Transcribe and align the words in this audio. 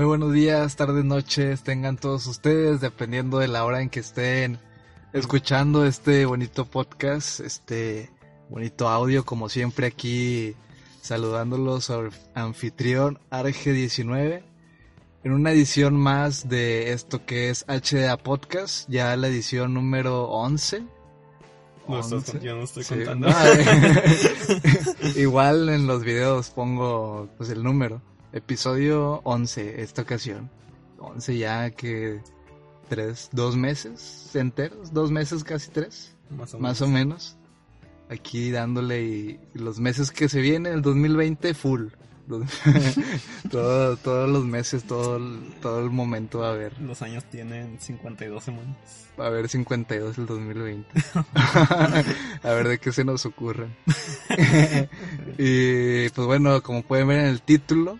Muy 0.00 0.06
buenos 0.06 0.32
días, 0.32 0.76
tardes, 0.76 1.04
noches, 1.04 1.62
tengan 1.62 1.98
todos 1.98 2.26
ustedes, 2.26 2.80
dependiendo 2.80 3.38
de 3.38 3.48
la 3.48 3.66
hora 3.66 3.82
en 3.82 3.90
que 3.90 4.00
estén 4.00 4.58
escuchando 5.12 5.84
este 5.84 6.24
bonito 6.24 6.64
podcast, 6.64 7.40
este 7.40 8.08
bonito 8.48 8.88
audio, 8.88 9.26
como 9.26 9.50
siempre 9.50 9.86
aquí 9.86 10.54
saludándolos 11.02 11.90
al 11.90 12.12
anfitrión 12.32 13.18
Arge19 13.30 14.42
en 15.22 15.32
una 15.32 15.52
edición 15.52 15.96
más 15.96 16.48
de 16.48 16.92
esto 16.92 17.26
que 17.26 17.50
es 17.50 17.66
HDA 17.68 18.16
Podcast, 18.16 18.88
ya 18.88 19.14
la 19.18 19.28
edición 19.28 19.74
número 19.74 20.30
11. 20.30 20.82
No, 21.86 22.22
yo 22.40 22.56
no 22.56 22.62
estoy 22.62 22.84
contando. 22.84 23.28
igual 25.16 25.68
en 25.68 25.86
los 25.86 26.02
videos 26.04 26.48
pongo 26.48 27.28
pues 27.36 27.50
el 27.50 27.62
número. 27.62 28.00
Episodio 28.32 29.20
11, 29.24 29.82
esta 29.82 30.02
ocasión. 30.02 30.50
11 30.98 31.38
ya 31.38 31.70
que 31.70 32.20
tres, 32.88 33.28
dos 33.32 33.56
meses 33.56 34.30
enteros, 34.34 34.92
dos 34.92 35.10
meses 35.10 35.42
casi 35.44 35.70
tres. 35.70 36.16
Más 36.30 36.54
o, 36.54 36.58
más 36.58 36.80
o 36.82 36.88
menos. 36.88 37.36
Aquí 38.08 38.50
dándole 38.50 39.02
y 39.02 39.40
los 39.54 39.78
meses 39.78 40.10
que 40.10 40.28
se 40.28 40.40
vienen, 40.40 40.74
el 40.74 40.82
2020 40.82 41.54
full. 41.54 41.88
todo, 43.50 43.96
todos 43.96 44.28
los 44.30 44.44
meses, 44.44 44.84
todo 44.84 45.16
el, 45.16 45.52
todo 45.60 45.80
el 45.80 45.90
momento 45.90 46.40
va 46.40 46.48
a 46.48 46.52
haber. 46.52 46.80
Los 46.80 47.02
años 47.02 47.24
tienen 47.24 47.80
52 47.80 48.44
semanas. 48.44 48.76
Va 49.18 49.24
a 49.24 49.28
haber 49.28 49.48
52 49.48 50.18
el 50.18 50.26
2020. 50.26 50.88
a 51.34 52.50
ver 52.50 52.68
de 52.68 52.78
qué 52.78 52.92
se 52.92 53.04
nos 53.04 53.26
ocurre. 53.26 53.68
y 55.38 56.08
pues 56.10 56.26
bueno, 56.26 56.62
como 56.62 56.82
pueden 56.82 57.08
ver 57.08 57.20
en 57.20 57.26
el 57.26 57.42
título, 57.42 57.98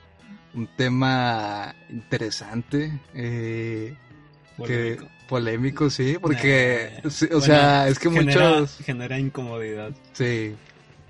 un 0.54 0.68
tema 0.77 1.74
interesante. 1.88 3.01
Eh, 3.15 3.95
polémico. 4.56 5.04
Que, 5.04 5.26
polémico, 5.29 5.90
sí, 5.90 6.16
porque, 6.20 7.01
o 7.04 7.40
sea, 7.40 7.88
es 7.88 7.98
que 7.98 8.09
muchos... 8.09 8.78
Genera 8.84 9.18
incomodidad. 9.18 9.93
Sí, 10.12 10.54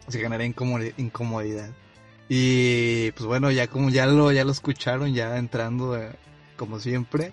se 0.08 0.20
genera 0.20 0.44
incomodidad. 0.44 1.70
Y 2.28 3.11
pues 3.12 3.27
bueno, 3.27 3.50
ya 3.50 3.66
como 3.66 3.91
ya 3.91 4.06
lo, 4.06 4.30
ya 4.30 4.44
lo 4.44 4.52
escucharon, 4.52 5.12
ya 5.14 5.36
entrando 5.36 5.98
eh, 5.98 6.12
como 6.56 6.78
siempre. 6.78 7.33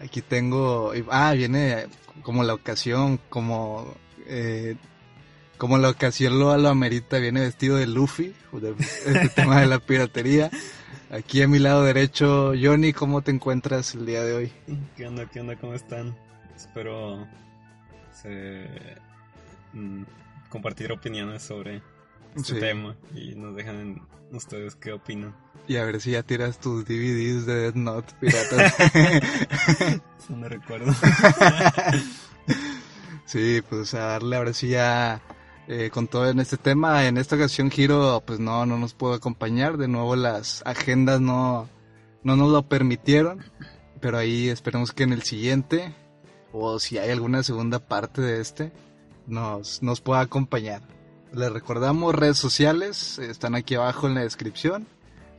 Aquí 0.00 0.22
tengo, 0.22 0.92
ah, 1.10 1.32
viene 1.32 1.86
como 2.22 2.44
la 2.44 2.54
ocasión, 2.54 3.18
como, 3.28 3.92
eh, 4.26 4.76
como 5.58 5.78
la 5.78 5.88
ocasión 5.88 6.38
lo, 6.38 6.56
lo 6.58 6.68
amerita, 6.68 7.18
viene 7.18 7.40
vestido 7.40 7.76
de 7.76 7.86
Luffy, 7.88 8.34
de, 8.52 8.74
este 8.78 9.30
tema 9.30 9.60
de 9.60 9.66
la 9.66 9.80
piratería. 9.80 10.50
Aquí 11.10 11.42
a 11.42 11.48
mi 11.48 11.58
lado 11.58 11.84
derecho, 11.84 12.52
Johnny, 12.60 12.92
¿cómo 12.92 13.22
te 13.22 13.30
encuentras 13.30 13.94
el 13.94 14.06
día 14.06 14.22
de 14.22 14.34
hoy? 14.34 14.52
¿Qué 14.96 15.06
onda, 15.06 15.26
qué 15.26 15.40
onda, 15.40 15.56
cómo 15.56 15.74
están? 15.74 16.16
Espero 16.54 17.26
mm, 19.72 20.02
compartir 20.48 20.92
opiniones 20.92 21.42
sobre 21.42 21.82
este 22.34 22.60
tema 22.60 22.96
y 23.14 23.34
nos 23.34 23.54
dejan 23.54 24.06
ustedes 24.32 24.74
qué 24.74 24.92
opinan. 24.92 25.34
Y 25.68 25.76
a 25.76 25.84
ver 25.84 26.00
si 26.00 26.12
ya 26.12 26.22
tiras 26.22 26.60
tus 26.60 26.84
DVDs 26.84 27.46
de 27.46 27.54
Dead 27.54 27.74
Note 27.74 28.14
piratas. 28.20 28.74
Eso 30.18 30.36
me 30.36 30.48
recuerdo. 30.48 30.92
sí, 33.24 33.62
pues 33.68 33.94
a 33.94 34.00
darle 34.00 34.36
a 34.36 34.40
ver 34.40 34.54
si 34.54 34.68
ya 34.68 35.20
eh, 35.68 35.90
con 35.90 36.06
todo 36.06 36.28
en 36.30 36.40
este 36.40 36.56
tema. 36.56 37.06
En 37.06 37.18
esta 37.18 37.36
ocasión 37.36 37.70
Giro 37.70 38.22
pues 38.26 38.38
no, 38.40 38.66
no 38.66 38.78
nos 38.78 38.94
pudo 38.94 39.14
acompañar. 39.14 39.76
De 39.76 39.88
nuevo 39.88 40.16
las 40.16 40.62
agendas 40.64 41.20
no, 41.20 41.68
no 42.22 42.36
nos 42.36 42.50
lo 42.50 42.62
permitieron. 42.62 43.44
Pero 44.00 44.18
ahí 44.18 44.48
esperemos 44.48 44.92
que 44.92 45.04
en 45.04 45.12
el 45.12 45.22
siguiente, 45.22 45.94
o 46.52 46.78
si 46.78 46.98
hay 46.98 47.10
alguna 47.10 47.42
segunda 47.42 47.78
parte 47.78 48.20
de 48.20 48.40
este, 48.40 48.72
nos, 49.26 49.82
nos 49.82 50.00
pueda 50.00 50.20
acompañar. 50.20 50.82
Les 51.32 51.50
recordamos 51.50 52.14
redes 52.14 52.38
sociales, 52.38 53.18
están 53.18 53.54
aquí 53.54 53.74
abajo 53.74 54.06
en 54.06 54.14
la 54.14 54.20
descripción. 54.22 54.86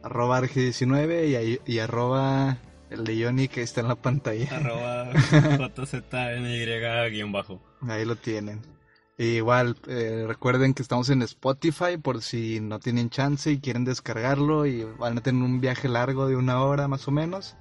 Arroba 0.03 0.41
Arge19 0.41 1.59
y, 1.65 1.71
y 1.71 1.79
arroba 1.79 2.57
el 2.89 3.03
de 3.03 3.23
Johnny 3.23 3.47
que 3.47 3.61
está 3.61 3.81
en 3.81 3.87
la 3.89 3.95
pantalla. 3.95 4.47
Arroba 4.55 5.11
JZNY-bajo. 5.75 7.61
Ahí 7.81 8.05
lo 8.05 8.15
tienen. 8.15 8.76
Igual, 9.17 9.75
eh, 9.87 10.25
recuerden 10.27 10.73
que 10.73 10.83
estamos 10.83 11.09
en 11.09 11.23
Spotify 11.23 11.97
por 12.01 12.21
si 12.21 12.59
no 12.59 12.79
tienen 12.79 13.09
chance 13.09 13.51
y 13.51 13.59
quieren 13.59 13.83
descargarlo 13.83 14.65
y 14.65 14.83
van 14.83 15.17
a 15.17 15.21
tener 15.21 15.41
un 15.43 15.59
viaje 15.59 15.87
largo 15.87 16.27
de 16.27 16.35
una 16.35 16.61
hora 16.63 16.87
más 16.87 17.07
o 17.07 17.11
menos. 17.11 17.55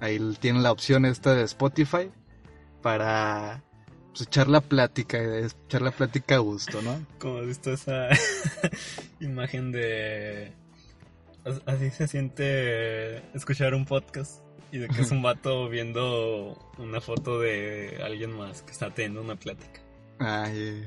Ahí 0.00 0.18
tienen 0.38 0.62
la 0.62 0.70
opción 0.70 1.06
esta 1.06 1.34
de 1.34 1.42
Spotify 1.44 2.10
para 2.82 3.62
pues, 4.10 4.22
echar 4.22 4.48
la 4.48 4.60
plática, 4.60 5.18
echar 5.38 5.82
la 5.82 5.90
plática 5.90 6.36
a 6.36 6.38
gusto, 6.38 6.82
¿no? 6.82 7.04
Como 7.18 7.38
has 7.38 7.46
visto 7.46 7.72
esa 7.72 8.08
imagen 9.20 9.72
de... 9.72 10.52
Así 11.64 11.90
se 11.90 12.06
siente 12.06 13.18
escuchar 13.34 13.74
un 13.74 13.86
podcast 13.86 14.42
y 14.70 14.78
de 14.78 14.88
que 14.88 15.00
es 15.00 15.10
un 15.10 15.22
vato 15.22 15.68
viendo 15.68 16.58
una 16.76 17.00
foto 17.00 17.40
de 17.40 18.00
alguien 18.04 18.36
más 18.36 18.62
que 18.62 18.72
está 18.72 18.92
teniendo 18.92 19.22
una 19.22 19.36
plática. 19.36 19.80
Ay, 20.18 20.86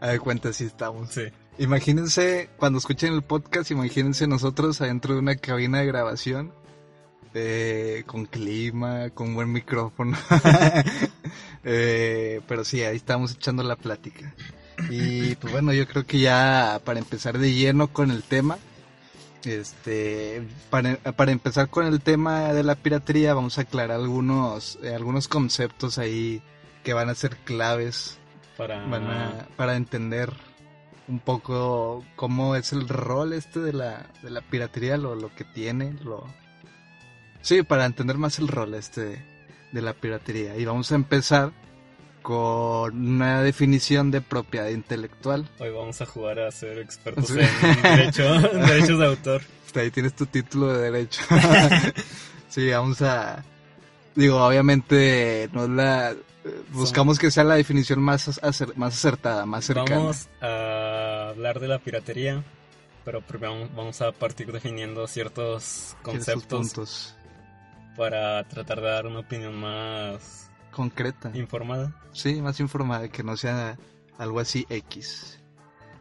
a 0.00 0.06
ver, 0.08 0.20
cuenta 0.20 0.52
si 0.52 0.64
estamos. 0.64 1.10
Sí. 1.10 1.22
Imagínense, 1.58 2.50
cuando 2.56 2.78
escuchen 2.78 3.14
el 3.14 3.22
podcast, 3.22 3.70
imagínense 3.70 4.26
nosotros 4.26 4.80
adentro 4.80 5.14
de 5.14 5.20
una 5.20 5.36
cabina 5.36 5.78
de 5.78 5.86
grabación 5.86 6.52
eh, 7.34 8.02
con 8.06 8.26
clima, 8.26 9.10
con 9.10 9.34
buen 9.34 9.52
micrófono. 9.52 10.16
eh, 11.64 12.40
pero 12.48 12.64
sí, 12.64 12.82
ahí 12.82 12.96
estamos 12.96 13.32
echando 13.32 13.62
la 13.62 13.76
plática. 13.76 14.34
Y 14.90 15.36
pues 15.36 15.52
bueno, 15.52 15.72
yo 15.72 15.86
creo 15.86 16.04
que 16.04 16.18
ya 16.18 16.80
para 16.84 16.98
empezar 16.98 17.38
de 17.38 17.52
lleno 17.52 17.88
con 17.88 18.10
el 18.10 18.24
tema, 18.24 18.58
este, 19.44 20.42
para, 20.70 20.96
para 20.96 21.32
empezar 21.32 21.68
con 21.68 21.86
el 21.86 22.00
tema 22.00 22.52
de 22.52 22.64
la 22.64 22.74
piratería, 22.74 23.34
vamos 23.34 23.58
a 23.58 23.62
aclarar 23.62 24.00
algunos, 24.00 24.78
eh, 24.82 24.94
algunos 24.94 25.28
conceptos 25.28 25.98
ahí 25.98 26.42
que 26.84 26.92
van 26.92 27.08
a 27.08 27.14
ser 27.16 27.36
claves 27.38 28.18
para, 28.56 29.48
para 29.56 29.74
entender 29.74 30.32
un 31.08 31.18
poco 31.18 32.04
cómo 32.14 32.54
es 32.54 32.72
el 32.72 32.88
rol 32.88 33.32
este 33.32 33.58
de 33.58 33.72
la, 33.72 34.06
de 34.22 34.30
la 34.30 34.40
piratería, 34.42 34.96
lo, 34.96 35.16
lo 35.16 35.34
que 35.34 35.44
tiene, 35.44 35.94
lo, 36.04 36.24
Sí, 37.44 37.62
para 37.62 37.84
entender 37.84 38.16
más 38.16 38.38
el 38.38 38.48
rol 38.48 38.72
este 38.72 39.22
de 39.70 39.82
la 39.82 39.92
piratería. 39.92 40.56
Y 40.56 40.64
vamos 40.64 40.90
a 40.92 40.94
empezar 40.94 41.52
con 42.22 43.06
una 43.06 43.42
definición 43.42 44.10
de 44.10 44.22
propiedad 44.22 44.68
intelectual. 44.68 45.46
Hoy 45.58 45.68
vamos 45.68 46.00
a 46.00 46.06
jugar 46.06 46.40
a 46.40 46.50
ser 46.50 46.78
expertos 46.78 47.28
en, 47.32 47.36
derechos 47.82 48.98
de 48.98 49.06
autor. 49.06 49.42
Ahí 49.74 49.90
tienes 49.90 50.14
tu 50.14 50.24
título 50.24 50.72
de 50.72 50.90
derecho. 50.90 51.20
sí, 52.48 52.70
vamos 52.70 53.02
a... 53.02 53.44
Digo, 54.14 54.42
obviamente 54.42 55.50
no 55.52 55.68
la... 55.68 56.14
Buscamos 56.70 57.18
que 57.18 57.30
sea 57.30 57.44
la 57.44 57.54
definición 57.54 58.00
más, 58.02 58.40
más 58.76 58.94
acertada, 58.94 59.46
más 59.46 59.64
cercana. 59.64 59.96
Vamos 59.96 60.28
a 60.42 61.28
hablar 61.30 61.60
de 61.60 61.68
la 61.68 61.78
piratería, 61.78 62.42
pero 63.04 63.22
primero 63.22 63.68
vamos 63.74 64.00
a 64.02 64.12
partir 64.12 64.52
definiendo 64.52 65.06
ciertos 65.06 65.96
conceptos 66.02 67.14
para 67.96 68.46
tratar 68.48 68.80
de 68.80 68.86
dar 68.88 69.06
una 69.06 69.20
opinión 69.20 69.54
más 69.54 70.50
concreta, 70.70 71.30
informada. 71.34 71.94
Sí, 72.12 72.42
más 72.42 72.60
informada, 72.60 73.08
que 73.08 73.22
no 73.22 73.36
sea 73.36 73.78
algo 74.18 74.40
así 74.40 74.66
X. 74.68 75.40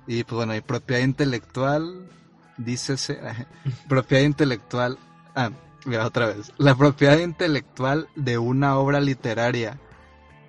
Y 0.08 0.24
pues 0.24 0.36
bueno, 0.36 0.56
y 0.56 0.62
propiedad 0.62 1.02
intelectual, 1.02 2.10
dícese, 2.58 3.20
propiedad 3.88 4.24
intelectual, 4.24 4.98
ah, 5.36 5.52
mira 5.86 6.06
otra 6.06 6.28
vez, 6.28 6.52
la 6.58 6.76
propiedad 6.76 7.18
intelectual 7.20 8.10
de 8.16 8.38
una 8.38 8.78
obra 8.78 9.00
literaria, 9.00 9.80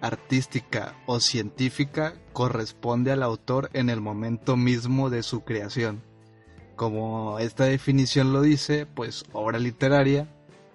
artística 0.05 0.95
o 1.07 1.19
científica 1.19 2.15
corresponde 2.33 3.11
al 3.11 3.23
autor 3.23 3.71
en 3.73 3.89
el 3.89 4.01
momento 4.01 4.57
mismo 4.57 5.09
de 5.09 5.23
su 5.23 5.45
creación. 5.45 6.03
Como 6.77 7.39
esta 7.39 7.65
definición 7.65 8.33
lo 8.33 8.43
dice, 8.43 8.87
pues 8.87 9.25
obra 9.33 9.59
literaria 9.59 10.29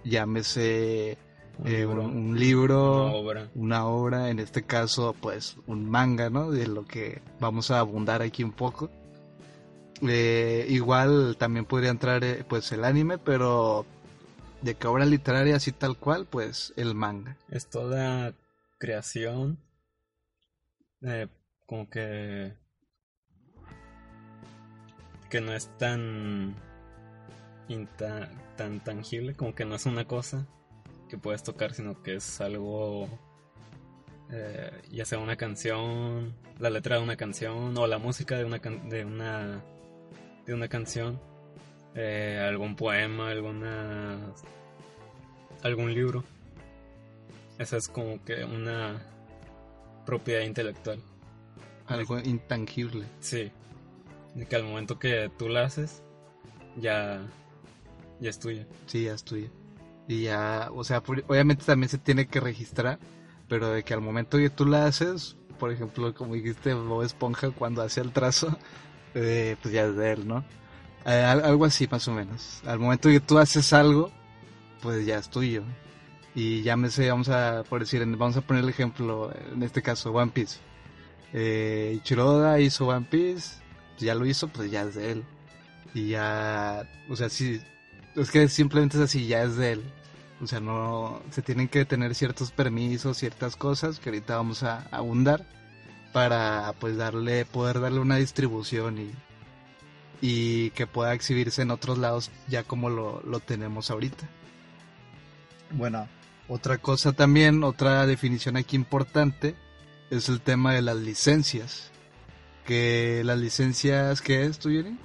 llámese 0.03 1.17
eh, 1.65 1.85
un, 1.85 2.39
libro, 2.39 3.11
una 3.53 3.85
obra. 3.85 4.29
en 4.29 4.39
este 4.39 4.63
caso 4.63 5.15
pues 5.19 5.57
un 5.67 5.89
manga, 5.89 6.29
¿no? 6.29 6.51
De 6.51 6.67
lo 6.67 6.85
que 6.85 7.21
vamos 7.39 7.69
a 7.69 7.79
abundar 7.79 8.21
aquí 8.21 8.43
un 8.43 8.53
poco. 8.53 8.89
Eh, 10.01 10.65
igual 10.69 11.35
también 11.37 11.65
podría 11.65 11.91
entrar 11.91 12.23
eh, 12.23 12.45
pues 12.47 12.71
el 12.71 12.85
anime, 12.85 13.17
pero 13.17 13.85
de 14.61 14.75
que 14.75 14.87
obra 14.87 15.05
literaria 15.05 15.57
así 15.57 15.71
tal 15.71 15.97
cual, 15.97 16.25
pues 16.25 16.73
el 16.77 16.95
manga. 16.95 17.37
Es 17.49 17.67
toda 17.67 18.33
creación, 18.79 19.59
como 21.67 21.89
que 21.89 22.53
que 25.29 25.41
no 25.41 25.53
es 25.53 25.69
tan 25.77 26.55
tan 28.57 28.83
tangible, 28.83 29.35
como 29.35 29.53
que 29.53 29.63
no 29.65 29.75
es 29.75 29.85
una 29.85 30.05
cosa 30.05 30.47
que 31.07 31.17
puedes 31.17 31.43
tocar, 31.43 31.73
sino 31.73 32.01
que 32.01 32.15
es 32.15 32.41
algo, 32.41 33.07
eh, 34.31 34.71
ya 34.91 35.05
sea 35.05 35.19
una 35.19 35.35
canción, 35.35 36.35
la 36.57 36.69
letra 36.71 36.97
de 36.97 37.03
una 37.03 37.15
canción 37.15 37.77
o 37.77 37.85
la 37.87 37.99
música 37.99 38.37
de 38.37 38.45
una 38.45 38.59
can- 38.59 38.89
de 38.89 39.05
una 39.05 39.63
de 40.47 40.53
una 40.55 40.67
canción, 40.67 41.19
eh, 41.95 42.43
algún 42.43 42.75
poema, 42.75 43.29
alguna 43.29 44.33
algún 45.63 45.93
libro. 45.93 46.23
Esa 47.59 47.77
es 47.77 47.87
como 47.87 48.23
que 48.23 48.43
una 48.43 48.99
propiedad 50.05 50.41
intelectual. 50.41 50.99
Algo 51.87 52.17
intangible. 52.19 53.05
Sí. 53.19 53.51
De 54.33 54.47
que 54.47 54.55
al 54.55 54.63
momento 54.63 54.97
que 54.97 55.29
tú 55.37 55.49
la 55.49 55.65
haces, 55.65 56.01
ya, 56.77 57.21
ya 58.19 58.29
es 58.29 58.39
tuya. 58.39 58.65
Sí, 58.87 59.03
ya 59.05 59.13
es 59.13 59.23
tuya. 59.23 59.49
Y 60.07 60.23
ya, 60.23 60.69
o 60.73 60.83
sea, 60.83 61.03
obviamente 61.27 61.65
también 61.65 61.89
se 61.89 61.97
tiene 61.99 62.27
que 62.27 62.39
registrar, 62.39 62.97
pero 63.47 63.69
de 63.69 63.83
que 63.83 63.93
al 63.93 64.01
momento 64.01 64.37
que 64.37 64.49
tú 64.49 64.65
la 64.65 64.85
haces, 64.85 65.35
por 65.59 65.71
ejemplo, 65.71 66.13
como 66.15 66.33
dijiste 66.35 66.73
Bob 66.73 67.03
Esponja 67.03 67.51
cuando 67.51 67.81
hacía 67.83 68.03
el 68.03 68.11
trazo, 68.11 68.57
eh, 69.15 69.55
pues 69.61 69.73
ya 69.73 69.85
es 69.85 69.95
de 69.95 70.11
él, 70.13 70.27
¿no? 70.27 70.43
Eh, 71.05 71.11
al- 71.23 71.43
algo 71.43 71.65
así 71.65 71.87
más 71.91 72.07
o 72.07 72.13
menos. 72.13 72.61
Al 72.65 72.79
momento 72.79 73.09
que 73.09 73.19
tú 73.19 73.37
haces 73.37 73.73
algo, 73.73 74.11
pues 74.81 75.05
ya 75.05 75.17
es 75.17 75.29
tuyo. 75.29 75.63
Y 76.35 76.61
llámese, 76.61 77.09
vamos 77.09 77.29
a, 77.29 77.63
por 77.67 77.81
decir, 77.81 78.05
vamos 78.05 78.37
a 78.37 78.41
poner 78.41 78.63
el 78.63 78.69
ejemplo, 78.69 79.33
en 79.51 79.63
este 79.63 79.81
caso, 79.81 80.11
One 80.11 80.31
Piece. 80.31 80.59
Eh, 81.33 81.99
hizo 82.03 82.87
One 82.87 83.07
Piece, 83.09 83.57
ya 83.97 84.15
lo 84.15 84.25
hizo, 84.25 84.47
pues 84.47 84.71
ya 84.71 84.83
es 84.83 84.95
de 84.95 85.11
él. 85.11 85.23
Y 85.93 86.09
ya, 86.09 86.87
o 87.09 87.15
sea, 87.15 87.29
sí, 87.29 87.61
es 88.15 88.31
que 88.31 88.47
simplemente 88.47 88.97
es 88.97 89.03
así, 89.03 89.27
ya 89.27 89.43
es 89.43 89.55
de 89.55 89.73
él. 89.73 89.83
O 90.41 90.47
sea, 90.47 90.59
no, 90.59 91.21
se 91.31 91.41
tienen 91.41 91.67
que 91.67 91.83
tener 91.85 92.15
ciertos 92.15 92.51
permisos, 92.51 93.17
ciertas 93.17 93.55
cosas 93.55 93.99
que 93.99 94.09
ahorita 94.09 94.37
vamos 94.37 94.63
a 94.63 94.87
abundar 94.91 95.45
para 96.13 96.73
pues 96.79 96.95
darle, 96.95 97.45
poder 97.45 97.81
darle 97.81 97.99
una 97.99 98.15
distribución 98.15 98.97
y, 98.99 99.11
y 100.21 100.69
que 100.71 100.87
pueda 100.87 101.13
exhibirse 101.13 101.61
en 101.61 101.71
otros 101.71 101.97
lados 101.97 102.31
ya 102.47 102.63
como 102.63 102.89
lo, 102.89 103.21
lo 103.23 103.39
tenemos 103.39 103.91
ahorita. 103.91 104.29
Bueno, 105.71 106.07
otra 106.49 106.77
cosa 106.79 107.13
también, 107.13 107.63
otra 107.63 108.05
definición 108.05 108.57
aquí 108.57 108.75
importante 108.75 109.55
es 110.09 110.27
el 110.29 110.41
tema 110.41 110.73
de 110.73 110.81
las 110.81 110.97
licencias. 110.97 111.91
Que 112.65 113.21
las 113.25 113.39
licencias, 113.39 114.21
¿qué 114.21 114.45
es, 114.45 114.59
tú, 114.59 114.69
Yuri? 114.69 114.97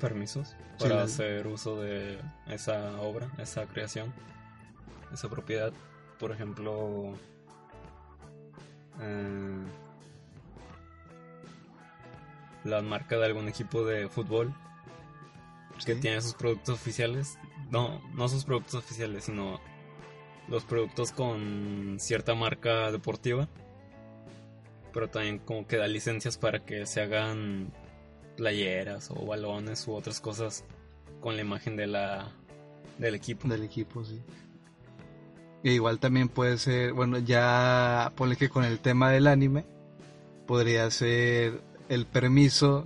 Permisos 0.00 0.48
Sí, 0.48 0.84
para 0.88 0.96
la- 0.96 1.02
hacer 1.02 1.46
uso 1.46 1.80
de 1.80 2.18
esa 2.48 3.00
obra, 3.00 3.28
esa 3.38 3.66
creación, 3.66 4.12
esa 5.12 5.28
propiedad. 5.28 5.72
Por 6.18 6.32
ejemplo, 6.32 7.14
eh, 9.00 9.62
la 12.64 12.80
marca 12.82 13.16
de 13.18 13.26
algún 13.26 13.48
equipo 13.48 13.84
de 13.84 14.08
fútbol 14.08 14.54
que 15.84 15.94
Sí. 15.94 16.00
tiene 16.00 16.20
sus 16.20 16.34
productos 16.34 16.74
oficiales. 16.76 17.38
No, 17.70 18.00
no 18.14 18.28
sus 18.28 18.44
productos 18.44 18.74
oficiales, 18.74 19.24
sino 19.24 19.60
los 20.48 20.64
productos 20.64 21.12
con 21.12 21.96
cierta 21.98 22.34
marca 22.34 22.90
deportiva. 22.90 23.48
Pero 24.92 25.08
también 25.08 25.38
como 25.38 25.66
que 25.66 25.76
da 25.76 25.86
licencias 25.86 26.36
para 26.36 26.64
que 26.64 26.86
se 26.86 27.00
hagan 27.00 27.72
playeras 28.36 29.10
o 29.10 29.26
balones 29.26 29.86
u 29.88 29.94
otras 29.94 30.20
cosas 30.20 30.64
con 31.20 31.36
la 31.36 31.42
imagen 31.42 31.76
de 31.76 31.86
la 31.86 32.30
del 32.98 33.14
equipo. 33.14 33.48
Del 33.48 33.64
equipo, 33.64 34.04
sí. 34.04 34.20
E 35.64 35.72
igual 35.72 35.98
también 35.98 36.28
puede 36.28 36.58
ser, 36.58 36.92
bueno, 36.92 37.18
ya 37.18 38.12
ponle 38.16 38.36
que 38.36 38.48
con 38.48 38.64
el 38.64 38.80
tema 38.80 39.10
del 39.10 39.28
anime, 39.28 39.64
podría 40.46 40.90
ser 40.90 41.60
el 41.88 42.06
permiso 42.06 42.84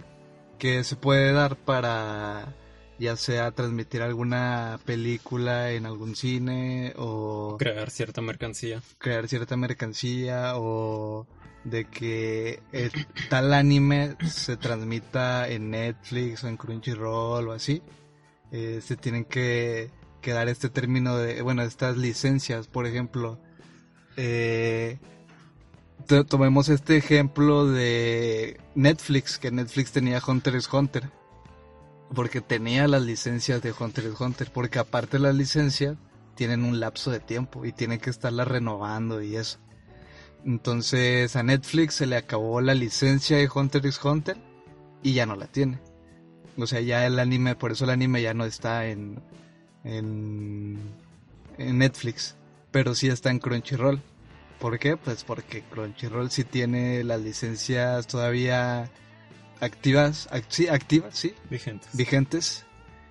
que 0.58 0.84
se 0.84 0.96
puede 0.96 1.32
dar 1.32 1.56
para 1.56 2.54
ya 2.98 3.16
sea 3.16 3.50
transmitir 3.52 4.02
alguna 4.02 4.78
película 4.84 5.72
en 5.72 5.86
algún 5.86 6.16
cine 6.16 6.94
o 6.96 7.56
Crear 7.58 7.90
cierta 7.90 8.20
mercancía. 8.22 8.82
crear 8.98 9.28
cierta 9.28 9.56
mercancía 9.56 10.52
o 10.56 11.26
de 11.64 11.84
que 11.86 12.60
tal 13.28 13.52
anime 13.52 14.16
se 14.26 14.56
transmita 14.56 15.48
en 15.48 15.70
Netflix 15.70 16.44
o 16.44 16.48
en 16.48 16.56
Crunchyroll 16.56 17.48
o 17.48 17.52
así. 17.52 17.82
Eh, 18.52 18.80
se 18.82 18.96
tienen 18.96 19.24
que, 19.24 19.90
que 20.22 20.32
dar 20.32 20.48
este 20.48 20.68
término 20.70 21.16
de, 21.16 21.42
bueno, 21.42 21.62
estas 21.62 21.96
licencias, 21.96 22.68
por 22.68 22.86
ejemplo. 22.86 23.40
Eh, 24.16 24.98
to- 26.06 26.24
tomemos 26.24 26.68
este 26.68 26.96
ejemplo 26.96 27.66
de 27.66 28.58
Netflix, 28.76 29.38
que 29.38 29.50
Netflix 29.50 29.90
tenía 29.92 30.22
Hunter 30.26 30.54
x 30.54 30.68
Hunter. 30.72 31.10
Porque 32.14 32.40
tenía 32.40 32.86
las 32.88 33.02
licencias 33.02 33.62
de 33.62 33.74
Hunter 33.78 34.06
x 34.06 34.20
Hunter. 34.20 34.50
Porque 34.52 34.78
aparte 34.78 35.16
de 35.16 35.24
las 35.24 35.34
licencias, 35.34 35.96
tienen 36.36 36.62
un 36.62 36.78
lapso 36.78 37.10
de 37.10 37.18
tiempo 37.18 37.64
y 37.64 37.72
tienen 37.72 37.98
que 37.98 38.10
estarlas 38.10 38.46
renovando 38.46 39.20
y 39.22 39.34
eso. 39.34 39.58
Entonces 40.44 41.34
a 41.34 41.42
Netflix 41.42 41.94
se 41.94 42.06
le 42.06 42.16
acabó 42.16 42.60
la 42.60 42.74
licencia 42.74 43.36
de 43.36 43.48
Hunter 43.52 43.84
x 43.84 44.04
Hunter 44.04 44.36
y 45.02 45.14
ya 45.14 45.26
no 45.26 45.34
la 45.34 45.48
tiene. 45.48 45.80
O 46.56 46.66
sea, 46.66 46.80
ya 46.80 47.04
el 47.06 47.18
anime, 47.18 47.56
por 47.56 47.72
eso 47.72 47.84
el 47.84 47.90
anime 47.90 48.22
ya 48.22 48.32
no 48.32 48.44
está 48.44 48.86
en, 48.86 49.20
en, 49.82 50.78
en 51.58 51.78
Netflix, 51.78 52.36
pero 52.70 52.94
sí 52.94 53.08
está 53.08 53.30
en 53.30 53.40
Crunchyroll. 53.40 54.00
¿Por 54.60 54.78
qué? 54.78 54.96
Pues 54.96 55.24
porque 55.24 55.62
Crunchyroll 55.62 56.30
sí 56.30 56.44
tiene 56.44 57.02
las 57.04 57.20
licencias 57.20 58.06
todavía 58.06 58.90
activas, 59.60 60.28
ac- 60.30 60.44
sí, 60.48 60.68
activas, 60.68 61.16
sí, 61.18 61.34
Vigentes. 61.50 61.88
vigentes 61.96 62.64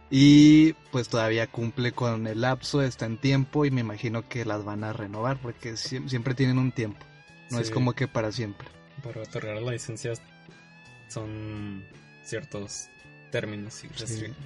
y 0.09 0.73
pues 0.91 1.09
todavía 1.09 1.47
cumple 1.47 1.91
con 1.91 2.27
el 2.27 2.41
lapso, 2.41 2.81
está 2.81 3.05
en 3.05 3.17
tiempo 3.17 3.65
y 3.65 3.71
me 3.71 3.81
imagino 3.81 4.27
que 4.29 4.45
las 4.45 4.63
van 4.63 4.83
a 4.83 4.93
renovar 4.93 5.37
porque 5.41 5.73
siem- 5.73 6.07
siempre 6.07 6.35
tienen 6.35 6.57
un 6.59 6.71
tiempo, 6.71 7.03
no 7.51 7.59
es 7.59 7.71
como 7.71 7.93
que 7.93 8.07
para 8.07 8.31
siempre. 8.31 8.67
Para 9.03 9.21
otorgar 9.21 9.61
la 9.61 9.71
licencia 9.71 10.13
son 11.09 11.83
ciertos 12.23 12.87
términos 13.31 13.83
y, 13.83 13.89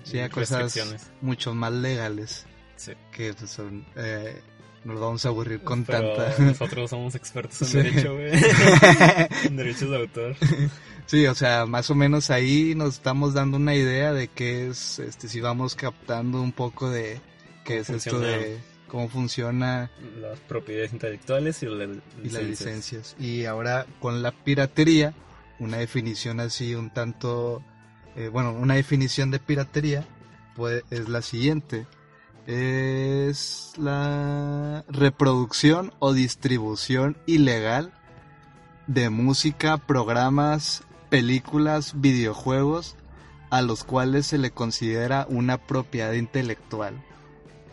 Sí, 0.03 0.19
hay 0.19 0.29
cosas 0.29 0.77
mucho 1.21 1.53
más 1.53 1.71
legales 1.71 2.45
Sí. 2.75 2.93
que 3.11 3.33
pues, 3.33 3.51
son, 3.51 3.85
eh, 3.97 4.41
nos 4.85 4.99
vamos 4.99 5.25
a 5.25 5.29
aburrir 5.29 5.61
con 5.61 5.83
Pero 5.83 6.15
tanta. 6.15 6.41
nosotros 6.43 6.89
somos 6.89 7.13
expertos 7.15 7.73
en 7.75 7.83
derecho, 7.83 8.13
güey. 8.13 8.31
en 9.43 9.55
derechos 9.57 9.89
de 9.89 9.97
autor. 9.97 10.35
sí, 11.09 11.25
o 11.27 11.33
sea, 11.35 11.65
más 11.65 11.89
o 11.89 11.95
menos 11.95 12.29
ahí 12.29 12.75
nos 12.75 12.95
estamos 12.95 13.33
dando 13.33 13.57
una 13.57 13.73
idea 13.75 14.13
de 14.13 14.27
qué 14.27 14.67
es, 14.69 14.99
este, 14.99 15.27
si 15.27 15.41
vamos 15.41 15.75
captando 15.75 16.41
un 16.41 16.51
poco 16.51 16.89
de 16.89 17.19
qué 17.65 17.79
es 17.79 17.89
esto 17.89 18.19
de 18.19 18.59
cómo 18.87 19.09
funciona 19.09 19.91
Las 20.21 20.39
propiedades 20.39 20.93
intelectuales 20.93 21.61
y, 21.63 21.65
la- 21.67 21.85
y 22.23 22.29
las 22.29 22.43
licencias. 22.43 23.15
Y 23.19 23.45
ahora 23.45 23.85
con 23.99 24.21
la 24.21 24.31
piratería, 24.31 25.13
una 25.59 25.77
definición 25.77 26.39
así 26.39 26.73
un 26.75 26.89
tanto, 26.91 27.63
eh, 28.15 28.29
bueno, 28.29 28.53
una 28.53 28.75
definición 28.75 29.29
de 29.31 29.39
piratería 29.39 30.05
pues, 30.55 30.83
es 30.89 31.09
la 31.09 31.21
siguiente. 31.21 31.85
Es 32.47 33.73
la 33.77 34.83
reproducción 34.87 35.93
o 35.99 36.13
distribución 36.13 37.15
ilegal 37.27 37.93
de 38.87 39.11
música, 39.11 39.77
programas, 39.77 40.81
películas, 41.09 41.99
videojuegos 41.99 42.95
a 43.49 43.61
los 43.61 43.83
cuales 43.83 44.27
se 44.27 44.37
le 44.37 44.51
considera 44.51 45.25
una 45.29 45.57
propiedad 45.57 46.13
intelectual. 46.13 47.03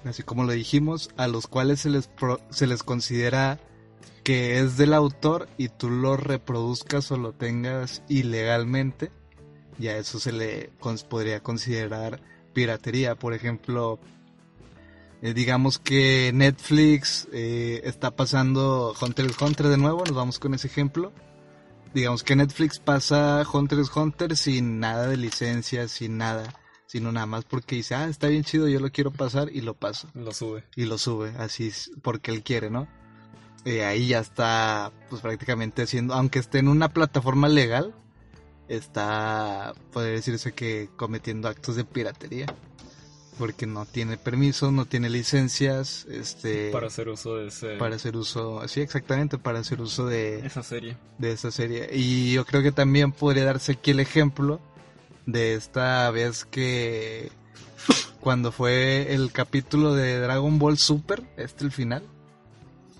Así 0.04 0.22
como 0.22 0.44
lo 0.44 0.52
dijimos, 0.52 1.10
a 1.16 1.26
los 1.26 1.46
cuales 1.46 1.80
se 1.80 1.90
les, 1.90 2.08
se 2.50 2.66
les 2.66 2.82
considera 2.82 3.58
que 4.22 4.58
es 4.58 4.76
del 4.76 4.94
autor 4.94 5.48
y 5.56 5.68
tú 5.68 5.90
lo 5.90 6.16
reproduzcas 6.16 7.10
o 7.12 7.16
lo 7.16 7.32
tengas 7.32 8.02
ilegalmente, 8.08 9.10
ya 9.78 9.96
eso 9.96 10.18
se 10.18 10.32
le 10.32 10.70
podría 11.08 11.40
considerar 11.40 12.20
piratería. 12.52 13.14
Por 13.14 13.34
ejemplo, 13.34 14.00
eh, 15.22 15.34
digamos 15.34 15.78
que 15.78 16.32
Netflix 16.34 17.28
eh, 17.32 17.82
está 17.84 18.10
pasando 18.16 18.94
Hunter 19.00 19.26
x 19.26 19.36
Hunter 19.40 19.68
de 19.68 19.76
nuevo, 19.76 20.04
nos 20.04 20.14
vamos 20.14 20.38
con 20.38 20.54
ese 20.54 20.68
ejemplo. 20.68 21.12
Digamos 21.96 22.22
que 22.22 22.36
Netflix 22.36 22.78
pasa 22.78 23.42
Hunter 23.50 23.78
x 23.78 23.90
Hunter 23.96 24.36
sin 24.36 24.80
nada 24.80 25.06
de 25.08 25.16
licencia, 25.16 25.88
sin 25.88 26.18
nada, 26.18 26.44
sino 26.84 27.10
nada 27.10 27.24
más 27.24 27.46
porque 27.46 27.76
dice, 27.76 27.94
ah, 27.94 28.06
está 28.06 28.26
bien 28.26 28.44
chido, 28.44 28.68
yo 28.68 28.80
lo 28.80 28.90
quiero 28.92 29.10
pasar 29.10 29.48
y 29.50 29.62
lo 29.62 29.72
paso 29.72 30.06
Lo 30.12 30.30
sube. 30.32 30.64
y 30.76 30.84
lo 30.84 30.98
sube, 30.98 31.32
así 31.38 31.68
es, 31.68 31.90
porque 32.02 32.32
él 32.32 32.42
quiere, 32.42 32.68
¿no? 32.68 32.86
Eh, 33.64 33.82
ahí 33.86 34.08
ya 34.08 34.18
está, 34.18 34.92
pues 35.08 35.22
prácticamente 35.22 35.84
haciendo, 35.84 36.12
aunque 36.12 36.38
esté 36.38 36.58
en 36.58 36.68
una 36.68 36.90
plataforma 36.90 37.48
legal, 37.48 37.94
está, 38.68 39.72
podría 39.90 40.12
decirse 40.12 40.52
que 40.52 40.90
cometiendo 40.96 41.48
actos 41.48 41.76
de 41.76 41.86
piratería. 41.86 42.44
Porque 43.38 43.66
no 43.66 43.86
tiene 43.86 44.16
permiso, 44.16 44.72
no 44.72 44.86
tiene 44.86 45.10
licencias, 45.10 46.06
este 46.10 46.70
Para 46.70 46.86
hacer 46.86 47.08
uso 47.08 47.36
de 47.36 47.48
ese... 47.48 47.76
para 47.76 47.96
hacer 47.96 48.16
uso, 48.16 48.66
sí, 48.68 48.80
exactamente, 48.80 49.38
para 49.38 49.58
hacer 49.58 49.80
uso 49.80 50.06
de, 50.06 50.46
esa 50.46 50.62
serie. 50.62 50.96
de 51.18 51.32
esa 51.32 51.50
serie. 51.50 51.88
Y 51.92 52.32
yo 52.32 52.44
creo 52.44 52.62
que 52.62 52.72
también 52.72 53.12
podría 53.12 53.44
darse 53.44 53.72
aquí 53.72 53.90
el 53.90 54.00
ejemplo 54.00 54.60
de 55.26 55.54
esta 55.54 56.10
vez 56.10 56.44
que 56.44 57.30
cuando 58.20 58.52
fue 58.52 59.14
el 59.14 59.32
capítulo 59.32 59.94
de 59.94 60.18
Dragon 60.18 60.58
Ball 60.58 60.78
Super, 60.78 61.22
este 61.36 61.64
el 61.64 61.72
final. 61.72 62.02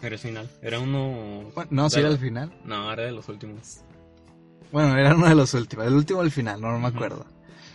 Era 0.03 0.15
el 0.15 0.21
final. 0.21 0.51
Era 0.63 0.79
uno... 0.79 1.51
Bueno, 1.55 1.69
no, 1.71 1.91
sí 1.91 1.99
era 1.99 2.09
el 2.09 2.19
final. 2.19 2.53
No, 2.65 2.93
era 2.93 3.05
de 3.05 3.13
los 3.13 3.29
últimos. 3.29 3.81
Bueno, 4.73 4.97
era 4.97 5.15
uno 5.15 5.29
de 5.29 5.35
los 5.35 5.55
últimos, 5.55 5.87
el 5.87 5.95
último 5.95 6.21
al 6.21 6.31
final, 6.31 6.61
no, 6.61 6.71
no 6.73 6.79
me 6.79 6.89
acuerdo. 6.89 7.25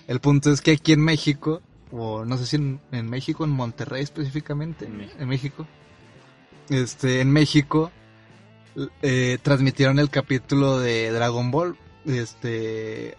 El 0.07 0.19
punto 0.19 0.51
es 0.51 0.61
que 0.61 0.71
aquí 0.71 0.93
en 0.93 1.01
México, 1.01 1.61
o 1.91 2.25
no 2.25 2.37
sé 2.37 2.45
si 2.45 2.55
en, 2.55 2.79
en 2.91 3.09
México, 3.09 3.43
en 3.43 3.51
Monterrey 3.51 4.03
específicamente, 4.03 4.85
En 4.85 4.97
México. 4.97 5.17
en 5.19 5.27
México, 5.27 5.67
este, 6.69 7.21
en 7.21 7.31
México 7.31 7.91
eh, 9.01 9.37
transmitieron 9.41 9.99
el 9.99 10.09
capítulo 10.09 10.79
de 10.79 11.11
Dragon 11.11 11.51
Ball, 11.51 11.77
este, 12.05 13.17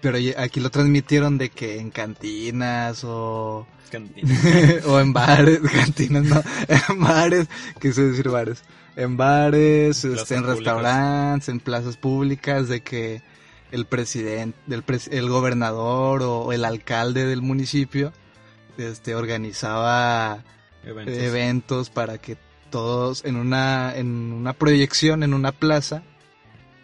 pero 0.00 0.18
aquí 0.38 0.60
lo 0.60 0.70
transmitieron 0.70 1.38
de 1.38 1.50
que 1.50 1.78
en 1.78 1.90
cantinas 1.90 3.04
o 3.04 3.66
Cantina. 3.92 4.34
o 4.86 4.98
en 5.00 5.12
bares, 5.12 5.60
cantinas 5.72 6.24
no, 6.24 6.42
en 6.68 7.00
bares, 7.00 7.48
quise 7.80 8.02
decir 8.08 8.30
bares, 8.30 8.64
en 8.96 9.16
bares, 9.16 10.04
En 10.04 10.14
este, 10.14 10.34
en 10.34 10.44
restaurantes, 10.44 11.48
en 11.50 11.60
plazas 11.60 11.98
públicas, 11.98 12.68
de 12.68 12.80
que 12.80 13.22
el 13.72 13.86
presidente, 13.86 14.56
del 14.66 14.84
pres- 14.86 15.08
el 15.12 15.28
gobernador 15.28 16.22
o 16.22 16.52
el 16.52 16.64
alcalde 16.64 17.26
del 17.26 17.42
municipio, 17.42 18.12
este, 18.78 19.14
organizaba 19.16 20.44
Eventos. 20.84 21.16
eventos 21.16 21.90
para 21.90 22.18
que 22.18 22.36
todos 22.70 23.24
en 23.24 23.36
una, 23.36 23.92
en 23.96 24.32
una 24.32 24.52
proyección, 24.52 25.22
en 25.24 25.34
una 25.34 25.50
plaza, 25.52 26.02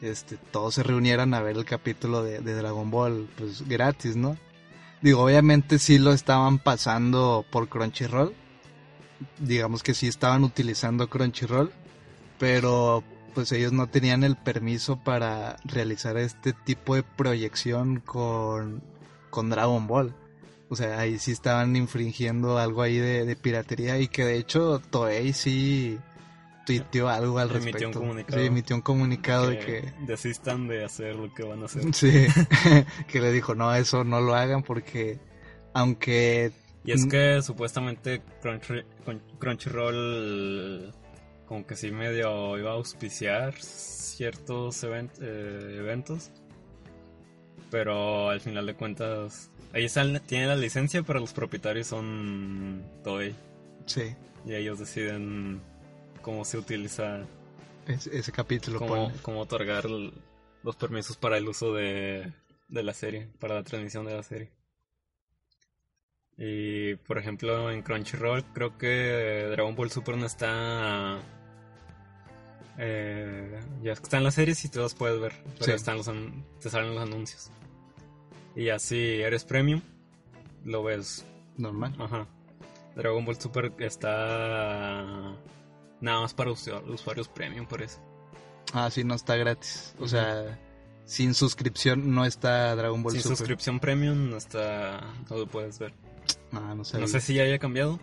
este, 0.02 0.37
todos 0.37 0.75
se 0.75 0.83
reunieran 0.83 1.33
a 1.35 1.40
ver 1.40 1.57
el 1.57 1.64
capítulo 1.64 2.23
de, 2.23 2.40
de 2.40 2.54
Dragon 2.54 2.90
Ball, 2.90 3.28
pues 3.38 3.66
gratis, 3.68 4.16
¿no? 4.16 4.37
Digo, 5.00 5.23
obviamente 5.25 5.78
sí 5.78 5.99
lo 5.99 6.12
estaban 6.12 6.59
pasando 6.59 7.45
por 7.50 7.68
Crunchyroll. 7.68 8.35
Digamos 9.38 9.83
que 9.83 9.95
sí 9.95 10.07
estaban 10.09 10.42
utilizando 10.45 11.09
Crunchyroll. 11.09 11.73
Pero 12.38 13.02
pues 13.38 13.52
ellos 13.52 13.71
no 13.73 13.87
tenían 13.87 14.25
el 14.25 14.35
permiso 14.35 14.97
para 14.99 15.59
realizar 15.64 16.16
este 16.16 16.52
tipo 16.52 16.97
de 16.97 17.04
proyección 17.04 18.00
con, 18.00 18.83
con 19.30 19.49
Dragon 19.49 19.87
Ball. 19.87 20.12
O 20.68 20.75
sea, 20.75 20.99
ahí 20.99 21.21
sí 21.21 21.30
estaban 21.30 21.76
infringiendo 21.76 22.59
algo 22.59 22.83
ahí 22.83 22.99
de, 22.99 23.25
de 23.25 23.37
piratería 23.37 23.97
y 24.00 24.09
que 24.09 24.25
de 24.25 24.38
hecho 24.38 24.80
Toei 24.90 25.33
sí 25.33 26.00
tuiteó 26.66 27.09
algo 27.09 27.38
al 27.38 27.49
Emitió 27.52 27.71
respecto. 27.75 28.00
un 28.00 28.07
comunicado. 28.09 28.40
Sí, 28.40 28.47
emitió 28.49 28.75
un 28.76 28.83
comunicado 28.83 29.50
de 29.50 29.59
que 29.61 29.92
desistan 30.04 30.66
de 30.66 30.85
hacer 30.85 31.14
lo 31.14 31.33
que 31.33 31.45
van 31.45 31.62
a 31.62 31.66
hacer. 31.66 31.95
Sí, 31.95 32.26
que 33.07 33.21
le 33.21 33.30
dijo, 33.30 33.54
no, 33.54 33.73
eso 33.73 34.02
no 34.02 34.21
lo 34.21 34.35
hagan 34.35 34.64
porque 34.64 35.21
aunque... 35.75 36.50
Y 36.85 36.90
es 36.90 37.07
que 37.07 37.40
supuestamente 37.40 38.21
Crunchy- 38.42 38.85
Crun- 39.07 39.23
Crunchyroll 39.38 40.92
como 41.49 41.67
que 41.67 41.75
sí 41.76 41.90
medio 41.90 42.59
iba 42.59 42.71
a 42.71 42.75
auspiciar 42.75 43.55
ciertos 43.61 44.85
event- 44.85 45.19
eh, 45.21 45.76
eventos. 45.78 46.31
Pero 47.71 48.31
al 48.31 48.40
final 48.40 48.67
de 48.67 48.75
cuentas, 48.75 49.50
ellos 49.75 49.93
tienen 50.26 50.49
la 50.49 50.57
licencia, 50.57 51.02
pero 51.02 51.21
los 51.21 51.33
propietarios 51.33 51.87
son 51.88 52.83
Toei. 53.05 53.35
Sí, 53.87 54.14
Y 54.47 54.55
ellos 54.55 54.78
deciden 54.78 55.61
cómo 56.23 56.45
se 56.45 56.59
utiliza, 56.59 57.21
ese, 57.87 58.17
ese 58.19 58.33
capítulo 58.33 58.78
cómo, 58.78 59.12
cómo 59.23 59.40
otorgar 59.40 59.85
los 59.88 60.76
permisos 60.76 61.17
para 61.17 61.37
el 61.38 61.49
uso 61.49 61.73
de, 61.75 62.33
de 62.69 62.83
la 62.83 62.93
serie, 62.95 63.28
para 63.38 63.55
la 63.57 63.62
transmisión 63.64 64.05
de 64.07 64.14
la 64.14 64.23
serie. 64.23 64.50
Y 66.37 66.95
por 66.97 67.19
ejemplo 67.19 67.71
en 67.71 67.83
Crunchyroll 67.83 68.45
creo 68.55 68.78
que 68.78 69.49
Dragon 69.50 69.75
Ball 69.75 69.90
Super 69.90 70.17
no 70.17 70.26
está... 70.26 71.19
eh, 72.79 73.61
ya 73.83 73.93
están 73.93 74.25
las 74.25 74.35
series 74.35 74.65
y 74.65 74.69
tú 74.69 74.81
las 74.81 74.95
puedes 74.95 75.21
ver, 75.21 75.33
pero 75.59 75.65
Sí. 75.67 75.73
están 75.73 75.97
los 75.99 76.09
te 76.61 76.71
salen 76.71 76.95
los 76.95 77.03
anuncios. 77.03 77.51
Y 78.57 78.71
así 78.71 79.21
eres 79.21 79.45
premium, 79.45 79.83
lo 80.65 80.83
ves 80.83 81.25
Normal. 81.57 81.95
Ajá. 81.99 82.27
Dragon 82.95 83.25
Ball 83.25 83.41
Super 83.41 83.73
está 83.79 85.35
nada 86.01 86.21
más 86.21 86.35
para 86.35 86.51
usu- 86.51 86.83
usuarios 86.89 87.29
premium, 87.29 87.67
por 87.67 87.83
eso. 87.83 87.99
Ah, 88.73 88.91
sí, 88.91 89.03
no 89.05 89.15
está 89.15 89.37
gratis. 89.37 89.95
O 89.99 90.07
sea, 90.09 90.59
sin 91.05 91.35
suscripción 91.35 92.15
no 92.15 92.25
está 92.25 92.75
Dragon 92.77 93.03
Ball 93.03 93.13
Sin 93.15 93.23
Super. 93.23 93.37
suscripción 93.39 93.81
premium 93.81 94.31
no 94.31 94.37
está, 94.37 95.01
no 95.31 95.37
lo 95.39 95.47
puedes 95.47 95.79
ver. 95.79 95.95
Ah. 96.53 96.75
No 96.77 96.85
sé 96.85 97.21
si 97.21 97.35
ya 97.35 97.43
haya 97.43 97.59
cambiado, 97.59 97.99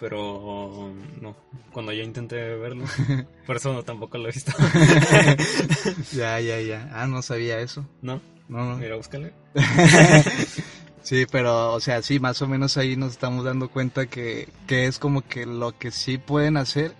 pero 0.00 0.92
no. 1.20 1.36
Cuando 1.72 1.92
yo 1.92 2.02
intenté 2.02 2.36
verlo, 2.56 2.84
por 3.46 3.56
eso 3.56 3.72
no, 3.72 3.82
tampoco 3.84 4.16
lo 4.18 4.28
he 4.28 4.32
visto. 4.32 4.52
ya, 6.12 6.40
ya, 6.40 6.60
ya. 6.60 6.90
Ah, 6.92 7.06
no 7.06 7.20
sabía 7.22 7.60
eso. 7.60 7.86
no, 8.02 8.20
No, 8.48 8.64
no. 8.64 8.76
mira, 8.78 8.96
búscale. 8.96 9.32
sí, 11.02 11.26
pero, 11.30 11.74
o 11.74 11.80
sea, 11.80 12.02
sí, 12.02 12.18
más 12.18 12.40
o 12.42 12.48
menos 12.48 12.76
ahí 12.78 12.96
nos 12.96 13.12
estamos 13.12 13.44
dando 13.44 13.68
cuenta 13.68 14.06
que, 14.06 14.48
que 14.66 14.86
es 14.86 14.98
como 14.98 15.20
que 15.22 15.44
lo 15.46 15.76
que 15.78 15.90
sí 15.90 16.18
pueden 16.18 16.56
hacer 16.56 16.94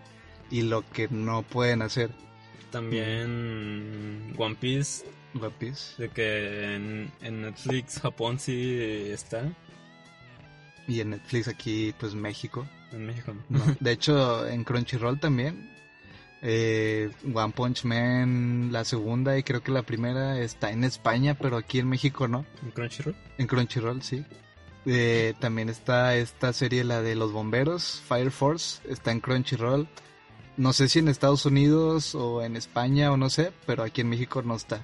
y 0.50 0.62
lo 0.62 0.88
que 0.90 1.08
no 1.08 1.42
pueden 1.42 1.80
hacer. 1.82 2.10
También 2.70 4.34
One 4.38 4.54
Piece, 4.56 5.04
One 5.34 5.50
Piece. 5.58 6.00
de 6.00 6.08
que 6.10 6.74
en, 6.76 7.10
en 7.22 7.42
Netflix 7.42 7.98
Japón 8.00 8.38
sí 8.38 8.78
está, 9.10 9.42
Y 10.86 11.00
en 11.00 11.10
Netflix 11.10 11.48
aquí, 11.48 11.92
pues 11.98 12.14
México. 12.14 12.66
En 12.92 13.06
México. 13.06 13.34
De 13.80 13.92
hecho, 13.92 14.46
en 14.46 14.64
Crunchyroll 14.64 15.18
también. 15.20 15.70
eh, 16.42 17.10
One 17.34 17.52
Punch 17.52 17.84
Man, 17.84 18.70
la 18.72 18.84
segunda 18.84 19.36
y 19.38 19.42
creo 19.42 19.62
que 19.62 19.72
la 19.72 19.82
primera 19.82 20.38
está 20.40 20.70
en 20.70 20.84
España, 20.84 21.34
pero 21.34 21.56
aquí 21.56 21.78
en 21.78 21.88
México 21.88 22.28
no. 22.28 22.46
¿En 22.62 22.70
Crunchyroll? 22.70 23.16
En 23.38 23.46
Crunchyroll, 23.46 24.02
sí. 24.02 24.24
Eh, 24.86 25.34
también 25.40 25.68
está 25.68 26.16
esta 26.16 26.52
serie, 26.54 26.84
la 26.84 27.02
de 27.02 27.14
los 27.14 27.32
bomberos, 27.32 28.02
Fire 28.06 28.30
Force, 28.30 28.80
está 28.88 29.12
en 29.12 29.20
Crunchyroll. 29.20 29.86
No 30.56 30.72
sé 30.72 30.88
si 30.88 30.98
en 30.98 31.08
Estados 31.08 31.44
Unidos 31.46 32.14
o 32.14 32.42
en 32.42 32.56
España 32.56 33.12
o 33.12 33.16
no 33.16 33.28
sé, 33.30 33.52
pero 33.66 33.82
aquí 33.82 34.00
en 34.00 34.08
México 34.08 34.42
no 34.42 34.56
está. 34.56 34.82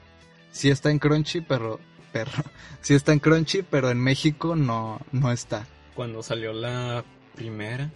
Sí 0.50 0.70
está 0.70 0.90
en 0.90 0.98
Crunchy, 0.98 1.40
pero... 1.40 1.80
Perro. 2.12 2.44
Sí 2.80 2.94
está 2.94 3.12
en 3.12 3.18
Crunchy, 3.18 3.62
pero 3.62 3.90
en 3.90 3.98
México 3.98 4.54
no, 4.56 5.00
no 5.12 5.32
está. 5.32 5.66
cuando 5.94 6.22
salió 6.22 6.52
la 6.52 7.04
primera 7.36 7.90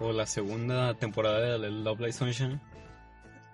o 0.00 0.12
la 0.12 0.26
segunda 0.26 0.94
temporada 0.94 1.58
de 1.58 1.70
Love 1.70 2.00
Live 2.00 2.12
Sunshine, 2.12 2.60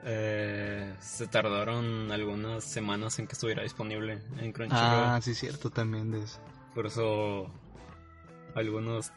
eh, 0.05 0.95
se 1.01 1.27
tardaron 1.27 2.11
algunas 2.13 2.65
semanas 2.65 3.19
en 3.19 3.27
que 3.27 3.33
estuviera 3.35 3.63
disponible 3.63 4.21
en 4.39 4.53
Crunchyroll. 4.53 5.05
Ah, 5.05 5.19
sí, 5.23 5.35
cierto, 5.35 5.71
también 5.71 6.11
de 6.11 6.23
eso. 6.23 6.39
Por 6.75 6.87
eso 6.87 7.51
algunos 8.55 9.11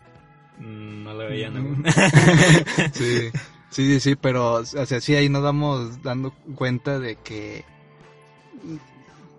mm, 0.59 1.03
no 1.03 1.13
le 1.17 1.27
veían 1.27 1.53
Mm. 1.53 1.57
aún. 1.57 1.83
Sí, 2.93 3.29
sí, 3.69 3.85
sí, 3.93 3.99
sí, 3.99 4.15
pero, 4.15 4.55
o 4.55 4.65
sea, 4.65 4.99
sí 4.99 5.15
ahí 5.15 5.29
nos 5.29 5.43
damos 5.43 6.01
dando 6.03 6.31
cuenta 6.55 6.99
de 6.99 7.15
que, 7.15 7.63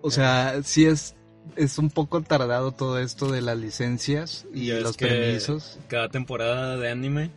o 0.01 0.09
sea, 0.11 0.61
sí 0.63 0.85
es, 0.85 1.14
es 1.55 1.77
un 1.77 1.89
poco 1.89 2.21
tardado 2.21 2.71
todo 2.71 2.99
esto 2.99 3.31
de 3.31 3.41
las 3.41 3.57
licencias 3.57 4.45
y 4.53 4.71
los 4.71 4.97
permisos, 4.97 5.79
Cada 5.87 6.09
temporada 6.09 6.77
de 6.77 6.89
anime 6.89 7.31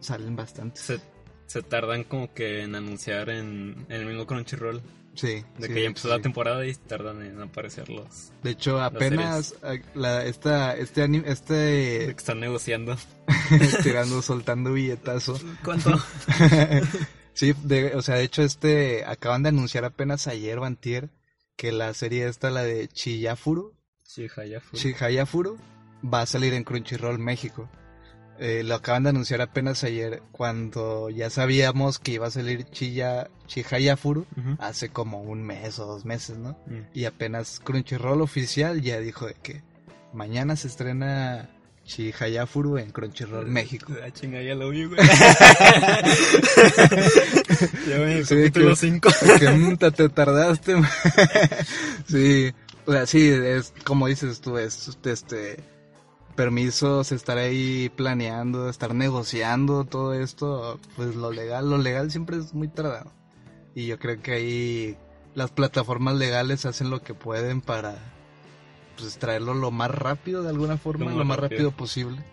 salen 0.00 0.36
bastante. 0.36 0.80
se, 0.80 1.00
se 1.46 1.62
tardan 1.62 2.04
como 2.04 2.32
que 2.32 2.62
en 2.62 2.74
anunciar 2.74 3.30
en, 3.30 3.86
en 3.88 4.00
el 4.00 4.06
mismo 4.06 4.26
Crunchyroll. 4.26 4.82
Sí, 5.14 5.42
De 5.58 5.66
sí, 5.66 5.74
que 5.74 5.80
ya 5.82 5.86
empezó 5.88 6.08
sí. 6.08 6.14
la 6.14 6.22
temporada 6.22 6.64
y 6.64 6.72
tardan 6.74 7.22
en 7.22 7.40
aparecer 7.40 7.88
los... 7.90 8.30
De 8.44 8.50
hecho, 8.50 8.80
apenas 8.80 9.56
la, 9.94 10.24
esta, 10.24 10.76
este 10.76 11.02
anime, 11.02 11.26
de 11.26 11.32
este, 11.32 11.54
que 12.06 12.10
están 12.16 12.38
negociando. 12.38 12.96
tirando, 13.82 14.22
soltando 14.22 14.72
billetazo. 14.74 15.36
¿Cuánto? 15.64 15.90
Sí, 17.38 17.54
de, 17.62 17.94
o 17.94 18.02
sea, 18.02 18.16
de 18.16 18.24
hecho, 18.24 18.42
este, 18.42 19.04
acaban 19.04 19.44
de 19.44 19.50
anunciar 19.50 19.84
apenas 19.84 20.26
ayer 20.26 20.58
o 20.58 20.64
antier 20.64 21.08
que 21.58 21.72
la 21.72 21.92
serie 21.92 22.26
esta, 22.26 22.48
la 22.50 22.62
de 22.62 22.88
Chiyafuru, 22.88 23.74
Sí, 24.04 24.26
Hayafu. 24.34 24.74
Chihayafuru, 24.74 25.58
va 26.02 26.22
a 26.22 26.26
salir 26.26 26.54
en 26.54 26.64
Crunchyroll 26.64 27.18
México. 27.18 27.68
Eh, 28.38 28.62
lo 28.64 28.76
acaban 28.76 29.02
de 29.02 29.10
anunciar 29.10 29.42
apenas 29.42 29.84
ayer, 29.84 30.22
cuando 30.32 31.10
ya 31.10 31.28
sabíamos 31.28 31.98
que 31.98 32.12
iba 32.12 32.28
a 32.28 32.30
salir 32.30 32.64
Chiya, 32.70 33.28
Chihayafuru 33.48 34.24
hace 34.60 34.88
como 34.88 35.20
un 35.20 35.42
mes 35.42 35.78
o 35.80 35.84
dos 35.84 36.06
meses, 36.06 36.38
¿no? 36.38 36.52
Mm. 36.66 36.86
Y 36.94 37.04
apenas 37.04 37.60
Crunchyroll 37.60 38.22
oficial 38.22 38.80
ya 38.80 38.98
dijo 39.00 39.26
de 39.26 39.34
que 39.34 39.62
mañana 40.14 40.56
se 40.56 40.68
estrena 40.68 41.50
Chi 41.84 42.14
Hayafuru 42.18 42.78
en 42.78 42.92
Crunchyroll 42.92 43.48
México. 43.48 43.92
Ah, 44.02 44.10
chinga, 44.12 44.40
ya 44.40 44.54
lo 44.54 44.70
vi, 44.70 44.84
güey. 44.84 45.00
ya 47.88 47.98
voy 47.98 48.12
en 48.12 48.18
el 48.18 48.26
Sí, 48.26 48.34
capítulo 48.36 48.68
que- 48.70 48.76
5. 48.76 49.08
que 49.38 49.50
nunca 49.52 49.90
te 49.90 50.08
tardaste. 50.08 50.74
sí, 52.06 52.52
o 52.86 52.92
sea, 52.92 53.06
sí, 53.06 53.28
es 53.28 53.72
como 53.84 54.06
dices 54.06 54.40
tú, 54.40 54.58
es 54.58 54.96
este 55.04 55.62
permisos, 56.36 57.10
estar 57.10 57.36
ahí 57.38 57.90
planeando, 57.96 58.68
estar 58.68 58.94
negociando 58.94 59.84
todo 59.84 60.14
esto, 60.14 60.78
pues 60.96 61.16
lo 61.16 61.32
legal, 61.32 61.68
lo 61.68 61.78
legal 61.78 62.10
siempre 62.12 62.36
es 62.36 62.54
muy 62.54 62.68
tardado. 62.68 63.12
Y 63.74 63.86
yo 63.86 63.98
creo 63.98 64.20
que 64.22 64.32
ahí 64.32 64.96
las 65.34 65.50
plataformas 65.50 66.14
legales 66.14 66.64
hacen 66.64 66.90
lo 66.90 67.02
que 67.02 67.14
pueden 67.14 67.60
para 67.60 67.96
pues 68.96 69.16
traerlo 69.18 69.54
lo 69.54 69.70
más 69.70 69.90
rápido 69.92 70.42
de 70.42 70.48
alguna 70.50 70.76
forma, 70.76 71.10
Lo 71.12 71.18
lo 71.18 71.24
más 71.24 71.38
rápido. 71.38 71.58
rápido 71.58 71.70
posible. 71.76 72.24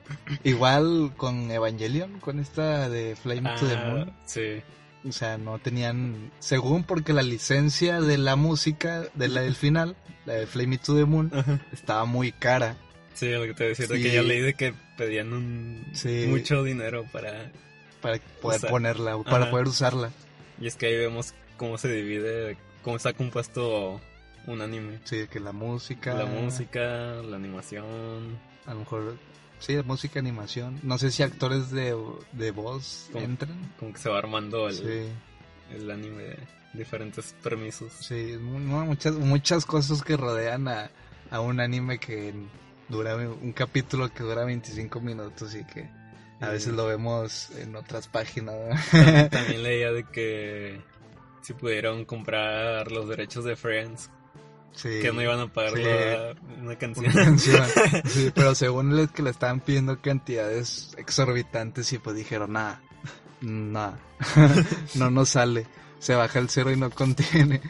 Igual 0.43 1.13
con 1.17 1.49
Evangelion, 1.51 2.19
con 2.19 2.39
esta 2.39 2.89
de 2.89 3.15
Flame 3.15 3.53
to 3.59 3.67
the 3.67 3.75
Moon. 3.75 4.09
Ah, 4.09 4.19
sí. 4.25 4.61
O 5.07 5.11
sea, 5.11 5.37
no 5.37 5.59
tenían, 5.59 6.31
según 6.39 6.83
porque 6.83 7.13
la 7.13 7.21
licencia 7.21 8.01
de 8.01 8.17
la 8.17 8.35
música 8.35 9.03
de 9.13 9.27
la 9.27 9.41
del 9.41 9.55
final, 9.55 9.95
la 10.25 10.33
de 10.33 10.47
Flame 10.47 10.77
to 10.79 10.95
the 10.95 11.05
Moon, 11.05 11.31
Ajá. 11.33 11.59
estaba 11.71 12.05
muy 12.05 12.31
cara. 12.31 12.75
Sí, 13.13 13.29
lo 13.29 13.43
que 13.43 13.53
te 13.53 13.65
decía, 13.65 13.87
de 13.87 13.97
Sí. 13.97 14.03
que 14.03 14.11
ya 14.13 14.23
leí 14.23 14.39
de 14.41 14.53
que 14.55 14.73
pedían 14.97 15.31
un 15.33 15.85
Sí. 15.93 16.25
mucho 16.27 16.63
dinero 16.63 17.05
para... 17.11 17.51
para 18.01 18.19
poder 18.41 18.57
Usar. 18.59 18.69
ponerla, 18.71 19.17
para 19.23 19.43
Ajá. 19.43 19.51
poder 19.51 19.67
usarla. 19.67 20.11
Y 20.59 20.67
es 20.67 20.75
que 20.75 20.87
ahí 20.87 20.97
vemos 20.97 21.33
cómo 21.57 21.77
se 21.77 21.87
divide, 21.93 22.57
cómo 22.81 22.97
está 22.97 23.13
compuesto 23.13 24.01
un 24.47 24.61
anime. 24.61 24.99
Sí, 25.03 25.27
que 25.31 25.39
la 25.39 25.51
música. 25.51 26.13
La 26.15 26.25
música, 26.25 26.79
la 27.21 27.35
animación. 27.35 28.37
A 28.65 28.73
lo 28.73 28.79
mejor, 28.79 29.17
sí, 29.59 29.75
música, 29.85 30.19
animación. 30.19 30.79
No 30.83 30.97
sé 30.97 31.11
si 31.11 31.23
actores 31.23 31.71
de, 31.71 31.95
de 32.33 32.51
voz 32.51 33.09
Como- 33.11 33.25
entran. 33.25 33.73
Como 33.79 33.93
que 33.93 33.99
se 33.99 34.09
va 34.09 34.17
armando 34.19 34.67
el, 34.67 34.75
Sí, 34.75 35.09
el 35.75 35.91
anime 35.91 36.23
de 36.23 36.37
diferentes 36.73 37.33
permisos. 37.41 37.93
sí, 37.93 38.37
no, 38.39 38.85
muchas, 38.85 39.13
muchas 39.15 39.65
cosas 39.65 40.03
que 40.03 40.17
rodean 40.17 40.67
a, 40.67 40.89
a 41.31 41.39
un 41.39 41.59
anime 41.59 41.97
que 41.99 42.33
dura, 42.89 43.15
un 43.15 43.53
capítulo 43.53 44.11
que 44.13 44.23
dura 44.23 44.43
25 44.45 44.99
minutos 44.99 45.55
y 45.55 45.63
que 45.65 45.89
a 46.41 46.49
veces 46.49 46.73
lo 46.73 46.85
vemos 46.85 47.49
en 47.57 47.75
otras 47.77 48.07
páginas. 48.09 48.55
¿no? 48.93 49.29
También 49.29 49.63
leía 49.63 49.91
de 49.93 50.03
que 50.03 50.81
si 51.41 51.53
pudieron 51.53 52.03
comprar 52.05 52.91
los 52.91 53.07
derechos 53.07 53.45
de 53.45 53.55
Friends, 53.55 54.09
Sí. 54.75 54.99
que 55.01 55.11
no 55.13 55.21
iban 55.21 55.39
a 55.39 55.47
pagar 55.51 55.73
Sí. 55.75 55.83
la- 55.83 56.35
una 56.61 56.77
canción. 56.77 57.05
Una 57.05 57.25
canción. 57.25 57.63
Sí, 58.05 58.31
pero 58.35 58.53
según 58.55 58.95
les 58.95 59.09
que 59.11 59.23
le 59.23 59.29
estaban 59.29 59.59
pidiendo 59.61 60.01
cantidades 60.01 60.93
exorbitantes 60.97 61.91
y 61.93 61.97
pues 61.97 62.15
dijeron, 62.15 62.53
nada, 62.53 62.81
nada, 63.41 63.97
no 64.95 65.09
nos 65.11 65.29
sale, 65.29 65.65
se 65.99 66.15
baja 66.15 66.39
el 66.39 66.49
cero 66.49 66.71
y 66.71 66.77
no 66.77 66.89
contiene. 66.89 67.61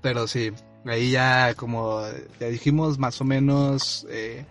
Pero 0.00 0.26
sí, 0.28 0.52
ahí 0.86 1.10
ya 1.10 1.54
como 1.54 2.02
ya 2.40 2.48
dijimos 2.48 2.98
más 2.98 3.20
o 3.20 3.24
menos 3.24 4.06
eh, 4.10 4.44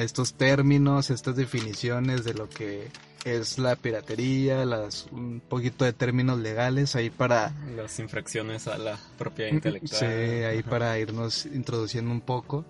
estos 0.00 0.34
términos, 0.34 1.10
estas 1.10 1.36
definiciones 1.36 2.24
de 2.24 2.34
lo 2.34 2.48
que 2.48 2.88
es 3.24 3.58
la 3.58 3.76
piratería, 3.76 4.64
las 4.64 5.06
un 5.12 5.40
poquito 5.48 5.84
de 5.84 5.92
términos 5.92 6.38
legales 6.40 6.96
ahí 6.96 7.08
para 7.10 7.52
Las 7.76 7.98
infracciones 8.00 8.66
a 8.66 8.78
la 8.78 8.98
propiedad 9.18 9.50
intelectual. 9.52 9.98
Sí, 10.00 10.04
ahí 10.06 10.58
Ajá. 10.58 10.70
para 10.70 10.98
irnos 10.98 11.46
introduciendo 11.46 12.10
un 12.10 12.20
poco. 12.20 12.64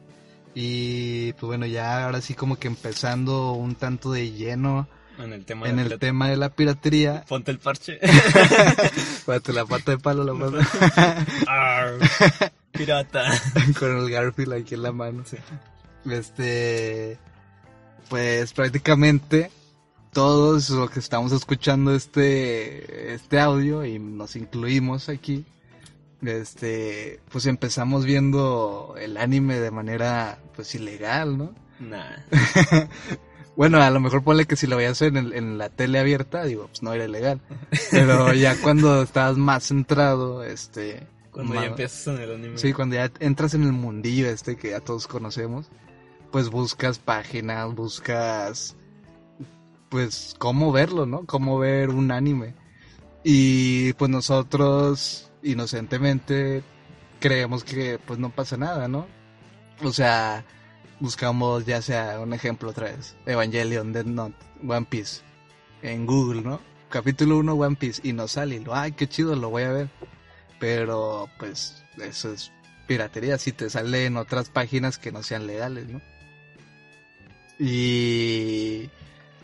Y 0.54 1.32
pues 1.34 1.44
bueno, 1.44 1.64
ya 1.64 2.04
ahora 2.04 2.20
sí 2.20 2.34
como 2.34 2.56
que 2.56 2.68
empezando 2.68 3.52
un 3.52 3.74
tanto 3.74 4.12
de 4.12 4.32
lleno 4.32 4.86
En 5.18 5.32
el 5.32 5.46
tema 5.46 5.66
en 5.68 5.76
de 5.76 5.82
el 5.84 5.88
la- 5.88 5.96
tema 5.98 6.28
de 6.28 6.36
la 6.36 6.50
piratería. 6.50 7.24
Ponte 7.26 7.50
el 7.50 7.58
parche. 7.58 7.98
Espérate, 8.02 9.52
la 9.54 9.64
pata 9.64 9.92
de 9.92 9.98
palo 9.98 10.24
la 10.24 10.34
pata 10.34 11.24
Arr, 11.46 11.98
pirata. 12.72 13.24
con 13.78 13.96
el 13.96 14.10
Garfield 14.10 14.52
aquí 14.52 14.74
en 14.74 14.82
la 14.82 14.92
mano. 14.92 15.24
Este, 16.10 17.16
pues 18.10 18.52
prácticamente 18.52 19.50
todos 20.12 20.68
los 20.70 20.90
que 20.90 20.98
estamos 21.00 21.32
escuchando 21.32 21.94
este, 21.94 23.14
este 23.14 23.40
audio 23.40 23.84
y 23.84 23.98
nos 23.98 24.36
incluimos 24.36 25.08
aquí, 25.08 25.44
este, 26.22 27.20
pues 27.30 27.46
empezamos 27.46 28.04
viendo 28.04 28.94
el 28.98 29.16
anime 29.16 29.58
de 29.58 29.70
manera 29.70 30.38
pues 30.54 30.74
ilegal, 30.74 31.38
¿no? 31.38 31.54
Nah. 31.80 32.16
Bueno, 33.54 33.82
a 33.82 33.90
lo 33.90 34.00
mejor 34.00 34.24
ponle 34.24 34.46
que 34.46 34.56
si 34.56 34.66
lo 34.66 34.78
veías 34.78 35.02
en, 35.02 35.18
el- 35.18 35.34
en 35.34 35.58
la 35.58 35.68
tele 35.68 35.98
abierta, 35.98 36.42
digo, 36.44 36.68
pues 36.68 36.82
no 36.82 36.94
era 36.94 37.04
ilegal. 37.04 37.38
Pero 37.90 38.32
ya 38.32 38.56
cuando 38.62 39.02
estabas 39.02 39.36
más 39.36 39.64
centrado, 39.68 40.42
este... 40.42 41.06
Cuando 41.30 41.54
ya 41.56 41.66
empiezas 41.66 42.06
en 42.06 42.22
el 42.22 42.34
anime. 42.34 42.56
Sí, 42.56 42.72
cuando 42.72 42.94
ya 42.94 43.10
entras 43.20 43.52
en 43.52 43.64
el 43.64 43.72
mundillo 43.72 44.26
este 44.30 44.56
que 44.56 44.70
ya 44.70 44.80
todos 44.80 45.06
conocemos, 45.06 45.66
pues 46.30 46.48
buscas 46.48 46.98
páginas, 46.98 47.74
buscas, 47.74 48.74
pues, 49.92 50.34
cómo 50.38 50.72
verlo, 50.72 51.04
¿no? 51.04 51.26
Cómo 51.26 51.58
ver 51.58 51.90
un 51.90 52.12
anime. 52.12 52.54
Y 53.22 53.92
pues 53.92 54.10
nosotros, 54.10 55.30
inocentemente, 55.42 56.62
creemos 57.20 57.62
que 57.62 57.98
pues 57.98 58.18
no 58.18 58.30
pasa 58.30 58.56
nada, 58.56 58.88
¿no? 58.88 59.06
O 59.82 59.92
sea, 59.92 60.46
buscamos 60.98 61.66
ya 61.66 61.82
sea 61.82 62.20
un 62.20 62.32
ejemplo 62.32 62.70
otra 62.70 62.86
vez, 62.86 63.16
Evangelion, 63.26 63.92
Dead 63.92 64.06
Note, 64.06 64.36
One 64.66 64.86
Piece, 64.88 65.20
en 65.82 66.06
Google, 66.06 66.40
¿no? 66.40 66.60
Capítulo 66.88 67.36
1 67.36 67.52
One 67.52 67.76
Piece 67.76 68.00
y 68.02 68.14
nos 68.14 68.32
sale 68.32 68.56
y 68.56 68.64
lo, 68.64 68.74
ay, 68.74 68.92
qué 68.92 69.06
chido, 69.06 69.36
lo 69.36 69.50
voy 69.50 69.64
a 69.64 69.72
ver. 69.72 69.90
Pero 70.58 71.28
pues 71.38 71.84
eso 71.98 72.32
es 72.32 72.50
piratería, 72.86 73.36
si 73.36 73.52
te 73.52 73.68
sale 73.68 74.06
en 74.06 74.16
otras 74.16 74.48
páginas 74.48 74.96
que 74.96 75.12
no 75.12 75.22
sean 75.22 75.46
legales, 75.46 75.86
¿no? 75.90 76.00
Y... 77.58 78.88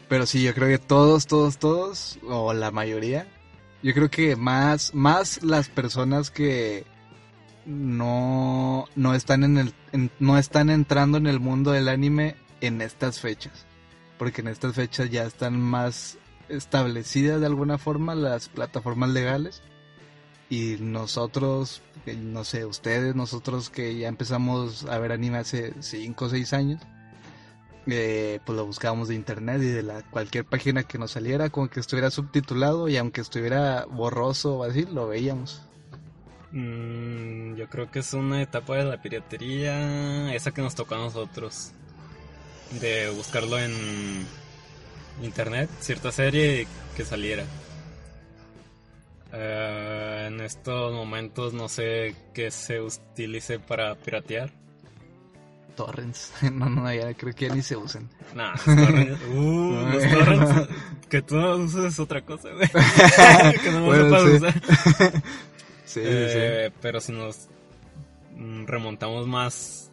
Pero 0.08 0.26
sí, 0.26 0.42
yo 0.42 0.54
creo 0.54 0.68
que 0.68 0.78
todos, 0.78 1.26
todos, 1.26 1.58
todos, 1.58 2.18
o 2.26 2.52
la 2.54 2.70
mayoría, 2.70 3.26
yo 3.82 3.92
creo 3.94 4.10
que 4.10 4.36
más, 4.36 4.94
más 4.94 5.42
las 5.42 5.68
personas 5.68 6.30
que 6.30 6.86
no, 7.66 8.86
no 8.96 9.14
están 9.14 9.44
en 9.44 9.58
el, 9.58 9.74
en- 9.92 10.10
no 10.18 10.38
están 10.38 10.70
entrando 10.70 11.18
en 11.18 11.26
el 11.26 11.40
mundo 11.40 11.72
del 11.72 11.88
anime 11.88 12.36
en 12.60 12.80
estas 12.80 13.20
fechas. 13.20 13.66
Porque 14.18 14.40
en 14.40 14.48
estas 14.48 14.74
fechas 14.74 15.10
ya 15.10 15.24
están 15.24 15.60
más 15.60 16.18
establecidas 16.48 17.40
de 17.40 17.46
alguna 17.46 17.78
forma 17.78 18.14
las 18.14 18.48
plataformas 18.48 19.10
legales. 19.10 19.62
Y 20.50 20.76
nosotros, 20.80 21.82
no 22.16 22.42
sé, 22.44 22.64
ustedes, 22.64 23.14
nosotros 23.14 23.68
que 23.68 23.96
ya 23.98 24.08
empezamos 24.08 24.86
a 24.86 24.98
ver 24.98 25.12
anime 25.12 25.38
hace 25.38 25.74
5 25.80 26.24
o 26.24 26.28
6 26.30 26.52
años, 26.54 26.80
eh, 27.90 28.40
pues 28.44 28.56
lo 28.56 28.66
buscábamos 28.66 29.08
de 29.08 29.14
internet 29.14 29.62
y 29.62 29.68
de 29.68 29.82
la, 29.82 30.02
cualquier 30.02 30.44
página 30.44 30.82
que 30.82 30.98
nos 30.98 31.12
saliera, 31.12 31.50
como 31.50 31.68
que 31.68 31.80
estuviera 31.80 32.10
subtitulado 32.10 32.88
y 32.88 32.96
aunque 32.96 33.20
estuviera 33.20 33.86
borroso 33.86 34.58
o 34.58 34.64
así, 34.64 34.84
lo 34.84 35.08
veíamos. 35.08 35.62
Mm, 36.52 37.56
yo 37.56 37.68
creo 37.68 37.90
que 37.90 37.98
es 38.00 38.12
una 38.14 38.42
etapa 38.42 38.76
de 38.76 38.84
la 38.84 39.02
piratería, 39.02 40.34
esa 40.34 40.52
que 40.52 40.62
nos 40.62 40.74
tocó 40.74 40.94
a 40.94 40.98
nosotros. 40.98 41.72
De 42.80 43.08
buscarlo 43.10 43.58
en 43.58 43.72
internet, 45.22 45.70
cierta 45.80 46.12
serie 46.12 46.66
que 46.96 47.04
saliera. 47.04 47.44
Eh, 49.32 50.24
en 50.28 50.40
estos 50.40 50.92
momentos 50.92 51.52
no 51.52 51.68
sé 51.68 52.14
qué 52.32 52.50
se 52.50 52.80
utilice 52.80 53.58
para 53.58 53.94
piratear. 53.94 54.50
Torrents. 55.78 56.32
No, 56.52 56.68
no, 56.68 56.92
ya 56.92 57.14
creo 57.14 57.32
que 57.34 57.48
ya 57.48 57.54
ni 57.54 57.62
se 57.62 57.76
usan. 57.76 58.08
Nah, 58.34 58.52
los 58.52 58.64
torrents, 58.64 59.20
uh, 59.34 59.72
los 59.92 60.02
torrents, 60.10 60.68
que 61.08 61.22
tú 61.22 61.36
no 61.36 61.56
uses 61.56 61.84
es 61.92 61.98
otra 62.00 62.20
cosa, 62.22 62.48
güey. 62.52 62.68
que 63.62 63.70
no 63.70 63.84
Bueno, 63.84 64.04
sepas 64.04 64.22
sí. 64.22 64.36
usar. 64.36 65.22
Sí, 65.84 66.00
Eh, 66.04 66.70
Pero 66.82 67.00
si 67.00 67.12
nos 67.12 67.48
mm, 68.36 68.66
remontamos 68.66 69.26
más 69.26 69.90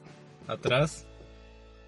atrás, 0.47 1.05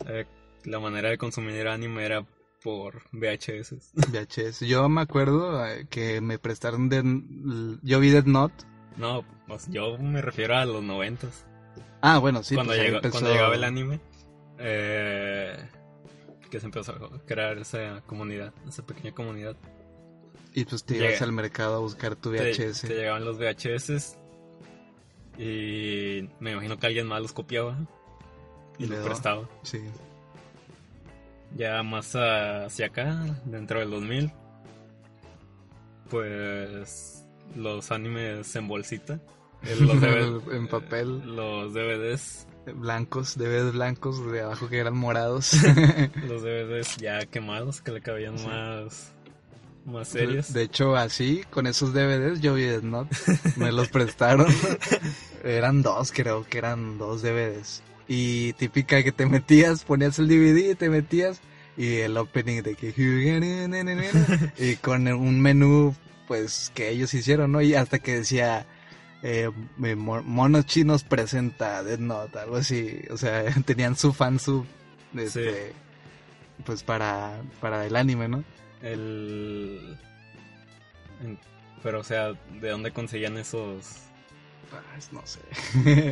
eh, 0.08 0.26
la 0.64 0.80
manera 0.80 1.10
de 1.10 1.18
consumir 1.18 1.68
anime 1.68 2.06
era 2.06 2.24
por 2.64 3.02
VHS. 3.12 3.68
sí. 3.70 3.80
VHS. 3.96 4.60
Yo 4.62 4.88
me 4.90 5.02
acuerdo 5.02 5.66
eh, 5.66 5.88
que 5.90 6.22
me 6.22 6.38
prestaron 6.40 6.88
de... 6.90 7.02
Yo 7.84 8.00
vi 8.00 8.10
Dead 8.12 8.26
Note. 8.26 8.64
No, 8.98 9.24
pues 9.48 9.68
yo 9.70 9.98
me 9.98 10.22
refiero 10.22 10.56
a 10.58 10.66
los 10.66 10.84
noventas. 10.84 11.46
Ah, 12.02 12.20
bueno, 12.20 12.44
sí. 12.44 12.56
cuando, 12.56 12.72
pues 12.72 12.80
ahí 12.80 12.86
llegó- 12.88 12.98
empezó- 12.98 13.12
cuando 13.14 13.32
llegaba 13.32 13.56
el 13.56 13.64
anime, 13.64 14.00
eh, 14.60 15.58
que 16.50 16.60
se 16.60 16.66
empezó 16.66 16.92
a 16.94 17.26
crear 17.26 17.58
esa 17.58 18.02
comunidad, 18.06 18.54
esa 18.68 18.86
pequeña 18.86 19.14
comunidad. 19.14 19.56
Y 20.54 20.66
pues 20.66 20.84
te 20.84 20.96
ibas 20.98 21.10
Llega. 21.14 21.26
al 21.26 21.32
mercado 21.34 21.76
a 21.76 21.80
buscar 21.80 22.16
tu 22.16 22.32
Te- 22.32 22.38
VHS. 22.40 22.88
Te, 22.88 22.96
llegaban 22.96 23.24
los 23.26 23.38
VHS 23.38 24.18
y 25.38 26.28
me 26.40 26.52
imagino 26.54 26.78
que 26.80 26.88
alguien 26.88 27.06
más 27.08 27.22
los 27.22 27.34
copiaba 27.34 27.78
y 28.80 28.88
Le 28.88 28.96
los 28.98 29.06
prestaba. 29.06 29.48
Sí. 29.64 29.82
Ya 31.56 31.82
más 31.84 32.16
hacia 32.16 32.88
acá, 32.88 33.40
dentro 33.46 33.80
del 33.80 33.90
2000, 33.92 34.32
pues 36.10 37.26
los 37.56 37.92
animes 37.92 38.56
en 38.56 38.68
bolsita. 38.68 39.20
Los 39.80 40.02
DVD, 40.02 40.41
en 40.56 40.67
papel. 40.67 41.36
Los 41.36 41.74
DVDs. 41.74 42.48
Blancos, 42.76 43.38
DVDs 43.38 43.74
blancos 43.74 44.30
de 44.30 44.41
abajo 44.41 44.67
que 44.67 44.78
eran 44.78 44.98
morados. 44.98 45.54
los 46.28 46.41
DVDs 46.41 46.98
ya 46.98 47.26
quemados 47.26 47.82
que 47.82 47.91
le 47.91 48.02
cabían 48.02 48.36
más 48.46 49.13
más 49.88 50.10
serios. 50.10 50.54
De 50.54 50.63
hecho, 50.63 50.96
así, 50.96 51.43
con 51.50 51.65
esos 51.65 51.93
DVDs 51.93 52.41
yo 52.41 52.54
vi 52.54 52.63
Death. 52.63 52.84
Me 53.56 53.72
los 53.72 53.88
prestaron. 53.88 54.48
eran 55.43 55.82
dos, 55.82 56.12
creo 56.12 56.46
que 56.46 56.58
eran 56.58 56.98
dos 56.98 57.22
DVDs. 57.22 57.82
Y 58.08 58.54
típica 58.54 59.02
que 59.04 59.12
te 59.12 59.26
metías, 59.26 59.84
ponías 59.84 60.20
el 60.20 60.28
DVD 60.28 60.72
y 60.72 60.76
te 60.76 60.89
metías. 60.89 61.41
Y 61.78 61.98
el 61.98 62.17
opening 62.17 62.63
de 62.63 62.76
que... 62.76 62.93
y 64.58 64.76
con 64.78 65.08
un 65.08 65.41
menú, 65.41 65.96
pues, 66.28 66.72
que 66.74 66.89
ellos 66.89 67.13
hicieron, 67.13 67.52
¿no? 67.52 67.62
Y 67.62 67.76
hasta 67.76 68.00
que 68.00 68.15
decía... 68.15 68.65
Eh, 69.24 69.50
Monos 69.78 70.66
Chinos 70.66 71.04
presenta 71.04 71.84
Death 71.84 72.00
Note, 72.00 72.40
algo 72.40 72.58
así. 72.58 73.02
O 73.10 73.18
sea, 73.18 73.44
tenían 73.66 73.96
su 73.96 74.14
fansub. 74.14 74.66
Este, 75.16 75.74
Pues 76.66 76.84
para, 76.84 77.42
para 77.60 77.86
el 77.86 77.96
anime, 77.96 78.28
¿no? 78.28 78.44
El... 78.82 79.98
Pero, 81.82 82.02
o 82.02 82.04
sea, 82.04 82.34
¿de 82.62 82.70
dónde 82.70 82.92
conseguían 82.92 83.38
esos...? 83.38 83.98
Pues, 84.70 85.14
no 85.14 85.22
sé. 85.26 85.40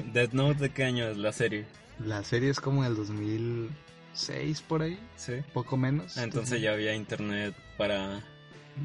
Death 0.13 0.31
Note, 0.33 0.59
¿de 0.59 0.69
qué 0.69 0.85
año 0.85 1.07
es 1.07 1.17
la 1.17 1.33
serie? 1.33 1.65
La 1.99 2.23
serie 2.23 2.49
es 2.49 2.59
como 2.59 2.85
el 2.85 2.95
2006, 2.95 4.61
por 4.61 4.81
ahí. 4.81 4.99
Sí. 5.17 5.33
Poco 5.53 5.77
menos. 5.77 6.17
Ah, 6.17 6.23
entonces 6.23 6.61
ya 6.61 6.71
había 6.73 6.95
internet 6.95 7.55
para... 7.77 8.23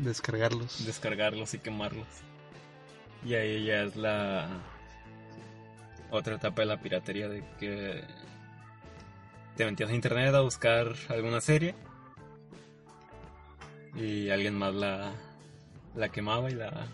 Descargarlos. 0.02 0.84
Descargarlos 0.84 1.54
y 1.54 1.58
quemarlos. 1.58 2.06
Y 3.24 3.34
ahí 3.34 3.64
ya 3.64 3.82
es 3.82 3.96
la... 3.96 4.48
Otra 6.10 6.36
etapa 6.36 6.62
de 6.62 6.66
la 6.66 6.80
piratería 6.80 7.28
de 7.28 7.44
que... 7.58 8.02
Te 9.56 9.64
metías 9.64 9.90
a 9.90 9.94
internet 9.94 10.34
a 10.34 10.40
buscar 10.40 10.94
alguna 11.08 11.40
serie 11.40 11.74
y 13.94 14.30
alguien 14.30 14.56
más 14.56 14.74
la, 14.74 15.12
la 15.94 16.08
quemaba 16.08 16.50
y 16.50 16.54
la 16.54 16.86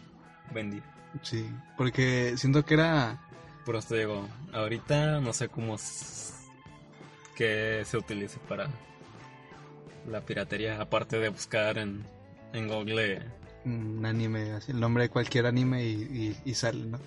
vendía. 0.53 0.83
Sí, 1.23 1.49
porque 1.77 2.35
siento 2.37 2.65
que 2.65 2.75
era... 2.75 3.23
Por 3.65 3.77
esto 3.77 3.95
digo, 3.95 4.29
ahorita 4.53 5.21
no 5.21 5.33
sé 5.33 5.49
cómo 5.49 5.77
que 7.37 7.83
se 7.85 7.97
utilice 7.97 8.39
para 8.49 8.69
la 10.09 10.21
piratería, 10.21 10.81
aparte 10.81 11.19
de 11.19 11.31
buscar 11.31 11.79
en, 11.79 12.05
en 12.53 12.69
Google 12.69 13.23
un 13.67 14.07
anime, 14.07 14.53
así, 14.53 14.73
el 14.73 14.81
nombre 14.81 15.05
de 15.05 15.09
cualquier 15.11 15.47
anime 15.47 15.85
y, 15.85 16.37
y, 16.45 16.55
sale, 16.55 16.85
¿no? 16.85 16.99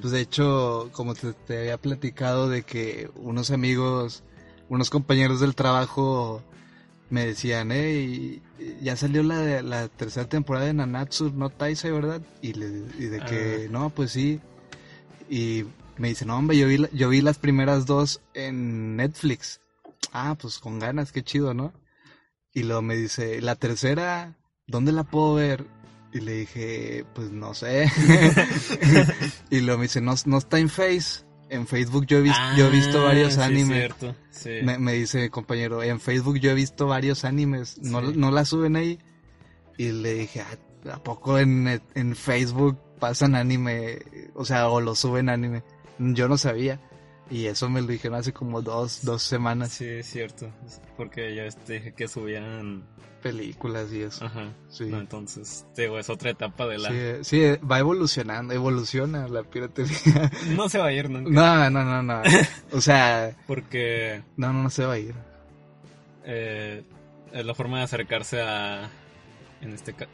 Pues 0.00 0.12
de 0.12 0.20
hecho, 0.20 0.90
como 0.92 1.14
te, 1.14 1.32
te, 1.32 1.60
había 1.60 1.78
platicado 1.78 2.48
de 2.50 2.62
que 2.62 3.10
unos 3.14 3.50
amigos, 3.50 4.22
unos 4.68 4.90
compañeros 4.90 5.40
del 5.40 5.54
trabajo 5.54 6.42
me 7.08 7.26
decían, 7.26 7.70
hey, 7.72 8.42
ya 8.82 8.96
salió 8.96 9.22
la, 9.22 9.62
la 9.62 9.88
tercera 9.88 10.28
temporada 10.28 10.66
de 10.66 10.74
Nanatsu 10.74 11.30
no 11.30 11.48
Taisai, 11.48 11.90
¿verdad? 11.90 12.20
Y, 12.42 12.52
le, 12.54 12.66
y 12.98 13.06
de 13.06 13.20
que, 13.20 13.66
ah. 13.66 13.72
no, 13.72 13.90
pues 13.90 14.12
sí. 14.12 14.40
Y 15.30 15.64
me 15.96 16.08
dice, 16.08 16.26
no, 16.26 16.36
hombre, 16.36 16.58
yo 16.58 16.66
vi, 16.66 16.86
yo 16.92 17.08
vi 17.08 17.20
las 17.20 17.38
primeras 17.38 17.86
dos 17.86 18.20
en 18.34 18.96
Netflix. 18.96 19.60
Ah, 20.12 20.36
pues 20.40 20.58
con 20.58 20.78
ganas, 20.78 21.12
qué 21.12 21.22
chido, 21.22 21.54
¿no? 21.54 21.72
Y 22.52 22.64
luego 22.64 22.82
me 22.82 22.96
dice, 22.96 23.40
la 23.40 23.56
tercera, 23.56 24.36
¿dónde 24.66 24.92
la 24.92 25.04
puedo 25.04 25.34
ver? 25.34 25.66
Y 26.12 26.20
le 26.20 26.32
dije, 26.32 27.04
pues 27.14 27.30
no 27.30 27.54
sé. 27.54 27.90
y 29.50 29.60
luego 29.60 29.78
me 29.78 29.84
dice, 29.84 30.00
no, 30.00 30.14
no 30.26 30.38
está 30.38 30.58
en 30.58 30.68
Face 30.68 31.24
en 31.52 31.66
Facebook 31.66 32.06
yo 32.06 32.18
he, 32.18 32.22
visto, 32.22 32.40
yo 32.56 32.66
he 32.66 32.70
visto 32.70 33.02
ah, 33.02 33.04
varios 33.04 33.36
animes. 33.36 33.94
Me, 34.62 34.92
dice 34.94 35.28
compañero, 35.28 35.82
en 35.82 36.00
Facebook 36.00 36.38
yo 36.38 36.50
he 36.50 36.54
visto 36.54 36.86
varios 36.86 37.26
animes, 37.26 37.78
no, 37.82 38.00
no 38.00 38.30
la 38.30 38.46
suben 38.46 38.74
ahí. 38.74 38.98
Y 39.76 39.92
le 39.92 40.14
dije, 40.14 40.40
ah, 40.40 40.94
¿a 40.94 41.02
poco 41.02 41.38
en, 41.38 41.82
en 41.94 42.16
Facebook 42.16 42.78
pasan 42.98 43.34
anime? 43.34 43.98
O 44.34 44.46
sea, 44.46 44.70
o 44.70 44.80
lo 44.80 44.94
suben 44.94 45.28
anime. 45.28 45.62
Yo 45.98 46.26
no 46.26 46.38
sabía. 46.38 46.80
Y 47.30 47.44
eso 47.44 47.68
me 47.68 47.82
lo 47.82 47.86
dijeron 47.88 48.18
hace 48.18 48.32
como 48.32 48.62
dos, 48.62 49.04
dos 49.04 49.22
semanas. 49.22 49.72
Sí, 49.72 49.84
es 49.86 50.06
cierto. 50.06 50.50
Porque 50.96 51.34
ya 51.34 51.44
dije 51.68 51.92
que 51.92 52.08
subían 52.08 52.84
películas 53.22 53.92
y 53.92 54.02
eso. 54.02 54.24
Ajá. 54.24 54.52
Sí. 54.68 54.84
entonces, 54.92 55.66
digo, 55.76 55.98
es 55.98 56.10
otra 56.10 56.30
etapa 56.30 56.66
de 56.66 56.78
la. 56.78 56.88
Sí, 57.22 57.24
sí, 57.24 57.58
va 57.64 57.78
evolucionando, 57.78 58.52
evoluciona 58.52 59.28
la 59.28 59.42
piratería. 59.44 60.30
No 60.56 60.68
se 60.68 60.78
va 60.78 60.86
a 60.86 60.92
ir 60.92 61.08
nunca. 61.08 61.30
No, 61.30 61.70
no, 61.70 61.84
no, 61.84 62.02
no. 62.02 62.22
O 62.72 62.80
sea. 62.80 63.34
Porque. 63.46 64.22
No, 64.36 64.52
no, 64.52 64.64
no 64.64 64.70
se 64.70 64.84
va 64.84 64.94
a 64.94 64.98
ir. 64.98 65.14
Eh, 66.24 66.82
es 67.32 67.46
la 67.46 67.54
forma 67.54 67.78
de 67.78 67.84
acercarse 67.84 68.42
a. 68.42 68.90
En 69.60 69.72
este 69.72 69.94
caso. 69.94 70.10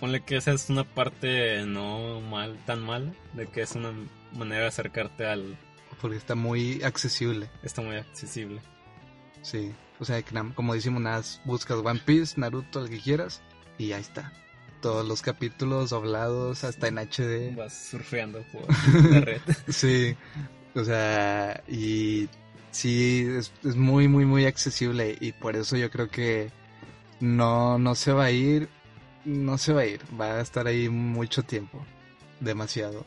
Ponle 0.00 0.22
que 0.24 0.36
esa 0.36 0.52
es 0.52 0.68
una 0.68 0.84
parte 0.84 1.64
no 1.64 2.20
mal, 2.20 2.58
tan 2.66 2.82
mal, 2.84 3.14
de 3.32 3.46
que 3.46 3.62
es 3.62 3.74
una 3.76 3.92
manera 4.32 4.62
de 4.62 4.68
acercarte 4.68 5.26
al... 5.26 5.56
Porque 6.02 6.18
está 6.18 6.34
muy 6.34 6.82
accesible. 6.82 7.48
Está 7.62 7.80
muy 7.80 7.96
accesible. 7.96 8.60
Sí. 9.40 9.72
O 9.98 10.04
sea, 10.04 10.22
como 10.54 10.74
decimos, 10.74 11.00
nada, 11.00 11.22
buscas 11.44 11.78
One 11.78 12.00
Piece, 12.04 12.38
Naruto, 12.38 12.80
lo 12.80 12.88
que 12.88 13.00
quieras, 13.00 13.40
y 13.78 13.92
ahí 13.92 14.00
está. 14.00 14.32
Todos 14.82 15.06
los 15.06 15.22
capítulos 15.22 15.90
doblados 15.90 16.64
hasta 16.64 16.88
en 16.88 16.98
HD. 16.98 17.56
Vas 17.56 17.74
surfeando 17.90 18.44
por 18.52 18.66
la 19.10 19.20
red. 19.20 19.40
sí. 19.68 20.14
O 20.74 20.84
sea, 20.84 21.62
y 21.66 22.28
sí, 22.70 23.26
es, 23.26 23.52
es, 23.64 23.74
muy, 23.74 24.06
muy, 24.06 24.26
muy 24.26 24.44
accesible. 24.44 25.16
Y 25.18 25.32
por 25.32 25.56
eso 25.56 25.76
yo 25.76 25.90
creo 25.90 26.08
que 26.08 26.50
no, 27.20 27.78
no 27.78 27.94
se 27.94 28.12
va 28.12 28.24
a 28.24 28.30
ir. 28.30 28.68
No 29.24 29.56
se 29.56 29.72
va 29.72 29.80
a 29.80 29.86
ir. 29.86 30.02
Va 30.20 30.34
a 30.34 30.40
estar 30.42 30.66
ahí 30.66 30.90
mucho 30.90 31.42
tiempo. 31.42 31.84
Demasiado. 32.40 33.06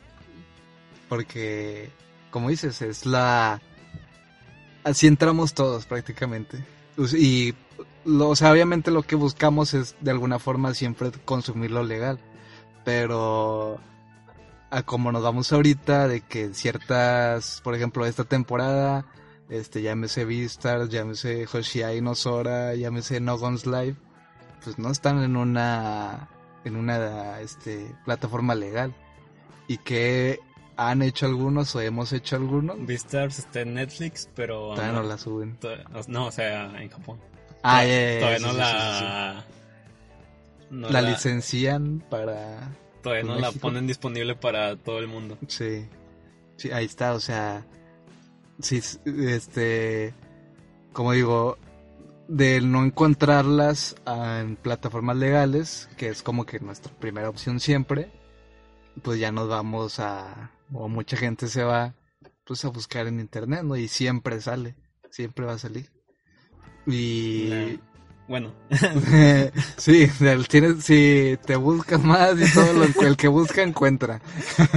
Porque, 1.08 1.90
como 2.30 2.50
dices, 2.50 2.82
es 2.82 3.06
la... 3.06 3.62
Así 4.82 5.06
entramos 5.06 5.54
todos 5.54 5.86
prácticamente. 5.86 6.58
Y, 7.14 7.54
o 8.06 8.36
sea, 8.36 8.52
obviamente 8.52 8.90
lo 8.90 9.02
que 9.02 9.16
buscamos 9.16 9.74
es 9.74 9.96
de 10.00 10.10
alguna 10.10 10.38
forma 10.38 10.74
siempre 10.74 11.10
consumir 11.24 11.70
lo 11.70 11.82
legal. 11.82 12.18
Pero 12.84 13.78
a 14.70 14.82
como 14.82 15.12
nos 15.12 15.22
vamos 15.22 15.52
ahorita, 15.52 16.08
de 16.08 16.20
que 16.20 16.54
ciertas, 16.54 17.60
por 17.62 17.74
ejemplo, 17.74 18.06
esta 18.06 18.24
temporada, 18.24 19.06
este, 19.48 19.82
llámese 19.82 20.24
Beastars, 20.24 20.90
llámese 20.90 21.46
Hoshiai 21.52 22.00
no 22.00 22.14
Sora, 22.14 22.74
llámese 22.74 23.20
No 23.20 23.36
Guns 23.38 23.66
Live, 23.66 23.96
pues 24.62 24.78
no 24.78 24.90
están 24.90 25.22
en 25.22 25.36
una, 25.36 26.28
en 26.64 26.76
una, 26.76 27.40
este, 27.40 27.94
plataforma 28.04 28.54
legal. 28.54 28.94
Y 29.66 29.78
que 29.78 30.40
han 30.88 31.02
hecho 31.02 31.26
algunos 31.26 31.76
o 31.76 31.80
hemos 31.82 32.10
hecho 32.14 32.36
algunos. 32.36 32.86
Beastars 32.86 33.40
está 33.40 33.60
en 33.60 33.74
Netflix, 33.74 34.30
pero... 34.34 34.74
Todavía 34.74 34.92
no, 34.92 35.02
la 35.02 35.18
suben. 35.18 35.58
No, 36.08 36.26
o 36.26 36.32
sea, 36.32 36.80
en 36.80 36.88
Japón. 36.88 37.20
Ah, 37.62 37.82
todavía, 37.82 38.38
no 38.38 38.52
la... 38.54 39.44
la... 40.70 41.02
licencian 41.02 42.02
para... 42.08 42.70
Todavía 43.02 43.24
no 43.24 43.38
la 43.38 43.52
ponen 43.52 43.86
disponible 43.86 44.36
para 44.36 44.76
todo 44.76 45.00
el 45.00 45.06
mundo. 45.06 45.36
Sí. 45.48 45.86
Sí, 46.56 46.70
ahí 46.72 46.86
está, 46.86 47.12
o 47.12 47.20
sea... 47.20 47.66
Sí, 48.58 48.80
este... 49.04 50.14
Como 50.94 51.12
digo, 51.12 51.58
de 52.26 52.62
no 52.62 52.84
encontrarlas 52.84 53.96
en 54.06 54.56
plataformas 54.56 55.18
legales, 55.18 55.90
que 55.98 56.08
es 56.08 56.22
como 56.22 56.46
que 56.46 56.58
nuestra 56.58 56.90
primera 56.94 57.28
opción 57.28 57.60
siempre, 57.60 58.10
pues 59.02 59.20
ya 59.20 59.30
nos 59.30 59.46
vamos 59.46 60.00
a 60.00 60.50
o 60.72 60.88
mucha 60.88 61.16
gente 61.16 61.48
se 61.48 61.64
va 61.64 61.94
pues 62.44 62.64
a 62.64 62.68
buscar 62.68 63.06
en 63.06 63.20
internet, 63.20 63.62
¿no? 63.62 63.76
Y 63.76 63.88
siempre 63.88 64.40
sale, 64.40 64.74
siempre 65.10 65.46
va 65.46 65.52
a 65.52 65.58
salir. 65.58 65.90
Y 66.86 67.78
bueno, 68.26 68.52
sí, 69.76 70.10
tienes, 70.48 70.84
si 70.84 71.38
te 71.44 71.56
buscas 71.56 72.02
más 72.02 72.34
y 72.40 72.52
todo 72.52 72.72
lo 72.72 73.06
el 73.06 73.16
que 73.16 73.28
busca 73.28 73.62
encuentra. 73.62 74.20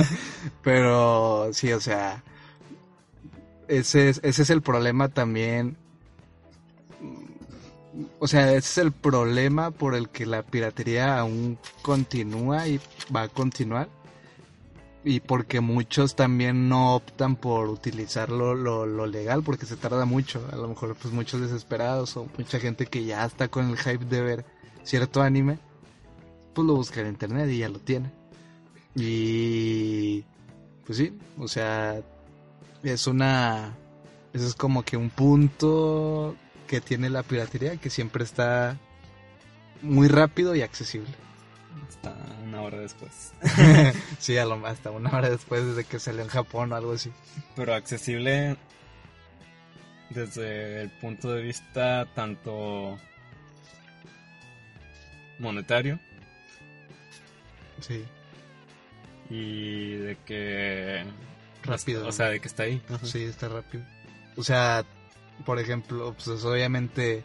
Pero 0.63 1.49
sí, 1.53 1.71
o 1.73 1.79
sea, 1.79 2.23
ese 3.67 4.09
es, 4.09 4.19
ese 4.23 4.41
es 4.43 4.49
el 4.49 4.61
problema 4.61 5.09
también. 5.09 5.77
O 8.19 8.27
sea, 8.27 8.49
ese 8.49 8.57
es 8.57 8.77
el 8.79 8.91
problema 8.91 9.71
por 9.71 9.95
el 9.95 10.09
que 10.09 10.25
la 10.25 10.43
piratería 10.43 11.19
aún 11.19 11.57
continúa 11.81 12.67
y 12.67 12.79
va 13.15 13.23
a 13.23 13.29
continuar 13.29 13.89
y 15.03 15.19
porque 15.19 15.59
muchos 15.59 16.15
también 16.15 16.69
no 16.69 16.95
optan 16.95 17.35
por 17.35 17.67
utilizar 17.67 18.29
lo, 18.29 18.55
lo, 18.55 19.05
legal 19.05 19.43
porque 19.43 19.65
se 19.65 19.75
tarda 19.75 20.05
mucho. 20.05 20.47
A 20.51 20.55
lo 20.55 20.67
mejor 20.67 20.95
pues 20.95 21.13
muchos 21.13 21.41
desesperados 21.41 22.15
o 22.15 22.27
mucha 22.37 22.59
gente 22.59 22.85
que 22.85 23.03
ya 23.03 23.25
está 23.25 23.49
con 23.49 23.69
el 23.69 23.77
hype 23.77 24.05
de 24.05 24.21
ver 24.21 24.45
cierto 24.83 25.21
anime, 25.21 25.59
pues 26.53 26.65
lo 26.65 26.75
busca 26.75 27.01
en 27.01 27.07
internet 27.07 27.49
y 27.49 27.59
ya 27.59 27.69
lo 27.69 27.79
tiene. 27.79 28.11
Y 28.95 30.23
pues 30.85 30.97
sí, 30.97 31.17
o 31.37 31.47
sea, 31.47 32.01
es 32.83 33.07
una... 33.07 33.75
Eso 34.31 34.47
es 34.47 34.55
como 34.55 34.83
que 34.83 34.97
un 34.97 35.09
punto 35.09 36.35
que 36.65 36.81
tiene 36.81 37.09
la 37.09 37.21
piratería 37.21 37.77
que 37.77 37.91
siempre 37.91 38.23
está 38.23 38.79
muy 39.81 40.07
rápido 40.07 40.55
y 40.55 40.61
accesible. 40.61 41.13
Hasta 41.87 42.15
una 42.43 42.61
hora 42.61 42.79
después. 42.79 43.33
sí, 44.19 44.37
a 44.37 44.45
lo, 44.45 44.65
hasta 44.65 44.91
una 44.91 45.15
hora 45.15 45.29
después 45.29 45.65
desde 45.65 45.85
que 45.85 45.99
salió 45.99 46.21
en 46.21 46.27
Japón 46.27 46.71
o 46.71 46.75
algo 46.75 46.93
así. 46.93 47.11
Pero 47.55 47.73
accesible 47.73 48.57
desde 50.09 50.81
el 50.81 50.89
punto 50.89 51.33
de 51.33 51.41
vista 51.41 52.07
tanto 52.13 52.97
monetario. 55.39 55.99
Sí. 57.81 58.03
Y 59.29 59.95
de 59.95 60.17
que... 60.25 61.03
Rápido. 61.63 62.07
O 62.07 62.11
sea, 62.11 62.29
de 62.29 62.39
que 62.39 62.47
está 62.47 62.63
ahí. 62.63 62.81
Sí, 63.03 63.23
está 63.23 63.47
rápido. 63.49 63.83
O 64.35 64.43
sea, 64.43 64.83
por 65.45 65.59
ejemplo, 65.59 66.13
pues 66.13 66.43
obviamente 66.43 67.23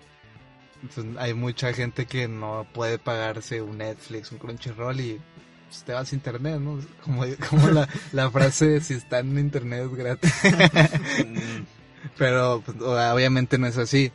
hay 1.19 1.35
mucha 1.35 1.73
gente 1.73 2.07
que 2.07 2.29
no 2.29 2.67
puede 2.73 2.99
pagarse 2.99 3.63
un 3.63 3.79
Netflix, 3.79 4.33
un 4.33 4.39
Crunchyroll 4.39 5.01
y 5.01 5.21
pues, 5.69 5.85
te 5.85 5.93
vas 5.93 6.13
a 6.13 6.15
internet, 6.15 6.61
¿no? 6.61 6.81
Como, 7.03 7.25
como 7.51 7.69
la, 7.69 7.89
la 8.13 8.31
frase, 8.31 8.81
si 8.81 8.95
está 8.95 9.21
en 9.21 9.39
internet 9.39 9.85
es 9.85 9.95
gratis. 9.95 10.33
Pero 12.17 12.63
pues, 12.65 12.81
obviamente 12.81 13.59
no 13.59 13.67
es 13.67 13.77
así. 13.77 14.13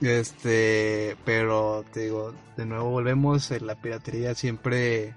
Este, 0.00 1.16
pero 1.24 1.84
te 1.92 2.00
digo, 2.00 2.34
de 2.56 2.66
nuevo 2.66 2.90
volvemos, 2.90 3.50
en 3.50 3.66
la 3.66 3.74
piratería 3.74 4.34
siempre... 4.34 5.14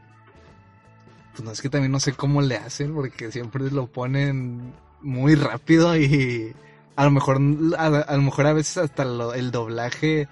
Pues 1.34 1.44
no 1.44 1.52
es 1.52 1.62
que 1.62 1.70
también 1.70 1.92
no 1.92 2.00
sé 2.00 2.14
cómo 2.14 2.42
le 2.42 2.56
hacen, 2.56 2.94
porque 2.94 3.32
siempre 3.32 3.70
lo 3.70 3.88
ponen 3.88 4.74
muy 5.02 5.36
rápido 5.36 5.96
y 5.96 6.56
a 6.96 7.04
lo 7.04 7.12
mejor 7.12 7.40
a, 7.78 8.16
lo 8.16 8.22
mejor 8.24 8.48
a 8.48 8.54
veces 8.54 8.78
hasta 8.78 9.04
el 9.04 9.52
doblaje 9.52 10.28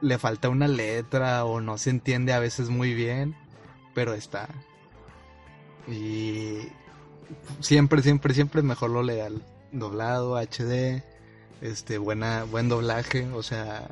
le 0.00 0.18
falta 0.18 0.48
una 0.48 0.68
letra 0.68 1.44
o 1.44 1.60
no 1.60 1.78
se 1.78 1.90
entiende 1.90 2.32
a 2.32 2.38
veces 2.38 2.68
muy 2.68 2.94
bien, 2.94 3.34
pero 3.94 4.14
está. 4.14 4.48
Y 5.86 6.58
siempre, 7.60 8.02
siempre, 8.02 8.34
siempre 8.34 8.62
mejor 8.62 8.90
lo 8.90 9.02
legal. 9.02 9.42
Doblado, 9.72 10.36
HD, 10.36 11.02
este, 11.60 11.98
buena, 11.98 12.44
buen 12.44 12.68
doblaje, 12.68 13.26
o 13.32 13.42
sea, 13.42 13.90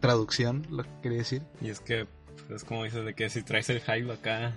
traducción, 0.00 0.66
lo 0.70 0.82
que 0.82 0.90
quería 1.02 1.18
decir. 1.18 1.42
Y 1.60 1.70
es 1.70 1.80
que, 1.80 2.06
es 2.50 2.64
como 2.64 2.84
dices, 2.84 3.04
de 3.04 3.14
que 3.14 3.30
si 3.30 3.42
traes 3.42 3.70
el 3.70 3.80
hype 3.80 4.12
acá. 4.12 4.54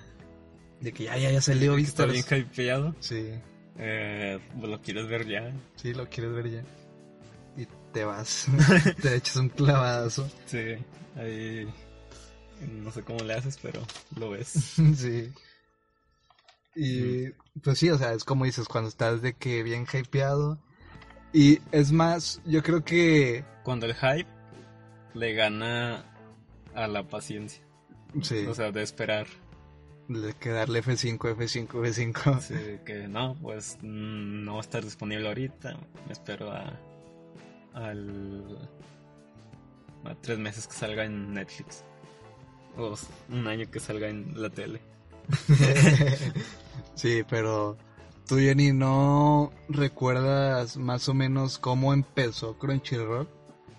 De 0.79 0.91
que 0.91 1.05
ya, 1.05 1.17
ya, 1.17 1.31
ya 1.31 1.41
salió, 1.41 1.75
¿viste? 1.75 2.03
Está 2.03 2.05
bien 2.05 2.45
hypeado. 2.45 2.95
Sí. 2.99 3.29
Eh, 3.77 4.39
lo 4.59 4.81
quieres 4.81 5.07
ver 5.07 5.27
ya. 5.27 5.53
Sí, 5.75 5.93
lo 5.93 6.09
quieres 6.09 6.33
ver 6.33 6.49
ya 6.51 6.63
te 7.93 8.03
vas, 8.05 8.47
te 9.01 9.15
echas 9.15 9.35
un 9.37 9.49
clavadazo. 9.49 10.29
Sí, 10.45 10.75
ahí 11.15 11.67
no 12.67 12.91
sé 12.91 13.03
cómo 13.03 13.19
le 13.23 13.33
haces, 13.33 13.57
pero 13.61 13.81
lo 14.15 14.31
ves. 14.31 14.47
sí. 14.95 15.31
Y 16.75 17.29
pues 17.61 17.79
sí, 17.79 17.89
o 17.89 17.97
sea, 17.97 18.13
es 18.13 18.23
como 18.23 18.45
dices, 18.45 18.67
cuando 18.67 18.89
estás 18.89 19.21
de 19.21 19.33
que 19.33 19.63
bien 19.63 19.85
hypeado. 19.91 20.59
Y 21.33 21.59
es 21.71 21.91
más, 21.91 22.41
yo 22.45 22.61
creo 22.61 22.83
que... 22.83 23.45
Cuando 23.63 23.85
el 23.85 23.95
hype 23.95 24.27
le 25.13 25.33
gana 25.33 26.05
a 26.73 26.87
la 26.87 27.07
paciencia. 27.07 27.63
Sí. 28.21 28.45
O 28.45 28.53
sea, 28.53 28.71
de 28.71 28.83
esperar. 28.83 29.27
De 30.09 30.33
que 30.33 30.49
darle 30.49 30.83
F5, 30.83 31.17
F5, 31.17 31.67
F5. 31.67 32.41
Sí, 32.41 32.79
que 32.85 33.07
no, 33.07 33.35
pues 33.41 33.77
mm, 33.81 34.43
no 34.43 34.53
va 34.53 34.59
a 34.59 34.61
estar 34.61 34.83
disponible 34.83 35.27
ahorita. 35.27 35.77
Me 36.05 36.11
espero 36.11 36.51
a 36.51 36.77
al 37.73 38.69
a 40.03 40.15
tres 40.15 40.39
meses 40.39 40.67
que 40.67 40.73
salga 40.73 41.05
en 41.05 41.33
Netflix 41.33 41.83
o 42.77 42.95
un 43.29 43.47
año 43.47 43.69
que 43.69 43.79
salga 43.79 44.09
en 44.09 44.41
la 44.41 44.49
tele. 44.49 44.81
sí, 46.95 47.23
pero 47.29 47.77
tú 48.27 48.37
Jenny 48.37 48.71
no 48.71 49.51
recuerdas 49.69 50.77
más 50.77 51.07
o 51.09 51.13
menos 51.13 51.57
cómo 51.57 51.93
empezó 51.93 52.57
Crunchyroll. 52.57 53.27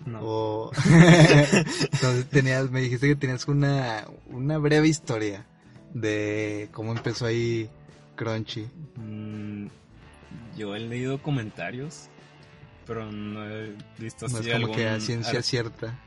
No. 0.05 0.19
O... 0.21 0.71
Entonces 0.85 2.29
tenías, 2.29 2.69
me 2.69 2.81
dijiste 2.81 3.07
que 3.07 3.15
tenías 3.15 3.47
una, 3.47 4.05
una 4.27 4.57
breve 4.57 4.87
historia 4.87 5.45
de 5.93 6.69
cómo 6.71 6.91
empezó 6.91 7.25
ahí 7.25 7.69
Crunchy. 8.15 8.67
Mm, 8.95 9.67
yo 10.57 10.75
he 10.75 10.79
leído 10.79 11.21
comentarios 11.21 12.09
pero 12.85 13.11
no 13.11 13.47
he 13.47 13.73
visto 13.97 14.25
así 14.25 14.35
no 14.35 14.41
es 14.41 14.59
como 14.61 14.75
que 14.75 14.87
a 14.87 14.99
ciencia 14.99 15.41
cierta. 15.41 15.99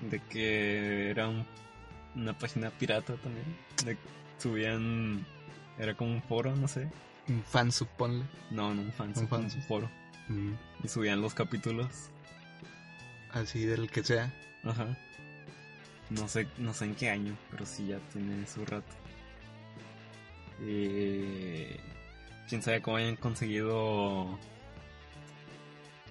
De 0.00 0.20
que 0.20 1.10
era 1.10 1.30
una 2.14 2.38
página 2.38 2.70
pirata 2.70 3.14
también. 3.16 3.56
De 3.84 3.96
subían. 4.38 5.26
Era 5.78 5.94
como 5.94 6.12
un 6.12 6.22
foro, 6.22 6.54
no 6.54 6.68
sé. 6.68 6.88
Un 7.28 7.42
fan, 7.42 7.72
suponle. 7.72 8.24
No, 8.50 8.74
no 8.74 8.82
un 8.82 8.92
fan, 8.92 9.12
un, 9.16 9.28
fan, 9.28 9.44
un 9.44 9.62
foro. 9.62 9.90
Mm. 10.28 10.52
Y 10.84 10.88
subían 10.88 11.20
los 11.20 11.34
capítulos. 11.34 12.10
Así 13.30 13.64
del 13.64 13.90
que 13.90 14.04
sea. 14.04 14.32
Ajá. 14.62 14.96
No 16.10 16.28
sé, 16.28 16.46
no 16.58 16.72
sé 16.74 16.84
en 16.84 16.94
qué 16.94 17.10
año, 17.10 17.36
pero 17.50 17.66
sí 17.66 17.86
ya 17.88 17.98
tiene 18.12 18.46
su 18.46 18.64
rato. 18.64 18.92
Eh, 20.60 21.80
quién 22.48 22.62
sabe 22.62 22.80
cómo 22.80 22.98
hayan 22.98 23.16
conseguido 23.16 24.38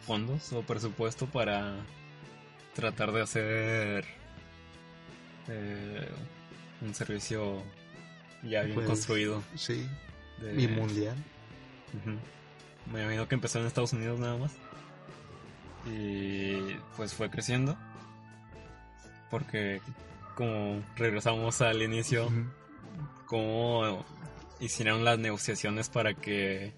fondos 0.05 0.51
o 0.53 0.61
presupuesto 0.61 1.25
para 1.27 1.75
tratar 2.73 3.11
de 3.11 3.21
hacer 3.21 4.05
eh, 5.47 6.09
un 6.81 6.93
servicio 6.93 7.63
ya 8.43 8.63
bien 8.63 8.75
pues, 8.75 8.87
construido. 8.87 9.43
Sí. 9.55 9.87
y 10.57 10.67
mundial. 10.67 11.15
Me 12.91 13.01
imagino 13.01 13.27
que 13.27 13.35
empezó 13.35 13.59
en 13.59 13.65
Estados 13.65 13.93
Unidos 13.93 14.19
nada 14.19 14.37
más. 14.37 14.51
Y 15.85 16.75
pues 16.97 17.13
fue 17.13 17.29
creciendo. 17.29 17.77
Porque 19.29 19.81
como 20.35 20.83
regresamos 20.95 21.61
al 21.61 21.81
inicio, 21.81 22.29
como 23.25 24.05
hicieron 24.59 25.03
las 25.03 25.19
negociaciones 25.19 25.89
para 25.89 26.13
que 26.13 26.73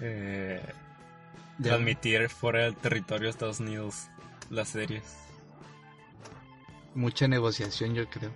eh, 0.00 0.62
transmitir 1.62 2.28
fuera 2.28 2.64
del 2.64 2.76
territorio 2.76 3.24
de 3.24 3.30
Estados 3.30 3.60
Unidos 3.60 4.08
las 4.50 4.68
series. 4.68 5.04
Mucha 6.94 7.28
negociación, 7.28 7.94
yo 7.94 8.08
creo. 8.08 8.30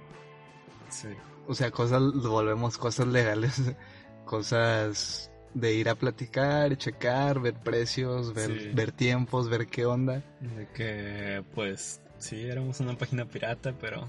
Sí. 0.90 1.08
O 1.46 1.54
sea, 1.54 1.70
cosas, 1.70 2.00
volvemos 2.00 2.78
cosas 2.78 3.06
legales, 3.08 3.61
cosas 4.24 5.30
de 5.54 5.74
ir 5.74 5.88
a 5.88 5.94
platicar, 5.94 6.76
checar, 6.76 7.40
ver 7.40 7.54
precios, 7.54 8.32
ver, 8.32 8.72
ver 8.74 8.92
tiempos, 8.92 9.48
ver 9.48 9.66
qué 9.66 9.87
onda. 9.87 10.22
De 10.40 10.68
que, 10.74 11.42
pues, 11.54 12.00
sí, 12.18 12.42
éramos 12.42 12.80
una 12.80 12.96
página 12.96 13.24
pirata, 13.24 13.74
pero... 13.80 14.06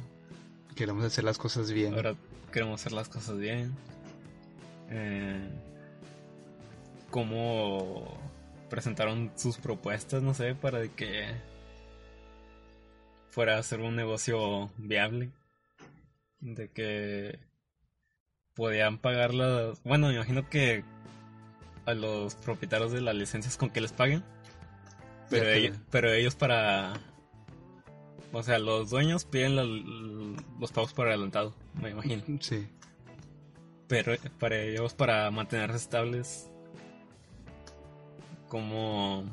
Queremos 0.76 1.04
hacer 1.06 1.24
las 1.24 1.38
cosas 1.38 1.72
bien. 1.72 1.94
Ahora 1.94 2.16
queremos 2.52 2.82
hacer 2.82 2.94
las 2.94 3.10
cosas 3.10 3.38
bien. 3.38 3.74
Eh, 4.90 5.50
¿Cómo 7.10 8.18
presentaron 8.74 9.32
sus 9.36 9.58
propuestas, 9.58 10.24
no 10.24 10.34
sé, 10.34 10.56
para 10.56 10.88
que 10.88 11.28
fuera 13.30 13.60
a 13.60 13.62
ser 13.62 13.82
un 13.82 13.96
negocio 13.96 14.72
viable. 14.78 15.30
De 16.40 16.72
que 16.72 17.38
podían 18.56 18.98
pagar 18.98 19.36
las... 19.36 19.84
Bueno, 19.84 20.08
me 20.08 20.16
imagino 20.16 20.50
que 20.50 20.84
a 21.86 21.94
los 21.94 22.34
propietarios 22.34 22.92
de 22.92 23.02
las 23.02 23.14
licencias 23.14 23.58
con 23.58 23.70
que 23.70 23.80
les 23.80 23.92
paguen. 23.92 24.24
Pero, 25.30 25.50
ellos, 25.52 25.78
pero 25.92 26.12
ellos 26.12 26.34
para... 26.34 26.94
O 28.32 28.42
sea, 28.42 28.58
los 28.58 28.90
dueños 28.90 29.26
piden 29.26 29.56
los 30.60 30.72
pagos 30.72 30.94
por 30.94 31.10
adelantado, 31.10 31.54
me 31.80 31.92
imagino. 31.92 32.24
Sí. 32.40 32.68
Pero 33.88 34.16
para 34.40 34.60
ellos, 34.60 34.96
para 34.96 35.30
mantenerse 35.30 35.78
estables, 35.78 36.50
cómo, 38.54 39.24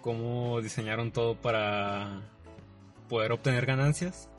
cómo 0.00 0.62
diseñaron 0.62 1.12
todo 1.12 1.36
para 1.36 2.22
poder 3.10 3.32
obtener 3.32 3.66
ganancias. 3.66 4.30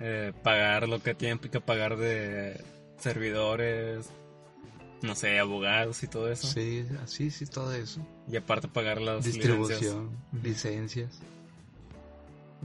eh, 0.00 0.32
pagar 0.42 0.88
lo 0.88 1.00
que 1.00 1.14
tienen 1.14 1.38
que 1.38 1.60
pagar 1.60 1.96
de 1.96 2.60
servidores, 2.98 4.10
no 5.02 5.14
sé, 5.14 5.38
abogados 5.38 6.02
y 6.02 6.08
todo 6.08 6.28
eso. 6.32 6.48
Sí, 6.48 6.86
así, 7.04 7.30
sí, 7.30 7.46
todo 7.46 7.72
eso. 7.72 8.04
Y 8.26 8.36
aparte 8.36 8.66
pagar 8.66 9.00
las 9.00 9.24
Distribución, 9.24 10.10
licencias. 10.42 11.20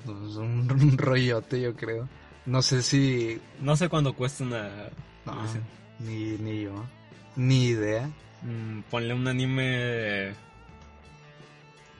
Pues 0.03 0.35
un, 0.37 0.71
un 0.71 0.97
rollote, 0.97 1.61
yo 1.61 1.75
creo. 1.75 2.09
No 2.47 2.61
sé 2.63 2.81
si. 2.81 3.39
No 3.59 3.75
sé 3.75 3.87
cuánto 3.89 4.13
cuesta 4.15 4.43
una. 4.43 4.89
No, 5.25 5.33
ni, 5.99 6.37
ni 6.37 6.61
yo. 6.63 6.85
Ni 7.35 7.65
idea. 7.65 8.09
Mm, 8.41 8.81
ponle 8.89 9.13
un 9.13 9.27
anime. 9.27 10.33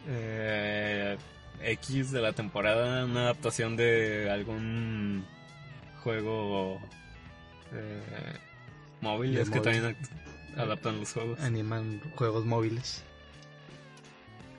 Eh, 0.07 1.17
X 1.61 2.11
de 2.11 2.21
la 2.21 2.33
temporada, 2.33 3.05
una 3.05 3.21
adaptación 3.21 3.75
de 3.75 4.29
algún 4.29 5.25
juego 6.03 6.79
eh, 7.73 8.37
móvil. 9.01 9.37
Es 9.37 9.49
que 9.49 9.59
también 9.59 9.97
adaptan 10.55 10.99
los 10.99 11.11
juegos. 11.11 11.39
Animan 11.39 12.01
juegos 12.15 12.45
móviles. 12.45 13.03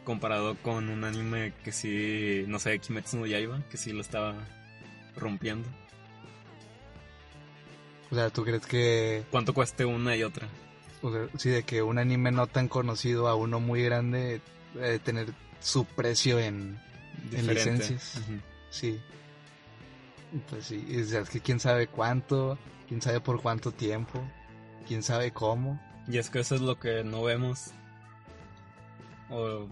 Comparado 0.05 0.57
con 0.57 0.89
un 0.89 1.05
anime 1.05 1.53
que 1.65 1.73
sí, 1.73 2.45
no 2.47 2.59
sé, 2.59 2.79
Kimetsu 2.79 3.19
no 3.19 3.27
Yaiba, 3.27 3.63
que 3.71 3.77
sí 3.77 3.93
lo 3.93 4.01
estaba 4.01 4.35
rompiendo. 5.17 5.69
O 8.11 8.15
sea, 8.15 8.31
¿tú 8.31 8.45
crees 8.45 8.67
que. 8.67 9.25
¿Cuánto 9.31 9.53
cueste 9.53 9.85
una 9.85 10.17
y 10.17 10.23
otra? 10.23 10.47
O 11.03 11.13
sea, 11.13 11.27
sí, 11.39 11.51
de 11.51 11.63
que 11.63 11.83
un 11.83 11.99
anime 11.99 12.31
no 12.33 12.47
tan 12.47 12.69
conocido 12.69 13.29
a 13.29 13.35
uno 13.35 13.61
muy 13.61 13.83
grande 13.83 14.41
debe 14.75 14.99
tener 14.99 15.33
su 15.61 15.85
precio 15.85 16.39
en, 16.39 16.79
licencias. 17.31 18.21
Sí. 18.71 19.01
Pues 20.51 20.67
sí, 20.67 20.85
o 21.03 21.05
sea, 21.07 21.21
es 21.21 21.31
que 21.31 21.41
quién 21.41 21.61
sabe 21.61 21.87
cuánto, 21.87 22.59
quién 22.89 23.01
sabe 23.01 23.21
por 23.21 23.41
cuánto 23.41 23.73
tiempo, 23.73 24.23
quién 24.87 25.03
sabe 25.03 25.31
cómo. 25.33 25.81
Y 26.09 26.19
es 26.19 26.31
que 26.31 26.41
eso 26.41 26.55
es 26.57 26.61
lo 26.61 26.79
que 26.79 27.05
no 27.05 27.23
vemos. 27.23 27.71
O 29.31 29.67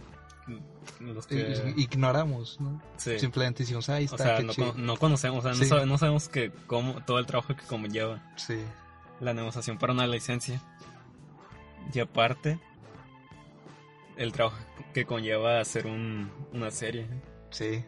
los 1.00 1.26
que... 1.26 1.74
Ignoramos, 1.76 2.60
¿no? 2.60 2.80
sí. 2.96 3.18
Simplemente 3.18 3.62
decimos, 3.62 3.88
ahí 3.88 4.02
O 4.04 4.06
está, 4.06 4.24
sea, 4.24 4.36
qué 4.38 4.42
no, 4.44 4.54
con- 4.54 4.84
no 4.86 4.96
conocemos, 4.96 5.44
o 5.44 5.48
sea, 5.54 5.58
no, 5.60 5.64
sabe- 5.68 5.86
no 5.86 5.98
sabemos 5.98 6.28
que 6.28 6.52
cómo, 6.66 7.02
todo 7.04 7.18
el 7.18 7.26
trabajo 7.26 7.54
que 7.56 7.64
conlleva 7.64 8.20
Sí, 8.36 8.58
la 9.20 9.32
negociación 9.32 9.78
para 9.78 9.92
una 9.92 10.06
licencia. 10.06 10.60
Y 11.92 12.00
aparte, 12.00 12.58
el 14.16 14.32
trabajo 14.32 14.56
que 14.92 15.04
conlleva 15.04 15.60
hacer 15.60 15.86
un, 15.86 16.30
una 16.52 16.70
serie. 16.70 17.06
sí. 17.50 17.84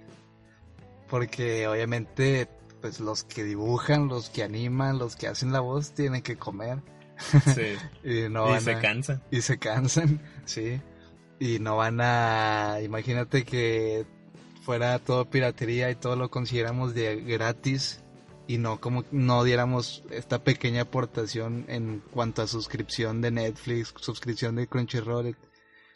Porque 1.08 1.68
obviamente, 1.68 2.48
pues 2.80 2.98
los 2.98 3.22
que 3.22 3.44
dibujan, 3.44 4.08
los 4.08 4.28
que 4.28 4.42
animan, 4.42 4.98
los 4.98 5.14
que 5.14 5.28
hacen 5.28 5.52
la 5.52 5.60
voz, 5.60 5.92
tienen 5.94 6.20
que 6.20 6.36
comer. 6.36 6.80
Sí. 7.54 7.76
Y 8.04 8.28
no 8.28 8.48
y 8.48 8.50
van 8.50 8.60
se 8.60 8.72
a- 8.74 8.80
cansa. 8.80 9.22
y 9.30 9.40
se 9.40 9.56
cansan, 9.58 10.20
sí. 10.46 10.80
Y 11.38 11.60
no 11.60 11.76
van 11.76 12.00
a, 12.00 12.78
imagínate 12.82 13.44
que 13.44 14.04
fuera 14.62 14.98
todo 14.98 15.30
piratería 15.30 15.88
y 15.90 15.94
todo 15.94 16.16
lo 16.16 16.28
consiguiéramos 16.28 16.92
de 16.92 17.22
gratis 17.22 18.02
y 18.48 18.58
no 18.58 18.78
como 18.80 19.04
no 19.10 19.42
diéramos 19.44 20.02
esta 20.10 20.38
pequeña 20.44 20.82
aportación 20.82 21.64
en 21.68 22.02
cuanto 22.12 22.42
a 22.42 22.46
suscripción 22.46 23.20
de 23.20 23.30
Netflix, 23.30 23.92
suscripción 24.00 24.56
de 24.56 24.66
Crunchyroll, 24.68 25.26
et- 25.26 25.36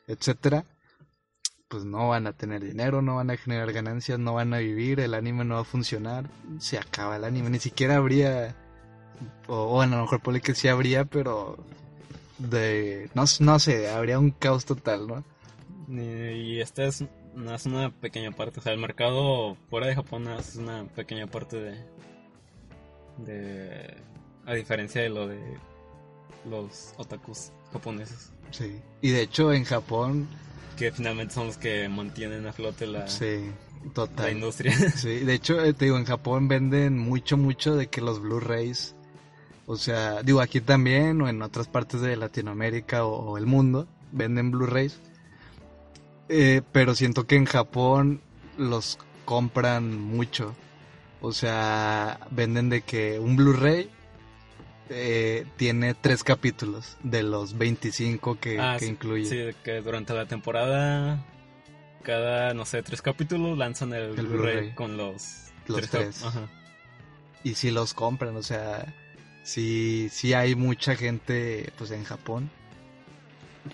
etcétera. 0.07 0.65
Pues 1.69 1.85
no 1.85 2.09
van 2.09 2.27
a 2.27 2.33
tener 2.33 2.65
dinero, 2.65 3.01
no 3.01 3.17
van 3.17 3.31
a 3.31 3.37
generar 3.37 3.73
ganancias, 3.73 4.19
no 4.19 4.35
van 4.35 4.53
a 4.55 4.59
vivir, 4.59 4.99
el 4.99 5.15
anime 5.15 5.45
no 5.45 5.55
va 5.55 5.61
a 5.61 5.65
funcionar, 5.65 6.29
se 6.59 6.79
acaba 6.79 7.17
el 7.17 7.25
anime, 7.25 7.49
ni 7.51 7.61
siquiera 7.61 7.97
habría 7.97 8.57
o 9.47 9.69
bueno, 9.69 9.95
a 9.95 9.97
lo 9.99 10.03
mejor 10.05 10.21
puede 10.21 10.41
que 10.41 10.55
sí 10.55 10.67
habría, 10.67 11.05
pero 11.05 11.57
de 12.39 13.09
no, 13.15 13.25
no 13.41 13.59
sé, 13.59 13.89
habría 13.91 14.19
un 14.19 14.31
caos 14.31 14.65
total, 14.65 15.07
¿no? 15.07 15.25
Y 15.89 16.61
esta 16.61 16.85
es, 16.85 17.03
es 17.03 17.67
una 17.67 17.91
pequeña 17.91 18.33
parte. 18.33 18.61
O 18.61 18.63
sea, 18.63 18.73
el 18.73 18.79
mercado 18.79 19.57
fuera 19.69 19.87
de 19.89 19.95
Japón 19.95 20.29
es 20.29 20.57
una 20.57 20.85
pequeña 20.85 21.27
parte 21.27 21.61
de. 21.61 21.79
De. 23.27 23.97
A 24.47 24.55
diferencia 24.55 25.03
de 25.03 25.09
lo 25.11 25.29
de 25.29 25.39
los 26.49 26.95
otakus 26.97 27.53
japoneses. 27.73 28.33
Sí. 28.51 28.81
Y 29.01 29.11
de 29.11 29.23
hecho 29.23 29.53
en 29.53 29.65
Japón, 29.65 30.27
Que 30.77 30.91
finalmente 30.91 31.35
son 31.35 31.49
los 31.49 31.59
que 31.59 31.89
mantienen 31.89 32.47
a 32.47 32.53
flote 32.53 32.87
la, 32.87 33.07
sí, 33.07 33.51
la 33.85 33.93
total. 33.93 34.33
industria. 34.33 34.73
Sí, 34.97 35.19
de 35.21 35.35
hecho, 35.35 35.63
eh, 35.63 35.73
te 35.75 35.85
digo, 35.85 35.99
en 35.99 36.05
Japón 36.07 36.49
venden 36.49 36.99
mucho, 36.99 37.37
mucho 37.37 37.77
de 37.77 37.89
que 37.89 38.01
los 38.01 38.21
Blu-rays, 38.21 38.95
o 39.67 39.77
sea, 39.77 40.23
digo, 40.23 40.41
aquí 40.41 40.61
también 40.61 41.21
o 41.21 41.29
en 41.29 41.43
otras 41.43 41.69
partes 41.69 42.01
de 42.01 42.17
Latinoamérica 42.17 43.05
o, 43.05 43.33
o 43.33 43.39
el 43.39 43.47
mundo, 43.47 43.87
venden 44.11 44.51
Blu-rays. 44.51 44.99
Eh, 46.29 46.63
pero 46.73 46.95
siento 46.95 47.27
que 47.27 47.37
en 47.37 47.45
Japón 47.45 48.21
los 48.57 48.99
compran 49.25 50.01
mucho. 50.01 50.55
O 51.21 51.33
sea, 51.33 52.21
venden 52.31 52.69
de 52.71 52.81
que 52.83 53.19
un 53.19 53.37
Blu-ray 53.37 53.91
eh, 54.89 55.47
tiene 55.57 55.95
tres 55.95 56.25
capítulos 56.25 56.97
de 57.03 57.23
los 57.23 57.57
25 57.59 58.39
que, 58.41 58.59
Ah, 58.59 58.77
que 58.79 58.87
sí, 58.87 58.91
incluye. 58.93 59.27
Sí, 59.27 59.37
de 59.37 59.55
que 59.63 59.81
durante 59.83 60.15
la 60.15 60.27
temporada, 60.27 61.23
cada, 62.03 62.55
no 62.55 62.65
sé, 62.65 62.83
tres 62.83 63.03
capítulos 63.03 63.57
lanzan 63.59 63.93
el, 63.93 64.19
El 64.19 64.27
Blu-ray 64.27 64.75
con 64.75 64.97
los, 64.97 65.51
Los 65.67 65.89
tres. 65.91 66.25
Ajá. 66.25 66.49
y 67.45 67.55
si 67.55 67.71
los 67.71 67.93
compran, 67.95 68.35
o 68.37 68.43
sea, 68.43 68.87
sí, 69.45 70.09
sí 70.11 70.33
hay 70.35 70.55
mucha 70.55 70.97
gente 70.97 71.71
pues 71.77 71.91
en 71.91 72.05
Japón 72.05 72.51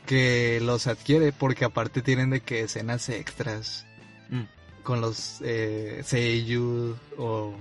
que 0.05 0.59
los 0.63 0.87
adquiere 0.89 1.33
porque 1.33 1.65
aparte 1.65 2.03
tienen 2.03 2.31
de 2.31 2.41
que 2.41 2.61
escenas 2.63 3.09
extras 3.09 3.85
Mm. 4.29 4.43
Con 4.87 5.01
los 5.01 5.41
eh, 5.43 6.01
seiyuu 6.05 6.95
o 7.19 7.53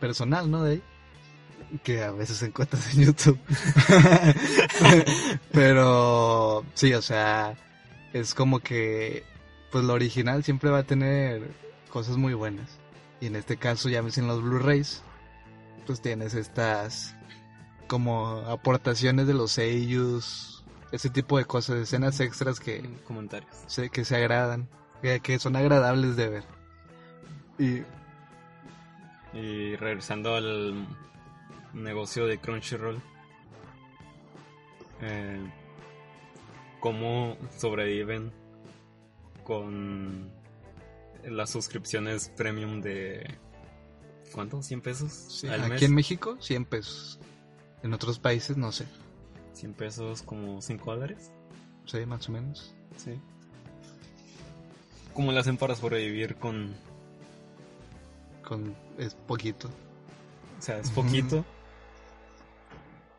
personal, 0.00 0.50
¿no? 0.50 0.64
De 0.64 0.72
ahí 0.72 0.82
que 1.84 2.02
a 2.02 2.10
veces 2.10 2.42
encuentras 2.42 2.92
en 2.94 3.04
YouTube. 3.04 3.38
Pero 5.52 6.64
sí, 6.74 6.92
o 6.92 7.02
sea, 7.02 7.56
es 8.12 8.34
como 8.34 8.58
que 8.58 9.22
pues 9.70 9.84
lo 9.84 9.92
original 9.92 10.42
siempre 10.42 10.70
va 10.70 10.78
a 10.78 10.82
tener 10.82 11.48
cosas 11.88 12.16
muy 12.16 12.34
buenas. 12.34 12.68
Y 13.20 13.26
en 13.26 13.36
este 13.36 13.56
caso, 13.56 13.88
ya 13.88 14.02
ves 14.02 14.18
en 14.18 14.26
los 14.26 14.42
Blu-rays, 14.42 15.02
pues 15.86 16.00
tienes 16.00 16.34
estas 16.34 17.14
como 17.86 18.38
aportaciones 18.48 19.28
de 19.28 19.34
los 19.34 19.52
seiyus, 19.52 20.64
ese 20.90 21.10
tipo 21.10 21.38
de 21.38 21.44
cosas, 21.44 21.76
escenas 21.76 22.18
extras 22.18 22.58
que 22.58 22.82
Comentarios. 23.06 23.54
se, 23.68 23.88
que 23.88 24.04
se 24.04 24.16
agradan, 24.16 24.68
que, 25.00 25.20
que 25.20 25.38
son 25.38 25.54
agradables 25.54 26.16
de 26.16 26.28
ver. 26.28 26.55
Y 27.58 27.82
Y 29.32 29.76
regresando 29.76 30.34
al 30.34 30.86
negocio 31.72 32.26
de 32.26 32.38
Crunchyroll, 32.38 33.00
eh, 35.02 35.40
¿cómo 36.80 37.36
sobreviven 37.56 38.32
con 39.44 40.30
las 41.24 41.50
suscripciones 41.50 42.30
premium 42.36 42.80
de... 42.80 43.38
¿Cuánto? 44.32 44.58
¿100 44.58 44.80
pesos 44.82 45.12
sí, 45.12 45.48
al 45.48 45.60
aquí 45.60 45.70
mes? 45.70 45.82
en 45.82 45.94
México 45.94 46.36
100 46.40 46.64
pesos. 46.64 47.18
En 47.82 47.92
otros 47.92 48.18
países 48.18 48.56
no 48.56 48.72
sé, 48.72 48.86
100 49.54 49.74
pesos 49.74 50.22
como 50.22 50.60
5 50.60 50.90
dólares. 50.90 51.30
sí, 51.86 52.04
más 52.06 52.28
o 52.28 52.32
menos. 52.32 52.74
Sí. 52.96 53.18
¿Cómo 55.14 55.32
le 55.32 55.38
hacen 55.38 55.56
para 55.56 55.74
sobrevivir 55.74 56.36
con... 56.36 56.74
Con 58.46 58.76
es 58.96 59.14
poquito. 59.14 59.68
O 60.58 60.62
sea, 60.62 60.78
es 60.78 60.90
poquito. 60.90 61.44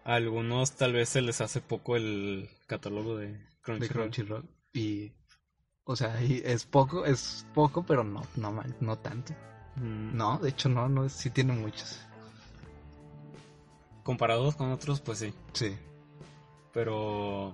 A 0.05 0.15
algunos 0.15 0.71
tal 0.71 0.93
vez 0.93 1.09
se 1.09 1.21
les 1.21 1.41
hace 1.41 1.59
poco 1.59 1.97
el 1.97 2.49
catálogo 2.65 3.17
de 3.17 3.37
de 3.67 3.89
Crunchyroll. 3.89 4.49
Y 4.73 5.11
o 5.83 5.95
sea, 5.95 6.21
y 6.23 6.41
es 6.45 6.65
poco, 6.65 7.05
es 7.05 7.45
poco, 7.53 7.83
pero 7.83 8.03
no 8.03 8.23
no 8.37 8.63
no 8.79 8.97
tanto. 8.99 9.33
Mm, 9.75 10.15
No, 10.15 10.37
de 10.39 10.49
hecho 10.49 10.69
no, 10.69 10.87
no 10.87 11.09
sí 11.09 11.29
tiene 11.29 11.53
muchos. 11.53 11.99
Comparados 14.03 14.55
con 14.55 14.71
otros, 14.71 15.01
pues 15.01 15.19
sí. 15.19 15.33
Sí. 15.51 15.77
Pero 16.71 17.53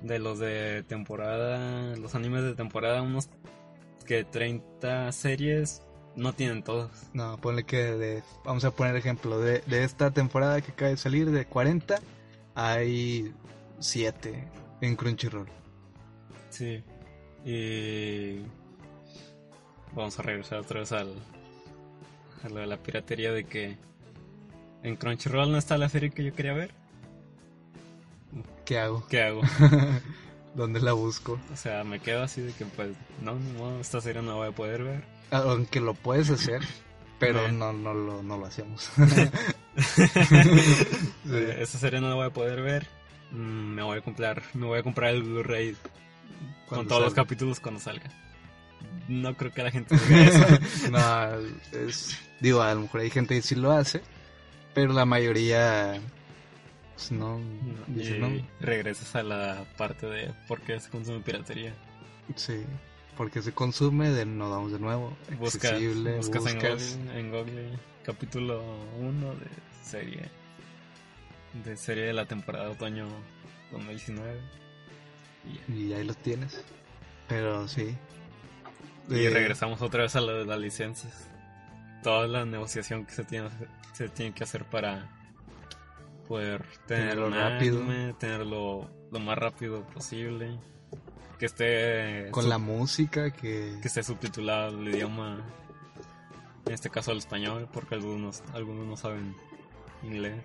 de 0.00 0.18
los 0.18 0.38
de 0.38 0.82
temporada, 0.84 1.94
los 1.96 2.14
animes 2.14 2.42
de 2.42 2.54
temporada, 2.54 3.02
unos 3.02 3.28
que 4.06 4.24
30 4.24 5.12
series 5.12 5.82
no 6.16 6.32
tienen 6.32 6.62
todos. 6.62 6.90
No, 7.12 7.36
ponle 7.38 7.64
que 7.64 7.76
de 7.76 8.22
vamos 8.44 8.64
a 8.64 8.70
poner 8.70 8.96
ejemplo 8.96 9.38
de, 9.38 9.60
de 9.60 9.84
esta 9.84 10.10
temporada 10.10 10.60
que 10.60 10.72
acaba 10.72 10.90
de 10.90 10.96
salir 10.96 11.30
de 11.30 11.46
40 11.46 12.00
hay 12.54 13.32
7 13.78 14.48
en 14.80 14.96
Crunchyroll. 14.96 15.48
Sí. 16.50 16.82
Y 17.44 18.42
vamos 19.92 20.18
a 20.18 20.22
regresar 20.22 20.58
otra 20.58 20.80
vez 20.80 20.92
al 20.92 21.14
a 22.42 22.48
lo 22.48 22.60
de 22.60 22.66
la 22.66 22.78
piratería 22.78 23.32
de 23.32 23.44
que 23.44 23.76
en 24.82 24.96
Crunchyroll 24.96 25.52
no 25.52 25.58
está 25.58 25.76
la 25.76 25.88
serie 25.88 26.10
que 26.10 26.24
yo 26.24 26.34
quería 26.34 26.54
ver. 26.54 26.70
¿Qué 28.64 28.78
hago? 28.78 29.06
¿Qué 29.08 29.22
hago? 29.22 29.42
¿Dónde 30.54 30.80
la 30.80 30.92
busco? 30.92 31.38
O 31.52 31.56
sea, 31.56 31.84
me 31.84 32.00
quedo 32.00 32.22
así 32.22 32.40
de 32.40 32.52
que 32.52 32.64
pues 32.64 32.96
no, 33.22 33.34
no, 33.34 33.80
esta 33.80 34.00
serie 34.00 34.22
no 34.22 34.30
la 34.30 34.36
voy 34.36 34.48
a 34.48 34.52
poder 34.52 34.82
ver. 34.84 35.04
Aunque 35.30 35.80
lo 35.80 35.94
puedes 35.94 36.30
hacer, 36.30 36.62
pero 37.18 37.50
no, 37.52 37.72
no, 37.72 37.94
lo, 37.94 38.22
no 38.22 38.38
lo 38.38 38.46
hacemos. 38.46 38.90
Eh, 41.32 41.58
Esta 41.60 41.78
serie 41.78 42.00
no 42.00 42.08
la 42.08 42.14
voy 42.16 42.26
a 42.26 42.30
poder 42.32 42.60
ver. 42.60 42.86
Mm, 43.30 43.74
me 43.74 43.82
voy 43.82 43.98
a 43.98 44.00
comprar, 44.02 44.42
me 44.52 44.66
voy 44.66 44.78
a 44.80 44.82
comprar 44.82 45.14
el 45.14 45.22
Blu-ray 45.22 45.76
con 46.68 46.86
todos 46.86 47.02
los 47.02 47.14
capítulos 47.14 47.60
cuando 47.60 47.80
salga. 47.80 48.10
No 49.08 49.36
creo 49.36 49.52
que 49.52 49.62
la 49.62 49.70
gente 49.70 49.96
diga 50.08 50.22
eso. 50.24 50.90
no, 50.90 51.78
es, 51.78 52.18
digo, 52.40 52.62
a 52.62 52.74
lo 52.74 52.82
mejor 52.82 53.00
hay 53.02 53.10
gente 53.10 53.34
que 53.36 53.42
sí 53.42 53.54
lo 53.54 53.72
hace, 53.72 54.02
pero 54.74 54.92
la 54.92 55.04
mayoría, 55.04 56.00
pues 56.94 57.12
no, 57.12 57.40
dice 57.86 58.16
y 58.16 58.20
no. 58.20 58.30
regresas 58.60 59.14
a 59.16 59.22
la 59.22 59.64
parte 59.76 60.06
de 60.06 60.32
por 60.48 60.60
qué 60.60 60.78
se 60.80 60.90
consume 60.90 61.20
piratería. 61.20 61.74
Sí, 62.34 62.64
porque 63.20 63.42
se 63.42 63.52
consume, 63.52 64.08
de, 64.08 64.24
nos 64.24 64.48
vamos 64.48 64.72
de 64.72 64.78
nuevo, 64.78 65.14
Buscas, 65.38 65.72
accesible, 65.72 66.16
buscas 66.16 66.46
en, 66.46 66.58
Google, 66.58 67.18
en 67.18 67.30
Google 67.30 67.78
capítulo 68.02 68.64
1 68.98 69.34
de 69.34 69.46
serie 69.82 70.22
de 71.52 71.76
serie 71.76 72.04
de 72.04 72.12
la 72.14 72.24
temporada 72.24 72.70
otoño 72.70 73.08
2019 73.72 74.40
y, 75.68 75.92
ahí 75.92 76.02
los 76.02 76.16
tienes. 76.16 76.64
Pero 77.28 77.68
sí. 77.68 77.94
Y 79.10 79.26
Eh, 79.26 79.28
regresamos 79.28 79.82
otra 79.82 80.04
vez 80.04 80.16
a 80.16 80.22
lo 80.22 80.38
de 80.38 80.46
las 80.46 80.58
licencias. 80.58 81.28
Toda 82.02 82.26
la 82.26 82.46
negociación 82.46 83.04
que 83.04 83.12
se 83.12 83.24
tiene, 83.24 83.50
se 83.92 84.08
tiene 84.08 84.32
que 84.32 84.44
hacer 84.44 84.64
para 84.64 85.10
poder 86.26 86.64
tener 86.86 87.10
Tenerlo 87.10 87.26
un 87.26 87.34
rápido. 87.34 87.82
tenerlo 88.18 88.90
lo 89.12 89.20
más 89.20 89.36
rápido 89.36 89.82
posible, 89.88 90.58
que 91.40 91.46
esté 91.46 92.30
Con 92.30 92.50
la 92.50 92.58
música 92.58 93.30
que... 93.30 93.78
que 93.80 93.88
esté 93.88 94.02
subtitulado 94.02 94.78
el 94.78 94.94
idioma, 94.94 95.42
en 96.66 96.72
este 96.72 96.90
caso 96.90 97.12
al 97.12 97.16
español, 97.18 97.66
porque 97.72 97.94
algunos 97.94 98.42
algunos 98.52 98.86
no 98.86 98.96
saben 98.96 99.34
inglés. 100.02 100.44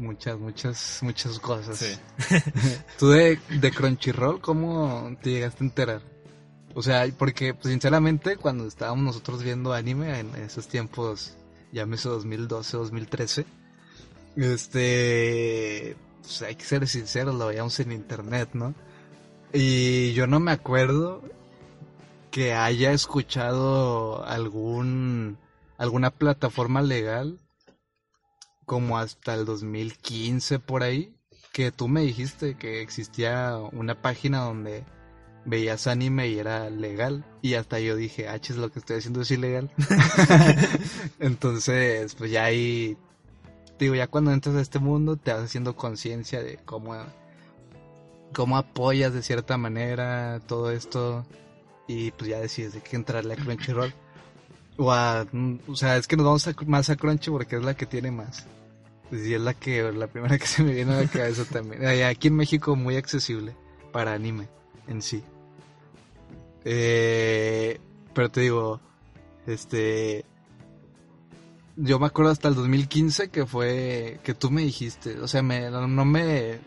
Muchas, 0.00 0.38
muchas, 0.38 0.98
muchas 1.02 1.38
cosas. 1.38 1.78
Sí. 1.78 1.96
¿Tú 2.98 3.10
de, 3.10 3.38
de 3.48 3.70
Crunchyroll 3.70 4.40
cómo 4.40 5.16
te 5.22 5.30
llegaste 5.30 5.62
a 5.62 5.66
enterar? 5.66 6.02
O 6.74 6.82
sea, 6.82 7.06
porque 7.16 7.54
pues, 7.54 7.70
sinceramente 7.70 8.36
cuando 8.36 8.66
estábamos 8.66 9.04
nosotros 9.04 9.44
viendo 9.44 9.72
anime 9.72 10.18
en 10.18 10.34
esos 10.34 10.66
tiempos, 10.66 11.36
llámese 11.70 12.08
2012, 12.08 12.76
2013, 12.76 13.46
este, 14.36 15.96
pues 16.20 16.42
hay 16.42 16.54
que 16.54 16.64
ser 16.64 16.86
sinceros, 16.86 17.34
lo 17.34 17.46
veíamos 17.46 17.78
en 17.80 17.92
internet, 17.92 18.50
¿no? 18.52 18.74
Y 19.52 20.12
yo 20.12 20.26
no 20.26 20.40
me 20.40 20.52
acuerdo 20.52 21.22
que 22.30 22.54
haya 22.54 22.92
escuchado 22.92 24.24
algún 24.24 25.38
alguna 25.76 26.10
plataforma 26.10 26.82
legal 26.82 27.38
como 28.66 28.98
hasta 28.98 29.34
el 29.34 29.46
2015 29.46 30.60
por 30.60 30.84
ahí, 30.84 31.12
que 31.52 31.72
tú 31.72 31.88
me 31.88 32.02
dijiste 32.02 32.54
que 32.54 32.82
existía 32.82 33.56
una 33.72 34.00
página 34.00 34.44
donde 34.44 34.84
veías 35.44 35.86
anime 35.86 36.28
y 36.28 36.38
era 36.38 36.70
legal. 36.70 37.24
Y 37.42 37.54
hasta 37.54 37.80
yo 37.80 37.96
dije, 37.96 38.28
ah, 38.28 38.38
chis, 38.38 38.56
lo 38.56 38.70
que 38.70 38.78
estoy 38.78 38.98
haciendo 38.98 39.22
es 39.22 39.30
ilegal. 39.32 39.70
Entonces, 41.18 42.14
pues 42.14 42.30
ya 42.30 42.44
ahí, 42.44 42.96
digo, 43.84 43.94
ya 43.94 44.06
cuando 44.06 44.32
entras 44.32 44.56
a 44.56 44.60
este 44.60 44.78
mundo 44.78 45.16
te 45.16 45.32
vas 45.32 45.44
haciendo 45.44 45.76
conciencia 45.76 46.42
de 46.42 46.58
cómo, 46.64 46.94
cómo 48.32 48.56
apoyas 48.56 49.12
de 49.12 49.22
cierta 49.22 49.56
manera 49.56 50.40
todo 50.46 50.70
esto. 50.70 51.24
Y 51.86 52.12
pues 52.12 52.30
ya 52.30 52.40
decides 52.40 52.74
de 52.74 52.80
que 52.80 52.96
entrarle 52.96 53.34
a 53.34 53.36
Crunchyroll. 53.36 53.92
O 54.76 54.92
a, 54.92 55.26
o 55.66 55.76
sea, 55.76 55.96
es 55.96 56.06
que 56.06 56.16
nos 56.16 56.24
vamos 56.24 56.48
más 56.66 56.88
a 56.88 56.96
Crunchy 56.96 57.30
porque 57.30 57.56
es 57.56 57.62
la 57.62 57.74
que 57.74 57.86
tiene 57.86 58.10
más. 58.10 58.46
Y 59.10 59.34
es 59.34 59.40
la 59.40 59.54
que, 59.54 59.90
la 59.92 60.06
primera 60.06 60.38
que 60.38 60.46
se 60.46 60.62
me 60.62 60.72
viene 60.72 60.92
a 60.94 61.02
la 61.02 61.08
cabeza 61.08 61.44
también. 61.44 61.84
Aquí 62.04 62.28
en 62.28 62.36
México 62.36 62.76
muy 62.76 62.96
accesible 62.96 63.56
para 63.92 64.12
anime 64.12 64.48
en 64.86 65.02
sí. 65.02 65.22
Eh, 66.64 67.80
pero 68.14 68.30
te 68.30 68.40
digo, 68.42 68.80
este, 69.46 70.24
yo 71.76 71.98
me 71.98 72.06
acuerdo 72.06 72.30
hasta 72.30 72.48
el 72.48 72.54
2015 72.54 73.30
que 73.30 73.46
fue, 73.46 74.20
que 74.22 74.34
tú 74.34 74.50
me 74.50 74.62
dijiste, 74.62 75.18
o 75.20 75.28
sea, 75.28 75.42
me, 75.42 75.70
no, 75.70 75.86
no 75.86 76.04
me, 76.04 76.58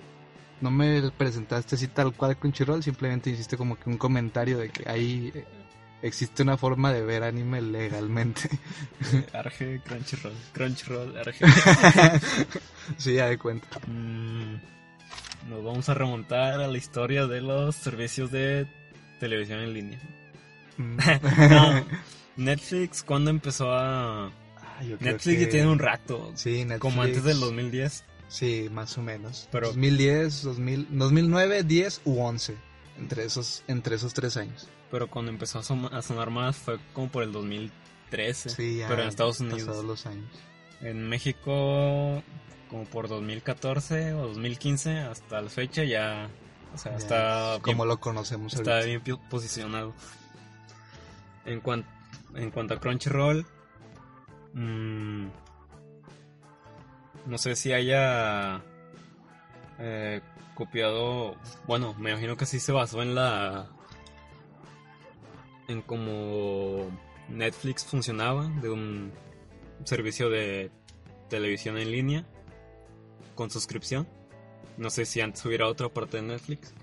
no 0.61 0.71
me 0.71 1.11
presentaste 1.11 1.75
así 1.75 1.87
tal 1.87 2.13
cual 2.13 2.37
con 2.37 2.53
Chirol, 2.53 2.83
simplemente 2.83 3.29
hiciste 3.29 3.57
como 3.57 3.77
que 3.77 3.89
un 3.89 3.97
comentario 3.97 4.57
de 4.57 4.69
que 4.69 4.89
ahí 4.89 5.31
eh, 5.33 5.45
existe 6.01 6.43
una 6.43 6.57
forma 6.57 6.91
de 6.93 7.03
ver 7.03 7.23
anime 7.23 7.61
legalmente. 7.61 8.49
Arge, 9.33 9.81
Crunchyroll, 9.81 10.33
Crunchyroll, 10.51 11.17
Arge. 11.17 11.45
sí, 12.97 13.15
ya 13.15 13.27
de 13.27 13.37
cuenta. 13.37 13.67
Mm, 13.87 14.55
nos 15.49 15.63
vamos 15.63 15.89
a 15.89 15.93
remontar 15.93 16.61
a 16.61 16.67
la 16.67 16.77
historia 16.77 17.27
de 17.27 17.41
los 17.41 17.75
servicios 17.75 18.31
de 18.31 18.67
televisión 19.19 19.59
en 19.59 19.73
línea. 19.73 19.99
Mm. 20.77 20.97
No, 21.49 21.85
Netflix, 22.35 23.03
¿cuándo 23.03 23.29
empezó 23.29 23.71
a...? 23.71 24.31
Ah, 24.77 24.83
yo 24.83 24.97
creo 24.97 25.11
Netflix 25.13 25.37
que- 25.37 25.45
ya 25.45 25.49
tiene 25.49 25.67
un 25.67 25.79
rato. 25.79 26.31
Sí, 26.35 26.59
Netflix. 26.65 26.79
Como 26.79 27.01
antes 27.01 27.23
del 27.23 27.39
2010. 27.39 28.03
Sí, 28.27 28.67
más 28.71 28.97
o 28.97 29.01
menos. 29.01 29.47
Pero- 29.51 29.67
2010, 29.67 30.41
2000, 30.43 30.87
2009, 30.91 31.63
10 31.63 32.01
u 32.05 32.19
11. 32.21 32.55
Entre 32.97 33.25
esos, 33.25 33.63
entre 33.67 33.95
esos 33.95 34.13
tres 34.13 34.37
años. 34.37 34.67
Pero 34.91 35.07
cuando 35.07 35.31
empezó 35.31 35.59
a, 35.59 35.97
a 35.97 36.01
sonar 36.01 36.29
más 36.29 36.55
fue 36.55 36.77
como 36.93 37.09
por 37.09 37.23
el 37.23 37.31
2013. 37.31 38.49
Sí, 38.49 38.77
ya 38.77 38.87
pero 38.87 39.01
en 39.03 39.09
Estados 39.09 39.39
Unidos. 39.39 39.83
los 39.83 40.05
años. 40.05 40.29
En 40.81 41.07
México, 41.09 42.21
como 42.69 42.83
por 42.85 43.07
2014 43.07 44.13
o 44.13 44.27
2015, 44.27 44.99
hasta 44.99 45.41
la 45.41 45.49
fecha 45.49 45.83
ya... 45.83 46.29
O 46.73 46.77
sea, 46.77 46.91
Ya 46.93 46.97
está 46.97 47.55
es 47.55 47.61
como 47.61 47.77
bien, 47.83 47.87
lo 47.89 47.99
conocemos 47.99 48.53
está 48.53 48.77
ahorita. 48.79 48.99
bien 49.03 49.19
posicionado. 49.29 49.93
En, 51.45 51.59
cuan- 51.61 51.85
en 52.35 52.51
cuanto 52.51 52.73
a 52.75 52.79
Crunchyroll, 52.79 53.45
mm, 54.53 55.27
no 57.25 57.37
sé 57.37 57.55
si 57.55 57.73
haya 57.73 58.61
eh, 59.79 60.21
copiado. 60.55 61.35
Bueno, 61.67 61.93
me 61.99 62.11
imagino 62.11 62.37
que 62.37 62.45
sí 62.45 62.59
se 62.59 62.71
basó 62.71 63.01
en 63.01 63.15
la. 63.15 63.69
en 65.67 65.81
cómo 65.81 66.89
Netflix 67.29 67.85
funcionaba, 67.85 68.47
de 68.61 68.69
un 68.69 69.11
servicio 69.85 70.29
de 70.29 70.71
televisión 71.29 71.77
en 71.77 71.91
línea 71.91 72.25
con 73.35 73.49
suscripción. 73.49 74.07
No 74.77 74.89
sé 74.89 75.05
si 75.05 75.21
antes 75.21 75.45
hubiera 75.45 75.67
otra 75.67 75.89
parte 75.89 76.17
de 76.17 76.23
Netflix. 76.23 76.73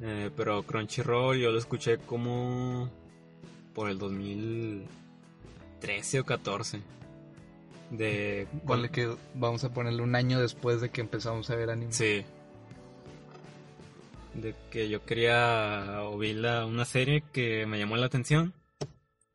Eh, 0.00 0.30
pero 0.36 0.62
Crunchyroll 0.62 1.38
yo 1.38 1.50
lo 1.50 1.58
escuché 1.58 1.98
como 1.98 2.88
por 3.74 3.90
el 3.90 3.98
2013 5.80 6.20
o 6.20 6.24
14. 6.24 6.80
De 7.90 8.46
Ponle 8.66 8.90
que 8.90 9.14
vamos 9.34 9.64
a 9.64 9.72
ponerle 9.72 10.02
un 10.02 10.14
año 10.14 10.40
después 10.40 10.80
de 10.80 10.90
que 10.90 11.00
empezamos 11.00 11.48
a 11.50 11.56
ver 11.56 11.70
anime. 11.70 11.92
Sí. 11.92 12.24
De 14.34 14.54
que 14.70 14.88
yo 14.88 15.04
quería 15.04 16.02
o 16.02 16.18
vi 16.18 16.34
la, 16.34 16.66
una 16.66 16.84
serie 16.84 17.22
que 17.32 17.66
me 17.66 17.78
llamó 17.78 17.96
la 17.96 18.06
atención 18.06 18.52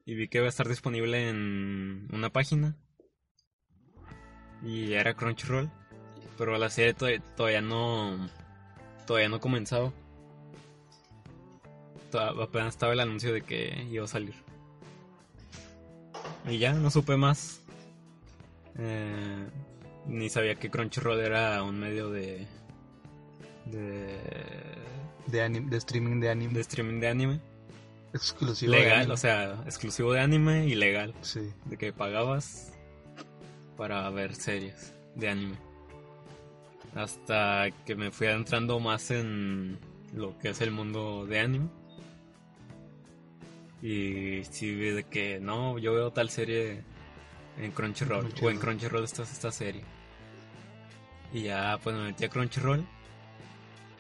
y 0.05 0.15
vi 0.15 0.27
que 0.27 0.37
iba 0.37 0.45
a 0.47 0.49
estar 0.49 0.67
disponible 0.67 1.29
en 1.29 2.07
una 2.13 2.29
página 2.29 2.75
y 4.63 4.93
era 4.93 5.13
Crunchyroll, 5.15 5.69
pero 6.37 6.57
la 6.57 6.69
serie 6.69 6.93
to- 6.93 7.07
todavía 7.35 7.61
no 7.61 8.29
todavía 9.07 9.29
no 9.29 9.39
comenzaba. 9.41 9.91
Apenas 12.13 12.75
estaba 12.75 12.93
el 12.93 12.99
anuncio 12.99 13.33
de 13.33 13.41
que 13.41 13.87
iba 13.89 14.05
a 14.05 14.07
salir. 14.07 14.35
Y 16.47 16.57
ya 16.57 16.73
no 16.73 16.89
supe 16.89 17.15
más. 17.17 17.61
Eh, 18.77 19.47
ni 20.07 20.29
sabía 20.29 20.55
que 20.55 20.69
Crunchyroll 20.69 21.19
era 21.19 21.61
un 21.63 21.79
medio 21.79 22.09
de 22.09 22.47
de, 23.65 24.19
De, 25.27 25.41
anim- 25.45 25.69
de 25.69 25.77
streaming 25.77 26.19
de 26.19 26.29
anime. 26.29 26.53
de 26.53 26.61
streaming 26.61 26.99
de 26.99 27.07
anime 27.07 27.39
Exclusivo. 28.13 28.71
de 28.73 28.79
legal, 28.79 28.97
anime. 28.99 29.13
o 29.13 29.17
sea, 29.17 29.63
exclusivo 29.65 30.11
de 30.11 30.19
anime 30.19 30.67
y 30.67 30.75
legal, 30.75 31.13
Sí. 31.21 31.49
de 31.65 31.77
que 31.77 31.93
pagabas 31.93 32.73
para 33.77 34.09
ver 34.09 34.35
series 34.35 34.93
de 35.15 35.29
anime. 35.29 35.57
Hasta 36.95 37.69
que 37.85 37.95
me 37.95 38.11
fui 38.11 38.27
adentrando 38.27 38.79
más 38.79 39.09
en 39.11 39.79
lo 40.13 40.37
que 40.39 40.49
es 40.49 40.61
el 40.61 40.71
mundo 40.71 41.25
de 41.25 41.39
anime. 41.39 41.69
Y 43.83 44.45
sí 44.45 44.73
vi 44.73 44.91
de 44.91 45.03
que 45.03 45.41
no, 45.41 45.77
yo 45.77 45.93
veo 45.93 46.11
tal 46.13 46.29
serie 46.29 46.81
en 47.59 47.71
Crunchyroll, 47.71 48.23
o 48.23 48.27
en 48.27 48.31
Crunchyroll. 48.31 48.59
Crunchyroll 48.59 49.03
está 49.03 49.23
esta 49.23 49.51
serie. 49.51 49.83
Y 51.33 51.43
ya 51.43 51.77
pues 51.83 51.93
me 51.93 52.03
metí 52.03 52.23
a 52.23 52.29
Crunchyroll. 52.29 52.87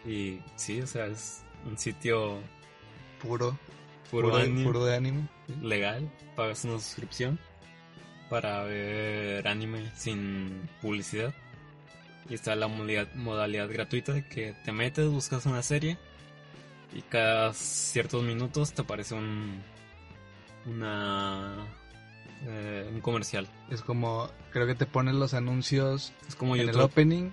Y 0.05 0.39
sí, 0.55 0.81
o 0.81 0.87
sea, 0.87 1.07
es 1.07 1.43
un 1.65 1.77
sitio 1.77 2.39
Puro, 3.21 3.57
puro, 4.09 4.29
puro, 4.29 4.37
anime, 4.37 4.63
puro 4.63 4.85
de 4.85 4.95
anime. 4.95 5.27
legal, 5.61 6.09
pagas 6.37 6.63
una 6.63 6.79
suscripción 6.79 7.37
para 8.29 8.63
ver 8.63 9.45
anime 9.49 9.91
sin 9.97 10.69
publicidad. 10.81 11.33
Y 12.29 12.35
está 12.35 12.55
la 12.55 12.69
modalidad, 12.69 13.13
modalidad 13.15 13.69
gratuita 13.69 14.13
de 14.13 14.25
que 14.25 14.53
te 14.63 14.71
metes, 14.71 15.09
buscas 15.09 15.45
una 15.45 15.61
serie 15.61 15.97
y 16.93 17.01
cada 17.01 17.53
ciertos 17.53 18.23
minutos 18.23 18.73
te 18.73 18.81
aparece 18.81 19.15
un 19.15 19.61
una 20.65 21.65
eh, 22.45 22.89
un 22.93 23.01
comercial. 23.01 23.47
Es 23.69 23.81
como, 23.81 24.29
creo 24.51 24.67
que 24.67 24.75
te 24.75 24.85
ponen 24.85 25.19
los 25.19 25.33
anuncios 25.33 26.11
Es 26.27 26.35
como 26.35 26.55
en 26.55 26.67
el 26.69 26.79
opening 26.79 27.31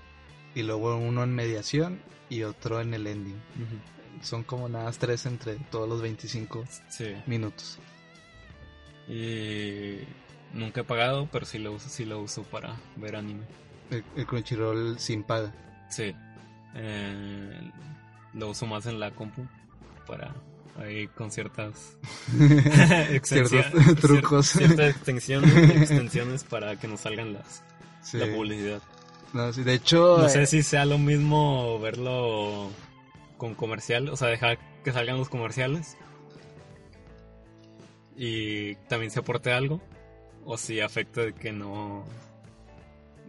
y 0.55 0.63
luego 0.63 0.97
uno 0.97 1.23
en 1.25 1.35
mediación 1.35 2.01
y 2.29 2.43
otro 2.45 2.81
en 2.81 2.95
el 2.95 3.07
ending. 3.07 3.41
Son 4.23 4.43
como 4.45 4.69
nada 4.69 4.85
más 4.87 4.99
tres 4.99 5.27
entre 5.27 5.55
todos 5.71 5.89
los 5.89 6.03
25 6.03 6.65
Sí. 6.89 7.15
minutos. 7.27 7.79
Y 9.09 9.99
nunca 10.53 10.83
he 10.83 10.85
pagado, 10.85 11.29
pero 11.33 11.45
sí 11.47 11.59
lo 11.59 11.73
uso, 11.73 11.89
sí 11.89 12.05
lo 12.05 12.21
uso 12.21 12.43
para 12.45 12.77
ver 12.97 13.17
anime. 13.17 13.45
El, 13.91 14.05
el 14.17 14.27
Crunchyroll 14.27 14.99
sin 14.99 15.25
paga. 15.25 15.53
Sí. 15.89 16.15
Eh, 16.75 17.71
lo 18.35 18.51
uso 18.51 18.67
más 18.67 18.87
en 18.87 19.01
la 19.01 19.11
compu 19.11 19.45
para 20.07 20.33
ahí 20.79 21.07
con 21.09 21.31
ciertas 21.31 21.97
Ciertos 23.23 23.97
trucos. 24.01 24.55
cier- 24.55 24.67
ciertas 24.67 24.91
extensiones, 24.97 25.53
extensiones 25.77 26.45
para 26.45 26.77
que 26.79 26.89
nos 26.89 27.01
salgan 27.01 27.33
las 27.35 27.63
Sí. 28.03 28.17
la 28.19 28.27
publicidad. 28.35 28.81
No, 29.33 29.53
sí, 29.53 29.63
de 29.63 29.75
hecho, 29.75 30.19
No 30.19 30.27
eh, 30.27 30.31
sé 30.31 30.47
si 30.47 30.63
sea 30.63 30.85
lo 30.85 30.99
mismo 30.99 31.79
verlo 31.79 32.71
con 33.37 33.55
comercial, 33.55 34.09
o 34.09 34.17
sea, 34.17 34.29
dejar 34.29 34.59
que 34.83 34.93
salgan 34.93 35.19
los 35.19 35.29
comerciales 35.29 35.97
y 38.17 38.75
también 38.89 39.11
se 39.11 39.21
aporte 39.21 39.53
algo 39.53 39.81
o 40.45 40.57
si 40.59 40.81
afecta 40.81 41.23
de 41.23 41.33
que 41.33 41.53
no 41.53 42.05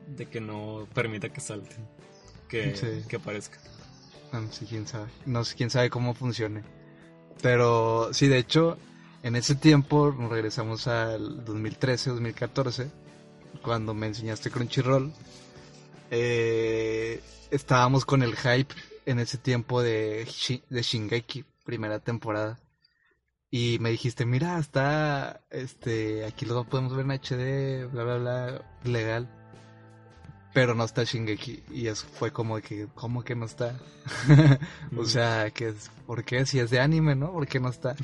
de 0.08 0.26
que 0.26 0.42
no 0.42 0.88
permita 0.94 1.30
que 1.30 1.40
salten, 1.40 1.88
que, 2.50 2.76
Sí. 2.76 3.04
que 3.08 3.16
aparezca. 3.18 3.60
no 4.34 4.52
sé 4.52 4.66
quién 4.66 4.88
sabe. 4.88 5.10
No 5.26 5.44
sé 5.46 5.56
quién 5.56 5.70
sabe 5.70 5.90
cómo 5.90 6.14
funcione. 6.14 6.64
Pero 7.42 8.14
sí, 8.14 8.28
de 8.28 8.38
hecho, 8.38 8.78
en 9.24 9.36
ese 9.36 9.56
tiempo 9.56 10.12
regresamos 10.12 10.88
al 10.88 11.44
2013, 11.46 12.12
2014, 12.12 12.92
cuando 13.62 13.94
me 13.94 14.08
enseñaste 14.08 14.52
Crunchyroll. 14.52 15.12
eh, 16.12 17.22
estábamos 17.52 18.06
con 18.06 18.24
el 18.24 18.36
hype 18.36 18.74
en 19.06 19.20
ese 19.20 19.38
tiempo 19.38 19.82
de, 19.82 20.28
de 20.70 20.82
Shingeki, 20.82 21.46
primera 21.66 22.00
temporada. 22.00 22.60
Y 23.50 23.78
me 23.82 23.90
dijiste, 23.92 24.26
mira, 24.26 24.58
está, 24.60 25.42
este, 25.50 26.26
aquí 26.26 26.46
lo 26.46 26.64
podemos 26.66 26.96
ver 26.96 27.06
en 27.06 27.12
HD, 27.12 27.92
bla, 27.92 28.04
bla, 28.04 28.18
bla, 28.18 28.66
legal. 28.86 29.41
Pero 30.54 30.76
no 30.76 30.84
está 30.84 31.04
Shingeki. 31.04 31.64
Y 31.72 31.88
eso 31.88 32.06
fue 32.14 32.32
como 32.32 32.60
que, 32.60 32.88
¿cómo 32.94 33.24
que 33.24 33.36
no 33.36 33.46
está? 33.46 33.80
o 34.98 35.06
sea, 35.06 35.50
que 35.52 35.70
es, 35.70 35.90
¿por 36.06 36.24
qué? 36.24 36.46
Si 36.46 36.60
es 36.60 36.70
de 36.70 36.80
anime, 36.80 37.16
¿no? 37.16 37.32
¿Por 37.32 37.48
qué 37.48 37.60
no 37.60 37.70
está? 37.70 37.96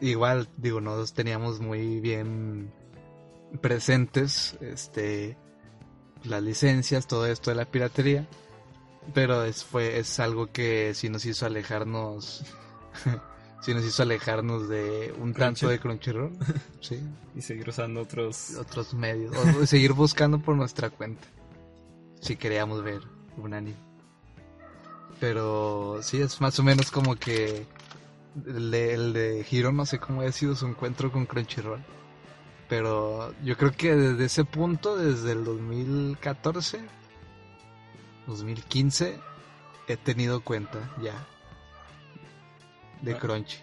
Igual, 0.00 0.48
digo, 0.56 0.80
nosotros 0.80 1.12
teníamos 1.12 1.60
muy 1.60 2.00
bien 2.00 2.72
presentes, 3.60 4.56
este, 4.60 5.36
las 6.24 6.42
licencias, 6.42 7.06
todo 7.06 7.26
esto 7.26 7.50
de 7.50 7.56
la 7.56 7.64
piratería. 7.64 8.26
Pero 9.14 9.44
es, 9.44 9.64
fue, 9.64 9.98
es 9.98 10.20
algo 10.20 10.52
que 10.52 10.92
sí 10.94 11.08
nos 11.08 11.24
hizo 11.24 11.46
alejarnos, 11.46 12.44
sí 13.62 13.72
nos 13.72 13.84
hizo 13.84 14.02
alejarnos 14.02 14.68
de 14.68 15.14
un 15.18 15.32
tanto 15.32 15.68
de 15.68 15.78
Crunchyroll, 15.78 16.32
sí, 16.80 17.00
y 17.34 17.40
seguir 17.40 17.70
usando 17.70 18.02
otros 18.02 18.56
otros 18.56 18.92
medios, 18.92 19.34
o 19.34 19.64
seguir 19.64 19.94
buscando 19.94 20.38
por 20.38 20.56
nuestra 20.56 20.90
cuenta, 20.90 21.26
si 22.20 22.36
queríamos 22.36 22.82
ver 22.82 23.00
un 23.36 23.54
anime. 23.54 23.76
Pero 25.20 25.98
sí, 26.02 26.20
es 26.20 26.40
más 26.40 26.58
o 26.58 26.62
menos 26.62 26.90
como 26.90 27.16
que 27.16 27.66
el 28.46 28.70
de, 28.70 28.94
el 28.94 29.12
de 29.12 29.46
Hiro, 29.50 29.72
no 29.72 29.84
sé 29.86 29.98
cómo 29.98 30.22
ha 30.22 30.30
sido 30.32 30.54
su 30.54 30.66
encuentro 30.66 31.10
con 31.10 31.26
Crunchyroll. 31.26 31.82
Pero 32.68 33.34
yo 33.42 33.56
creo 33.56 33.72
que 33.72 33.94
desde 33.94 34.26
ese 34.26 34.44
punto, 34.44 34.96
desde 34.96 35.32
el 35.32 35.44
2014, 35.44 36.80
2015, 38.26 39.18
he 39.88 39.96
tenido 39.96 40.40
cuenta 40.42 40.78
ya 41.02 41.14
de 43.02 43.14
Ah. 43.14 43.18
Crunchy. 43.18 43.58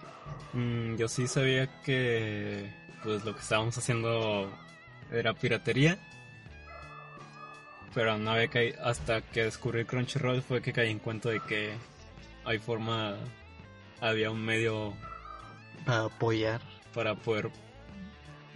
Mm, 0.53 0.95
yo 0.95 1.07
sí 1.07 1.27
sabía 1.27 1.81
que 1.83 2.73
pues 3.03 3.23
lo 3.23 3.33
que 3.35 3.41
estábamos 3.41 3.77
haciendo 3.77 4.49
era 5.11 5.33
piratería. 5.33 5.99
Pero 7.95 8.17
no 8.19 8.31
había 8.31 8.49
caído, 8.49 8.83
hasta 8.85 9.21
que 9.21 9.45
descubrí 9.45 9.85
Crunchyroll 9.85 10.41
fue 10.43 10.61
que 10.61 10.73
caí 10.73 10.91
en 10.91 10.99
cuenta 10.99 11.29
de 11.29 11.39
que 11.39 11.73
hay 12.43 12.59
forma, 12.59 13.15
había 14.01 14.29
un 14.29 14.43
medio 14.45 14.93
Para 15.85 16.03
apoyar. 16.05 16.61
para 16.93 17.15
poder 17.15 17.49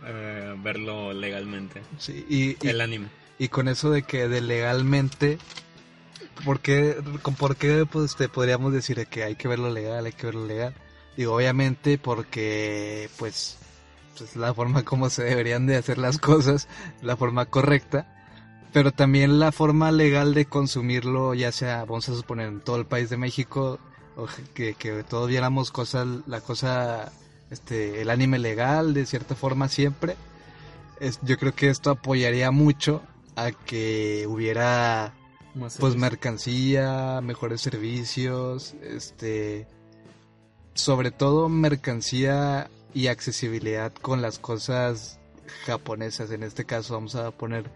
eh, 0.05 0.55
verlo 0.59 1.13
legalmente, 1.13 1.81
Sí, 1.97 2.25
y, 2.29 2.65
y- 2.65 2.69
el 2.69 2.81
anime. 2.81 3.07
Y 3.37 3.47
con 3.47 3.69
eso 3.69 3.89
de 3.89 4.03
que 4.03 4.27
de 4.27 4.41
legalmente, 4.41 5.37
¿por 6.43 6.59
qué, 6.59 6.97
con 7.21 7.35
por 7.35 7.55
qué 7.55 7.85
pues, 7.89 8.17
te 8.17 8.27
podríamos 8.27 8.73
decir 8.73 9.07
que 9.07 9.23
hay 9.23 9.35
que 9.35 9.47
verlo 9.47 9.69
legal, 9.71 10.05
hay 10.05 10.11
que 10.11 10.25
verlo 10.25 10.45
legal? 10.45 10.73
Digo, 11.15 11.35
obviamente 11.35 11.97
porque 11.97 13.09
pues 13.17 13.57
es 14.21 14.35
la 14.35 14.53
forma 14.53 14.83
como 14.83 15.09
se 15.09 15.23
deberían 15.23 15.65
de 15.67 15.77
hacer 15.77 15.97
las 15.97 16.17
cosas, 16.17 16.67
la 17.01 17.15
forma 17.15 17.45
correcta, 17.45 18.18
pero 18.71 18.91
también 18.91 19.39
la 19.39 19.51
forma 19.51 19.91
legal 19.91 20.33
de 20.33 20.45
consumirlo, 20.45 21.33
ya 21.33 21.51
sea, 21.51 21.85
vamos 21.85 22.09
a 22.09 22.15
suponer, 22.15 22.47
en 22.47 22.59
todo 22.59 22.75
el 22.77 22.85
país 22.85 23.09
de 23.09 23.17
México, 23.17 23.79
o 24.15 24.27
que, 24.53 24.73
que 24.75 25.03
todos 25.03 25.27
viéramos 25.29 25.71
cosas, 25.71 26.07
la 26.27 26.41
cosa, 26.41 27.11
este, 27.49 28.01
el 28.01 28.09
anime 28.09 28.37
legal 28.37 28.93
de 28.93 29.05
cierta 29.05 29.35
forma 29.35 29.69
siempre. 29.69 30.15
Es, 30.99 31.19
yo 31.23 31.37
creo 31.37 31.55
que 31.55 31.69
esto 31.69 31.91
apoyaría 31.91 32.51
mucho 32.51 33.01
a 33.35 33.51
que 33.51 34.25
hubiera 34.27 35.13
Más 35.55 35.77
pues 35.77 35.95
mercancía, 35.95 37.21
mejores 37.23 37.61
servicios, 37.61 38.75
este 38.83 39.67
sobre 40.73 41.11
todo 41.11 41.49
mercancía 41.49 42.69
y 42.93 43.07
accesibilidad 43.07 43.93
con 43.93 44.21
las 44.21 44.39
cosas 44.39 45.19
japonesas. 45.65 46.31
En 46.31 46.43
este 46.43 46.65
caso 46.65 46.93
vamos 46.93 47.15
a 47.15 47.31
poner 47.31 47.69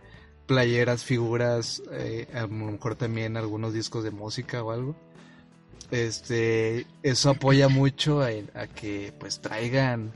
playeras, 0.48 1.04
figuras, 1.04 1.82
eh, 1.92 2.28
a 2.34 2.42
lo 2.42 2.48
mejor 2.50 2.96
también 2.96 3.38
algunos 3.38 3.74
discos 3.74 4.04
de 4.04 4.12
música 4.12 4.64
o 4.64 4.72
algo. 4.72 4.96
Este, 5.92 6.86
eso 7.04 7.30
apoya 7.30 7.70
mucho 7.70 8.22
a, 8.22 8.30
a 8.56 8.68
que 8.68 9.14
pues 9.20 9.42
traigan 9.42 10.12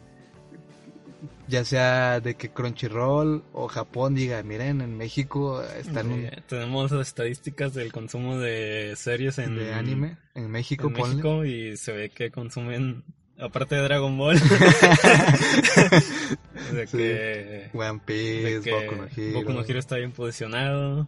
ya 1.48 1.64
sea 1.64 2.20
de 2.20 2.36
que 2.36 2.50
Crunchyroll 2.50 3.44
o 3.54 3.68
Japón 3.68 4.16
diga, 4.16 4.42
miren, 4.44 4.82
en 4.82 4.98
México 4.98 5.64
están 5.64 6.12
un- 6.12 6.30
tenemos 6.48 6.92
las 6.92 7.08
estadísticas 7.08 7.74
del 7.74 7.92
consumo 7.94 8.38
de 8.38 8.94
series 8.98 9.38
en, 9.40 9.56
de 9.56 9.74
anime 9.74 10.18
en 10.36 10.50
México, 10.50 10.88
en. 10.88 10.94
México 10.94 11.46
y 11.46 11.78
se 11.78 11.92
ve 11.94 12.10
que 12.10 12.32
consumen, 12.32 13.04
aparte 13.40 13.76
de 13.76 13.82
Dragon 13.82 14.18
Ball, 14.18 14.40
de 16.74 16.88
Sí. 16.88 16.98
que, 16.98 17.70
One 17.74 17.94
de 17.94 18.00
Piece, 18.06 18.62
que 18.64 18.72
Boku 18.72 18.96
no 18.96 19.08
Hero. 19.16 19.40
Boku 19.40 19.54
no 19.54 19.62
Hero 19.64 19.80
está 19.80 19.98
bien 19.98 20.12
posicionado. 20.12 21.08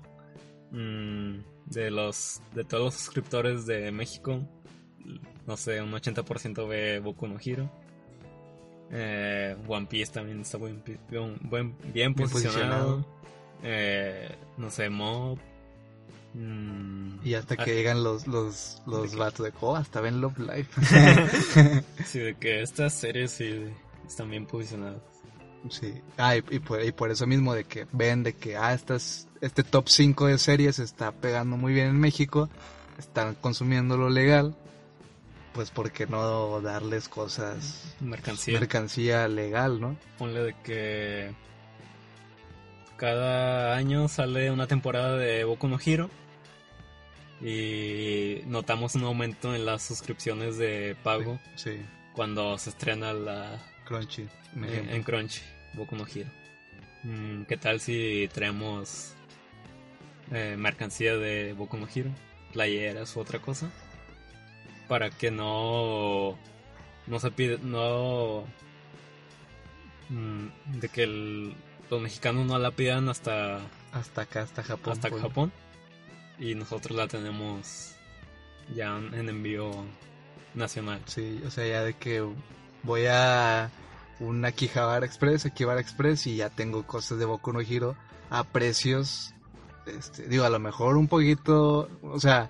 Mm, 0.71 1.39
de 1.65 1.91
los 1.91 2.41
de 2.53 2.63
todos 2.63 2.83
los 2.85 2.93
suscriptores 2.95 3.65
de 3.65 3.91
México, 3.91 4.47
no 5.47 5.57
sé, 5.57 5.81
un 5.81 5.91
80% 5.91 6.67
ve 6.67 6.99
Boku 6.99 7.27
no 7.27 7.37
Hero. 7.43 7.69
Eh, 8.91 9.55
One 9.67 9.85
Piece 9.87 10.11
también 10.13 10.41
está 10.41 10.57
buen, 10.57 10.83
bien, 11.09 11.37
buen- 11.41 11.75
bien 11.93 11.93
Bien 11.93 12.13
posicionado. 12.15 12.97
posicionado. 12.97 13.19
Eh, 13.63 14.35
no 14.57 14.69
sé, 14.71 14.89
Mob. 14.89 15.37
Mm, 16.33 17.25
Y 17.25 17.33
hasta 17.33 17.57
que 17.57 17.63
ah, 17.71 17.73
llegan 17.73 18.03
los, 18.03 18.27
los, 18.27 18.81
los 18.85 19.09
que- 19.11 19.17
vatos 19.17 19.45
de, 19.45 19.53
oh, 19.61 19.75
hasta 19.75 19.99
ven 20.01 20.21
Love 20.21 20.37
Live. 20.39 20.67
Sí, 22.05 22.19
de 22.19 22.35
que 22.35 22.61
estas 22.61 22.93
series 22.93 23.31
sí 23.31 23.65
están 24.07 24.29
bien 24.29 24.45
posicionadas. 24.45 25.01
sí. 25.69 25.93
Ah, 26.17 26.35
y, 26.35 26.43
y 26.51 26.59
por, 26.59 26.83
y 26.83 26.91
por 26.91 27.09
eso 27.11 27.25
mismo 27.27 27.53
de 27.53 27.63
que 27.63 27.87
ven 27.91 28.23
de 28.23 28.33
que, 28.33 28.55
ah, 28.57 28.73
estas, 28.73 29.27
este 29.41 29.63
top 29.63 29.87
5 29.89 30.27
de 30.27 30.37
series 30.37 30.79
está 30.79 31.11
pegando 31.11 31.57
muy 31.57 31.73
bien 31.73 31.87
en 31.87 31.99
México, 31.99 32.47
están 32.99 33.33
consumiendo 33.35 33.97
lo 33.97 34.09
legal. 34.09 34.55
pues 35.53 35.71
¿por 35.71 35.91
qué 35.91 36.05
no 36.05 36.61
darles 36.61 37.09
cosas, 37.09 37.95
Mercancía. 38.01 38.59
mercancía 38.59 39.27
legal, 39.27 39.81
¿no? 39.81 39.95
Ponle 40.19 40.41
de 40.43 40.55
que 40.63 41.33
cada 42.97 43.75
año 43.75 44.07
sale 44.07 44.51
una 44.51 44.67
temporada 44.67 45.15
de 45.17 45.43
Boku 45.45 45.67
no 45.67 45.79
Hero 45.83 46.09
y 47.41 48.41
notamos 48.47 48.95
un 48.95 49.03
aumento 49.03 49.55
en 49.55 49.65
las 49.65 49.81
suscripciones 49.83 50.57
de 50.57 50.95
pago 51.03 51.39
Sí, 51.55 51.77
cuando 52.13 52.57
se 52.57 52.69
estrena 52.71 53.13
la 53.13 53.61
Crunchy. 53.85 54.27
un 54.55 54.65
en, 54.65 55.03
Crunchy, 55.03 55.41
Boku 55.73 55.95
no 55.95 56.05
Hero. 56.05 56.29
Mm, 57.03 57.43
¿Qué 57.43 57.55
tal 57.57 57.79
si 57.79 58.29
traemos 58.33 59.13
eh, 60.31 60.55
mercancía 60.57 61.15
de 61.17 61.53
Boku 61.53 61.77
no 61.77 61.87
Hero? 61.93 62.09
Playeras 62.53 63.15
u 63.15 63.19
otra 63.21 63.39
cosa. 63.39 63.69
Para 64.87 65.09
que 65.11 65.31
no. 65.31 66.37
No 67.07 67.19
se 67.19 67.31
pide. 67.31 67.59
No. 67.59 68.43
mm, 70.09 70.47
de 70.79 70.89
que 70.89 71.03
el- 71.03 71.53
los 71.89 72.01
mexicanos 72.01 72.45
no 72.45 72.57
la 72.59 72.71
pidan 72.71 73.07
hasta, 73.09 73.59
Hasta 73.91 74.21
acá, 74.23 74.41
hasta 74.43 74.63
Japón. 74.63 74.93
hasta 74.93 75.09
pues. 75.09 75.21
Japón. 75.21 75.51
Y 76.39 76.55
nosotros 76.55 76.97
la 76.97 77.07
tenemos 77.07 77.95
ya 78.73 78.97
en 78.97 79.29
envío 79.29 79.71
nacional. 80.53 81.01
Sí, 81.05 81.41
o 81.45 81.51
sea, 81.51 81.67
ya 81.67 81.83
de 81.83 81.93
que 81.93 82.25
voy 82.83 83.05
a 83.07 83.69
un 84.19 84.43
Akihabara 84.45 85.05
Express, 85.05 85.45
Akihabara 85.45 85.81
Express 85.81 86.27
y 86.27 86.37
ya 86.37 86.49
tengo 86.49 86.85
cosas 86.85 87.19
de 87.19 87.25
Boku 87.25 87.53
no 87.53 87.61
Hero 87.61 87.95
a 88.29 88.43
precios, 88.43 89.33
este, 89.85 90.27
digo, 90.27 90.43
a 90.43 90.49
lo 90.49 90.59
mejor 90.59 90.97
un 90.97 91.07
poquito, 91.07 91.89
o 92.03 92.19
sea, 92.19 92.49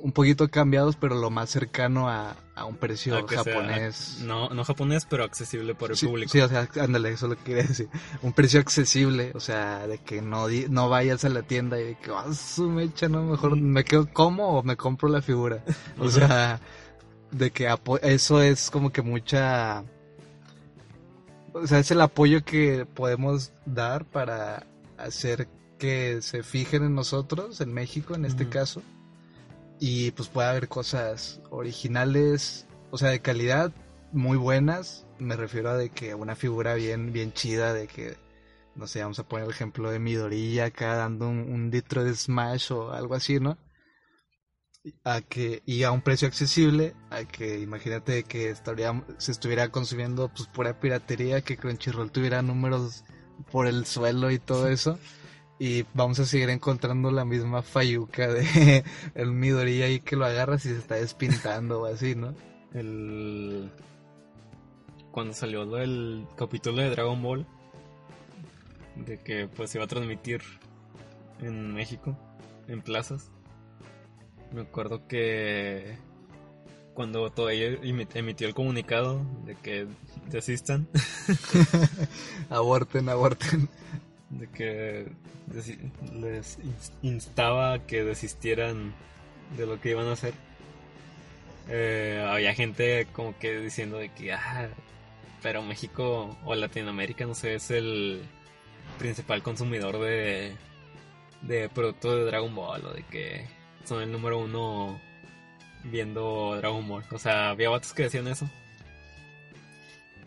un 0.00 0.12
poquito 0.12 0.48
cambiados, 0.48 0.96
pero 0.96 1.14
lo 1.16 1.30
más 1.30 1.50
cercano 1.50 2.08
a, 2.08 2.36
a 2.54 2.64
un 2.64 2.76
precio 2.76 3.16
A 3.16 3.26
que 3.26 3.34
sea- 3.34 3.44
japonés. 3.44 4.18
no, 4.22 4.48
no 4.50 4.64
japonés, 4.64 5.06
pero 5.08 5.24
accesible 5.24 5.74
para 5.74 5.92
el 5.94 5.98
sí, 5.98 6.06
público. 6.06 6.30
sí, 6.30 6.40
o 6.40 6.48
sea, 6.48 6.68
ándale, 6.80 7.10
eso 7.10 7.26
es 7.26 7.30
lo 7.30 7.36
que 7.38 7.44
quería 7.44 7.62
decir. 7.64 7.88
Un 8.22 8.32
precio 8.32 8.60
accesible, 8.60 9.32
o 9.34 9.40
sea, 9.40 9.86
de 9.86 9.98
que 9.98 10.20
no, 10.22 10.46
no 10.68 10.88
vayas 10.88 11.24
a 11.24 11.28
la 11.30 11.42
tienda 11.42 11.80
y 11.80 11.84
de 11.84 11.94
que, 11.98 12.10
ah, 12.14 12.32
su 12.34 12.68
mecha, 12.70 13.08
no, 13.08 13.22
mejor 13.24 13.56
me 13.56 13.84
quedo 13.84 14.06
como 14.12 14.58
o 14.58 14.62
me 14.62 14.76
compro 14.76 15.08
la 15.08 15.22
figura. 15.22 15.64
O 15.98 16.08
sea, 16.10 16.60
de 17.32 17.50
que 17.50 17.68
eso 18.02 18.42
es 18.42 18.70
como 18.70 18.90
que 18.92 19.02
mucha... 19.02 19.82
O 21.52 21.66
sea, 21.66 21.78
es 21.78 21.90
el 21.90 22.02
apoyo 22.02 22.44
que 22.44 22.84
podemos 22.86 23.50
dar 23.64 24.04
para 24.04 24.66
hacer 24.98 25.48
que 25.78 26.20
se 26.20 26.42
fijen 26.42 26.84
en 26.84 26.94
nosotros, 26.94 27.60
en 27.62 27.72
México 27.72 28.14
en 28.14 28.26
este 28.26 28.48
caso. 28.48 28.82
Y 29.78 30.10
pues 30.12 30.28
puede 30.28 30.48
haber 30.48 30.68
cosas 30.68 31.40
originales, 31.50 32.66
o 32.90 32.98
sea, 32.98 33.10
de 33.10 33.20
calidad 33.20 33.72
muy 34.12 34.38
buenas. 34.38 35.06
Me 35.18 35.36
refiero 35.36 35.70
a 35.70 35.76
de 35.76 35.90
que 35.90 36.14
una 36.14 36.34
figura 36.36 36.74
bien, 36.74 37.12
bien 37.12 37.32
chida, 37.32 37.72
de 37.72 37.86
que, 37.86 38.16
no 38.74 38.86
sé, 38.86 39.02
vamos 39.02 39.18
a 39.18 39.28
poner 39.28 39.44
el 39.44 39.50
ejemplo 39.50 39.90
de 39.90 39.98
Midorilla 39.98 40.66
acá 40.66 40.96
dando 40.96 41.28
un, 41.28 41.40
un 41.40 41.70
litro 41.70 42.04
de 42.04 42.14
Smash 42.14 42.72
o 42.72 42.92
algo 42.92 43.14
así, 43.14 43.38
¿no? 43.40 43.58
A 45.04 45.20
que, 45.20 45.62
y 45.66 45.82
a 45.82 45.90
un 45.90 46.00
precio 46.00 46.28
accesible, 46.28 46.94
a 47.10 47.24
que 47.24 47.58
imagínate 47.58 48.22
que 48.22 48.50
estaría, 48.50 49.04
se 49.18 49.32
estuviera 49.32 49.68
consumiendo 49.70 50.28
pues 50.28 50.48
pura 50.48 50.78
piratería, 50.78 51.42
que 51.42 51.56
Crunchyroll 51.56 52.12
tuviera 52.12 52.40
números 52.40 53.04
por 53.50 53.66
el 53.66 53.84
suelo 53.84 54.30
y 54.30 54.38
todo 54.38 54.68
eso. 54.68 54.98
Y 55.58 55.84
vamos 55.94 56.18
a 56.18 56.26
seguir 56.26 56.50
encontrando 56.50 57.10
la 57.10 57.24
misma 57.24 57.62
fayuca 57.62 58.28
de 58.28 58.84
el 59.14 59.32
Midorilla 59.32 59.86
ahí 59.86 60.00
que 60.00 60.16
lo 60.16 60.26
agarras 60.26 60.66
y 60.66 60.68
se 60.70 60.76
está 60.78 60.96
despintando 60.96 61.82
o 61.82 61.86
así, 61.86 62.14
¿no? 62.14 62.34
el 62.74 63.70
cuando 65.12 65.32
salió 65.32 65.64
lo 65.64 65.76
del 65.76 66.26
capítulo 66.36 66.82
de 66.82 66.90
Dragon 66.90 67.22
Ball 67.22 67.46
de 68.96 69.18
que 69.22 69.48
pues 69.48 69.70
se 69.70 69.78
iba 69.78 69.86
a 69.86 69.88
transmitir 69.88 70.42
en 71.40 71.72
México 71.72 72.18
en 72.68 72.82
plazas 72.82 73.30
me 74.52 74.60
acuerdo 74.62 75.06
que 75.08 75.96
cuando 76.92 77.30
todavía 77.30 77.70
emi- 77.80 78.06
emitió 78.14 78.46
el 78.46 78.52
comunicado 78.54 79.22
de 79.46 79.54
que 79.54 79.86
desistan 80.28 80.86
aborten, 82.50 83.08
aborten. 83.08 83.68
De 84.30 84.48
que 84.48 85.06
les 85.52 86.58
ins- 86.58 86.92
instaba 87.02 87.74
a 87.74 87.86
que 87.86 88.02
desistieran 88.04 88.92
de 89.56 89.66
lo 89.66 89.80
que 89.80 89.90
iban 89.90 90.06
a 90.08 90.12
hacer. 90.12 90.34
Eh, 91.68 92.24
había 92.28 92.54
gente 92.54 93.06
como 93.12 93.36
que 93.38 93.58
diciendo 93.60 93.98
de 93.98 94.08
que, 94.10 94.32
ah, 94.32 94.68
pero 95.42 95.62
México 95.62 96.36
o 96.44 96.54
Latinoamérica, 96.54 97.26
no 97.26 97.34
sé, 97.34 97.54
es 97.54 97.70
el 97.70 98.22
principal 98.98 99.42
consumidor 99.42 99.98
de, 100.00 100.54
de 101.42 101.68
productos 101.68 102.16
de 102.16 102.24
Dragon 102.24 102.54
Ball 102.54 102.84
o 102.86 102.92
de 102.92 103.02
que 103.04 103.46
son 103.84 104.02
el 104.02 104.10
número 104.12 104.38
uno 104.38 105.00
viendo 105.84 106.56
Dragon 106.56 106.86
Ball. 106.88 107.04
O 107.12 107.18
sea, 107.18 107.50
había 107.50 107.70
vatos 107.70 107.92
que 107.94 108.04
decían 108.04 108.26
eso. 108.28 108.48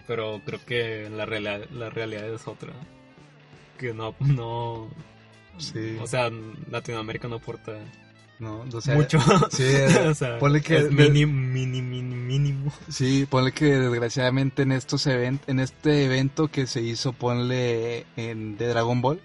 Pero 0.08 0.42
creo 0.46 0.64
que 0.66 1.10
la, 1.10 1.26
reala- 1.26 1.68
la 1.72 1.90
realidad 1.90 2.34
es 2.34 2.48
otra. 2.48 2.74
Que 3.80 3.94
no, 3.94 4.14
no, 4.20 4.90
Sí. 5.58 5.98
o 6.02 6.06
sea, 6.08 6.30
Latinoamérica 6.70 7.28
no 7.28 7.36
aporta 7.38 7.74
No, 8.40 8.66
o 8.74 8.82
sea, 8.82 8.96
mucho. 8.96 9.20
Sí, 9.52 9.64
eh, 9.66 10.08
o 10.10 10.14
sea, 10.14 10.38
ponle 10.40 10.62
que 10.62 10.78
es 10.78 10.84
de- 10.96 11.10
mínimo, 11.10 11.34
mínimo, 11.34 12.16
mínimo. 12.16 12.74
sí, 12.90 13.26
ponle 13.30 13.52
que 13.52 13.66
desgraciadamente 13.66 14.62
en 14.62 14.72
estos 14.72 15.06
event, 15.08 15.42
en 15.50 15.60
este 15.60 16.06
evento 16.06 16.48
que 16.50 16.66
se 16.68 16.82
hizo, 16.82 17.12
ponle 17.14 18.06
en 18.16 18.58
de 18.58 18.68
Dragon 18.68 19.02
Ball, 19.02 19.20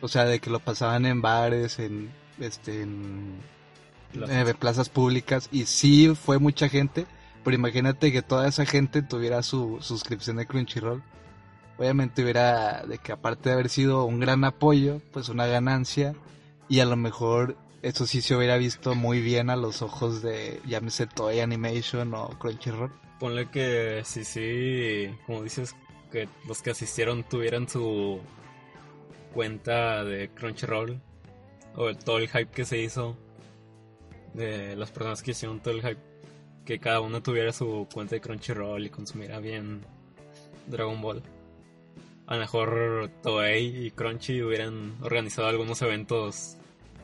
o 0.00 0.08
sea, 0.08 0.24
de 0.26 0.38
que 0.40 0.48
lo 0.50 0.60
pasaban 0.60 1.04
en 1.06 1.20
bares, 1.22 1.78
en 1.78 2.10
este 2.38 2.82
en 2.82 3.34
Plazas. 4.12 4.48
eh, 4.48 4.54
plazas 4.54 4.88
públicas 4.88 5.48
y 5.52 5.64
sí 5.66 6.14
fue 6.14 6.38
mucha 6.38 6.68
gente, 6.68 7.04
pero 7.42 7.56
imagínate 7.56 8.12
que 8.12 8.22
toda 8.22 8.46
esa 8.48 8.64
gente 8.64 9.02
tuviera 9.02 9.42
su 9.42 9.78
suscripción 9.82 10.36
de 10.36 10.46
Crunchyroll. 10.46 11.02
Obviamente 11.78 12.22
hubiera 12.22 12.84
de 12.86 12.98
que 12.98 13.12
aparte 13.12 13.48
de 13.48 13.54
haber 13.54 13.68
sido 13.68 14.04
un 14.04 14.20
gran 14.20 14.44
apoyo, 14.44 15.00
pues 15.12 15.28
una 15.28 15.46
ganancia 15.46 16.14
y 16.68 16.80
a 16.80 16.84
lo 16.84 16.96
mejor 16.96 17.56
eso 17.82 18.06
sí 18.06 18.22
se 18.22 18.36
hubiera 18.36 18.56
visto 18.56 18.94
muy 18.94 19.20
bien 19.20 19.50
a 19.50 19.56
los 19.56 19.82
ojos 19.82 20.22
de 20.22 20.60
llámese 20.66 21.06
Toei 21.06 21.40
Animation 21.40 22.14
o 22.14 22.28
Crunchyroll. 22.38 22.92
Ponle 23.18 23.50
que 23.50 24.02
sí, 24.04 24.24
sí, 24.24 25.14
como 25.26 25.42
dices, 25.42 25.74
que 26.12 26.28
los 26.46 26.62
que 26.62 26.70
asistieron 26.70 27.24
tuvieran 27.24 27.68
su 27.68 28.20
cuenta 29.32 30.04
de 30.04 30.30
Crunchyroll 30.30 31.00
o 31.76 31.88
el- 31.88 31.98
todo 31.98 32.18
el 32.18 32.28
hype 32.28 32.50
que 32.52 32.64
se 32.64 32.78
hizo 32.80 33.16
de 34.32 34.76
las 34.76 34.90
personas 34.90 35.22
que 35.22 35.32
hicieron 35.32 35.60
todo 35.60 35.74
el 35.74 35.80
hype, 35.82 36.00
que 36.64 36.78
cada 36.78 37.00
uno 37.00 37.22
tuviera 37.22 37.52
su 37.52 37.86
cuenta 37.92 38.14
de 38.14 38.20
Crunchyroll 38.20 38.86
y 38.86 38.90
consumiera 38.90 39.38
bien 39.40 39.82
Dragon 40.66 41.00
Ball. 41.02 41.22
A 42.26 42.34
lo 42.34 42.40
mejor 42.40 43.10
Toei 43.22 43.86
y 43.86 43.90
Crunchy 43.90 44.42
hubieran 44.42 44.96
organizado 45.02 45.48
algunos 45.48 45.80
eventos 45.82 46.56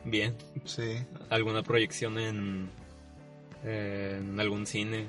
bien. 0.03 0.35
Sí. 0.65 1.05
alguna 1.29 1.61
proyección 1.63 2.17
en, 2.17 2.69
en 3.63 4.39
algún 4.39 4.65
cine 4.65 5.07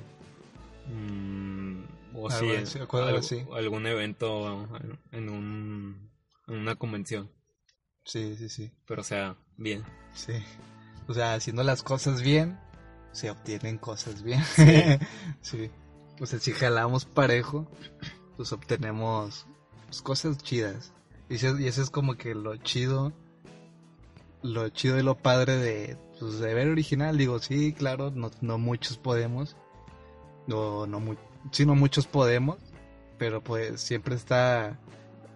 mm, 0.88 1.82
o 2.14 2.28
Algo 2.30 2.66
sí, 2.66 2.78
algo- 2.78 3.18
así. 3.18 3.42
algún 3.54 3.86
evento 3.86 4.68
en, 4.80 4.98
en 5.12 5.28
un, 5.30 6.10
en 6.48 6.54
una 6.56 6.74
convención 6.76 7.30
Sí, 8.04 8.36
sí, 8.36 8.48
sí. 8.48 8.70
pero 8.86 9.00
o 9.00 9.04
sea 9.04 9.36
bien 9.56 9.82
Sí. 10.14 10.32
O 11.08 11.14
sea, 11.14 11.34
haciendo 11.34 11.62
las 11.64 11.82
cosas 11.82 12.20
bien, 12.22 12.58
se 13.12 13.28
obtienen 13.30 13.76
cosas 13.78 14.22
bien. 14.22 14.42
Sí. 14.44 14.64
sí. 15.40 15.70
O 16.20 16.26
sea, 16.26 16.38
si 16.38 16.52
jalamos 16.52 17.06
parejo, 17.06 17.66
pues 18.36 18.52
obtenemos 18.52 19.46
pues, 19.92 20.00
cosas 20.00 20.38
chidas. 20.38 20.90
Y 21.28 21.34
eso, 21.34 21.58
y 21.58 21.66
eso 21.66 21.82
es 21.82 21.90
como 21.90 22.16
que 22.16 22.34
lo 22.34 22.56
chido, 22.56 23.12
lo 24.42 24.70
chido 24.70 24.98
y 24.98 25.02
lo 25.02 25.18
padre 25.18 25.58
de, 25.58 25.98
pues, 26.18 26.38
de 26.38 26.54
ver 26.54 26.68
original. 26.68 27.18
Digo, 27.18 27.38
sí, 27.40 27.74
claro, 27.74 28.10
no, 28.10 28.30
no 28.40 28.56
muchos 28.56 28.96
podemos. 28.96 29.54
No, 30.46 30.86
no, 30.86 30.98
mu 30.98 31.14
sí, 31.50 31.66
no 31.66 31.74
muchos 31.74 32.06
podemos. 32.06 32.56
Pero 33.18 33.44
pues 33.44 33.82
siempre 33.82 34.14
está 34.14 34.78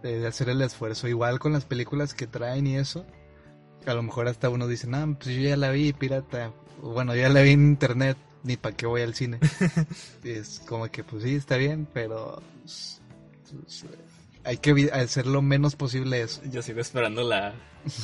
eh, 0.02 0.08
de 0.08 0.26
hacer 0.26 0.48
el 0.48 0.62
esfuerzo. 0.62 1.06
Igual 1.06 1.38
con 1.38 1.52
las 1.52 1.66
películas 1.66 2.14
que 2.14 2.26
traen 2.26 2.66
y 2.66 2.76
eso. 2.76 3.04
A 3.84 3.92
lo 3.92 4.02
mejor 4.02 4.26
hasta 4.26 4.48
uno 4.48 4.66
dice, 4.66 4.86
no, 4.86 5.18
pues 5.18 5.36
yo 5.36 5.42
ya 5.42 5.58
la 5.58 5.70
vi 5.70 5.92
pirata. 5.92 6.50
O, 6.82 6.92
Bueno, 6.94 7.14
ya 7.14 7.28
la 7.28 7.42
vi 7.42 7.50
en 7.50 7.66
internet, 7.66 8.16
ni 8.42 8.56
para 8.56 8.74
qué 8.74 8.86
voy 8.86 9.02
al 9.02 9.14
cine. 9.14 9.38
y 10.24 10.30
es 10.30 10.62
como 10.66 10.88
que, 10.90 11.04
pues 11.04 11.24
sí, 11.24 11.34
está 11.34 11.58
bien, 11.58 11.86
pero 11.92 12.42
pues, 12.62 13.02
pues, 13.52 13.84
hay 14.46 14.56
que 14.58 14.90
hacer 14.92 15.26
lo 15.26 15.42
menos 15.42 15.76
posible 15.76 16.22
eso. 16.22 16.40
yo 16.50 16.62
sigo 16.62 16.80
esperando 16.80 17.22
la 17.28 17.52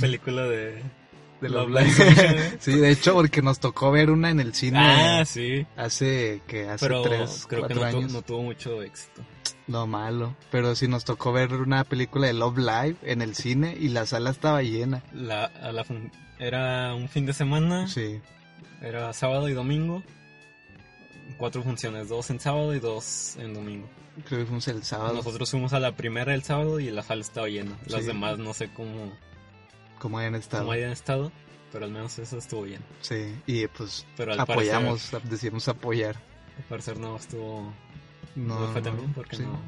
película 0.01 0.43
de 0.45 0.82
de 1.40 1.49
Love 1.49 1.70
Live 1.70 2.57
sí, 2.61 2.72
de 2.78 2.90
hecho, 2.90 3.14
porque 3.14 3.43
nos 3.43 3.59
tocó 3.59 3.90
ver 3.90 4.11
una 4.11 4.30
en 4.30 4.38
el 4.40 4.55
cine 4.55 4.78
Ah, 4.80 5.24
sí. 5.24 5.66
hace 5.76 6.40
que 6.47 6.68
hace 6.68 6.86
Pero 6.86 7.03
tres, 7.03 7.47
creo 7.49 7.66
que 7.66 7.74
cuatro 7.74 7.84
no, 7.86 7.90
tu- 7.90 7.97
años. 7.99 8.12
no 8.12 8.22
tuvo 8.22 8.43
mucho 8.43 8.82
éxito. 8.82 9.22
No 9.66 9.86
malo, 9.86 10.36
pero 10.51 10.74
sí 10.74 10.86
nos 10.88 11.05
tocó 11.05 11.32
ver 11.32 11.53
una 11.55 11.84
película 11.84 12.26
de 12.26 12.32
Love 12.34 12.59
Live 12.59 12.97
en 13.03 13.22
el 13.22 13.34
cine 13.34 13.76
y 13.78 13.88
la 13.88 14.07
sala 14.07 14.30
estaba 14.30 14.62
llena. 14.62 15.03
La, 15.12 15.45
a 15.47 15.72
la 15.72 15.84
era 16.38 16.95
un 16.95 17.09
fin 17.09 17.26
de 17.26 17.32
semana, 17.32 17.86
Sí, 17.88 18.20
era 18.82 19.12
sábado 19.12 19.49
y 19.49 19.53
domingo. 19.53 20.03
Cuatro 21.39 21.62
funciones, 21.62 22.09
dos 22.09 22.30
en 22.30 22.41
sábado 22.41 22.74
y 22.74 22.80
dos 22.80 23.37
en 23.37 23.55
domingo. 23.55 23.89
creo 24.26 24.41
que 24.41 24.47
fuimos 24.47 24.68
el 24.68 24.83
sábado. 24.85 25.14
Nosotros 25.14 25.51
fuimos 25.51 25.72
a 25.72 25.80
la 25.80 25.97
primera 25.97 26.35
el 26.35 26.43
sábado 26.43 26.78
y 26.80 26.91
la 26.91 27.03
sala 27.03 27.20
estaba 27.22 27.49
llena. 27.49 27.76
Las 27.87 28.03
Sí. 28.03 28.07
demás 28.09 28.39
no 28.39 28.53
sé 28.55 28.70
cómo, 28.72 29.12
Como 29.99 30.18
hayan 30.18 30.35
estado. 30.35 30.62
cómo 30.64 30.72
hayan 30.72 30.91
estado, 30.93 31.33
pero 31.72 31.85
al 31.87 31.91
menos 31.91 32.18
esa 32.18 32.37
estuvo 32.37 32.66
llena. 32.66 32.85
Sí, 33.01 33.35
y 33.47 33.66
pues 33.68 34.07
Pero 34.16 34.33
al 34.33 34.41
apoyamos, 34.41 35.11
decidimos 35.24 35.68
apoyar. 35.68 36.14
parecer, 36.16 36.57
al 36.59 36.64
parecer 36.64 36.99
no 36.99 37.16
estuvo... 37.16 37.72
No, 38.35 38.61
No 38.61 38.68
fue 38.72 38.83
tan 38.83 38.97
bien 38.97 39.12
porque 39.12 39.37
sí. 39.37 39.43
no... 39.43 39.61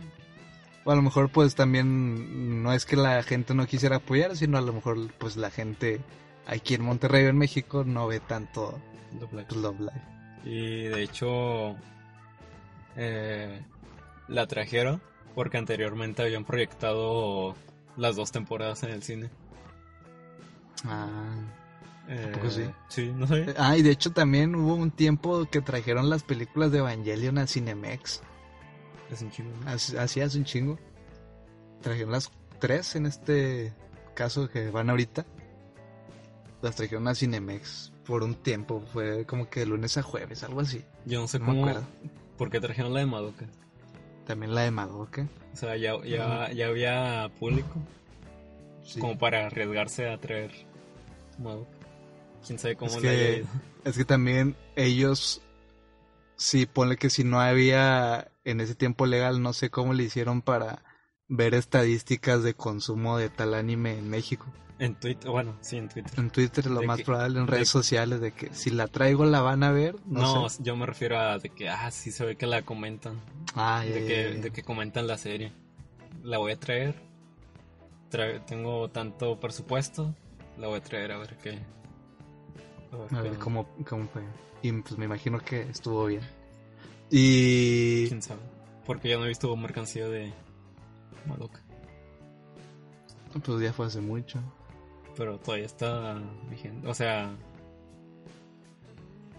O 0.87 0.91
a 0.91 0.95
lo 0.97 1.01
mejor 1.03 1.31
pues 1.31 1.55
también 1.55 2.63
no 2.63 2.73
es 2.75 2.85
que 2.85 2.97
la 2.97 3.23
gente 3.23 3.55
no 3.55 3.67
quisiera 3.67 3.97
apoyar, 3.97 4.37
sino 4.37 4.59
a 4.59 4.61
lo 4.61 4.75
mejor 4.75 5.11
pues 5.17 5.37
la 5.39 5.51
gente 5.51 6.03
aquí 6.47 6.75
en 6.75 6.83
Monterrey 6.83 7.25
o 7.25 7.29
en 7.31 7.39
México 7.39 7.85
no 7.85 8.07
ve 8.07 8.21
tanto 8.21 8.79
doblaje. 9.19 9.47
pues, 9.49 9.63
Love 9.63 9.81
Live. 9.81 10.14
Y 10.45 10.85
de 10.85 11.03
hecho, 11.03 11.77
eh, 12.97 13.63
la 14.29 14.47
trajeron 14.47 15.01
porque 15.35 15.59
anteriormente 15.59 16.23
habían 16.23 16.45
proyectado 16.45 17.57
las 17.97 18.17
dos 18.17 18.31
temporadas 18.31 18.83
en 18.83 18.91
el 18.91 19.03
cine. 19.03 19.31
Ah. 20.85 21.35
Eh, 22.09 22.31
poco 22.35 22.51
sí? 22.51 22.65
Sí, 22.89 23.13
no 23.15 23.27
sé. 23.27 23.55
Ah, 23.57 23.77
y 23.77 23.83
de 23.83 23.91
hecho 23.91 24.13
también 24.13 24.55
hubo 24.55 24.75
un 24.75 24.91
tiempo 24.91 25.47
que 25.47 25.61
trajeron 25.63 26.11
las 26.11 26.23
películas 26.23 26.71
de 26.71 26.79
Evangelion 26.79 27.39
a 27.39 27.47
Cinemex. 27.47 28.23
Es 29.11 29.23
un 29.23 29.31
chingo. 29.31 29.51
¿no? 29.65 29.71
Así, 29.71 29.97
así 29.97 30.21
hace 30.21 30.39
un 30.39 30.45
chingo. 30.45 30.79
Trajeron 31.81 32.13
las 32.13 32.31
tres 32.59 32.95
en 32.97 33.07
este 33.07 33.73
caso 34.15 34.49
que 34.49 34.71
van 34.71 34.91
ahorita. 34.91 35.25
Las 36.65 36.77
trajeron 36.77 37.07
a 37.09 37.15
Cinemex 37.15 37.93
por 38.07 38.23
un 38.23 38.35
tiempo. 38.37 38.83
Fue 38.91 39.27
como 39.27 39.51
que 39.51 39.61
de 39.61 39.67
lunes 39.67 39.99
a 39.99 40.03
jueves, 40.03 40.43
algo 40.45 40.61
así. 40.63 40.83
Yo 41.05 41.21
no 41.21 41.29
sé 41.29 41.39
No 41.39 41.45
me 41.45 41.51
cómo. 41.53 41.69
acuerdo. 41.69 41.87
¿Por 42.39 42.49
qué 42.51 42.59
trajeron 42.59 42.95
la 42.95 43.01
de 43.01 43.07
Madoka? 43.07 43.45
También 44.27 44.55
la 44.55 44.63
de 44.63 44.71
Madoka. 44.71 45.29
O 45.53 45.57
sea, 45.57 45.77
ya, 45.77 45.93
ya, 46.07 46.51
ya 46.53 46.67
había 46.69 47.31
público 47.39 47.75
Sí. 48.83 48.99
como 48.99 49.19
para 49.19 49.47
arriesgarse 49.47 50.09
a 50.09 50.19
traer 50.19 50.53
Madoka. 51.39 51.71
Quién 52.47 52.59
sabe 52.59 52.77
cómo 52.77 52.91
Es 52.93 53.03
le 53.03 53.09
haya 53.11 53.19
que, 53.19 53.37
ido. 53.41 53.47
es 53.85 53.97
que 53.99 54.05
también 54.07 54.57
ellos, 54.77 55.43
sí, 56.37 56.67
ponle 56.67 56.97
que 56.97 57.11
si 57.11 57.25
no 57.25 57.41
había 57.41 58.31
en 58.45 58.61
ese 58.63 58.75
tiempo 58.75 59.05
legal, 59.07 59.43
no 59.43 59.53
sé 59.53 59.69
cómo 59.71 59.93
le 59.95 60.03
hicieron 60.05 60.41
para 60.43 60.83
ver 61.29 61.55
estadísticas 61.55 62.43
de 62.43 62.55
consumo 62.55 63.17
de 63.19 63.29
tal 63.31 63.55
anime 63.55 63.99
en 63.99 64.09
México. 64.11 64.47
En 64.79 64.97
Twitter, 64.97 65.31
bueno, 65.31 65.57
sí, 65.61 65.77
en 65.77 65.89
Twitter. 65.89 66.13
En 66.19 66.31
Twitter 66.31 66.67
lo 66.67 66.81
De 66.81 66.87
más 66.87 66.99
que- 66.99 67.05
probable, 67.05 67.39
en 67.39 67.47
de 67.47 67.53
redes 67.53 67.69
sociales, 67.69 68.21
de 68.21 68.33
que 68.33 68.53
si 68.53 68.71
la 68.71 68.89
traigo 68.89 69.25
la 69.25 69.41
van 69.41 69.63
a 69.63 69.71
ver, 69.71 69.95
no, 70.07 70.21
No, 70.43 70.49
sé. 70.49 70.63
yo 70.65 70.75
me 70.77 70.85
refiero 70.85 71.19
a 71.19 71.39
de 71.39 71.49
que, 71.51 71.69
ah, 71.69 71.91
sí 71.93 72.11
se 72.11 72.25
ve 72.25 72.37
que 72.37 72.47
la 72.47 72.63
comentan. 72.63 73.21
Ah, 73.55 73.85
ya, 73.87 73.95
de, 73.95 74.01
ya, 74.01 74.07
que, 74.07 74.35
ya. 74.37 74.41
de 74.43 74.51
que 74.51 74.63
comentan 74.65 75.07
la 75.07 75.17
serie. 75.17 75.53
La 76.25 76.39
voy 76.39 76.53
a 76.53 76.59
traer. 76.59 76.97
Tra- 78.11 78.45
tengo 78.45 78.91
tanto 78.91 79.39
presupuesto. 79.39 80.15
La 80.59 80.67
voy 80.69 80.79
a 80.79 80.83
traer 80.83 81.13
a 81.13 81.19
ver 81.19 81.37
qué. 81.39 81.61
A 83.13 83.21
ver 83.23 83.33
qué- 83.33 83.39
cómo, 83.39 83.69
cómo 83.89 84.09
fue. 84.09 84.23
Y 84.63 84.73
pues 84.73 84.99
me 84.99 85.05
imagino 85.05 85.39
que 85.41 85.63
estuvo 85.63 86.07
bien. 86.07 86.23
Y 87.11 88.09
Quién 88.09 88.23
sabe. 88.23 88.41
Porque 88.87 89.09
yo 89.09 89.19
no 89.19 89.25
he 89.25 89.29
visto 89.29 89.55
mercancía 89.57 90.09
de 90.09 90.33
Madoka. 91.27 91.61
pues 93.45 93.61
ya 93.61 93.73
fue 93.73 93.87
hace 93.87 94.01
mucho. 94.01 94.39
Pero 95.17 95.39
todavía 95.39 95.67
está 95.67 96.21
vigente. 96.51 96.87
O 96.89 96.95
sea. 96.95 97.33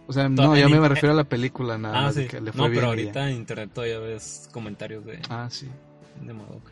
O 0.08 0.14
sea, 0.14 0.30
no, 0.30 0.56
yo 0.56 0.70
me 0.70 0.88
refiero 0.88 1.14
a 1.14 1.16
la 1.16 1.24
película 1.24 1.78
nada 1.78 1.98
ah, 2.00 2.02
más, 2.04 2.16
sí. 2.16 2.28
que 2.28 2.40
le 2.40 2.52
fue 2.52 2.62
No, 2.62 2.70
bien 2.70 2.76
pero 2.76 2.82
ya. 2.82 2.90
ahorita 2.90 3.30
en 3.30 3.36
internet 3.38 3.72
todavía 3.74 4.00
ves 4.00 4.48
comentarios 4.54 5.04
de, 5.06 5.20
Ah, 5.30 5.48
sí. 5.50 5.68
de 6.22 6.32
Madoka. 6.34 6.72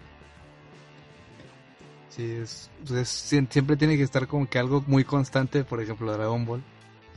Sí, 2.09 2.24
es, 2.32 2.70
pues 2.86 2.91
es- 2.91 3.09
sie- 3.34 3.47
siempre 3.49 3.76
tiene 3.76 3.97
que 3.97 4.03
estar 4.03 4.28
como 4.28 4.47
que 4.47 4.59
algo 4.59 4.84
muy 4.86 5.03
constante, 5.03 5.64
por 5.64 5.82
ejemplo 5.82 6.11
Dragon 6.14 6.45
Ball. 6.45 6.61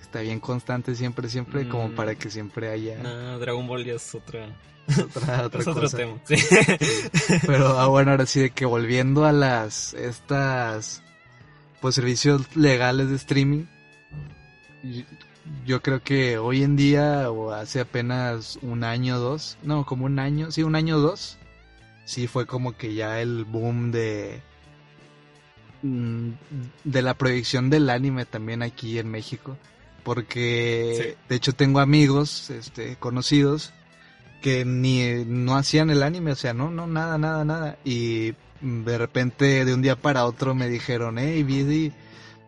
Está 0.01 0.21
bien 0.21 0.41
constante 0.41 0.95
siempre, 0.95 1.29
siempre, 1.29 1.69
como 1.69 1.89
Mm. 1.89 1.95
para 1.95 2.15
que 2.15 2.31
siempre 2.31 2.71
haya 2.71 2.97
Nah, 3.03 3.37
Dragon 3.37 3.67
Ball 3.67 3.85
ya 3.85 3.95
es 3.95 4.15
otra. 4.15 4.49
otra, 5.17 5.47
otra 5.47 5.61
es 5.61 5.67
otro 5.67 5.83
cosa. 5.83 5.97
tema. 5.97 6.15
Sí. 6.27 6.37
Pero 7.47 7.79
ah, 7.79 7.87
bueno, 7.89 8.13
ahora 8.13 8.27
sí 8.27 8.41
de 8.41 8.51
que 8.51 8.65
volviendo 8.65 9.25
a 9.25 9.33
las 9.33 9.95
estas 9.95 11.03
pues 11.81 11.95
servicios 11.95 12.57
legales 12.57 13.11
de 13.11 13.17
streaming, 13.17 13.65
yo 15.65 15.83
creo 15.83 16.03
que 16.03 16.39
hoy 16.39 16.63
en 16.63 16.77
día 16.77 17.31
o 17.31 17.53
hace 17.53 17.81
apenas 17.81 18.59
un 18.63 18.85
año 18.85 19.17
o 19.17 19.21
dos, 19.21 19.59
no, 19.63 19.85
como 19.85 20.07
un 20.07 20.19
año, 20.19 20.51
sí, 20.51 20.63
un 20.63 20.75
año 20.75 20.97
o 20.97 21.01
dos, 21.01 21.39
sí 22.05 22.27
fue 22.27 22.47
como 22.47 22.77
que 22.77 22.95
ya 22.95 23.21
el 23.21 23.45
boom 23.45 23.93
de 23.93 24.43
mm, 25.83 26.31
de 26.85 27.03
la 27.03 27.15
proyección 27.15 27.71
del 27.71 27.91
anime 27.91 28.25
también 28.25 28.63
aquí 28.63 28.99
en 28.99 29.11
México, 29.11 29.57
porque 30.03 31.17
de 31.29 31.37
hecho 31.37 31.53
tengo 31.53 31.81
amigos, 31.81 32.51
este, 32.51 32.97
conocidos 32.97 33.73
que 34.47 34.65
ni 34.65 35.25
no 35.25 35.57
hacían 35.57 35.91
el 35.91 36.05
anime, 36.05 36.31
o 36.31 36.37
sea, 36.37 36.55
no, 36.55 36.71
no, 36.71 36.87
nada, 36.87 37.19
nada, 37.19 37.45
nada. 37.45 37.79
Y 37.85 38.35
de 38.61 38.97
repente, 38.97 39.65
de 39.65 39.75
un 39.75 39.83
día 39.83 39.97
para 39.97 40.25
otro, 40.25 40.55
me 40.55 40.69
dijeron, 40.69 41.19
hey, 41.19 41.43
vi 41.43 41.93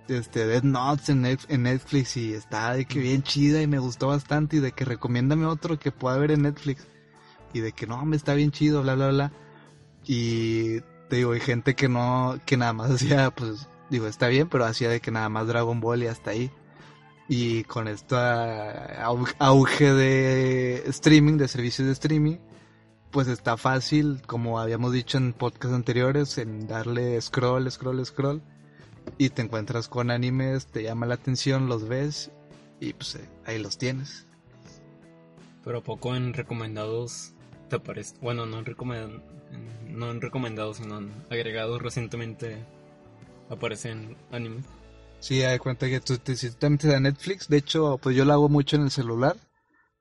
este, 0.06 0.46
Dead 0.46 0.62
Notes 0.62 1.08
en 1.08 1.62
Netflix 1.64 2.16
y 2.16 2.34
está 2.34 2.74
de 2.74 2.84
que 2.84 3.00
bien 3.00 3.24
chida 3.24 3.62
y 3.62 3.66
me 3.66 3.80
gustó 3.80 4.06
bastante 4.06 4.58
y 4.58 4.60
de 4.60 4.70
que 4.70 4.84
recomiéndame 4.84 5.46
otro 5.46 5.80
que 5.80 5.90
pueda 5.90 6.16
ver 6.18 6.30
en 6.30 6.42
Netflix. 6.42 6.86
Y 7.52 7.58
de 7.58 7.72
que 7.72 7.88
no, 7.88 8.06
me 8.06 8.14
está 8.14 8.34
bien 8.34 8.52
chido, 8.52 8.82
bla, 8.82 8.94
bla, 8.94 9.08
bla. 9.08 9.32
Y 10.06 10.78
te 11.08 11.16
digo, 11.16 11.32
hay 11.32 11.40
gente 11.40 11.74
que 11.74 11.88
no, 11.88 12.38
que 12.46 12.56
nada 12.56 12.74
más 12.74 12.90
hacía, 12.92 13.32
pues, 13.32 13.68
digo, 13.90 14.06
está 14.06 14.28
bien, 14.28 14.48
pero 14.48 14.66
hacía 14.66 14.88
de 14.88 15.00
que 15.00 15.10
nada 15.10 15.28
más 15.30 15.48
Dragon 15.48 15.80
Ball 15.80 16.04
y 16.04 16.06
hasta 16.06 16.30
ahí. 16.30 16.52
Y 17.28 17.64
con 17.64 17.88
este 17.88 18.16
auge 19.38 19.92
de 19.92 20.82
streaming, 20.88 21.36
de 21.36 21.46
servicios 21.48 21.86
de 21.86 21.92
streaming, 21.92 22.36
pues 23.10 23.28
está 23.28 23.56
fácil, 23.56 24.22
como 24.26 24.58
habíamos 24.58 24.92
dicho 24.92 25.18
en 25.18 25.32
podcasts 25.34 25.74
anteriores, 25.74 26.38
en 26.38 26.66
darle 26.66 27.20
scroll, 27.20 27.70
scroll, 27.70 28.04
scroll. 28.06 28.42
Y 29.18 29.30
te 29.30 29.42
encuentras 29.42 29.88
con 29.88 30.10
animes, 30.10 30.66
te 30.66 30.82
llama 30.82 31.06
la 31.06 31.14
atención, 31.14 31.68
los 31.68 31.86
ves 31.88 32.30
y 32.80 32.92
pues 32.94 33.14
eh, 33.16 33.28
ahí 33.46 33.58
los 33.58 33.76
tienes. 33.78 34.26
Pero 35.64 35.82
poco 35.82 36.14
en 36.16 36.32
recomendados 36.34 37.32
te 37.68 37.76
aparece. 37.76 38.14
Bueno, 38.22 38.46
no 38.46 38.58
en, 38.58 38.64
recomen- 38.64 39.22
en- 39.52 39.98
no 39.98 40.10
en 40.10 40.20
recomendados, 40.20 40.78
sino 40.78 40.98
en 40.98 41.10
agregados 41.30 41.80
recientemente 41.82 42.58
aparecen 43.50 44.16
animes. 44.30 44.64
Sí, 45.20 45.42
hay 45.42 45.58
cuenta 45.58 45.88
que 45.88 46.00
tú 46.00 46.16
te, 46.18 46.36
si 46.36 46.50
tú 46.50 46.56
te 46.60 46.70
metes 46.70 46.94
a 46.94 47.00
Netflix, 47.00 47.48
de 47.48 47.56
hecho, 47.58 47.98
pues 47.98 48.16
yo 48.16 48.24
lo 48.24 48.32
hago 48.32 48.48
mucho 48.48 48.76
en 48.76 48.82
el 48.82 48.90
celular. 48.90 49.36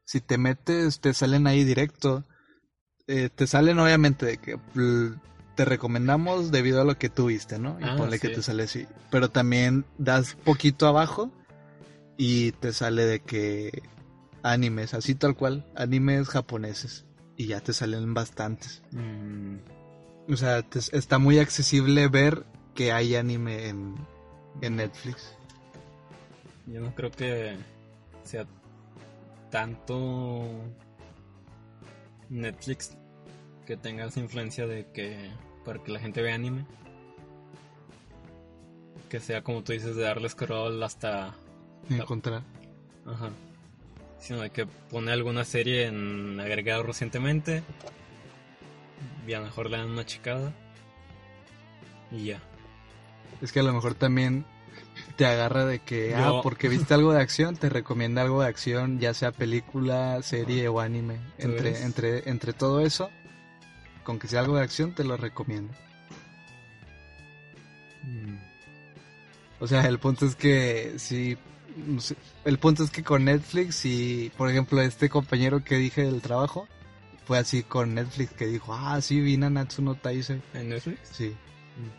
Si 0.06 0.22
te 0.22 0.38
metes, 0.38 1.00
te 1.00 1.14
salen 1.14 1.48
ahí 1.48 1.64
directo. 1.64 2.24
Eh, 3.08 3.30
te 3.34 3.48
salen 3.48 3.80
obviamente 3.80 4.26
de 4.26 4.38
que 4.38 4.58
te 5.56 5.66
recomendamos 5.66 6.52
debido 6.52 6.82
a 6.82 6.86
lo 6.86 6.98
que 6.98 7.10
tú 7.10 7.28
viste, 7.28 7.58
¿no? 7.58 7.80
Y 7.80 7.84
Ah, 7.86 7.96
ponle 7.98 8.20
que 8.20 8.30
te 8.30 8.42
sale 8.44 8.64
así. 8.64 8.86
Pero 9.10 9.30
también 9.30 9.86
das 9.98 10.36
poquito 10.44 10.88
abajo 10.88 11.32
y 12.18 12.52
te 12.54 12.72
sale 12.74 13.06
de 13.06 13.20
que 13.22 13.82
animes, 14.44 14.94
así 14.94 15.16
tal 15.16 15.36
cual, 15.36 15.66
animes 15.76 16.28
japoneses. 16.30 17.06
Y 17.36 17.48
ya 17.48 17.60
te 17.62 17.74
salen 17.74 18.14
bastantes. 18.14 18.82
Mm, 18.92 19.58
O 20.32 20.36
sea, 20.38 20.62
te- 20.62 20.80
está 20.98 21.18
muy 21.20 21.40
accesible 21.40 22.08
ver 22.08 22.46
que 22.76 22.92
hay 22.92 23.16
anime 23.16 23.68
en, 23.70 23.96
en 24.62 24.76
Netflix. 24.76 25.36
yo 26.66 26.82
no 26.82 26.94
creo 26.96 27.12
que 27.12 27.58
sea 28.24 28.46
tanto 29.50 30.44
Netflix 32.30 32.98
que 33.66 33.78
tenga 33.78 34.06
esa 34.06 34.20
influencia 34.20 34.68
de 34.68 34.86
que 34.92 35.32
para 35.66 35.84
que 35.84 35.92
la 35.92 36.00
gente 36.00 36.22
vea 36.22 36.36
anime. 36.36 36.66
Que 39.10 39.20
sea 39.20 39.42
como 39.44 39.64
tú 39.64 39.72
dices 39.72 39.96
de 39.96 40.04
darle 40.04 40.30
scroll 40.30 40.82
hasta 40.84 41.34
Encontrar. 41.90 42.44
Ajá. 43.06 43.30
Sino 44.20 44.42
de 44.42 44.50
que 44.50 44.66
pone 44.66 45.12
alguna 45.12 45.46
serie 45.46 45.86
en 45.86 46.40
agregado 46.40 46.84
recientemente. 46.84 47.64
Y 49.26 49.34
a 49.34 49.40
lo 49.40 49.46
mejor 49.46 49.70
le 49.70 49.78
dan 49.78 49.90
una 49.90 50.06
chicada. 50.06 50.54
Y 52.12 52.26
ya. 52.26 52.42
Es 53.42 53.52
que 53.52 53.60
a 53.60 53.64
lo 53.64 53.74
mejor 53.74 53.94
también 53.96 54.46
te 55.16 55.26
agarra 55.26 55.66
de 55.66 55.80
que, 55.80 56.16
ah, 56.16 56.42
porque 56.44 56.70
viste 56.70 56.94
algo 56.94 57.14
de 57.14 57.22
acción, 57.22 57.56
te 57.56 57.70
recomienda 57.70 58.22
algo 58.22 58.42
de 58.42 58.48
acción, 58.48 59.00
ya 59.00 59.14
sea 59.14 59.32
película, 59.32 60.22
serie 60.22 60.68
o 60.68 60.80
anime. 60.80 61.20
Entre, 61.38 61.72
ves? 61.72 61.82
entre, 61.82 62.30
entre 62.30 62.54
todo 62.54 62.80
eso, 62.82 63.10
con 64.04 64.20
que 64.20 64.28
sea 64.28 64.42
algo 64.42 64.56
de 64.56 64.64
acción, 64.64 64.94
te 64.94 65.04
lo 65.04 65.18
recomiendo. 65.18 65.74
Mm, 68.04 68.38
O 69.60 69.68
sea, 69.68 69.82
el 69.88 70.00
punto 70.00 70.26
es 70.26 70.36
que 70.36 70.94
si 70.98 71.38
el 72.44 72.58
punto 72.58 72.84
es 72.84 72.90
que 72.90 73.04
con 73.04 73.26
Netflix 73.26 73.86
y 73.86 74.32
por 74.36 74.50
ejemplo 74.50 74.82
este 74.82 75.10
compañero 75.10 75.64
que 75.64 75.76
dije 75.76 76.02
del 76.04 76.22
trabajo 76.22 76.68
fue 77.26 77.38
así 77.38 77.62
con 77.62 77.94
Netflix 77.94 78.32
que 78.34 78.48
dijo, 78.48 78.74
"Ah, 78.74 79.00
sí 79.02 79.20
vi 79.22 79.38
Nanatsu 79.38 79.82
no 79.84 79.94
Taizai." 79.96 80.42
¿En 80.56 80.70
Netflix? 80.70 81.00
Sí. 81.12 81.36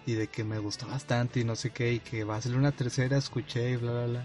Y 0.06 0.14
de 0.14 0.26
que 0.28 0.42
me 0.44 0.58
gustó 0.58 0.86
bastante 0.88 1.40
y 1.40 1.44
no 1.44 1.54
sé 1.56 1.70
qué 1.70 1.92
y 1.92 2.00
que 2.00 2.24
va 2.24 2.36
a 2.36 2.42
salir 2.42 2.58
una 2.58 2.72
tercera, 2.72 3.16
escuché 3.16 3.70
y 3.70 3.76
bla 3.76 3.92
bla 3.92 4.06
bla. 4.06 4.24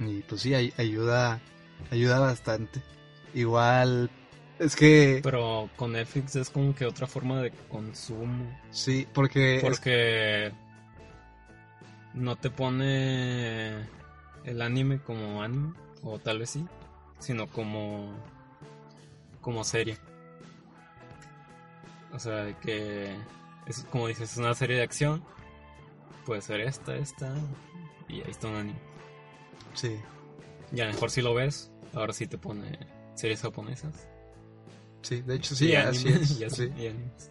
Y 0.00 0.20
pues 0.22 0.42
sí, 0.42 0.54
ay- 0.54 0.72
ayuda 0.78 1.40
ayuda 1.90 2.18
bastante. 2.20 2.80
Igual 3.34 4.10
es 4.58 4.76
que 4.76 5.20
Pero 5.22 5.68
con 5.76 5.92
Netflix 5.92 6.36
es 6.36 6.50
como 6.50 6.74
que 6.74 6.86
otra 6.86 7.06
forma 7.06 7.40
de 7.40 7.50
consumo. 7.68 8.44
sí, 8.70 9.06
porque 9.12 9.56
es- 9.56 9.62
Porque 9.62 10.52
no 12.14 12.36
te 12.36 12.50
pone 12.50 13.78
el 14.44 14.60
anime 14.62 15.00
como 15.00 15.42
anime, 15.42 15.72
o 16.02 16.18
tal 16.18 16.38
vez 16.40 16.50
sí, 16.50 16.66
sino 17.18 17.46
como 17.48 18.12
como 19.40 19.64
serie. 19.64 19.96
O 22.12 22.18
sea, 22.18 22.44
de 22.44 22.54
que 22.58 23.16
es 23.66 23.84
como 23.90 24.08
dices, 24.08 24.32
es 24.32 24.38
una 24.38 24.54
serie 24.54 24.76
de 24.76 24.82
acción. 24.82 25.22
Puede 26.26 26.40
ser 26.42 26.60
esta, 26.60 26.96
esta, 26.96 27.34
y 28.08 28.20
ahí 28.20 28.30
está 28.30 28.48
un 28.48 28.56
anime. 28.56 28.78
sí. 29.74 29.96
Y 30.74 30.80
a 30.80 30.86
lo 30.86 30.92
mejor 30.92 31.10
si 31.10 31.20
lo 31.20 31.34
ves, 31.34 31.70
ahora 31.92 32.14
sí 32.14 32.26
te 32.26 32.38
pone 32.38 32.78
series 33.14 33.42
japonesas. 33.42 34.08
Sí, 35.02 35.20
de 35.20 35.34
hecho 35.34 35.54
sí, 35.54 35.66
y 35.66 35.74
así 35.74 36.08
anime, 36.08 36.22
es. 36.22 36.40
y 36.40 36.44
así, 36.44 36.56
sí. 36.56 36.72
y 36.78 36.86
animes. 36.86 37.30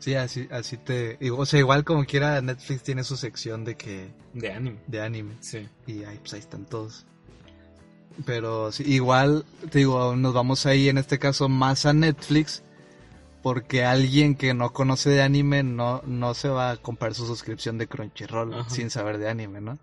Sí, 0.00 0.14
así, 0.14 0.48
así 0.50 0.76
te... 0.76 1.18
O 1.30 1.46
sea, 1.46 1.60
igual 1.60 1.84
como 1.84 2.04
quiera 2.04 2.40
Netflix 2.42 2.82
tiene 2.82 3.04
su 3.04 3.16
sección 3.16 3.64
de 3.64 3.76
que... 3.76 4.12
De 4.34 4.52
anime, 4.52 4.80
de 4.86 5.00
anime. 5.00 5.34
sí. 5.40 5.68
Y 5.86 6.04
ahí, 6.04 6.18
pues 6.18 6.34
ahí 6.34 6.40
están 6.40 6.66
todos. 6.66 7.06
Pero 8.26 8.70
sí, 8.70 8.84
igual, 8.86 9.44
te 9.70 9.78
digo, 9.78 10.14
nos 10.14 10.34
vamos 10.34 10.66
ahí 10.66 10.88
en 10.88 10.98
este 10.98 11.18
caso 11.18 11.48
más 11.48 11.86
a 11.86 11.92
Netflix. 11.92 12.62
Porque 13.44 13.84
alguien 13.84 14.34
que 14.34 14.54
no 14.54 14.72
conoce 14.72 15.10
de 15.10 15.22
anime 15.22 15.62
no, 15.62 16.02
no 16.06 16.34
se 16.34 16.48
va 16.48 16.70
a 16.72 16.76
comprar 16.78 17.14
su 17.14 17.26
suscripción 17.26 17.78
de 17.78 17.86
Crunchyroll 17.86 18.52
Ajá. 18.54 18.70
sin 18.70 18.90
saber 18.90 19.18
de 19.18 19.28
anime, 19.28 19.60
¿no? 19.60 19.78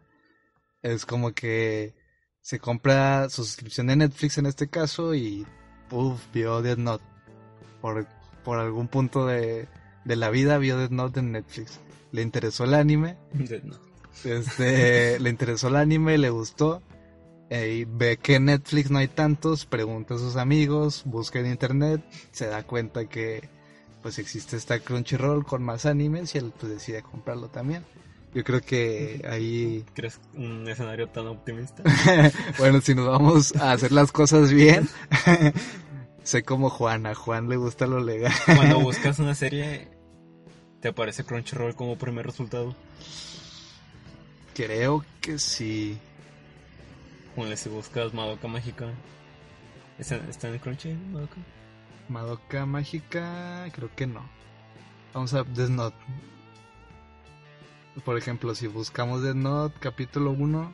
Es 0.82 1.05
como 1.05 1.32
que 1.32 1.93
se 2.41 2.59
compra 2.59 3.30
su 3.30 3.45
suscripción 3.45 3.88
de 3.88 3.95
Netflix 3.95 4.38
en 4.39 4.47
este 4.47 4.68
caso 4.68 5.14
y 5.14 5.45
uff, 5.91 6.20
vio 6.34 6.62
Death 6.64 6.80
Note. 6.80 7.03
Por, 7.82 8.07
por 8.43 8.57
algún 8.59 8.88
punto 8.88 9.28
de, 9.28 9.68
de 10.05 10.16
la 10.16 10.30
vida 10.32 10.57
vio 10.57 10.78
Death 10.78 10.89
Note 10.91 11.20
en 11.20 11.32
Netflix. 11.32 11.80
Le 12.12 12.24
interesó 12.24 12.64
el 12.66 12.74
anime 12.74 13.16
De- 13.32 13.62
no. 13.62 13.78
este, 14.24 15.20
le 15.22 15.30
interesó 15.30 15.68
el 15.68 15.76
anime, 15.76 16.18
le 16.18 16.32
gustó. 16.32 16.82
Eh, 17.54 17.86
ve 17.86 18.16
que 18.16 18.36
en 18.36 18.45
Netflix 18.45 18.89
no 18.91 18.99
hay 18.99 19.10
tantos, 19.10 19.66
pregunta 19.66 20.14
a 20.14 20.18
sus 20.18 20.38
amigos, 20.38 21.04
busca 21.04 21.38
en 21.39 21.47
internet, 21.47 22.02
se 22.32 22.47
da 22.47 22.64
cuenta 22.64 23.10
que 23.10 23.49
pues 24.02 24.20
existe 24.20 24.56
esta 24.56 24.80
Crunchyroll 24.80 25.45
con 25.45 25.62
más 25.62 25.86
animes 25.86 26.34
y 26.34 26.38
él 26.38 26.54
pues 26.58 26.72
decide 26.72 27.04
comprarlo 27.04 27.49
también. 27.49 27.84
Yo 28.34 28.45
creo 28.45 28.62
que 28.62 29.28
ahí, 29.30 29.84
¿Crees 29.93 30.22
un 30.34 30.66
escenario 30.70 31.10
tan 31.10 31.28
optimista? 31.28 31.84
bueno, 32.58 32.80
si 32.80 32.95
nos 32.95 33.08
vamos 33.08 33.54
a 33.58 33.74
hacer 33.74 33.91
las 33.91 34.14
cosas 34.14 34.54
bien, 34.54 34.88
sé 36.24 36.43
como 36.43 36.70
Juan, 36.70 37.06
a 37.06 37.16
Juan 37.16 37.49
le 37.49 37.58
gusta 37.58 37.86
lo 37.86 37.99
legal. 37.99 38.32
Cuando 38.45 38.80
buscas 38.80 39.20
una 39.20 39.36
serie, 39.36 39.89
te 40.80 40.88
aparece 40.88 41.26
Crunchyroll 41.26 41.76
como 41.76 41.97
primer 41.97 42.26
resultado. 42.26 42.74
Creo 44.54 45.04
que 45.20 45.38
sí. 45.38 45.99
Ponle 47.36 47.56
si 47.58 47.70
buscas 47.70 48.14
Madoka 48.14 48.48
Mágica. 48.48 48.88
¿Está, 49.98 50.18
está 50.30 50.50
en 50.50 50.60
Crunchy, 50.60 50.94
Madoka? 50.94 51.38
Madoka 52.10 52.66
Mágica, 52.66 53.68
creo 53.72 53.90
que 53.96 54.08
no. 54.08 54.22
Vamos 55.14 55.34
a 55.34 55.44
Death 55.44 55.70
Note. 55.70 55.98
Por 58.04 58.18
ejemplo, 58.18 58.56
si 58.56 58.68
buscamos 58.68 59.22
Death 59.22 59.36
Note 59.36 59.76
capítulo 59.80 60.32
1, 60.32 60.74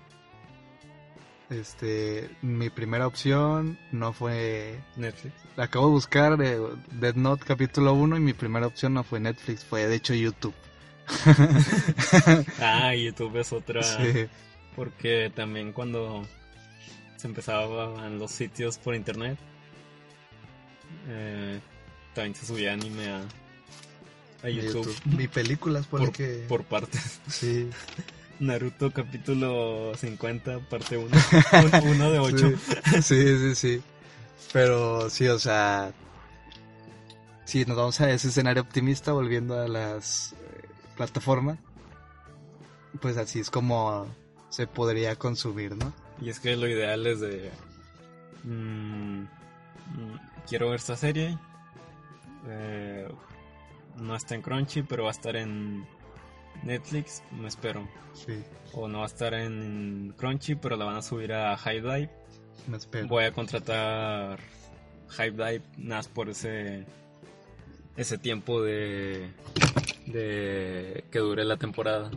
este, 1.50 2.30
mi 2.42 2.70
primera 2.70 3.08
opción 3.08 3.78
no 3.92 4.14
fue... 4.14 4.80
Netflix. 4.96 5.34
Acabo 5.56 5.88
de 5.88 5.92
buscar 5.92 6.42
eh, 6.42 6.60
Death 6.92 7.16
Note 7.16 7.46
capítulo 7.46 7.94
1 7.94 8.18
y 8.18 8.20
mi 8.20 8.34
primera 8.34 8.68
opción 8.68 8.94
no 8.94 9.04
fue 9.04 9.20
Netflix, 9.20 9.64
fue 9.64 9.88
de 9.88 9.96
hecho 9.96 10.14
YouTube. 10.14 10.56
Ah, 12.62 12.94
YouTube 12.96 13.38
es 13.38 13.54
otra. 13.54 13.82
Sí, 13.84 14.28
Porque 14.76 15.32
también 15.34 15.72
cuando 15.72 16.28
se 17.18 17.28
empezaban 17.28 18.18
los 18.20 18.32
sitios 18.32 18.78
por 18.78 18.96
internet, 18.96 19.38
eh, 21.08 21.60
también 22.14 22.36
se 22.36 22.46
subía 22.46 22.74
anime 22.74 23.10
a, 23.10 23.22
a 24.44 24.48
de 24.48 24.56
YouTube. 24.56 24.96
Mi 25.06 25.28
películas, 25.28 25.86
por, 25.88 26.00
Por, 26.00 26.12
que... 26.12 26.46
por 26.48 26.64
partes. 26.64 27.20
Sí, 27.28 27.70
Naruto 28.40 28.92
capítulo 28.92 29.94
50, 29.96 30.60
parte 30.70 30.98
1. 30.98 31.10
Uno 31.84 32.12
de 32.12 32.20
8. 32.20 32.54
Sí, 32.94 33.02
sí, 33.02 33.38
sí, 33.38 33.56
sí. 33.56 33.82
Pero 34.54 35.10
sí, 35.10 35.28
o 35.28 35.40
sea, 35.40 35.92
si 37.46 37.66
nos 37.66 37.78
vamos 37.78 38.00
a 38.00 38.12
ese 38.12 38.28
escenario 38.28 38.62
optimista, 38.62 39.12
volviendo 39.12 39.60
a 39.60 39.68
las 39.68 40.34
eh, 40.34 40.68
plataformas, 40.96 41.58
pues 43.02 43.18
así 43.18 43.40
es 43.40 43.50
como 43.50 44.08
se 44.50 44.68
podría 44.68 45.16
consumir, 45.16 45.76
¿no? 45.76 45.94
Y 46.22 46.30
es 46.30 46.40
que 46.40 46.56
lo 46.56 46.68
ideal 46.68 47.06
es 47.06 47.20
de... 47.20 47.52
mm, 48.44 49.22
mm, 49.22 49.28
quiero 50.48 50.68
ver 50.70 50.76
esta 50.78 50.96
serie. 50.96 51.38
eh, 52.48 53.08
no 53.98 54.16
está 54.16 54.36
en 54.36 54.42
Crunchy, 54.42 54.84
pero 54.84 55.04
va 55.04 55.10
a 55.10 55.12
estar 55.12 55.36
en 55.36 55.86
Netflix. 56.64 57.24
Me 57.32 57.48
espero. 57.48 57.88
Sí, 58.14 58.44
O 58.74 58.88
no 58.88 59.00
va 59.00 59.04
a 59.04 59.08
estar 59.08 59.34
en 59.34 60.14
Crunchy, 60.18 60.56
pero 60.56 60.76
la 60.76 60.86
van 60.86 60.96
a 60.98 61.02
subir 61.02 61.34
a 61.34 61.56
High 61.58 61.82
Dive. 61.82 62.10
me 62.68 62.78
espero. 62.78 63.08
Voy 63.08 63.26
a 63.26 63.32
contratar 63.32 64.40
High 65.10 65.32
Dive 65.32 65.62
nada 65.78 65.98
más 66.00 66.08
por 66.08 66.30
ese 66.30 66.86
ese 67.96 68.18
tiempo 68.20 68.62
de 68.62 69.32
de 70.06 71.04
que 71.12 71.20
dure 71.20 71.44
la 71.44 71.58
temporada. 71.58 72.10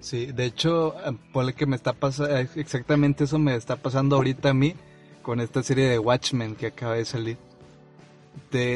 Sí, 0.00 0.26
de 0.26 0.44
hecho, 0.44 0.94
eh, 1.04 1.16
ponle 1.32 1.54
que 1.54 1.66
me 1.66 1.76
está 1.76 1.92
pasando, 1.92 2.36
exactamente 2.36 3.24
eso 3.24 3.38
me 3.38 3.56
está 3.56 3.76
pasando 3.76 4.16
ahorita 4.16 4.50
a 4.50 4.54
mí 4.54 4.74
con 5.22 5.40
esta 5.40 5.62
serie 5.62 5.88
de 5.88 5.98
Watchmen 5.98 6.54
que 6.54 6.68
acaba 6.68 6.94
de 6.94 7.04
salir. 7.04 7.36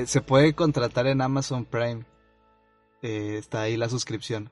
Se 0.06 0.20
puede 0.20 0.52
contratar 0.54 1.06
en 1.06 1.20
Amazon 1.22 1.64
Prime. 1.64 2.04
Eh, 3.02 3.36
está 3.38 3.62
ahí 3.62 3.76
la 3.76 3.88
suscripción. 3.88 4.50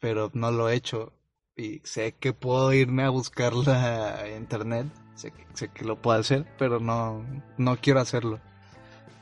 Pero 0.00 0.30
no 0.34 0.50
lo 0.52 0.68
he 0.68 0.74
hecho. 0.74 1.12
Y 1.56 1.80
sé 1.84 2.12
que 2.12 2.32
puedo 2.32 2.72
irme 2.72 3.04
a 3.04 3.08
buscarla 3.10 4.16
a 4.20 4.28
internet. 4.36 4.86
Sé, 5.14 5.30
que- 5.30 5.46
sé 5.54 5.68
que 5.68 5.84
lo 5.84 5.96
puedo 6.00 6.18
hacer, 6.18 6.46
pero 6.58 6.78
no, 6.80 7.24
no 7.56 7.76
quiero 7.76 8.00
hacerlo. 8.00 8.38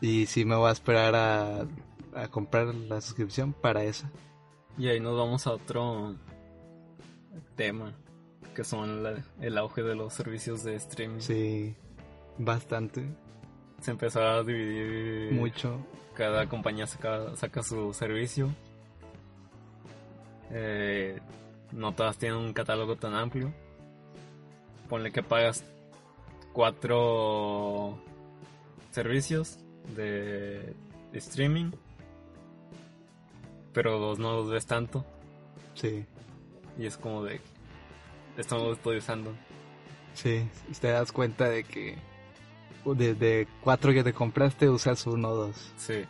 Y 0.00 0.26
sí 0.26 0.44
me 0.44 0.56
voy 0.56 0.68
a 0.68 0.72
esperar 0.72 1.14
a, 1.14 1.66
a 2.14 2.28
comprar 2.28 2.74
la 2.74 3.00
suscripción 3.00 3.52
para 3.52 3.84
esa. 3.84 4.10
Y 4.76 4.88
ahí 4.88 5.00
nos 5.00 5.16
vamos 5.16 5.46
a 5.46 5.52
otro 5.52 6.16
tema, 7.56 7.92
que 8.54 8.64
son 8.64 9.02
la- 9.02 9.22
el 9.40 9.58
auge 9.58 9.82
de 9.82 9.94
los 9.94 10.12
servicios 10.14 10.62
de 10.64 10.74
streaming. 10.76 11.20
Sí, 11.20 11.74
bastante. 12.38 13.04
Se 13.80 13.90
empezó 13.90 14.22
a 14.22 14.42
dividir 14.44 15.32
Mucho. 15.32 15.78
cada 16.14 16.48
compañía 16.48 16.86
saca, 16.86 17.34
saca 17.36 17.62
su 17.62 17.92
servicio. 17.94 18.50
Eh, 20.50 21.20
no 21.72 21.92
todas 21.94 22.18
tienen 22.18 22.38
un 22.38 22.52
catálogo 22.52 22.96
tan 22.96 23.14
amplio. 23.14 23.52
Ponle 24.88 25.10
que 25.10 25.22
pagas 25.22 25.64
cuatro 26.52 27.98
servicios 28.90 29.58
de, 29.96 30.74
de 31.12 31.18
streaming, 31.18 31.70
pero 33.72 33.98
dos 33.98 34.18
no 34.18 34.34
los 34.34 34.50
ves 34.50 34.66
tanto. 34.66 35.04
Sí, 35.74 36.04
Y 36.78 36.86
es 36.86 36.96
como 36.96 37.22
de. 37.24 37.40
Esto 38.36 38.56
no 38.58 38.64
lo 38.66 38.72
estoy 38.72 38.98
usando. 38.98 39.32
sí. 40.14 40.48
Te 40.80 40.88
das 40.88 41.12
cuenta 41.12 41.48
de 41.48 41.64
que 41.64 41.96
de, 42.84 43.14
de 43.14 43.46
cuatro 43.60 43.92
que 43.92 44.02
te 44.02 44.12
compraste 44.12 44.68
usas 44.68 45.06
uno 45.06 45.28
o 45.28 45.34
dos. 45.36 45.72
Sí. 45.76 46.04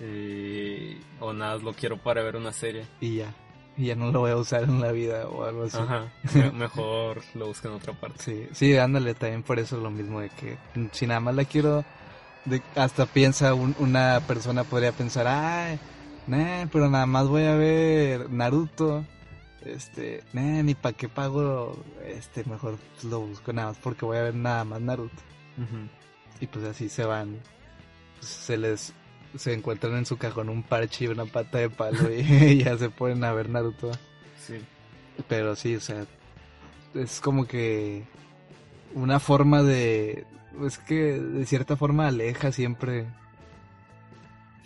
Y, 0.00 0.98
o 1.20 1.32
nada, 1.32 1.56
lo 1.56 1.72
quiero 1.72 1.96
para 1.96 2.22
ver 2.22 2.36
una 2.36 2.52
serie. 2.52 2.84
Y 3.00 3.16
ya. 3.16 3.32
y 3.76 3.86
ya 3.86 3.94
no 3.96 4.10
lo 4.12 4.20
voy 4.20 4.30
a 4.30 4.36
usar 4.36 4.64
en 4.64 4.80
la 4.80 4.92
vida 4.92 5.26
o 5.28 5.44
algo 5.44 5.64
así. 5.64 5.78
Ajá, 5.78 6.12
me- 6.34 6.52
mejor 6.52 7.22
lo 7.34 7.46
busco 7.46 7.68
en 7.68 7.74
otra 7.74 7.92
parte. 7.94 8.22
Sí, 8.22 8.48
sí, 8.52 8.76
ándale, 8.76 9.14
también 9.14 9.42
por 9.42 9.58
eso 9.58 9.78
lo 9.78 9.90
mismo 9.90 10.20
de 10.20 10.28
que 10.30 10.56
si 10.92 11.06
nada 11.06 11.20
más 11.20 11.34
la 11.34 11.44
quiero, 11.44 11.84
de, 12.44 12.62
hasta 12.74 13.06
piensa 13.06 13.54
un- 13.54 13.74
una 13.78 14.20
persona 14.26 14.64
podría 14.64 14.92
pensar, 14.92 15.26
ay, 15.26 15.78
nah, 16.26 16.66
pero 16.70 16.88
nada 16.90 17.06
más 17.06 17.26
voy 17.28 17.44
a 17.44 17.54
ver 17.54 18.30
Naruto, 18.30 19.04
este, 19.66 20.22
nah, 20.32 20.62
ni 20.62 20.74
para 20.74 20.96
qué 20.96 21.08
pago, 21.08 21.76
este, 22.04 22.44
mejor 22.44 22.78
lo 23.02 23.20
busco 23.20 23.52
nada 23.52 23.68
más 23.68 23.78
porque 23.78 24.04
voy 24.04 24.18
a 24.18 24.22
ver 24.22 24.34
nada 24.34 24.64
más 24.64 24.80
Naruto. 24.80 25.22
Y 26.40 26.46
pues 26.46 26.64
así 26.64 26.88
se 26.88 27.04
van, 27.04 27.38
pues, 28.18 28.26
se 28.30 28.56
les, 28.58 28.92
se 29.36 29.52
encuentran 29.54 29.96
en 29.96 30.06
su 30.06 30.18
cajón 30.18 30.48
un 30.48 30.62
parche 30.62 31.04
y 31.06 31.08
una 31.08 31.24
pata 31.24 31.58
de 31.58 31.70
palo 31.70 32.10
y 32.12 32.62
ya 32.62 32.76
se 32.76 32.90
ponen 32.90 33.24
a 33.24 33.32
ver 33.32 33.48
Naruto. 33.48 33.90
Sí. 34.38 34.56
Pero 35.28 35.56
sí, 35.56 35.76
o 35.76 35.80
sea, 35.80 36.04
es 36.94 37.20
como 37.20 37.46
que 37.46 38.04
una 38.94 39.18
forma 39.20 39.62
de... 39.62 40.26
Es 40.64 40.78
que 40.78 41.20
de 41.20 41.44
cierta 41.44 41.76
forma 41.76 42.06
aleja 42.06 42.50
siempre 42.50 43.06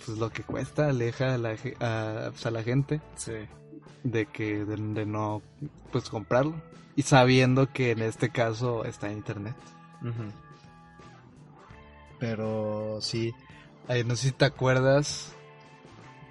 pues 0.04 0.18
lo 0.18 0.30
que 0.30 0.42
cuesta, 0.42 0.88
aleja 0.88 1.34
a 1.34 1.38
la, 1.38 1.50
a, 1.80 2.30
pues, 2.30 2.46
a 2.46 2.50
la 2.50 2.62
gente 2.62 3.00
Sí. 3.16 3.32
De 4.02 4.26
que 4.26 4.64
de, 4.64 4.76
de 4.76 5.06
no 5.06 5.42
pues 5.92 6.08
comprarlo 6.08 6.54
y 6.96 7.02
sabiendo 7.02 7.72
que 7.72 7.92
en 7.92 8.02
este 8.02 8.30
caso 8.30 8.84
está 8.84 9.08
en 9.08 9.18
internet. 9.18 9.56
Pero 12.18 12.98
sí, 13.00 13.32
no 14.06 14.16
sé 14.16 14.28
si 14.28 14.32
te 14.32 14.44
acuerdas 14.44 15.34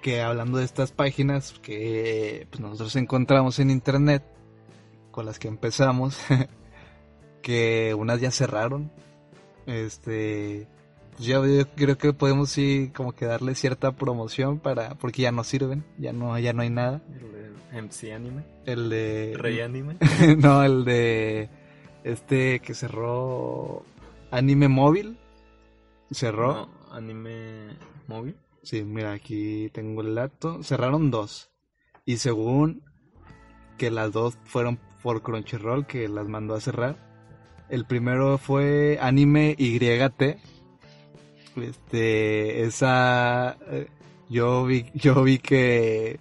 que 0.00 0.22
hablando 0.22 0.58
de 0.58 0.64
estas 0.64 0.92
páginas 0.92 1.52
que 1.60 2.46
pues, 2.50 2.60
nosotros 2.60 2.96
encontramos 2.96 3.58
en 3.58 3.70
internet, 3.70 4.24
con 5.10 5.26
las 5.26 5.38
que 5.38 5.48
empezamos, 5.48 6.18
que 7.42 7.94
unas 7.94 8.20
ya 8.20 8.30
cerraron. 8.30 8.92
Este, 9.66 10.68
ya 11.20 11.44
yo 11.46 11.68
creo 11.74 11.98
que 11.98 12.12
podemos 12.12 12.50
sí 12.50 12.90
como 12.94 13.12
que 13.12 13.26
darle 13.26 13.54
cierta 13.54 13.92
promoción 13.92 14.58
para, 14.58 14.94
porque 14.96 15.22
ya 15.22 15.32
no 15.32 15.44
sirven, 15.44 15.84
ya 15.98 16.12
no, 16.12 16.38
ya 16.38 16.52
no 16.52 16.62
hay 16.62 16.70
nada. 16.70 17.02
El 17.12 17.32
de 17.32 17.82
MC 17.82 18.12
Anime. 18.12 18.44
El 18.66 18.90
de 18.90 19.34
Rey 19.36 19.60
Anime. 19.60 19.96
no, 20.38 20.64
el 20.64 20.84
de 20.84 21.48
este 22.04 22.60
que 22.60 22.74
cerró 22.74 23.84
Anime 24.30 24.68
Móvil. 24.68 25.18
Cerró. 26.10 26.54
No, 26.54 26.80
anime 26.90 27.76
móvil. 28.08 28.36
Sí, 28.62 28.82
mira, 28.82 29.12
aquí 29.12 29.70
tengo 29.72 30.02
el 30.02 30.14
dato. 30.14 30.62
Cerraron 30.62 31.10
dos. 31.10 31.50
Y 32.04 32.16
según 32.16 32.82
que 33.78 33.90
las 33.90 34.12
dos 34.12 34.36
fueron 34.44 34.78
por 35.02 35.22
Crunchyroll, 35.22 35.86
que 35.86 36.08
las 36.08 36.26
mandó 36.28 36.54
a 36.54 36.60
cerrar. 36.60 36.96
El 37.68 37.86
primero 37.86 38.36
fue 38.38 38.98
Anime 39.00 39.54
YT. 39.56 40.38
Este, 41.62 42.62
esa. 42.64 43.56
Yo 44.28 44.64
vi, 44.64 44.86
yo 44.94 45.22
vi 45.22 45.38
que 45.38 46.20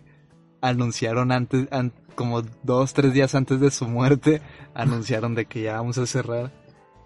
anunciaron 0.61 1.31
antes, 1.31 1.67
an- 1.71 1.93
como 2.15 2.41
dos, 2.63 2.93
tres 2.93 3.13
días 3.13 3.35
antes 3.35 3.59
de 3.59 3.71
su 3.71 3.87
muerte, 3.87 4.41
anunciaron 4.73 5.35
de 5.35 5.45
que 5.45 5.61
ya 5.63 5.75
vamos 5.77 5.97
a 5.99 6.05
cerrar. 6.07 6.51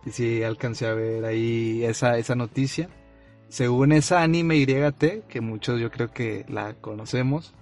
Y 0.06 0.12
sí, 0.12 0.44
alcancé 0.44 0.88
a 0.88 0.94
ver 0.94 1.24
ahí 1.26 1.84
esa, 1.84 2.18
esa 2.18 2.36
noticia. 2.36 2.90
Según 3.50 3.92
esa 3.92 4.24
anime 4.24 4.58
YT, 4.58 5.28
que 5.28 5.40
muchos 5.42 5.80
yo 5.80 5.92
creo 5.92 6.10
que 6.12 6.46
la 6.50 6.74
conocemos, 6.74 7.54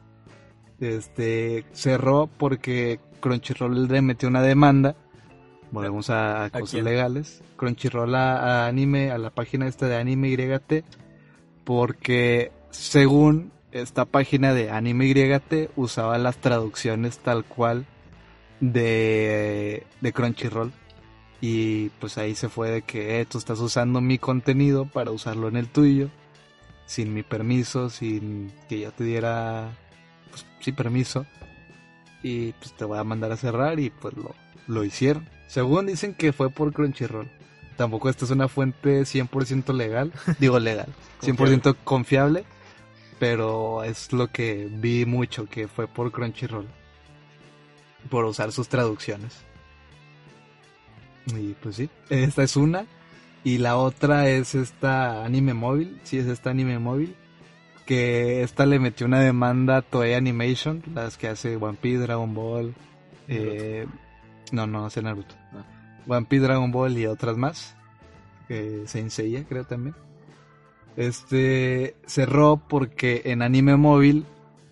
este 0.80 1.66
cerró 1.74 2.30
porque 2.38 3.00
Crunchyroll 3.20 3.88
le 3.88 4.02
metió 4.02 4.30
una 4.30 4.42
demanda. 4.42 4.96
Volvemos 5.72 6.10
a, 6.10 6.46
a 6.46 6.50
cosas 6.50 6.84
legales. 6.84 7.42
Crunchyroll 7.56 8.14
a, 8.16 8.66
a 8.66 8.68
anime, 8.68 9.12
a 9.12 9.18
la 9.18 9.30
página 9.30 9.68
esta 9.68 9.88
de 9.88 9.96
anime 9.96 10.30
YT, 10.32 10.86
porque 11.64 12.52
según 12.72 13.52
esta 13.72 14.06
página 14.06 14.54
de 14.54 14.70
anime 14.70 15.08
YT 15.08 15.72
usaba 15.76 16.18
las 16.18 16.38
traducciones 16.38 17.20
tal 17.20 17.46
cual 17.46 17.86
de, 18.60 19.86
de 20.02 20.14
Crunchyroll. 20.14 20.72
Y 21.42 21.90
pues 22.00 22.18
ahí 22.18 22.36
se 22.36 22.50
fue 22.50 22.70
de 22.70 22.82
que 22.84 23.20
eh, 23.20 23.26
tú 23.26 23.40
estás 23.40 23.60
usando 23.60 24.00
mi 24.00 24.20
contenido 24.20 24.86
para 24.86 25.10
usarlo 25.10 25.48
en 25.48 25.58
el 25.58 25.68
tuyo, 25.68 26.10
sin 26.86 27.14
mi 27.14 27.24
permiso, 27.24 27.90
sin 27.90 28.52
que 28.70 28.82
yo 28.82 28.92
te 28.92 29.04
diera, 29.04 29.72
pues 30.30 30.46
sí, 30.60 30.72
permiso. 30.72 31.26
Y 32.22 32.52
pues 32.54 32.74
te 32.74 32.86
voy 32.86 33.00
a 33.00 33.04
mandar 33.04 33.32
a 33.32 33.38
cerrar 33.38 33.80
y 33.80 33.90
pues 33.90 34.16
lo, 34.16 34.36
lo 34.68 34.84
hicieron. 34.84 35.28
Según 35.52 35.86
dicen 35.86 36.14
que 36.14 36.32
fue 36.32 36.50
por 36.50 36.72
Crunchyroll. 36.72 37.30
Tampoco 37.76 38.08
esta 38.08 38.24
es 38.24 38.32
una 38.32 38.48
fuente 38.48 39.02
100% 39.02 39.74
legal, 39.74 40.14
digo 40.40 40.60
legal, 40.60 40.88
100% 41.22 41.76
confiable, 41.84 42.46
pero 43.20 43.84
es 43.84 44.14
lo 44.14 44.28
que 44.28 44.70
vi 44.72 45.06
mucho, 45.06 45.48
que 45.48 45.68
fue 45.68 45.90
por 45.90 46.14
Crunchyroll. 46.14 46.70
Por 48.10 48.24
usar 48.24 48.54
sus 48.54 48.70
traducciones. 48.70 49.44
Y 51.28 51.54
pues 51.62 51.76
sí, 51.76 51.90
esta 52.10 52.44
es 52.44 52.56
una. 52.56 52.86
Y 53.44 53.58
la 53.58 53.76
otra 53.76 54.30
es 54.30 54.56
esta 54.56 55.26
anime 55.26 55.54
móvil. 55.54 56.00
Sí, 56.04 56.18
es 56.18 56.28
esta 56.28 56.52
anime 56.52 56.80
móvil. 56.80 57.14
Que 57.86 58.42
esta 58.42 58.66
le 58.66 58.80
metió 58.80 59.06
una 59.06 59.20
demanda 59.20 59.78
a 59.78 59.82
Toei 59.82 60.14
Animation, 60.14 60.82
las 60.96 61.18
que 61.18 61.28
hace 61.28 61.58
One 61.58 61.78
Piece, 61.82 62.04
Dragon 62.04 62.34
Ball. 62.34 62.74
eh, 63.28 63.86
no, 64.52 64.68
no, 64.68 64.86
hace 64.86 65.02
Naruto. 65.02 65.36
Ah. 65.54 65.64
One 66.08 66.26
Piece, 66.26 66.44
Dragon 66.44 66.72
Ball 66.72 66.98
y 66.98 67.06
otras 67.06 67.38
más. 67.38 67.76
Eh, 68.50 68.84
Saint 68.86 69.10
Seiya, 69.10 69.46
creo 69.46 69.64
también. 69.66 69.96
Este 70.98 71.96
cerró 72.06 72.62
porque 72.68 73.22
en 73.26 73.42
anime 73.42 73.78
móvil 73.78 74.26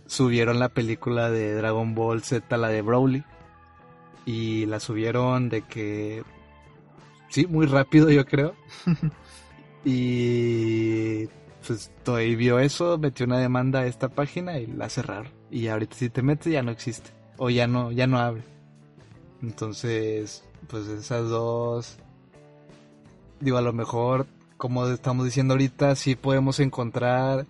subieron 0.06 0.60
la 0.60 0.70
película 0.70 1.30
de 1.30 1.54
Dragon 1.54 1.96
Ball 1.96 2.24
Z, 2.24 2.58
la 2.58 2.70
de 2.70 2.82
Broly. 2.82 3.24
Y 4.26 4.66
la 4.66 4.80
subieron 4.80 5.50
de 5.50 5.62
que. 5.62 6.24
Sí, 7.30 7.48
muy 7.48 7.66
rápido, 7.68 8.10
yo 8.10 8.26
creo. 8.26 8.56
y. 9.86 11.28
Pues 11.66 11.92
Toei 12.04 12.36
vio 12.36 12.60
eso, 12.60 12.98
metió 12.98 13.26
una 13.26 13.38
demanda 13.38 13.82
a 13.82 13.86
esta 13.86 14.10
página 14.10 14.60
y 14.60 14.68
la 14.68 14.90
cerraron. 14.90 15.32
Y 15.52 15.68
ahorita 15.68 15.96
si 15.96 16.10
te 16.10 16.22
metes 16.22 16.52
ya 16.52 16.64
no 16.64 16.72
existe. 16.72 17.12
O 17.38 17.50
ya 17.50 17.68
no, 17.68 17.92
ya 17.92 18.08
no 18.08 18.18
abre. 18.18 18.44
Entonces, 19.42 20.44
pues 20.68 20.88
esas 20.88 21.30
dos. 21.30 21.98
Digo, 23.40 23.58
a 23.58 23.62
lo 23.62 23.74
mejor, 23.74 24.28
como 24.58 24.88
estamos 24.88 25.26
diciendo 25.26 25.54
ahorita, 25.54 25.96
sí 25.96 26.16
podemos 26.16 26.60
encontrar 26.60 27.46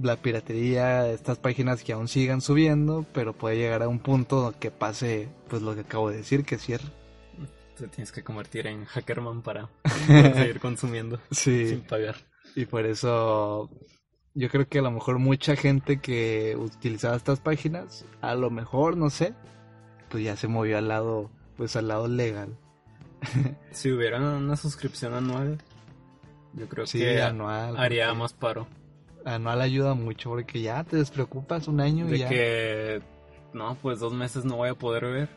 la 0.00 0.16
piratería, 0.16 1.10
estas 1.10 1.38
páginas 1.38 1.82
que 1.82 1.92
aún 1.92 2.08
sigan 2.08 2.40
subiendo, 2.40 3.04
pero 3.12 3.32
puede 3.32 3.56
llegar 3.56 3.82
a 3.82 3.88
un 3.88 3.98
punto 3.98 4.54
que 4.58 4.70
pase, 4.70 5.28
pues 5.48 5.62
lo 5.62 5.74
que 5.74 5.80
acabo 5.80 6.10
de 6.10 6.18
decir, 6.18 6.44
que 6.44 6.58
cierre. 6.58 6.88
Te 7.76 7.88
tienes 7.88 8.12
que 8.12 8.22
convertir 8.22 8.66
en 8.66 8.84
hackerman 8.84 9.42
para 9.42 9.68
poder 10.06 10.34
seguir 10.34 10.60
consumiendo 10.60 11.18
sin 11.30 11.80
pagar. 11.80 12.16
y 12.54 12.66
por 12.66 12.84
eso 12.86 13.70
yo 14.34 14.48
creo 14.48 14.68
que 14.68 14.78
a 14.78 14.82
lo 14.82 14.90
mejor 14.90 15.18
mucha 15.18 15.56
gente 15.56 16.00
que 16.00 16.56
utilizaba 16.56 17.16
estas 17.16 17.40
páginas, 17.40 18.04
a 18.20 18.34
lo 18.34 18.50
mejor, 18.50 18.96
no 18.96 19.10
sé, 19.10 19.34
pues 20.10 20.22
ya 20.24 20.36
se 20.36 20.48
movió 20.48 20.76
al 20.76 20.88
lado, 20.88 21.30
pues 21.56 21.74
al 21.76 21.88
lado 21.88 22.06
legal. 22.08 22.56
Si 23.72 23.90
hubiera 23.90 24.18
una 24.18 24.56
suscripción 24.56 25.14
anual, 25.14 25.58
yo 26.54 26.68
creo 26.68 26.86
Sí, 26.86 26.98
que 26.98 27.22
anual. 27.22 27.76
haría 27.78 28.12
más 28.14 28.32
paro. 28.32 28.66
Anual 29.24 29.60
ayuda 29.60 29.94
mucho 29.94 30.30
porque 30.30 30.60
ya 30.62 30.82
te 30.84 30.96
despreocupas 30.96 31.68
un 31.68 31.80
año 31.80 32.06
y 32.08 32.12
De 32.12 32.18
ya. 32.18 32.28
que, 32.28 33.02
no, 33.52 33.76
pues 33.80 34.00
dos 34.00 34.12
meses 34.12 34.44
no 34.44 34.56
voy 34.56 34.70
a 34.70 34.74
poder 34.74 35.04
ver, 35.04 35.28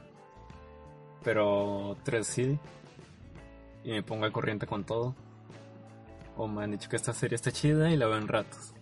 pero 1.24 1.96
tres 2.04 2.28
sí. 2.28 2.58
Y 3.84 3.92
me 3.92 4.04
pongo 4.04 4.26
al 4.26 4.32
corriente 4.32 4.66
con 4.66 4.84
todo. 4.86 5.16
O 6.38 6.48
me 6.48 6.64
han 6.64 6.72
dicho 6.72 6.90
que 6.90 6.96
esta 6.96 7.14
serie 7.14 7.36
está 7.36 7.52
chida 7.52 7.92
y 7.92 7.98
la 7.98 8.08
veo 8.08 8.18
en 8.18 8.28
ratos. 8.28 8.74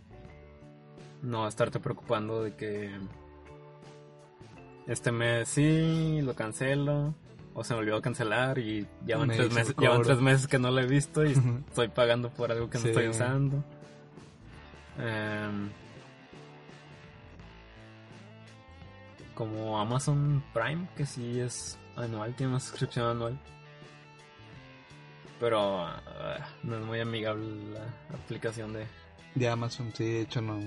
No 1.21 1.47
estarte 1.47 1.79
preocupando 1.79 2.43
de 2.43 2.55
que 2.55 2.91
este 4.91 5.11
mes 5.11 5.47
sí, 5.47 6.21
lo 6.21 6.35
cancelo. 6.35 7.13
O 7.53 7.65
se 7.65 7.73
me 7.73 7.81
olvidó 7.81 8.01
cancelar 8.01 8.59
y 8.59 8.87
ya 9.05 9.17
van, 9.17 9.27
Me 9.27 9.35
tres 9.35 9.51
meses, 9.51 9.75
el 9.77 9.83
ya 9.83 9.89
van 9.89 9.97
cobro. 9.97 10.07
tres 10.07 10.21
meses 10.21 10.47
que 10.47 10.57
no 10.57 10.71
la 10.71 10.83
he 10.83 10.87
visto 10.87 11.25
y 11.25 11.33
estoy 11.67 11.89
pagando 11.89 12.29
por 12.29 12.49
algo 12.49 12.69
que 12.69 12.79
no 12.79 12.85
estoy 12.85 13.09
usando. 13.09 13.61
Em, 14.97 15.69
como 19.33 19.77
Amazon 19.79 20.41
Prime, 20.53 20.87
que 20.95 21.05
sí 21.05 21.41
es 21.41 21.77
anual, 21.97 22.33
tiene 22.35 22.51
una 22.51 22.59
suscripción 22.61 23.07
anual. 23.09 23.37
Pero 25.41 25.85
ah, 25.85 25.99
no 26.63 26.77
es 26.77 26.85
muy 26.85 26.99
amigable 27.01 27.45
la 27.73 28.15
aplicación 28.15 28.71
de... 28.71 28.85
De 29.35 29.49
Amazon, 29.49 29.91
sí, 29.93 30.05
de 30.05 30.21
hecho 30.21 30.41
no. 30.41 30.59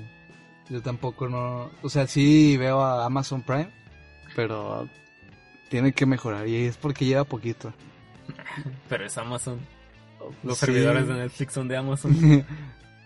Yo 0.68 0.82
tampoco 0.82 1.28
no. 1.28 1.70
O 1.82 1.88
sea, 1.88 2.06
sí 2.06 2.56
veo 2.56 2.82
a 2.82 3.04
Amazon 3.06 3.42
Prime, 3.42 3.70
pero 4.34 4.88
tiene 5.68 5.92
que 5.92 6.06
mejorar 6.06 6.46
y 6.48 6.56
es 6.66 6.76
porque 6.76 7.04
lleva 7.04 7.24
poquito. 7.24 7.72
Pero 8.88 9.04
es 9.06 9.18
Amazon. 9.18 9.58
Los 10.42 10.58
Sí. 10.58 10.66
servidores 10.66 11.06
de 11.08 11.14
Netflix 11.14 11.52
son 11.52 11.68
de 11.68 11.76
Amazon. 11.76 12.46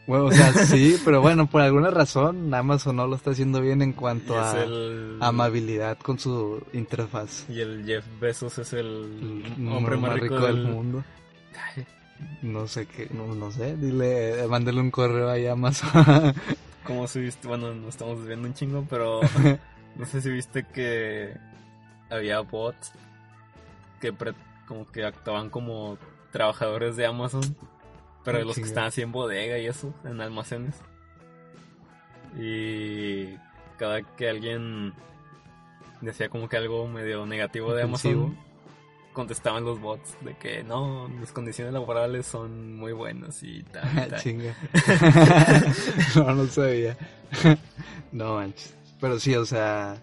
Bueno, 0.06 0.24
o 0.24 0.32
sea, 0.32 0.54
sí, 0.54 0.96
pero 1.04 1.20
bueno, 1.20 1.48
por 1.50 1.60
alguna 1.60 1.90
razón 1.90 2.54
Amazon 2.54 2.96
no 2.96 3.06
lo 3.06 3.14
está 3.14 3.32
haciendo 3.32 3.60
bien 3.60 3.82
en 3.82 3.92
cuanto 3.92 4.40
a 4.40 4.62
el... 4.64 5.18
amabilidad 5.20 5.98
con 5.98 6.18
su 6.18 6.62
interfaz. 6.72 7.44
Y 7.50 7.60
el 7.60 7.84
Jeff 7.84 8.06
Bezos 8.18 8.56
es 8.56 8.72
el 8.72 9.44
El 9.58 9.68
hombre 9.68 9.98
más 9.98 10.18
rico, 10.18 10.38
del 10.40 10.64
del 10.64 10.64
mundo. 10.68 11.04
Ay, 11.76 11.84
No 12.40 12.66
sé 12.66 12.86
qué, 12.86 13.06
no, 13.12 13.34
no 13.34 13.50
sé, 13.52 13.76
dile, 13.76 14.46
mándale 14.48 14.80
un 14.80 14.90
correo 14.90 15.28
ahí 15.28 15.44
a 15.44 15.52
Amazon. 15.52 15.90
Como 16.84 17.06
si 17.06 17.28
bueno, 17.44 17.74
nos 17.74 17.90
estamos 17.90 18.18
desviando 18.20 18.48
un 18.48 18.54
chingo, 18.54 18.86
pero 18.88 19.20
no 19.99 20.07
sé 20.07 20.20
si 20.22 20.30
viste 20.30 20.64
que 20.64 21.36
había 22.11 22.40
bots 22.40 22.92
que 24.01 24.12
pre- 24.12 24.34
como 24.66 24.86
que 24.90 25.05
actuaban 25.05 25.51
como 25.51 25.99
trabajadores 26.32 26.96
de 26.96 27.07
Amazon, 27.07 27.57
pero 28.24 28.38
Ah, 28.38 28.42
los 28.42 28.55
que 28.55 28.62
están 28.62 28.84
así 28.84 29.03
en 29.03 29.12
bodega 29.12 29.59
y 29.59 29.66
eso, 29.66 29.92
en 30.05 30.20
almacenes. 30.20 30.74
Y 32.38 33.34
cada 33.78 34.03
que 34.03 34.28
alguien 34.28 34.92
decía 36.01 36.28
como 36.28 36.49
que 36.49 36.57
algo 36.57 36.86
medio 36.86 37.26
negativo 37.26 37.74
de. 37.74 37.82
Amazon, 37.82 38.36
contestaban 39.12 39.64
los 39.64 39.80
bots 39.80 40.16
de 40.20 40.36
que 40.36 40.62
no, 40.62 41.09
mis 41.09 41.32
condiciones 41.32 41.72
laborales 41.74 42.26
son 42.26 42.76
muy 42.76 42.92
buenas 42.92 43.42
y 43.42 43.62
tal. 43.64 43.90
y 44.07 44.09
tal. 44.11 44.20
Chinga. 44.20 44.55
no, 46.16 46.34
no 46.34 46.46
sabía. 46.46 46.96
no 48.12 48.34
manches. 48.36 48.74
Pero 49.01 49.18
sí, 49.20 49.34
o 49.36 49.44
sea, 49.44 49.96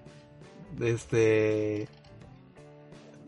este 0.79 1.87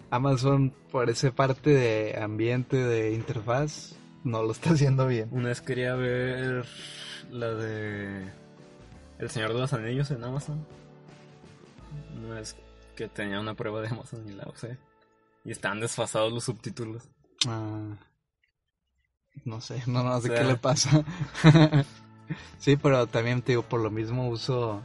Amazon 0.10 0.74
por 0.92 1.10
esa 1.10 1.32
parte 1.32 1.70
de 1.72 2.18
ambiente, 2.22 2.78
de 2.78 3.14
interfaz, 3.14 3.96
no 4.24 4.44
lo 4.44 4.52
está 4.52 4.72
haciendo 4.72 5.08
bien. 5.08 5.28
Una 5.32 5.50
vez 5.50 5.62
quería 5.62 5.96
ver 5.96 6.66
la 7.30 7.50
de 7.54 8.32
El 9.20 9.30
Señor 9.30 9.54
de 9.54 9.60
los 9.60 9.74
Anillos 9.74 10.10
en 10.12 10.24
Amazon. 10.24 10.66
Una 12.24 12.36
vez 12.36 12.56
que 12.96 13.08
tenía 13.10 13.40
una 13.40 13.54
prueba 13.54 13.82
de 13.82 13.90
Amazon 13.90 14.28
y 14.28 14.32
la 14.34 14.48
usé. 14.48 14.78
Y 15.44 15.52
estaban 15.52 15.80
desfasados 15.80 16.32
los 16.34 16.44
subtítulos. 16.46 17.04
Ah, 17.48 17.96
no 19.46 19.62
sé, 19.62 19.84
no, 19.88 20.04
no 20.04 20.20
sé 20.22 20.30
O 20.30 20.34
sea- 20.34 20.42
qué 20.42 20.48
le 20.48 20.56
pasa. 20.58 21.04
sí, 22.60 22.76
pero 22.78 23.08
también 23.08 23.42
te 23.42 23.52
digo, 23.54 23.64
por 23.64 23.82
lo 23.82 23.92
mismo 23.92 24.30
uso... 24.30 24.82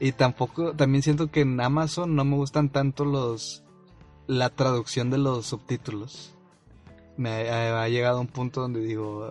Y 0.00 0.12
tampoco, 0.12 0.74
también 0.74 1.02
siento 1.02 1.30
que 1.30 1.42
en 1.42 1.60
Amazon 1.60 2.16
no 2.16 2.24
me 2.24 2.36
gustan 2.36 2.70
tanto 2.70 3.04
los... 3.04 3.62
La 4.26 4.48
traducción 4.48 5.10
de 5.10 5.18
los 5.18 5.46
subtítulos. 5.46 6.34
Me 7.16 7.50
ha, 7.50 7.88
llegado 7.88 8.18
a 8.18 8.20
un 8.20 8.28
punto 8.28 8.62
donde 8.62 8.80
digo... 8.80 9.30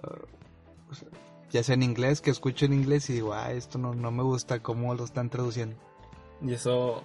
ya 1.50 1.64
sea 1.64 1.74
en 1.74 1.84
inglés, 1.84 2.22
que 2.22 2.30
escucho 2.30 2.66
en 2.66 2.74
inglés 2.74 3.10
y 3.10 3.14
digo, 3.14 3.34
ah, 3.34 3.52
esto 3.52 3.80
no, 3.80 3.96
no 3.96 4.12
me 4.12 4.24
gusta 4.24 4.60
cómo 4.62 4.94
lo 4.94 5.04
están 5.04 5.30
traduciendo. 5.30 5.76
Y 6.42 6.54
eso 6.54 7.02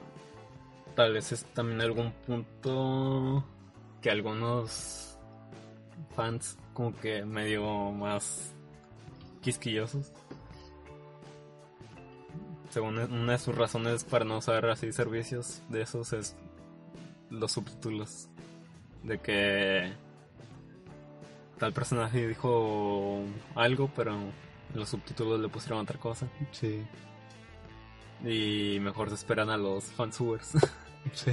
tal 0.95 1.15
vez 1.15 1.33
es 1.33 1.45
también 1.47 1.81
algún 1.81 2.13
punto 2.27 3.45
que 4.01 4.11
algunos 4.11 5.19
fans 6.15 6.59
como 6.73 6.95
que 6.97 7.25
medio 7.25 7.91
más 7.93 8.55
quisquillosos. 9.41 10.13
Según 12.75 12.99
una 12.99 13.35
de 13.35 13.39
sus 13.39 13.55
razones 13.55 14.03
para 14.03 14.25
no 14.25 14.39
usar 14.39 14.67
así 14.67 14.93
servicios 14.93 15.63
de 15.69 15.83
esos 15.83 16.13
es 16.13 16.35
los 17.31 17.53
subtítulos. 17.53 18.29
De 19.05 19.21
que 19.21 19.93
tal 21.57 21.73
personaje 21.73 22.27
dijo 22.27 23.23
algo, 23.55 23.89
pero 23.95 24.15
en 24.15 24.33
los 24.75 24.89
subtítulos 24.89 25.39
le 25.39 25.47
pusieron 25.47 25.79
otra 25.79 26.01
cosa. 26.01 26.27
Sí, 26.51 26.85
Y 28.25 28.81
mejor 28.81 29.09
se 29.11 29.15
esperan 29.15 29.51
a 29.51 29.57
los 29.57 29.85
fansubers. 29.85 30.49
sí. 31.13 31.31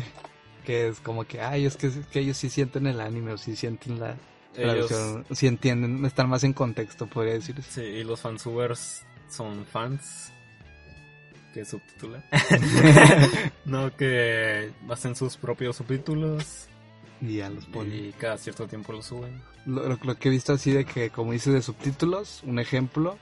Que 0.64 0.90
es 0.90 1.00
como 1.00 1.26
que, 1.26 1.42
ay, 1.42 1.66
es 1.66 1.76
que, 1.76 1.90
que 2.12 2.20
ellos 2.20 2.38
sí 2.38 2.52
sienten 2.52 2.86
el 2.86 3.02
anime 3.02 3.34
o 3.34 3.38
sí 3.40 3.56
sienten 3.56 4.00
la, 4.00 4.16
Ellos, 4.56 4.94
sí 5.32 5.48
entienden, 5.48 6.06
están 6.06 6.30
más 6.30 6.44
en 6.44 6.54
contexto, 6.54 7.08
podría 7.08 7.34
decirse. 7.34 7.64
sí, 7.64 7.82
y 7.82 8.04
los 8.04 8.22
fansubers 8.22 9.04
son 9.28 9.66
fans 9.66 10.32
que 11.54 11.66
subtitulan. 11.66 12.24
no 13.66 13.96
que 13.96 14.72
hacen 14.90 15.16
sus 15.16 15.38
propios 15.38 15.76
subtítulos 15.78 16.68
Y 17.22 17.38
ya 17.38 17.50
los 17.50 17.66
ponen. 17.68 18.10
y 18.10 18.12
cada 18.14 18.38
cierto 18.38 18.68
tiempo 18.68 18.94
los 18.94 19.06
suben. 19.06 19.42
Lo, 19.66 19.88
lo- 19.88 20.00
lo 20.02 20.16
que 20.18 20.30
he 20.30 20.32
visto 20.32 20.54
así 20.54 20.72
de 20.72 20.86
que, 20.86 21.10
como 21.10 21.32
dice 21.34 21.52
de 21.52 21.62
subtítulos, 21.62 22.42
un 22.46 22.60
ejemplo 22.60 23.18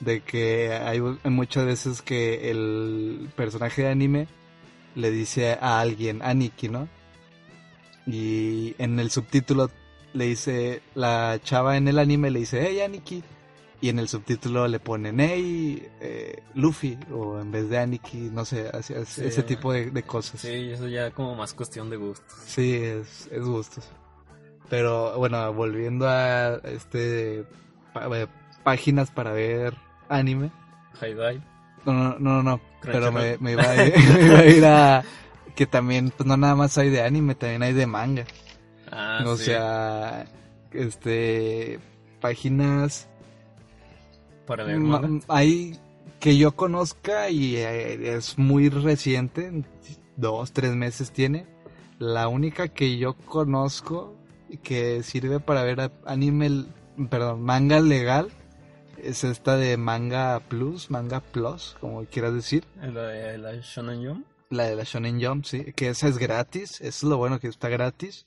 de 0.00 0.20
que 0.20 0.72
hay 0.72 1.00
muchas 1.24 1.64
veces 1.66 2.02
que 2.02 2.50
el 2.50 3.28
personaje 3.36 3.82
de 3.82 3.88
anime 3.88 4.28
le 4.94 5.10
dice 5.10 5.58
a 5.60 5.80
alguien, 5.80 6.22
Aniki, 6.22 6.68
¿no? 6.68 6.88
Y 8.06 8.74
en 8.78 8.98
el 9.00 9.10
subtítulo 9.10 9.70
le 10.14 10.24
dice, 10.26 10.82
la 10.94 11.38
chava 11.42 11.76
en 11.76 11.88
el 11.88 11.98
anime 11.98 12.30
le 12.30 12.40
dice, 12.40 12.64
hey 12.66 12.80
Aniki. 12.80 13.22
Y 13.80 13.90
en 13.90 13.98
el 14.00 14.08
subtítulo 14.08 14.66
le 14.66 14.80
ponen, 14.80 15.20
hey 15.20 15.86
eh, 16.00 16.42
Luffy, 16.54 16.98
o 17.12 17.38
en 17.40 17.52
vez 17.52 17.68
de 17.68 17.78
Aniki, 17.78 18.28
no 18.32 18.44
sé, 18.44 18.68
así- 18.72 18.94
así- 18.94 19.20
Sí, 19.20 19.26
ese 19.28 19.42
tipo 19.44 19.72
de, 19.72 19.90
de 19.92 20.02
cosas. 20.02 20.40
Sí, 20.40 20.70
eso 20.72 20.88
ya 20.88 21.12
como 21.12 21.36
más 21.36 21.54
cuestión 21.54 21.88
de 21.88 21.96
gustos. 21.96 22.36
Sí, 22.44 22.74
es, 22.74 23.28
es 23.30 23.42
gustos. 23.44 23.84
Pero 24.68 25.16
bueno, 25.18 25.52
volviendo 25.54 26.08
a 26.08 26.56
este 26.64 27.40
eh, 27.40 28.26
páginas 28.64 29.10
para 29.12 29.30
ver 29.32 29.74
anime. 30.08 30.50
Dive. 31.00 31.40
No, 31.86 31.92
no, 31.94 32.18
no, 32.18 32.42
no, 32.42 32.60
pero 32.82 33.12
me, 33.12 33.38
me, 33.38 33.52
iba 33.52 33.62
a 33.62 33.86
ir, 33.86 33.94
me 34.18 34.26
iba 34.26 34.38
a 34.40 34.46
ir 34.46 34.64
a 34.64 35.04
que 35.54 35.66
también, 35.66 36.10
pues 36.10 36.26
no 36.26 36.36
nada 36.36 36.56
más 36.56 36.76
hay 36.78 36.90
de 36.90 37.02
anime, 37.02 37.34
también 37.36 37.62
hay 37.62 37.72
de 37.72 37.86
manga. 37.86 38.24
Ah, 38.90 39.22
o 39.24 39.36
sí. 39.36 39.44
sea, 39.44 40.26
este, 40.72 41.78
páginas 42.20 43.08
para 44.48 44.64
leer 44.64 44.80
ma- 44.80 45.00
manga. 45.00 45.24
hay 45.28 45.78
que 46.18 46.36
yo 46.36 46.56
conozca 46.56 47.30
y 47.30 47.54
eh, 47.56 48.16
es 48.16 48.36
muy 48.38 48.68
reciente, 48.70 49.62
dos, 50.16 50.50
tres 50.52 50.74
meses 50.74 51.12
tiene. 51.12 51.46
La 52.00 52.26
única 52.28 52.66
que 52.68 52.98
yo 52.98 53.14
conozco 53.14 54.16
que 54.62 55.02
sirve 55.04 55.38
para 55.40 55.62
ver 55.62 55.92
anime, 56.06 56.64
perdón, 57.10 57.42
manga 57.42 57.78
legal 57.80 58.30
es 59.02 59.22
esta 59.22 59.56
de 59.56 59.76
Manga 59.76 60.40
Plus, 60.40 60.90
Manga 60.90 61.20
Plus, 61.20 61.76
como 61.80 62.04
quieras 62.06 62.34
decir. 62.34 62.64
La 62.80 63.02
de 63.02 63.38
la 63.38 63.52
Shonen 63.60 64.04
Jump. 64.06 64.26
La 64.50 64.64
de 64.64 64.74
la 64.76 64.84
Shonen 64.84 65.22
Jump, 65.22 65.44
sí, 65.44 65.72
que 65.76 65.88
esa 65.90 66.08
es 66.08 66.18
gratis, 66.18 66.80
eso 66.80 66.86
es 66.88 67.02
lo 67.04 67.16
bueno 67.18 67.38
que 67.38 67.48
está 67.48 67.68
gratis. 67.68 68.26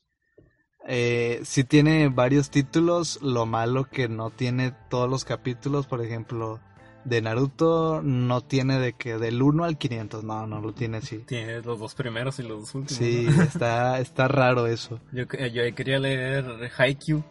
Eh, 0.88 1.42
sí 1.44 1.64
tiene 1.64 2.10
varios 2.10 2.50
títulos, 2.50 3.20
lo 3.22 3.46
malo 3.46 3.86
que 3.86 4.10
no 4.10 4.30
tiene 4.32 4.74
todos 4.90 5.10
los 5.10 5.26
capítulos, 5.26 5.86
por 5.88 6.04
ejemplo, 6.04 6.60
de 7.06 7.22
Naruto 7.22 8.02
no 8.04 8.42
tiene 8.42 8.80
de 8.80 8.94
que 8.94 9.18
del 9.18 9.42
1 9.42 9.64
al 9.64 9.78
500, 9.78 10.24
no, 10.24 10.48
no 10.48 10.60
lo 10.62 10.74
tiene 10.74 10.98
así. 10.98 11.20
Tiene 11.20 11.62
los 11.62 11.80
dos 11.80 11.94
primeros 11.96 12.40
y 12.40 12.44
los 12.44 12.62
dos 12.62 12.76
últimos. 12.76 12.98
Sí, 12.98 13.28
¿no? 13.30 13.44
está, 13.44 14.00
está 14.00 14.28
raro 14.28 14.68
eso. 14.68 15.00
Yo, 15.12 15.28
que- 15.28 15.52
yo 15.52 15.62
quería 15.76 16.00
leer 16.00 16.46
Haikyuu. 16.78 17.24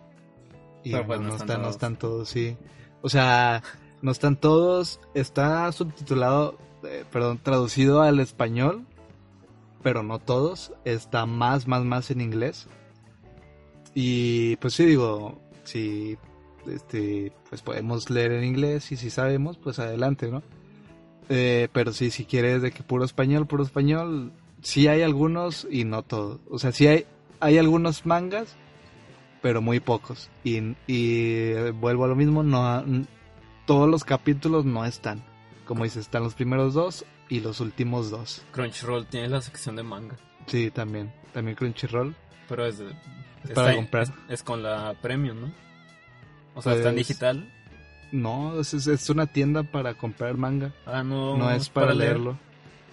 Y 0.83 0.93
Pero, 0.93 1.07
pues, 1.07 1.21
no, 1.21 1.25
no 1.27 1.31
no 1.31 1.37
están 1.37 1.47
están, 1.49 1.57
no 1.59 1.63
todos. 1.65 1.75
están 1.75 1.97
todos, 1.97 2.29
sí. 2.29 2.57
O 3.03 3.09
sea, 3.09 3.63
no 4.03 4.13
están 4.13 4.37
todos, 4.37 5.01
está 5.15 5.71
subtitulado, 5.73 6.57
eh, 6.85 7.05
perdón, 7.13 7.39
traducido 7.43 8.01
al 8.03 8.19
español, 8.21 8.87
pero 9.83 10.03
no 10.03 10.19
todos, 10.21 10.73
está 10.85 11.27
más, 11.27 11.67
más, 11.69 11.85
más 11.85 12.11
en 12.11 12.21
inglés. 12.21 12.67
Y 13.95 14.57
pues 14.57 14.75
sí, 14.75 14.85
digo, 14.85 15.41
si 15.65 16.17
este, 16.67 17.33
pues 17.49 17.63
podemos 17.63 18.11
leer 18.11 18.33
en 18.33 18.45
inglés 18.45 18.93
y 18.93 18.97
si 18.97 19.11
sabemos, 19.11 19.57
pues 19.59 19.79
adelante, 19.79 20.31
¿no? 20.31 20.43
Eh, 21.29 21.69
pero 21.73 21.93
sí, 21.93 22.11
si 22.11 22.25
quieres 22.25 22.63
de 22.63 22.73
que 22.73 22.83
puro 22.83 23.05
español, 23.05 23.47
puro 23.47 23.63
español, 23.63 24.33
sí 24.63 24.89
hay 24.89 25.03
algunos 25.03 25.67
y 25.71 25.85
no 25.85 26.03
todos. 26.03 26.41
O 26.51 26.59
sea, 26.59 26.73
sí 26.73 26.87
hay, 26.87 27.07
hay 27.41 27.59
algunos 27.59 28.05
mangas, 28.07 28.57
pero 29.43 29.63
muy 29.63 29.81
pocos. 29.81 30.29
Y, 30.45 30.59
y 30.87 31.53
eh, 31.53 31.71
vuelvo 31.73 32.05
a 32.05 32.09
lo 32.09 32.17
mismo, 32.17 32.43
no 32.43 32.85
todos 33.67 33.89
los 33.89 34.03
capítulos 34.05 34.65
no 34.65 34.85
están. 34.85 35.23
Como 35.65 35.85
dices, 35.85 36.03
están 36.07 36.25
los 36.25 36.35
primeros 36.35 36.75
dos 36.75 37.05
y 37.29 37.39
los 37.41 37.61
últimos 37.61 38.11
dos. 38.11 38.43
Crunchyroll 38.51 39.07
tiene 39.07 39.29
la 39.29 39.41
sección 39.41 39.77
de 39.77 39.85
manga. 39.85 40.17
Sí, 40.47 40.71
también. 40.73 41.13
También 41.33 41.57
Crunchyroll. 41.57 42.17
Pero 42.49 42.67
es, 42.67 42.79
de- 42.79 42.93
Es 43.45 43.51
para 43.51 43.71
ahí- 43.71 43.77
comprar. 43.77 44.03
Es, 44.05 44.13
es 44.29 44.43
con 44.43 44.63
la 44.63 44.95
Premium, 45.01 45.41
¿no? 45.41 45.53
O 46.55 46.63
sea, 46.63 46.75
está 46.75 46.89
en 46.91 46.95
Pues- 46.97 47.09
digital. 47.09 47.53
No, 48.13 48.59
es, 48.61 48.75
es- 48.75 49.09
una 49.11 49.27
tienda 49.27 49.63
para 49.63 49.95
comprar 49.95 50.37
manga. 50.37 50.73
Ah, 50.85 51.03
no. 51.05 51.37
No 51.39 51.51
es 51.51 51.69
para, 51.69 51.95
leerlo. 51.95 52.37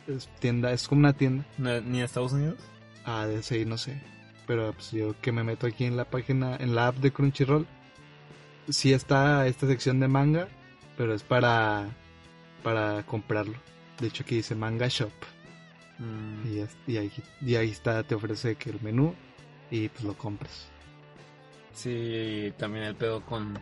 Es 0.07 0.29
tienda, 0.39 0.71
es 0.71 0.87
como 0.87 0.99
una 0.99 1.13
tienda. 1.13 1.43
¿No- 1.57 1.81
¿Ni 1.81 2.01
Estados 2.01 2.33
Unidos? 2.33 2.57
Ah, 3.03 3.25
de 3.25 3.41
ahí 3.49 3.65
no 3.65 3.77
sé. 3.77 4.01
Pero 4.45 4.71
pues 4.73 4.91
yo 4.91 5.15
que 5.19 5.31
me 5.31 5.43
meto 5.43 5.65
aquí 5.67 5.85
en 5.85 5.97
la 5.97 6.05
página, 6.05 6.55
en 6.57 6.75
la 6.75 6.87
app 6.87 6.97
de 6.97 7.11
Crunchyroll, 7.11 7.65
sí 8.69 8.93
está 8.93 9.45
esta 9.47 9.67
sección 9.67 9.99
de 9.99 10.07
manga, 10.07 10.47
pero 10.97 11.13
es 11.13 11.23
para 11.23 11.87
para 12.63 13.03
comprarlo. 13.03 13.55
De 13.99 14.07
hecho 14.07 14.23
aquí 14.23 14.35
dice 14.35 14.55
Manga 14.55 14.87
Shop 14.87 15.11
Mm, 15.99 16.47
y, 16.53 16.59
es- 16.59 16.77
y 16.85 16.97
ahí, 16.97 17.11
y 17.41 17.55
ahí 17.55 17.71
está, 17.71 18.03
te 18.03 18.13
ofrece 18.13 18.55
que 18.55 18.69
el 18.69 18.79
menú 18.81 19.15
y 19.71 19.89
pues 19.89 20.03
lo 20.03 20.13
compras. 20.17 20.67
Sí, 21.73 22.53
también 22.57 22.85
el 22.85 22.95
pedo 22.95 23.21
con 23.25 23.57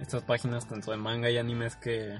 estas 0.00 0.22
páginas 0.22 0.66
tanto 0.68 0.90
de 0.90 0.96
manga 0.96 1.30
y 1.30 1.38
animes 1.38 1.76
que 1.76 2.18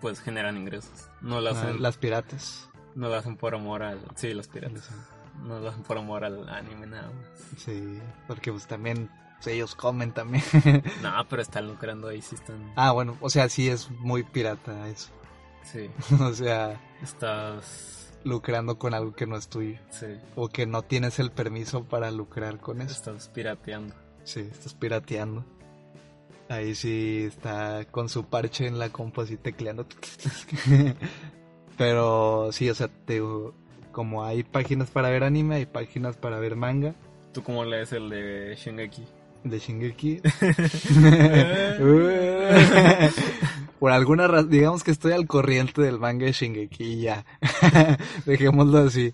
pues 0.00 0.20
generan 0.20 0.56
ingresos. 0.56 1.08
No 1.20 1.40
lo 1.40 1.50
Ah, 1.50 1.52
hacen, 1.52 1.82
las 1.82 1.96
piratas. 1.96 2.68
no 2.94 3.08
lo 3.08 3.14
hacen 3.14 3.36
por 3.36 3.54
amor 3.54 3.82
al... 3.82 4.00
Sí, 4.16 4.32
los 4.34 4.48
piratas. 4.48 4.90
No 5.44 5.60
lo 5.60 5.68
hacen 5.68 5.82
por 5.84 5.98
amor 5.98 6.24
al 6.24 6.48
anime 6.48 6.86
nada 6.86 7.08
más. 7.10 7.60
Sí, 7.62 7.98
porque 8.26 8.50
pues 8.50 8.66
también 8.66 9.08
pues, 9.36 9.54
ellos 9.54 9.74
comen 9.74 10.12
también. 10.12 10.42
No, 11.02 11.12
pero 11.28 11.42
están 11.42 11.68
lucrando 11.68 12.08
ahí, 12.08 12.20
sí 12.22 12.34
están... 12.34 12.72
ah, 12.76 12.90
bueno, 12.92 13.16
o 13.20 13.30
sea, 13.30 13.48
sí 13.48 13.68
es 13.68 13.90
muy 13.90 14.22
pirata 14.24 14.88
eso. 14.88 15.10
Sí, 15.62 15.88
o 16.20 16.32
sea, 16.32 16.80
estás... 17.02 17.99
lucrando 18.24 18.78
con 18.78 18.94
algo 18.94 19.14
que 19.14 19.26
no 19.26 19.36
es 19.36 19.48
tuyo. 19.48 19.78
Sí, 19.90 20.06
O 20.36 20.48
que 20.48 20.66
no 20.66 20.82
tienes 20.82 21.18
el 21.18 21.30
permiso 21.30 21.84
para 21.84 22.10
lucrar 22.10 22.58
con 22.58 22.80
eso. 22.82 22.92
estás 22.92 23.28
pirateando. 23.28 23.94
Sí, 24.24 24.40
estás 24.40 24.74
pirateando. 24.74 25.44
Ahí 26.48 26.74
sí 26.74 27.24
está 27.28 27.84
con 27.90 28.08
su 28.08 28.24
parche 28.24 28.66
en 28.66 28.78
la 28.78 28.90
compu 28.90 29.20
así 29.20 29.36
tecleando. 29.36 29.86
Pero 31.78 32.50
sí, 32.52 32.68
o 32.68 32.74
sea, 32.74 32.88
te 32.88 33.22
como 33.92 34.24
hay 34.24 34.42
páginas 34.42 34.90
para 34.90 35.10
ver 35.10 35.24
anime, 35.24 35.56
hay 35.56 35.66
páginas 35.66 36.16
para 36.16 36.38
ver 36.38 36.54
manga 36.54 36.94
¿Tú 37.32 37.42
cómo 37.42 37.64
lees 37.64 37.92
el 37.92 38.08
de 38.08 38.54
Shingeki? 38.56 39.04
de 39.44 39.58
Shingeki. 39.58 40.20
Por 43.80 43.92
alguna 43.92 44.28
razón, 44.28 44.50
digamos 44.50 44.84
que 44.84 44.90
estoy 44.90 45.12
al 45.12 45.26
corriente 45.26 45.80
del 45.80 45.98
manga 45.98 46.26
de 46.26 46.32
Shingeki 46.32 46.84
y 46.84 47.00
ya. 47.00 47.24
Dejémoslo 48.26 48.78
así. 48.78 49.10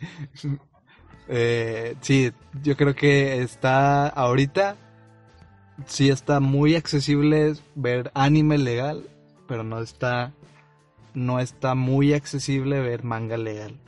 Eh, 1.28 1.94
sí, 2.00 2.32
yo 2.64 2.76
creo 2.76 2.92
que 2.96 3.42
está 3.42 4.08
ahorita, 4.08 4.76
sí 5.86 6.10
está 6.10 6.40
muy 6.40 6.74
accesible 6.74 7.54
ver 7.76 8.10
anime 8.14 8.58
legal, 8.58 9.08
pero 9.46 9.62
no 9.62 9.80
está, 9.80 10.32
no 11.14 11.38
está 11.38 11.76
muy 11.76 12.12
accesible 12.12 12.80
ver 12.80 13.04
manga 13.04 13.36
legal. 13.36 13.78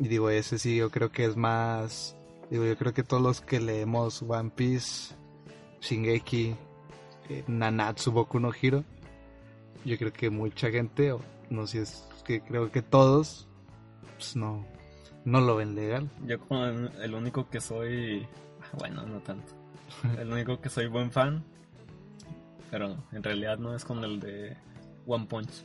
Y 0.00 0.08
digo, 0.08 0.30
ese 0.30 0.58
sí, 0.58 0.74
yo 0.74 0.90
creo 0.90 1.12
que 1.12 1.26
es 1.26 1.36
más, 1.36 2.16
digo, 2.50 2.64
yo 2.64 2.76
creo 2.76 2.92
que 2.92 3.04
todos 3.04 3.22
los 3.22 3.40
que 3.40 3.60
leemos 3.60 4.20
One 4.22 4.50
Piece, 4.50 5.14
Shingeki, 5.80 6.56
eh, 7.28 7.44
Nanatsu 7.46 8.10
Boku 8.10 8.40
no 8.40 8.50
Hiro, 8.50 8.82
yo 9.84 9.96
creo 9.98 10.12
que 10.12 10.30
mucha 10.30 10.70
gente, 10.70 11.12
o 11.12 11.20
no 11.50 11.66
sé, 11.66 11.82
es 11.82 12.06
que 12.24 12.40
creo 12.42 12.70
que 12.70 12.82
todos, 12.82 13.48
pues 14.16 14.36
no, 14.36 14.64
no 15.24 15.40
lo 15.40 15.56
ven 15.56 15.74
legal. 15.74 16.08
Yo 16.26 16.38
como 16.40 16.66
el 16.66 17.14
único 17.14 17.48
que 17.48 17.60
soy... 17.60 18.26
Bueno, 18.78 19.04
no 19.06 19.18
tanto. 19.20 19.52
El 20.18 20.32
único 20.32 20.60
que 20.60 20.68
soy 20.68 20.86
buen 20.86 21.10
fan. 21.10 21.42
Pero 22.70 22.88
no, 22.88 23.04
en 23.12 23.22
realidad 23.22 23.58
no 23.58 23.74
es 23.74 23.84
con 23.84 24.04
el 24.04 24.20
de 24.20 24.56
One 25.06 25.26
Punch. 25.26 25.64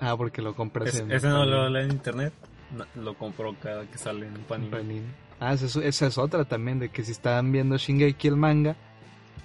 Ah, 0.00 0.16
porque 0.16 0.42
lo 0.42 0.54
compras 0.54 0.88
Es- 0.88 1.00
en 1.00 1.12
ese 1.12 1.28
no 1.28 1.44
lo 1.46 1.68
leo 1.68 1.84
en 1.84 1.92
internet. 1.92 2.32
no, 2.76 2.84
lo 3.00 3.14
compro 3.14 3.54
cada 3.62 3.86
que 3.86 3.96
sale 3.96 4.26
en 4.26 4.34
Panini. 4.44 4.70
Panini. 4.70 5.02
Ah, 5.38 5.52
esa 5.52 5.66
es, 5.66 5.76
esa 5.76 6.06
es 6.08 6.18
otra 6.18 6.44
también, 6.46 6.78
de 6.80 6.88
que 6.88 7.04
si 7.04 7.12
están 7.12 7.52
viendo 7.52 7.76
Shingeki 7.76 8.26
el 8.28 8.36
manga, 8.36 8.74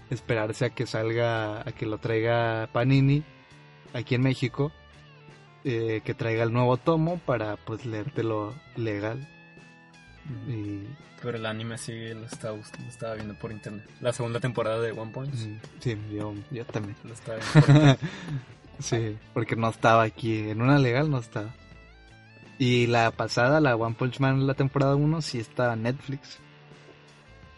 esperarse 0.09 0.65
a 0.65 0.69
que 0.71 0.87
salga, 0.87 1.61
a 1.61 1.71
que 1.71 1.85
lo 1.85 1.99
traiga 1.99 2.67
Panini 2.73 3.23
aquí 3.93 4.15
en 4.15 4.21
México, 4.21 4.71
eh, 5.63 6.01
que 6.03 6.13
traiga 6.13 6.43
el 6.43 6.53
nuevo 6.53 6.77
tomo 6.77 7.17
para 7.19 7.55
pues 7.57 7.85
leértelo 7.85 8.53
legal. 8.75 9.27
Y, 10.47 10.83
Pero 11.21 11.37
el 11.37 11.45
anime 11.45 11.77
sí 11.77 11.93
lo 12.13 12.25
estaba, 12.25 12.55
bus- 12.55 12.71
lo 12.79 12.87
estaba 12.87 13.15
viendo 13.15 13.33
por 13.35 13.51
internet. 13.51 13.83
La 14.01 14.13
segunda 14.13 14.39
temporada 14.39 14.79
de 14.79 14.91
One 14.91 15.11
Punch 15.11 15.33
mm, 15.33 15.59
sí, 15.79 15.97
yo, 16.13 16.33
yo 16.51 16.65
también. 16.65 16.95
lo 17.03 17.13
estaba 17.13 17.37
viendo 17.39 17.97
por. 17.97 17.97
Sí, 18.79 19.15
porque 19.35 19.55
no 19.55 19.69
estaba 19.69 20.01
aquí, 20.03 20.49
en 20.49 20.59
una 20.61 20.79
legal 20.79 21.11
no 21.11 21.19
estaba. 21.19 21.53
Y 22.57 22.87
la 22.87 23.11
pasada, 23.11 23.59
la 23.59 23.75
One 23.75 23.95
Punch 23.95 24.19
Man, 24.19 24.47
la 24.47 24.55
temporada 24.55 24.95
1, 24.95 25.21
sí 25.21 25.37
estaba 25.39 25.73
en 25.73 25.83
Netflix. 25.83 26.39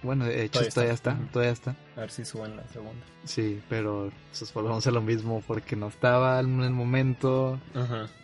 Bueno, 0.03 0.25
de 0.25 0.43
hecho 0.43 0.59
Todavía 0.59 0.71
todavía 0.71 0.93
está. 0.93 1.11
está, 1.11 1.21
Ujú. 1.23 1.31
todavía 1.31 1.51
está. 1.53 1.75
A 1.95 1.99
ver 2.01 2.11
si 2.11 2.25
suben 2.25 2.55
la 2.57 2.67
segunda. 2.67 3.05
Sí, 3.23 3.61
pero 3.69 4.11
pues, 4.37 4.53
volvemos 4.53 4.85
a 4.85 4.91
lo 4.91 5.01
mismo, 5.01 5.41
porque 5.47 5.75
no 5.75 5.87
estaba 5.87 6.39
en 6.41 6.61
el 6.61 6.71
momento, 6.71 7.57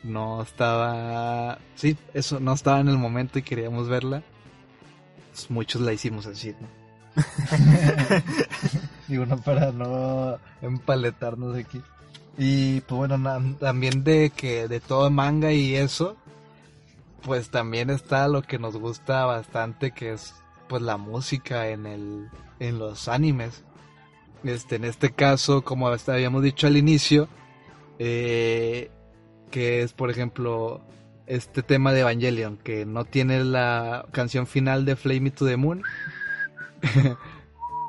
no 0.03 0.41
estaba... 0.41 1.57
Sí, 1.75 1.97
eso, 2.13 2.39
no 2.39 2.53
estaba 2.53 2.79
en 2.81 2.89
el 2.89 2.97
momento 2.97 3.39
y 3.39 3.43
queríamos 3.43 3.87
verla. 3.87 4.21
Pues, 5.31 5.49
muchos 5.49 5.81
la 5.81 5.93
hicimos 5.93 6.25
así, 6.25 6.53
¿no? 6.59 6.67
Digo, 9.07 9.25
no 9.25 9.37
para 9.37 9.71
no 9.71 10.37
empaletarnos 10.61 11.55
aquí. 11.57 11.81
Y 12.37 12.81
pues 12.81 12.97
bueno, 13.09 13.55
también 13.59 14.03
de 14.03 14.29
que 14.29 14.67
de 14.67 14.79
todo 14.79 15.09
manga 15.09 15.51
y 15.51 15.75
eso, 15.75 16.15
pues 17.23 17.49
también 17.49 17.89
está 17.89 18.27
lo 18.27 18.41
que 18.43 18.59
nos 18.59 18.77
gusta 18.77 19.25
bastante, 19.25 19.91
que 19.91 20.13
es 20.13 20.33
pues 20.69 20.81
la 20.81 20.95
música 20.95 21.67
en 21.67 21.85
el 21.85 22.29
en 22.59 22.79
los 22.79 23.09
animes. 23.09 23.65
Este, 24.43 24.77
en 24.77 24.85
este 24.85 25.11
caso, 25.11 25.63
como 25.63 25.89
habíamos 25.89 26.43
dicho 26.43 26.67
al 26.67 26.77
inicio, 26.77 27.27
eh, 27.97 28.89
que 29.51 29.81
es 29.81 29.91
por 29.91 30.09
ejemplo 30.09 30.81
este 31.27 31.63
tema 31.63 31.91
de 31.91 32.01
Evangelion, 32.01 32.57
que 32.57 32.85
no 32.85 33.03
tiene 33.03 33.43
la 33.43 34.05
canción 34.11 34.47
final 34.47 34.85
de 34.85 34.95
Flame 34.95 35.21
Me 35.21 35.31
to 35.31 35.45
the 35.45 35.57
Moon. 35.57 35.83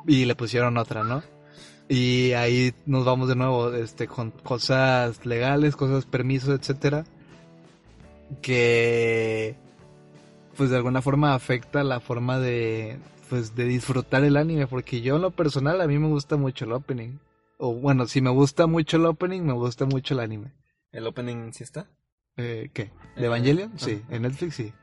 y 0.07 0.25
le 0.25 0.35
pusieron 0.35 0.77
otra, 0.77 1.05
¿no? 1.05 1.23
Y 1.89 2.33
ahí 2.33 2.75
nos 2.87 3.05
vamos 3.05 3.29
de 3.29 3.37
nuevo, 3.37 3.73
este, 3.75 4.07
con 4.07 4.31
cosas 4.31 5.27
legales, 5.27 5.77
cosas 5.77 6.07
permisos, 6.07 6.59
etcétera, 6.59 7.05
que 8.43 9.57
pues 10.61 10.69
de 10.69 10.77
alguna 10.77 11.01
forma 11.01 11.33
afecta 11.33 11.83
la 11.85 12.01
forma 12.01 12.39
de 12.39 12.99
pues 13.31 13.55
de 13.55 13.65
disfrutar 13.65 14.25
el 14.25 14.37
anime, 14.37 14.67
porque 14.67 15.01
yo 15.01 15.17
en 15.17 15.23
lo 15.23 15.31
personal 15.31 15.81
a 15.81 15.87
mí 15.87 15.99
me 15.99 16.09
gusta 16.09 16.37
mucho 16.37 16.67
el 16.67 16.73
opening. 16.73 17.17
O 17.57 17.73
bueno, 17.73 18.07
si 18.07 18.21
me 18.21 18.29
gusta 18.29 18.67
mucho 18.67 18.99
el 18.99 19.07
opening, 19.07 19.41
me 19.41 19.55
gusta 19.55 19.87
mucho 19.87 20.13
el 20.13 20.21
anime. 20.21 20.53
¿El 20.93 21.07
opening 21.07 21.51
sí 21.55 21.65
está? 21.65 21.87
Eh, 22.37 22.69
¿Qué? 22.75 22.83
Eh, 22.83 22.91
¿De 23.17 23.25
Evangelion? 23.25 23.73
Sí, 23.77 24.03
en 24.11 24.21
Netflix 24.21 24.55
sí. 24.57 24.75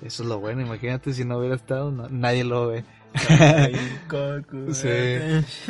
Eso 0.00 0.22
es 0.22 0.28
lo 0.30 0.40
bueno, 0.40 0.62
imagínate 0.62 1.12
si 1.12 1.26
no 1.26 1.36
hubiera 1.36 1.54
estado, 1.56 1.90
no- 1.90 2.08
nadie 2.08 2.42
lo 2.42 2.68
ve. 2.68 2.82
Sí. 4.72 4.88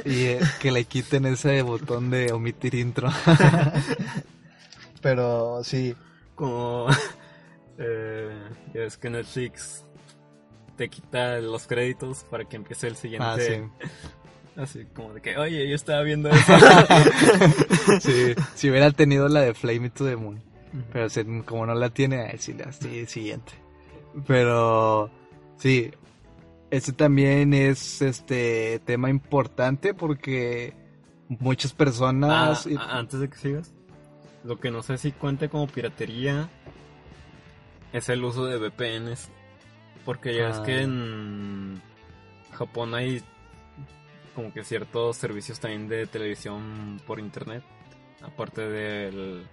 Y 0.08 0.24
eh, 0.26 0.40
que 0.60 0.70
le 0.70 0.84
quiten 0.84 1.26
ese 1.26 1.60
botón 1.62 2.10
de 2.10 2.32
omitir 2.32 2.76
intro. 2.76 3.08
Pero 5.02 5.64
sí, 5.64 5.96
Como... 6.36 6.86
eh, 7.78 8.30
ya 8.74 8.80
ves 8.80 8.96
que 8.96 9.10
Netflix 9.10 9.84
te 10.76 10.88
quita 10.88 11.38
los 11.38 11.66
créditos 11.66 12.24
para 12.30 12.44
que 12.44 12.56
empiece 12.56 12.86
el 12.86 12.96
siguiente. 12.96 13.26
ah, 13.26 13.36
sí. 13.38 13.86
Así 14.60 14.86
como 14.94 15.12
de 15.12 15.20
que, 15.20 15.36
oye, 15.36 15.68
yo 15.68 15.74
estaba 15.74 16.02
viendo 16.02 16.30
eso. 16.30 16.52
sí. 18.00 18.34
Si 18.54 18.70
hubiera 18.70 18.90
tenido 18.90 19.28
la 19.28 19.40
de 19.40 19.52
Flame 19.54 19.90
to 19.90 20.04
the 20.06 20.16
Moon. 20.16 20.42
Pero 20.92 21.08
como 21.44 21.66
no 21.66 21.74
la 21.74 21.90
tiene, 21.90 22.36
sí, 22.38 22.52
la 22.54 22.72
sí, 22.72 23.06
siguiente. 23.06 23.52
Pero 24.26 25.10
sí, 25.58 25.90
este 26.70 26.92
también 26.92 27.52
es 27.54 28.02
este 28.02 28.80
tema 28.84 29.08
importante 29.10 29.94
porque 29.94 30.74
muchas 31.28 31.72
Ah, 31.72 31.76
personas... 31.76 32.66
y- 32.66 32.76
a- 32.76 32.98
antes 32.98 33.20
de 33.20 33.28
que 33.28 33.36
sigas, 33.36 33.72
lo 34.44 34.58
que 34.58 34.70
no 34.70 34.82
sé 34.82 34.96
si 34.98 35.12
cuente 35.12 35.48
como 35.48 35.66
piratería 35.66 36.48
es 37.92 38.08
el 38.08 38.24
uso 38.24 38.46
de 38.46 38.58
VPNs. 38.58 39.28
Porque 40.04 40.36
ya 40.36 40.50
es 40.50 40.58
Ah. 40.58 40.62
que 40.62 40.82
en 40.82 41.80
Japón 42.52 42.94
hay 42.94 43.22
como 44.34 44.52
que 44.52 44.62
ciertos 44.64 45.16
servicios 45.16 45.58
también 45.58 45.88
de 45.88 46.06
televisión 46.06 47.00
por 47.06 47.18
internet. 47.18 47.62
Aparte 48.22 48.62
del 48.68 49.46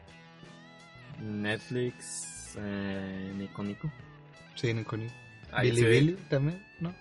Netflix, 1.22 2.56
eh, 2.60 3.32
Nico 3.36 3.64
Nico. 3.64 3.92
Sí, 4.56 4.74
Nico, 4.74 4.98
Nico. 4.98 5.14
Billy 5.62 6.14
también, 6.30 6.64
¿no? 6.80 6.94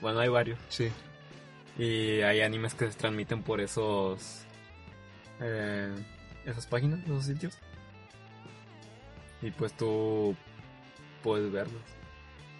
Bueno, 0.00 0.20
hay 0.20 0.28
varios. 0.28 0.58
Sí. 0.68 0.90
Y 1.78 2.20
hay 2.20 2.40
animes 2.40 2.74
que 2.74 2.90
se 2.90 2.96
transmiten 2.98 3.42
por 3.42 3.60
esos. 3.60 4.44
Eh, 5.40 5.94
esas 6.44 6.66
páginas, 6.66 7.00
esos 7.04 7.24
sitios. 7.26 7.58
Y 9.42 9.50
pues 9.50 9.72
tú 9.74 10.34
puedes 11.24 11.50
verlos. 11.50 11.82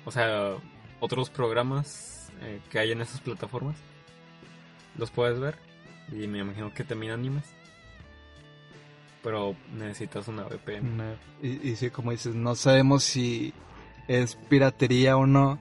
O 0.05 0.11
sea, 0.11 0.55
otros 0.99 1.31
programas 1.31 2.32
eh, 2.41 2.61
que 2.70 2.81
hay 2.81 2.91
en 2.91 3.01
esas 3.03 3.20
plataformas 3.20 3.77
los 4.99 5.11
puedes 5.12 5.39
ver. 5.39 5.57
Y 6.11 6.27
me 6.27 6.39
imagino 6.41 6.74
que 6.74 6.82
también 6.82 7.12
animes. 7.12 7.45
Pero 9.23 9.55
necesitas 9.77 10.28
una 10.28 10.43
VPN. 10.45 10.86
Una- 10.95 11.15
y, 11.43 11.70
y 11.70 11.77
sí, 11.77 11.91
como 11.91 12.11
dices, 12.11 12.35
no 12.35 12.55
sabemos 12.57 13.05
si 13.05 13.53
es 14.09 14.35
piratería 14.36 15.16
o 15.16 15.27
no, 15.27 15.59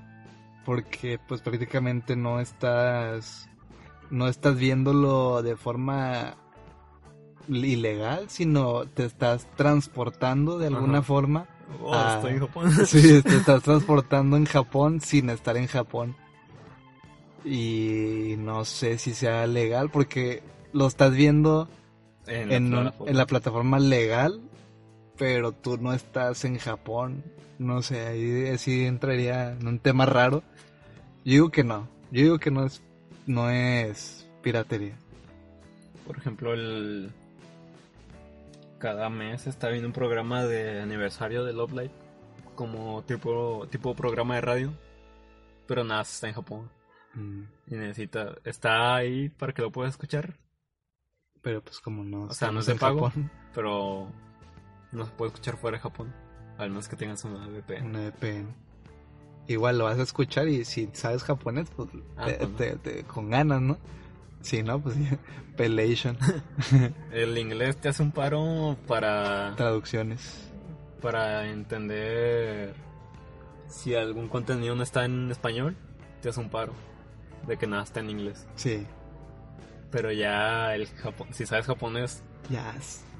porque 0.65 1.17
pues 1.27 1.41
prácticamente 1.41 2.15
no 2.17 2.39
estás, 2.41 3.47
no 4.09 4.27
estás 4.27 4.57
viéndolo 4.57 5.41
de 5.43 5.55
forma 5.55 6.35
ilegal, 7.47 8.29
sino 8.29 8.85
te 8.85 9.05
estás 9.05 9.47
transportando 9.55 10.57
de 10.57 10.67
alguna 10.67 10.99
Ajá. 10.99 11.03
forma. 11.07 11.47
Oh, 11.81 11.93
Ah. 11.93 12.15
estoy 12.17 12.33
en 12.33 12.39
Japón. 12.39 12.71
Sí, 12.85 13.21
te 13.23 13.35
estás 13.37 13.63
transportando 13.63 14.37
en 14.37 14.45
Japón 14.45 15.01
sin 15.01 15.29
estar 15.29 15.57
en 15.57 15.67
Japón. 15.67 16.15
Y 17.45 18.35
no 18.39 18.63
sé 18.65 18.97
si 18.97 19.13
sea 19.13 19.45
legal 19.47 19.89
porque 19.89 20.41
lo 20.71 20.87
estás 20.87 21.11
viendo 21.13 21.67
en, 22.25 22.49
la 22.49 22.55
en, 22.55 22.63
un- 22.65 22.71
plataforma. 22.83 23.11
en 23.11 23.17
la 23.17 23.25
plataforma 23.25 23.79
legal, 23.79 24.41
pero 25.17 25.51
tú 25.51 25.77
no 25.77 25.93
estás 25.93 26.45
en 26.45 26.57
Japón. 26.57 27.23
No 27.59 27.81
sé, 27.81 28.07
ahí 28.07 28.57
sí 28.57 28.85
entraría 28.85 29.51
en 29.53 29.67
un 29.67 29.79
tema 29.79 30.05
raro. 30.05 30.41
Yo 31.25 31.31
digo 31.33 31.49
que 31.49 31.63
no. 31.63 31.87
Yo 32.11 32.21
digo 32.23 32.39
que 32.39 32.51
no 32.51 32.65
es, 32.65 32.81
no 33.25 33.49
es 33.49 34.27
piratería. 34.41 34.95
Por 36.07 36.17
ejemplo, 36.17 36.53
el 36.53 37.11
cada 38.83 39.09
mes 39.09 39.47
está 39.47 39.69
viendo 39.69 39.87
un 39.87 39.93
programa 39.93 40.43
de 40.43 40.81
aniversario 40.81 41.45
de 41.45 41.53
Love 41.53 41.71
Live 41.71 41.91
como 42.55 43.01
tipo 43.03 43.65
tipo 43.71 43.95
programa 43.95 44.35
de 44.35 44.41
radio, 44.41 44.73
pero 45.67 45.85
nada, 45.85 46.01
está 46.01 46.27
en 46.27 46.33
Japón 46.33 46.69
Mm, 47.15 47.43
y 47.67 47.75
necesita 47.75 48.35
está 48.43 48.95
ahí 48.95 49.29
para 49.29 49.53
que 49.53 49.61
lo 49.61 49.71
puedas 49.71 49.93
escuchar, 49.93 50.35
Pero 51.41 51.61
pues 51.61 51.79
como 51.79 52.03
no. 52.03 52.23
O 52.23 52.33
sea, 52.33 52.51
no 52.51 52.59
es 52.59 52.65
de 52.65 52.75
pago. 52.75 53.05
Japón, 53.07 53.29
pero 53.53 54.07
no 54.91 55.05
se 55.05 55.11
puede 55.11 55.29
escuchar 55.31 55.55
fuera 55.57 55.77
de 55.77 55.81
Japón, 55.83 56.13
al 56.57 56.69
menos 56.69 56.87
que 56.89 56.95
tengas 56.97 57.23
una 57.23 57.47
VPN. 57.47 57.85
una 57.87 57.99
VPN. 58.09 58.47
Igual 59.47 59.77
lo 59.77 59.83
vas 59.85 59.99
a 59.99 60.03
escuchar 60.03 60.47
y 60.49 60.65
si 60.65 60.89
sabes 60.93 61.23
japonés, 61.23 61.69
pues, 61.75 61.87
Ah, 62.17 62.25
te- 62.25 62.33
pues 62.37 62.49
no. 62.49 62.57
te- 62.57 62.75
te- 62.77 63.03
con 63.03 63.29
ganas, 63.29 63.61
¿no? 63.61 63.77
Si 64.43 64.61
no, 64.61 64.79
pues 64.79 64.95
Pelation, 65.57 66.17
El 67.11 67.37
inglés 67.37 67.77
te 67.77 67.89
hace 67.89 68.03
un 68.03 68.11
paro 68.11 68.77
para 68.87 69.55
traducciones. 69.55 70.49
para 71.01 71.47
entender 71.49 72.75
si 73.67 73.95
algún 73.95 74.27
contenido 74.27 74.75
no 74.75 74.83
está 74.83 75.05
en 75.05 75.31
español, 75.31 75.75
te 76.21 76.29
hace 76.29 76.39
un 76.39 76.49
paro 76.49 76.73
de 77.47 77.57
que 77.57 77.65
nada 77.67 77.83
está 77.83 77.99
en 78.01 78.09
inglés. 78.11 78.45
Sí, 78.55 78.85
Pero 79.91 80.11
ya 80.11 80.75
el 80.75 80.87
Japón, 80.87 81.27
si 81.31 81.45
sabes 81.45 81.65
japonés, 81.65 82.21
ya, 82.49 82.73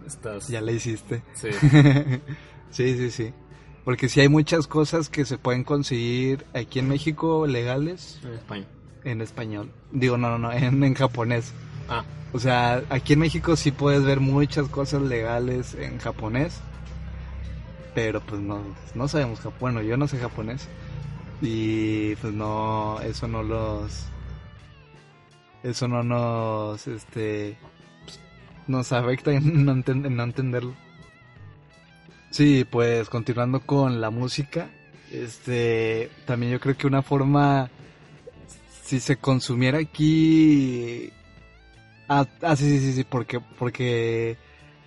estás... 0.05 0.47
ya 0.49 0.61
le 0.61 0.73
hiciste. 0.73 1.23
Sí, 1.33 1.49
sí, 2.69 2.97
sí, 2.97 3.11
sí. 3.11 3.33
Porque 3.85 4.07
sí 4.09 4.21
hay 4.21 4.29
muchas 4.29 4.67
cosas 4.67 5.09
que 5.09 5.25
se 5.25 5.37
pueden 5.37 5.63
conseguir 5.63 6.45
aquí 6.53 6.79
en 6.79 6.87
México 6.89 7.47
legales 7.47 8.19
en 8.23 8.33
español. 8.33 8.67
En 9.03 9.21
español. 9.21 9.71
Digo, 9.91 10.17
no, 10.17 10.29
no, 10.29 10.37
no, 10.37 10.51
en, 10.53 10.83
en 10.83 10.93
japonés. 10.93 11.53
Ah, 11.89 12.03
O 12.31 12.39
sea, 12.39 12.83
aquí 12.89 13.13
en 13.13 13.19
México 13.19 13.55
sí 13.55 13.71
puedes 13.71 14.03
ver 14.03 14.19
muchas 14.19 14.67
cosas 14.69 15.01
legales 15.01 15.75
en 15.75 15.97
japonés. 15.99 16.59
Pero 17.95 18.21
pues 18.21 18.41
no, 18.41 18.61
no 18.95 19.07
sabemos 19.07 19.39
japonés. 19.39 19.59
Bueno, 19.59 19.81
yo 19.81 19.97
no 19.97 20.07
sé 20.07 20.17
japonés. 20.17 20.67
Y 21.41 22.15
pues 22.17 22.33
no, 22.33 22.99
eso 23.01 23.27
no 23.27 23.43
los... 23.43 24.05
Eso 25.61 25.87
no 25.87 26.03
nos, 26.03 26.87
este... 26.87 27.57
pues, 28.05 28.19
nos 28.67 28.91
afecta 28.91 29.31
en 29.31 29.65
no, 29.65 29.73
enten- 29.75 30.05
en 30.05 30.15
no 30.15 30.23
entenderlo. 30.23 30.73
Sí, 32.31 32.65
pues 32.69 33.09
continuando 33.09 33.59
con 33.61 34.01
la 34.01 34.09
música, 34.09 34.67
este, 35.11 36.09
también 36.25 36.51
yo 36.53 36.59
creo 36.59 36.75
que 36.75 36.87
una 36.87 37.03
forma, 37.03 37.69
si 38.83 38.99
se 38.99 39.15
consumiera 39.15 39.79
aquí, 39.79 41.11
ah, 42.09 42.25
ah, 42.41 42.55
sí, 42.55 42.69
sí, 42.69 42.79
sí, 42.79 42.93
sí, 42.93 43.03
porque, 43.03 43.39
porque 43.39 44.37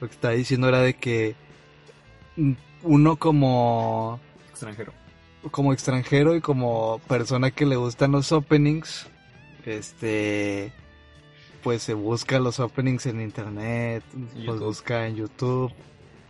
lo 0.00 0.08
que 0.08 0.14
estaba 0.14 0.34
diciendo 0.34 0.68
era 0.68 0.80
de 0.80 0.94
que 0.94 1.34
mm, 2.36 2.52
uno 2.82 3.16
como, 3.16 4.20
extranjero. 4.50 4.92
como 5.50 5.72
extranjero 5.72 6.36
y 6.36 6.40
como 6.40 7.00
persona 7.08 7.50
que 7.50 7.64
le 7.64 7.76
gustan 7.76 8.12
los 8.12 8.32
openings, 8.32 9.06
este, 9.64 10.72
pues 11.62 11.82
se 11.82 11.94
busca 11.94 12.38
los 12.38 12.60
openings 12.60 13.06
en 13.06 13.22
internet, 13.22 14.04
pues 14.12 14.34
YouTube. 14.34 14.60
busca 14.60 15.06
en 15.06 15.16
YouTube, 15.16 15.72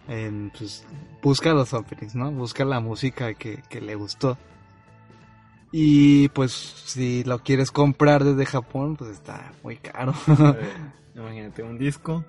en, 0.09 0.53
pues 0.57 0.87
busca 1.21 1.53
los 1.53 1.75
openings, 1.75 2.15
¿no? 2.15 2.31
Busca 2.31 2.65
la 2.65 2.79
música 2.79 3.35
que, 3.35 3.61
que 3.69 3.81
le 3.81 3.97
gustó. 3.97 4.39
Y 5.73 6.29
pues 6.31 6.53
si 6.53 7.25
lo 7.25 7.41
quieres 7.41 7.71
comprar 7.71 8.25
desde 8.25 8.47
Japón, 8.47 8.97
pues 8.97 9.11
está 9.11 9.53
muy 9.63 9.77
caro. 9.77 10.15
Eh, 10.29 10.69
imagínate 11.15 11.63
un 11.63 11.79
disco 11.79 12.25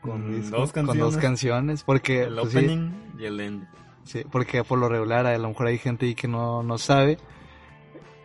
con 0.00 0.22
Un 0.24 0.40
disco 0.40 0.56
dos 0.56 0.72
Con 0.72 0.98
dos 0.98 1.16
canciones, 1.16 1.82
porque 1.82 2.24
el 2.24 2.36
pues, 2.36 2.52
sí, 2.52 2.58
opening 2.58 2.90
y 3.18 3.24
el 3.24 3.40
ending. 3.40 3.68
Sí, 4.04 4.22
porque 4.30 4.62
por 4.62 4.78
lo 4.78 4.88
regular 4.88 5.26
a 5.26 5.36
lo 5.36 5.48
mejor 5.48 5.66
hay 5.66 5.78
gente 5.78 6.06
ahí 6.06 6.14
que 6.14 6.28
no, 6.28 6.62
no 6.62 6.78
sabe. 6.78 7.18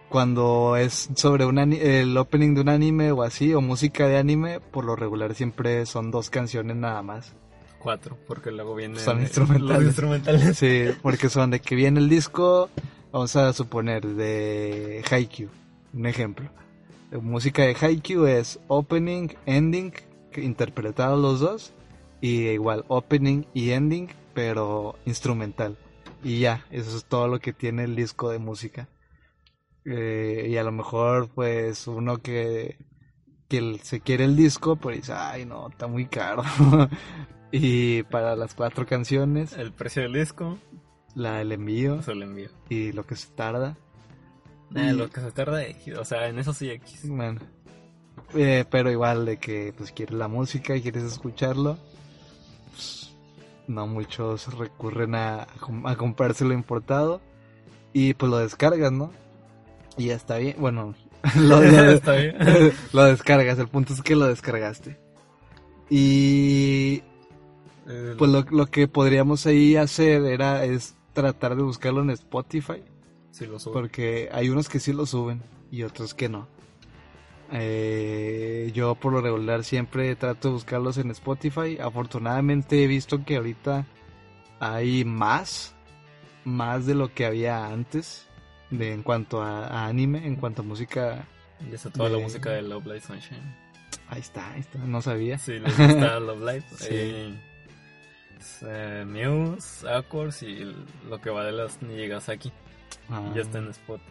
Cuando 0.09 0.75
es 0.75 1.09
sobre 1.15 1.45
un 1.45 1.57
el 1.57 2.17
opening 2.17 2.53
de 2.53 2.61
un 2.61 2.69
anime 2.69 3.11
o 3.11 3.23
así, 3.23 3.53
o 3.53 3.61
música 3.61 4.07
de 4.07 4.17
anime, 4.17 4.59
por 4.59 4.83
lo 4.83 4.95
regular 4.95 5.33
siempre 5.33 5.85
son 5.85 6.11
dos 6.11 6.29
canciones 6.29 6.75
nada 6.75 7.01
más. 7.01 7.33
Cuatro, 7.79 8.17
porque 8.27 8.51
luego 8.51 8.75
vienen 8.75 8.99
Son 8.99 9.19
eh, 9.19 9.23
instrumentales. 9.23 9.77
los 9.77 9.83
instrumentales. 9.85 10.57
Sí, 10.57 10.85
porque 11.01 11.29
son 11.29 11.49
de 11.49 11.61
que 11.61 11.75
viene 11.75 11.99
el 11.99 12.09
disco, 12.09 12.69
vamos 13.11 13.35
a 13.35 13.53
suponer, 13.53 14.05
de 14.05 15.03
Haikyuu, 15.09 15.49
un 15.93 16.05
ejemplo. 16.05 16.49
Música 17.21 17.63
de 17.63 17.75
Haikyuu 17.79 18.25
es 18.25 18.59
opening, 18.67 19.29
ending, 19.45 19.93
interpretados 20.37 21.19
los 21.19 21.39
dos, 21.39 21.73
y 22.21 22.47
igual 22.47 22.85
opening 22.87 23.43
y 23.53 23.71
ending, 23.71 24.09
pero 24.33 24.95
instrumental. 25.05 25.77
Y 26.23 26.39
ya, 26.39 26.65
eso 26.69 26.95
es 26.95 27.05
todo 27.05 27.27
lo 27.27 27.39
que 27.39 27.51
tiene 27.51 27.83
el 27.83 27.95
disco 27.95 28.29
de 28.29 28.39
música. 28.39 28.87
Eh, 29.85 30.47
y 30.49 30.57
a 30.57 30.63
lo 30.63 30.71
mejor, 30.71 31.29
pues, 31.33 31.87
uno 31.87 32.19
que, 32.19 32.77
que 33.49 33.79
se 33.81 33.99
quiere 33.99 34.25
el 34.25 34.35
disco, 34.35 34.75
pues 34.75 34.97
dice, 34.97 35.13
ay, 35.13 35.45
no, 35.45 35.67
está 35.69 35.87
muy 35.87 36.05
caro. 36.05 36.43
y 37.51 38.03
para 38.03 38.35
las 38.35 38.53
cuatro 38.53 38.85
canciones, 38.85 39.53
El 39.53 39.73
precio 39.73 40.03
del 40.03 40.13
disco, 40.13 40.59
la 41.15 41.41
el 41.41 41.51
envío 41.51 42.01
y 42.69 42.91
lo 42.91 43.05
que 43.05 43.15
se 43.15 43.27
tarda. 43.29 43.77
Y- 44.73 44.91
lo 44.93 45.09
que 45.09 45.19
se 45.21 45.31
tarda 45.31 45.61
o 45.99 46.05
sea, 46.05 46.27
en 46.27 46.39
eso 46.39 46.53
sí 46.53 46.69
X. 46.69 47.07
Bueno, 47.09 47.41
eh, 48.33 48.63
pero 48.69 48.89
igual 48.91 49.25
de 49.25 49.37
que 49.37 49.73
pues 49.77 49.91
quieres 49.91 50.15
la 50.15 50.27
música 50.29 50.75
y 50.75 50.81
quieres 50.81 51.03
escucharlo, 51.03 51.77
pues, 52.71 53.13
no 53.67 53.87
muchos 53.87 54.53
recurren 54.57 55.15
a, 55.15 55.47
a 55.85 55.95
comprárselo 55.97 56.53
importado 56.53 57.19
y 57.93 58.13
pues 58.13 58.29
lo 58.31 58.37
descargas, 58.37 58.91
¿no? 58.91 59.11
Y 59.97 60.05
ya 60.07 60.15
está 60.15 60.37
bien, 60.37 60.55
bueno, 60.57 60.95
lo, 61.37 61.61
lo- 61.61 61.61
Está 61.91 62.13
bien. 62.13 62.35
lo 62.93 63.03
descargas, 63.03 63.59
el 63.59 63.67
punto 63.67 63.93
es 63.93 64.01
que 64.01 64.15
lo 64.15 64.27
descargaste. 64.27 64.97
Y 65.89 67.03
Eh, 67.87 68.15
pues 68.17 68.31
lo, 68.31 68.43
lo 68.51 68.67
que 68.67 68.87
podríamos 68.87 69.45
ahí 69.45 69.75
hacer 69.75 70.23
era 70.23 70.63
es 70.63 70.95
tratar 71.13 71.55
de 71.55 71.63
buscarlo 71.63 72.01
en 72.01 72.09
Spotify. 72.11 72.83
sí 73.31 73.45
lo 73.45 73.59
subo. 73.59 73.73
Porque 73.73 74.29
hay 74.31 74.49
unos 74.49 74.69
que 74.69 74.79
sí 74.79 74.93
lo 74.93 75.05
suben 75.05 75.41
y 75.71 75.83
otros 75.83 76.13
que 76.13 76.29
no. 76.29 76.47
Eh, 77.53 78.71
yo 78.73 78.95
por 78.95 79.11
lo 79.11 79.21
regular 79.21 79.63
siempre 79.63 80.15
trato 80.15 80.49
de 80.49 80.53
buscarlos 80.55 80.97
en 80.97 81.11
Spotify. 81.11 81.77
Afortunadamente 81.79 82.83
he 82.83 82.87
visto 82.87 83.25
que 83.25 83.37
ahorita 83.37 83.85
hay 84.59 85.03
más, 85.03 85.75
más 86.45 86.85
de 86.85 86.95
lo 86.95 87.13
que 87.13 87.25
había 87.25 87.67
antes. 87.67 88.27
De, 88.69 88.93
en 88.93 89.03
cuanto 89.03 89.41
a, 89.41 89.67
a 89.67 89.87
anime, 89.87 90.25
en 90.25 90.37
cuanto 90.37 90.61
a 90.61 90.65
música. 90.65 91.27
Y 91.69 91.73
está 91.75 91.89
toda 91.89 92.09
la 92.09 92.19
música 92.19 92.51
de 92.51 92.61
Love 92.61 92.85
Live 92.85 93.01
Sunshine. 93.01 93.55
Ahí 94.07 94.21
está, 94.21 94.53
ahí 94.53 94.61
está, 94.61 94.79
no 94.79 95.01
sabía. 95.01 95.37
Sí, 95.37 95.59
les 95.59 95.77
gusta 95.77 96.19
Love 96.21 96.39
Live. 96.39 96.63
Sí. 96.77 97.37
Ahí, 98.63 98.67
eh, 98.69 99.05
Muse, 99.05 99.87
Accords 99.89 100.43
y 100.43 100.73
lo 101.09 101.19
que 101.21 101.29
va 101.29 101.45
de 101.45 101.51
las 101.51 101.81
Nijigasaki. 101.81 102.51
Ah, 103.09 103.21
Ya 103.35 103.41
está 103.41 103.59
en 103.59 103.69
Spot. 103.69 104.01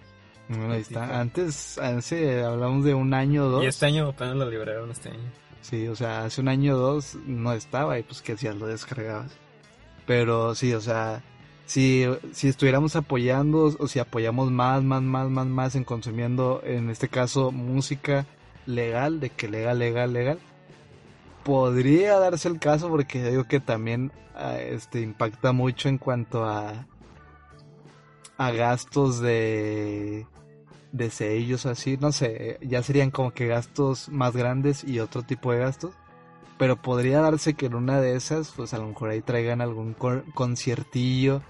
bueno, 0.48 0.72
ahí 0.72 0.80
está. 0.80 1.00
Spotify. 1.04 1.20
Antes, 1.20 1.78
antes 1.78 2.44
hablamos 2.44 2.84
de 2.84 2.94
un 2.94 3.14
año 3.14 3.46
o 3.46 3.48
dos. 3.50 3.64
Y 3.64 3.66
este 3.66 3.86
año 3.86 4.08
apenas 4.08 4.36
lo 4.36 4.48
liberaron 4.50 4.90
este 4.90 5.10
año. 5.10 5.30
Sí, 5.60 5.86
o 5.88 5.94
sea, 5.94 6.24
hace 6.24 6.40
un 6.40 6.48
año 6.48 6.74
o 6.74 6.78
dos 6.78 7.16
no 7.26 7.52
estaba 7.52 7.98
y 7.98 8.02
pues 8.02 8.22
que 8.22 8.32
hacías, 8.32 8.56
lo 8.56 8.66
descargabas. 8.66 9.32
Pero 10.06 10.54
sí, 10.54 10.72
o 10.72 10.80
sea, 10.80 11.22
si, 11.66 12.04
si 12.32 12.48
estuviéramos 12.48 12.96
apoyando 12.96 13.64
o 13.78 13.86
si 13.86 13.98
apoyamos 13.98 14.50
más, 14.50 14.82
más, 14.82 15.02
más, 15.02 15.28
más, 15.28 15.46
más 15.46 15.74
en 15.76 15.84
consumiendo, 15.84 16.62
en 16.64 16.90
este 16.90 17.08
caso, 17.08 17.52
música 17.52 18.26
legal, 18.66 19.20
de 19.20 19.30
que 19.30 19.48
legal, 19.48 19.78
legal, 19.78 20.12
legal, 20.12 20.38
podría 21.44 22.18
darse 22.18 22.48
el 22.48 22.58
caso 22.58 22.88
porque 22.88 23.30
digo 23.30 23.44
que 23.44 23.60
también 23.60 24.12
ah, 24.34 24.58
este 24.58 25.00
impacta 25.00 25.52
mucho 25.52 25.88
en 25.88 25.98
cuanto 25.98 26.44
a 26.44 26.86
a 28.38 28.50
gastos 28.52 29.20
de 29.20 30.26
de 30.92 31.10
sellos 31.10 31.66
así, 31.66 31.96
no 31.98 32.12
sé, 32.12 32.58
ya 32.62 32.82
serían 32.82 33.10
como 33.10 33.32
que 33.32 33.46
gastos 33.46 34.08
más 34.08 34.36
grandes 34.36 34.84
y 34.84 35.00
otro 35.00 35.22
tipo 35.22 35.52
de 35.52 35.58
gastos, 35.58 35.94
pero 36.58 36.76
podría 36.76 37.20
darse 37.20 37.54
que 37.54 37.66
en 37.66 37.74
una 37.74 38.00
de 38.00 38.16
esas, 38.16 38.50
pues 38.50 38.74
a 38.74 38.78
lo 38.78 38.88
mejor 38.88 39.10
ahí 39.10 39.20
traigan 39.20 39.60
algún 39.60 39.94
conciertillo 40.34 41.42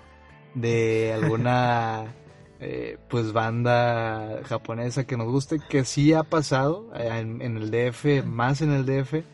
de 0.55 1.12
alguna 1.21 2.15
eh, 2.61 2.99
pues 3.09 3.33
banda 3.33 4.43
japonesa 4.45 5.07
que 5.07 5.17
nos 5.17 5.29
guste, 5.29 5.59
que 5.69 5.85
sí 5.85 6.12
ha 6.12 6.23
pasado 6.23 6.91
eh, 6.95 7.09
en, 7.21 7.41
en 7.43 7.57
el 7.57 7.71
DF, 7.71 8.25
más 8.25 8.61
en 8.61 8.73
el 8.73 8.85
DF, 8.85 9.25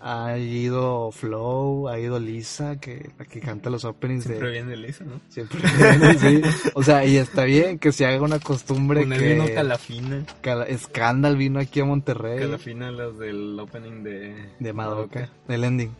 ha 0.00 0.38
ido 0.38 1.10
Flow, 1.12 1.88
ha 1.88 1.98
ido 1.98 2.18
Lisa, 2.20 2.78
que 2.80 3.10
la 3.18 3.24
que 3.24 3.40
canta 3.40 3.70
los 3.70 3.84
openings 3.84 4.24
Siempre 4.24 4.50
viene 4.50 4.76
Lisa, 4.76 5.04
¿no? 5.04 5.20
Siempre 5.28 5.60
viene, 5.60 6.18
sí. 6.18 6.42
O 6.74 6.82
sea, 6.82 7.04
y 7.04 7.16
está 7.16 7.44
bien 7.44 7.78
que 7.78 7.92
se 7.92 8.06
haga 8.06 8.22
una 8.22 8.38
costumbre 8.38 9.00
Con 9.02 9.12
el 9.12 9.18
que... 9.18 9.34
vino 9.34 9.44
Calafina. 9.54 10.24
Cala- 10.40 10.66
Scandal 10.78 11.36
vino 11.36 11.60
aquí 11.60 11.80
a 11.80 11.84
Monterrey. 11.84 12.38
Calafina, 12.40 12.90
las 12.90 13.18
del 13.18 13.58
opening 13.58 14.02
de... 14.02 14.54
De 14.58 14.72
Madoka. 14.72 15.30
El 15.48 15.64
ending. 15.64 15.94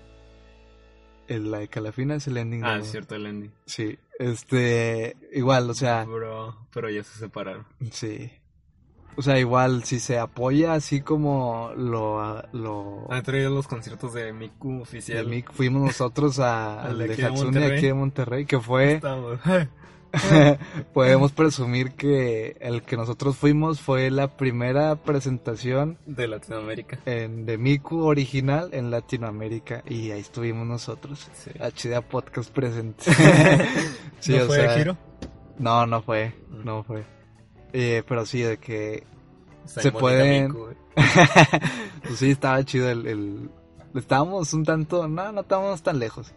El, 1.26 1.50
la 1.50 1.58
de 1.58 1.68
Calafina 1.68 2.14
es 2.14 2.26
el 2.26 2.38
ending. 2.38 2.64
Ah, 2.64 2.74
de- 2.76 2.80
es 2.82 2.90
cierto, 2.90 3.14
el 3.14 3.26
ending. 3.26 3.52
Sí. 3.66 3.98
Este, 4.18 5.16
igual, 5.32 5.68
o 5.70 5.74
sea, 5.74 6.04
Bro, 6.04 6.66
pero 6.72 6.88
ya 6.90 7.02
se 7.04 7.18
separaron. 7.18 7.66
sí. 7.92 8.30
O 9.18 9.22
sea, 9.22 9.36
igual, 9.38 9.82
si 9.82 9.98
se 9.98 10.16
apoya 10.16 10.74
así 10.74 11.00
como 11.00 11.72
lo... 11.76 12.40
lo 12.52 13.06
Han 13.10 13.22
traído 13.24 13.50
los 13.50 13.66
conciertos 13.66 14.14
de 14.14 14.32
Miku 14.32 14.76
de 14.76 14.82
oficial. 14.82 15.26
Mick, 15.26 15.50
fuimos 15.52 15.82
nosotros 15.82 16.38
a, 16.38 16.82
Al 16.86 16.98
de 16.98 17.08
de 17.08 17.16
de 17.16 17.24
Hatsune 17.26 17.64
aquí 17.66 17.86
de 17.86 17.94
Monterrey, 17.94 18.46
que 18.46 18.60
fue... 18.60 19.00
Podemos 20.94 21.32
presumir 21.32 21.92
que 21.92 22.56
el 22.60 22.82
que 22.82 22.96
nosotros 22.96 23.36
fuimos 23.36 23.80
fue 23.80 24.10
la 24.10 24.36
primera 24.36 24.96
presentación 24.96 25.98
de 26.06 26.28
Latinoamérica. 26.28 26.98
en, 27.04 27.44
de 27.44 27.58
Miku 27.58 28.04
original 28.04 28.70
en 28.72 28.90
Latinoamérica 28.90 29.82
y 29.86 30.10
ahí 30.12 30.20
estuvimos 30.20 30.66
nosotros. 30.66 31.28
Sí. 31.34 31.50
HDA 31.88 32.00
Podcast 32.02 32.50
presente. 32.52 33.04
Sí, 34.20 34.32
¿No 34.36 34.44
o 34.44 34.46
fue 34.46 34.56
sea, 34.56 34.78
Hiro? 34.80 34.96
No, 35.58 35.86
no 35.86 36.02
fue, 36.02 36.34
Mm. 36.50 36.64
no 36.64 36.82
fue. 36.84 37.04
Eh, 37.72 38.02
pero 38.06 38.24
sí, 38.26 38.40
de 38.42 38.58
que 38.58 39.04
Está 39.64 39.82
se 39.82 39.92
pueden- 39.92 40.52
pues 42.02 42.18
sí, 42.18 42.30
estaba 42.30 42.64
chido 42.64 42.90
el, 42.90 43.06
el- 43.06 43.50
Estábamos 43.94 44.52
un 44.52 44.64
tanto... 44.64 45.08
No, 45.08 45.32
no 45.32 45.40
estábamos 45.40 45.82
tan 45.82 45.98
lejos. 45.98 46.32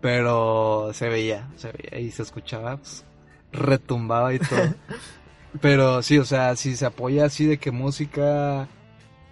Pero 0.00 0.90
se 0.92 1.08
veía, 1.08 1.48
se 1.56 1.72
veía 1.72 2.00
y 2.00 2.10
se 2.10 2.22
escuchaba, 2.22 2.76
pues, 2.78 3.04
retumbaba 3.52 4.32
y 4.34 4.38
todo. 4.38 4.74
pero 5.60 6.02
sí, 6.02 6.18
o 6.18 6.24
sea, 6.24 6.56
si 6.56 6.76
se 6.76 6.86
apoya 6.86 7.26
así 7.26 7.46
de 7.46 7.58
que 7.58 7.70
música... 7.70 8.68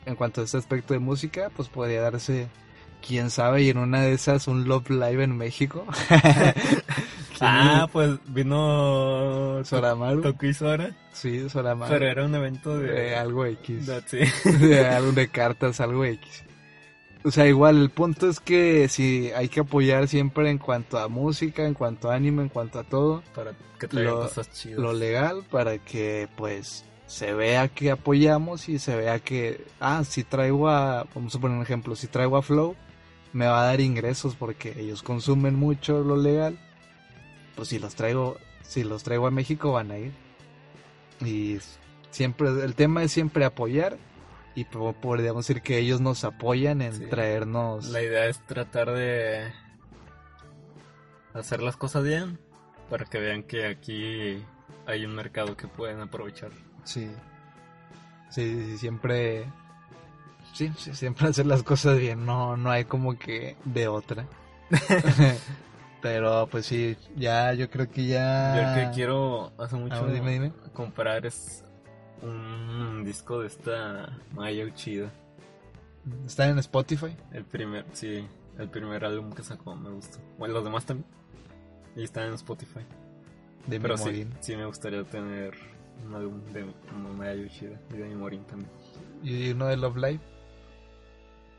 En 0.07 0.17
cuanto 0.17 0.43
a 0.43 0.45
este 0.45 0.59
aspecto 0.59 0.93
de 0.95 1.01
música, 1.01 1.51
pues 1.57 1.69
podría 1.69 2.03
darse... 2.03 2.49
Quién 3.07 3.29
sabe, 3.29 3.63
y 3.63 3.69
en 3.69 3.77
una 3.77 4.01
de 4.01 4.15
esas 4.15 4.49
un 4.49 4.65
Love 4.67 4.89
Live 4.89 5.23
en 5.25 5.37
México. 5.37 5.85
Ah, 7.41 7.89
pues 7.93 8.19
vino 8.27 9.65
Soramaru. 9.65 10.23
Toku 10.23 10.47
y 10.47 10.55
Sora, 10.55 10.91
Sí, 11.13 11.49
Soramaru. 11.49 11.93
pero 11.93 12.07
era 12.07 12.25
un 12.25 12.35
evento 12.35 12.79
de... 12.79 12.91
de 12.93 13.17
algo 13.17 13.45
X. 13.47 13.91
sí. 14.07 14.19
de 14.59 14.87
algo 14.87 15.13
de 15.13 15.29
cartas, 15.29 15.81
algo 15.81 16.05
X. 16.05 16.45
O 17.25 17.31
sea, 17.31 17.47
igual 17.47 17.79
el 17.81 17.89
punto 17.91 18.29
es 18.29 18.39
que 18.41 18.87
si 18.89 19.31
hay 19.35 19.49
que 19.49 19.61
apoyar 19.61 20.09
siempre 20.09 20.51
en 20.51 20.59
cuanto 20.59 20.99
a 20.99 21.09
música, 21.09 21.65
en 21.67 21.73
cuanto 21.75 22.11
a 22.11 22.15
anime, 22.15 22.43
en 22.43 22.49
cuanto 22.51 22.79
a 22.79 22.85
todo, 22.85 23.23
Para 23.35 23.53
que 23.79 23.87
Lo- 23.97 24.21
cosas 24.21 24.51
chidas. 24.53 24.79
lo 24.79 24.93
legal 24.93 25.43
para 25.51 25.79
que 25.79 26.29
pues 26.37 26.85
se 27.07 27.33
vea 27.33 27.69
que 27.69 27.91
apoyamos 27.91 28.69
y 28.69 28.79
se 28.79 28.97
vea 28.97 29.19
que, 29.21 29.65
ah, 29.81 30.05
si 30.05 30.23
traigo 30.25 30.69
a, 30.69 31.07
vamos 31.15 31.35
a 31.35 31.39
poner 31.39 31.57
un 31.57 31.63
ejemplo, 31.63 31.97
si 31.97 32.07
traigo 32.09 32.37
a 32.37 32.43
Flow, 32.43 32.77
me 33.33 33.47
va 33.47 33.63
a 33.63 33.67
dar 33.67 33.81
ingresos 33.81 34.35
porque 34.37 34.75
ellos 34.79 35.03
consumen 35.03 35.55
mucho 35.55 36.03
lo 36.05 36.17
legal, 36.17 36.59
pues 37.57 37.69
si 37.69 37.79
los 37.79 37.95
traigo, 37.95 38.39
si 38.63 38.85
los 38.85 39.03
traigo 39.03 39.27
a 39.27 39.31
México 39.31 39.73
van 39.73 39.91
a 39.91 39.99
ir. 39.99 40.13
Y 41.25 41.59
siempre, 42.11 42.49
el 42.49 42.75
tema 42.75 43.03
es 43.03 43.13
siempre 43.13 43.45
apoyar 43.45 43.97
y 44.55 44.65
po- 44.65 44.93
podríamos 44.95 45.47
decir 45.47 45.63
que 45.63 45.79
ellos 45.79 46.01
nos 46.01 46.25
apoyan 46.25 46.83
en 46.83 46.93
Sí. 46.95 47.07
traernos... 47.07 47.87
La 47.87 48.03
idea 48.03 48.27
es 48.27 48.39
tratar 48.47 48.91
de 48.93 49.51
hacer 51.33 51.63
las 51.63 51.77
cosas 51.77 52.05
bien 52.05 52.39
para 52.91 53.05
que 53.05 53.19
vean 53.19 53.43
que 53.43 53.67
aquí 53.67 54.43
hay 54.87 55.05
un 55.05 55.15
mercado 55.15 55.57
que 55.57 55.67
pueden 55.69 56.01
aprovechar. 56.01 56.51
Sí. 56.85 57.11
Sí, 58.31 58.65
sí, 58.67 58.79
siempre. 58.79 59.45
Sí, 60.53 60.71
sí, 60.79 60.95
siempre 60.95 61.29
hacer 61.29 61.47
las 61.47 61.63
cosas 61.63 61.99
bien. 61.99 62.25
No, 62.27 62.57
no 62.57 62.71
hay 62.71 62.85
como 62.85 63.19
que 63.19 63.57
de 63.65 63.89
otra. 63.89 64.27
Pero 66.05 66.47
pues 66.51 66.67
sí, 66.67 66.99
ya 67.17 67.55
yo 67.55 67.71
creo 67.71 67.91
que 67.91 68.05
ya. 68.05 68.55
Yo 68.55 68.61
el 68.61 68.75
que 68.91 68.95
quiero 68.95 69.53
hace 69.57 69.75
mucho 69.77 69.95
Ah, 69.95 70.13
dime, 70.13 70.33
dime. 70.33 70.53
comprar 70.75 71.25
es 71.25 71.65
un 72.21 73.03
disco 73.07 73.41
de 73.41 73.47
esta 73.47 74.15
Maya 74.35 74.67
Uchida. 74.67 75.11
Está 76.27 76.47
en 76.47 76.59
Spotify. 76.59 77.17
El 77.33 77.47
primer, 77.47 77.87
sí, 77.95 78.29
el 78.59 78.69
primer 78.69 79.03
álbum 79.03 79.33
que 79.33 79.43
sacó 79.43 79.75
me 79.75 79.89
gustó. 79.89 80.19
Bueno, 80.37 80.53
los 80.53 80.65
demás 80.65 80.85
también. 80.85 81.09
Y 81.97 82.05
están 82.05 82.27
en 82.27 82.35
Spotify. 82.35 82.85
De 83.67 83.81
Pero 83.81 83.97
sí, 83.97 84.29
sí 84.41 84.57
me 84.57 84.67
gustaría 84.67 85.05
tener 85.05 85.55
un 86.07 86.15
álbum 86.15 86.39
de 86.53 86.67
Maya 87.17 87.43
Uchida 87.43 87.81
y 87.95 87.97
de 87.97 88.09
Memorin 88.11 88.45
también. 88.45 88.71
Y 89.23 89.53
uno 89.53 89.69
de 89.69 89.79
Love 89.79 89.97
Live. 89.97 90.21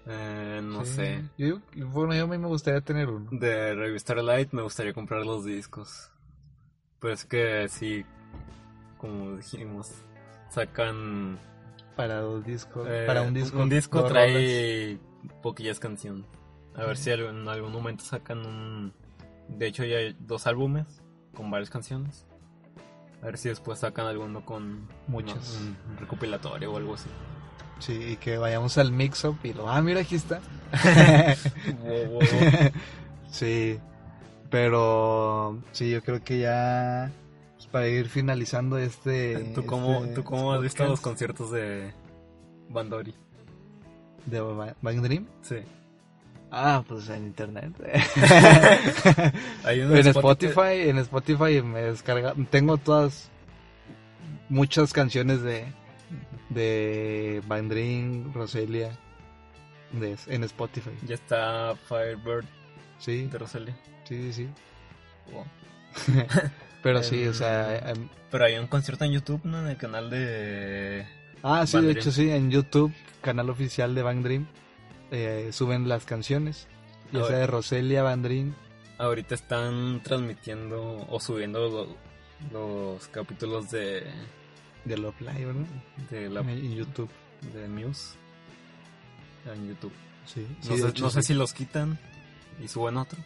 Eh, 0.08 0.62
no 0.64 0.86
Sí. 0.86 0.94
sé. 0.94 1.24
Yo, 1.38 1.60
bueno, 1.88 2.14
yo 2.14 2.26
a 2.26 2.28
mí 2.28 2.38
me 2.38 2.48
gustaría 2.48 2.82
tener 2.82 3.10
uno. 3.10 3.28
De 3.32 3.74
Revista 3.76 4.14
Light 4.16 4.52
me 4.52 4.62
gustaría 4.62 4.94
comprar 4.94 5.26
los 5.26 5.46
discos. 5.46 6.12
Pues 7.00 7.26
que 7.26 7.68
sí, 7.70 8.06
como 8.98 9.36
dijimos, 9.38 9.92
sacan... 10.50 11.40
Para 11.96 12.20
dos 12.20 12.44
discos. 12.46 12.88
eh, 12.90 13.04
para 13.08 13.22
un 13.22 13.34
disco. 13.34 13.58
Un 13.58 13.70
disco 13.70 14.04
trae 14.06 15.00
poquillas 15.42 15.80
canciones. 15.80 16.26
A 16.76 16.84
ver 16.84 16.98
si 16.98 17.10
en 17.12 17.48
algún 17.48 17.72
momento 17.72 18.04
sacan 18.04 18.46
un... 18.46 18.94
De 19.48 19.68
hecho 19.68 19.86
ya 19.86 19.98
hay 19.98 20.16
dos 20.20 20.46
álbumes 20.46 21.02
con 21.34 21.50
varias 21.50 21.70
canciones. 21.70 22.26
A 23.22 23.28
ver 23.28 23.38
si 23.38 23.50
después 23.50 23.80
sacan 23.80 24.08
alguno 24.08 24.46
con 24.46 24.88
Muchas. 25.08 25.60
no, 25.62 25.92
un 25.94 25.98
recopilatorio 25.98 26.72
o 26.74 26.78
algo 26.78 26.96
así. 26.96 27.10
Sí, 27.80 27.94
y 28.12 28.16
que 28.16 28.38
vayamos 28.38 28.78
al 28.78 28.92
mix-up 28.92 29.38
y 29.44 29.54
lo. 29.54 29.70
Ah, 29.70 29.82
mira, 29.82 30.02
aquí 30.02 30.16
está. 30.16 30.40
Sí, 33.30 33.80
pero 34.50 35.62
sí, 35.74 35.90
yo 35.92 36.02
creo 36.02 36.24
que 36.24 36.40
ya 36.40 37.12
pues, 37.56 37.68
para 37.68 37.88
ir 37.88 38.08
finalizando 38.08 38.78
este. 38.78 39.52
¿Tú 39.54 39.66
cómo, 39.66 40.04
este 40.04 40.16
¿tú 40.16 40.24
cómo 40.24 40.54
has 40.54 40.62
visto 40.62 40.86
los 40.86 41.02
conciertos 41.02 41.52
de 41.52 41.92
Bandori? 42.70 43.14
de 44.26 44.40
Ba- 44.42 44.76
Bang 44.82 45.02
Dream? 45.02 45.28
Sí. 45.42 45.58
Ah, 46.50 46.84
pues 46.88 47.10
en 47.10 47.26
internet. 47.26 47.74
Hay 49.66 49.82
en 49.82 50.08
Spotify, 50.08 50.90
en 50.90 50.98
Spotify 51.00 51.62
me 51.62 51.82
descarga, 51.82 52.34
tengo 52.50 52.78
todas 52.78 53.30
muchas 54.48 54.94
canciones 54.94 55.42
de 55.42 55.66
de 56.50 57.42
Bang 57.48 57.68
Dream, 57.68 58.34
Roselia 58.34 58.92
de, 59.92 60.16
en 60.28 60.44
Spotify. 60.44 60.92
Ya 61.06 61.16
está 61.16 61.76
Firebird 61.88 62.46
Sí, 63.00 63.28
de 63.28 63.38
Rosalia. 63.38 63.76
sí, 64.06 64.32
sí, 64.32 64.34
sí. 64.34 64.50
Wow. 65.32 65.46
Pero 66.84 67.02
sí, 67.04 67.26
o 67.28 67.34
sea, 67.34 67.94
Pero 68.30 68.46
hay 68.46 68.58
un 68.58 68.68
concierto 68.68 69.06
en 69.06 69.12
YouTube, 69.12 69.42
¿no? 69.44 69.60
En 69.60 69.68
el 69.68 69.78
canal 69.78 70.10
de... 70.10 71.06
Ah, 71.42 71.66
sí, 71.66 71.78
Bang 71.78 71.86
de 71.86 71.94
Dream. 71.94 72.02
hecho 72.02 72.12
sí, 72.12 72.30
en 72.30 72.52
YouTube, 72.52 72.94
canal 73.22 73.50
oficial 73.50 73.96
de 73.96 74.02
Bang 74.04 74.22
Dream, 74.24 74.48
eh, 75.12 75.50
suben 75.52 75.88
las 75.90 76.06
canciones, 76.06 76.68
ya 77.12 77.24
sea 77.26 77.38
de 77.38 77.48
Roselia, 77.48 78.04
Bang 78.04 78.22
Dream, 78.22 78.54
Ahorita 78.98 79.36
están 79.36 80.02
transmitiendo 80.04 81.06
o 81.10 81.20
subiendo 81.20 81.68
lo- 81.70 81.98
los, 82.54 83.08
capítulos 83.10 83.70
de, 83.72 84.04
de 84.86 84.98
Love 84.98 85.20
Live, 85.22 85.54
¿no? 85.54 85.66
de, 86.12 86.30
la, 86.30 86.42
en 86.42 86.76
YouTube, 86.76 87.10
de 87.54 87.68
Muse 87.68 88.16
en 89.46 89.68
YouTube. 89.68 89.94
sí. 90.26 90.46
No, 90.50 90.76
sí, 90.76 90.82
sé, 90.82 90.88
hecho 90.90 91.04
no 91.04 91.10
sé 91.10 91.22
sí. 91.22 91.28
si 91.28 91.34
los 91.34 91.54
quitan 91.54 92.00
y 92.64 92.68
suben 92.68 92.98
otro. 92.98 93.20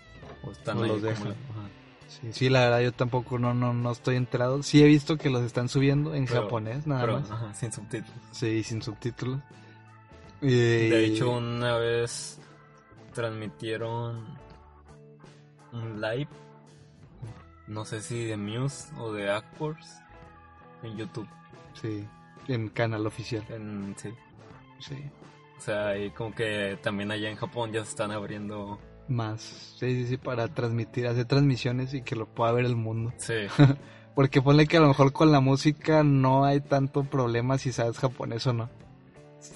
O 0.44 0.52
están 0.52 0.78
O 0.80 0.84
ahí 0.84 0.90
los 0.90 1.02
dejan. 1.02 1.30
la-. 1.30 1.36
Sí, 2.08 2.34
sí, 2.34 2.50
la 2.50 2.62
verdad 2.62 2.82
yo 2.82 2.92
tampoco 2.92 3.38
no, 3.38 3.54
no, 3.54 3.74
no 3.74 3.92
estoy 3.92 4.16
enterado. 4.16 4.64
Sí 4.64 4.82
he 4.82 4.88
visto 4.88 5.18
que 5.18 5.30
los 5.30 5.44
están 5.44 5.70
subiendo 5.70 6.16
en 6.16 6.26
Pero- 6.26 6.44
japonés, 6.44 6.88
nada 6.88 7.02
pero, 7.02 7.20
más. 7.20 7.30
ajá, 7.32 7.54
sin 7.54 7.72
subtítulos. 7.72 8.20
Sí, 8.32 8.64
sin 8.64 8.82
subtítulos. 8.82 9.40
Y- 10.42 10.90
De 10.90 11.06
hecho, 11.06 11.32
una 11.32 11.78
vez 11.78 12.40
transmitieron 13.14 14.26
un 15.72 16.02
live, 16.02 16.30
no 17.68 17.86
sé 17.86 18.02
si 18.02 18.24
de 18.26 18.38
Muse 18.38 18.92
o 18.98 19.12
de 19.14 19.30
Actors, 19.32 19.88
en 20.84 20.98
YouTube. 20.98 21.28
Sí, 21.74 22.08
en 22.48 22.70
canal 22.70 23.06
oficial. 23.06 23.44
En, 23.50 23.96
sí. 23.98 24.10
Sí. 24.80 24.96
O 25.58 25.62
sea, 25.62 25.98
y 25.98 26.10
como 26.12 26.34
que 26.34 26.78
también 26.82 27.12
allá 27.12 27.30
en 27.30 27.36
Japón 27.36 27.72
ya 27.72 27.84
se 27.84 27.90
están 27.90 28.12
abriendo. 28.12 28.80
Más. 29.08 29.76
Sí, 29.78 29.96
sí, 29.96 30.08
sí, 30.08 30.18
para 30.18 30.48
transmitir, 30.48 31.08
hacer 31.08 31.26
transmisiones 31.26 31.94
y 31.94 32.02
que 32.02 32.16
lo 32.16 32.28
pueda 32.28 32.52
ver 32.52 32.66
el 32.66 32.76
mundo. 32.76 33.14
Sí, 33.18 33.34
Porque 34.16 34.42
ponle 34.42 34.68
que 34.68 34.78
a 34.78 34.82
lo 34.82 34.88
mejor 34.88 35.14
con 35.14 35.32
la 35.32 35.40
música 35.40 36.04
no 36.04 36.44
hay 36.44 36.60
tanto 36.62 37.04
problema 37.04 37.58
si 37.58 37.72
sabes 37.72 37.98
japonés 38.00 38.46
o 38.48 38.54
no. 38.54 38.70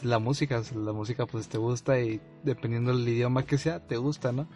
La 0.03 0.19
música, 0.19 0.61
la 0.75 0.93
música 0.93 1.25
pues 1.25 1.49
te 1.49 1.57
gusta 1.57 1.99
y 1.99 2.21
dependiendo 2.43 2.95
del 2.95 3.07
idioma 3.07 3.45
que 3.45 3.57
sea, 3.57 3.79
te 3.79 3.97
gusta, 3.97 4.31
¿no? 4.31 4.47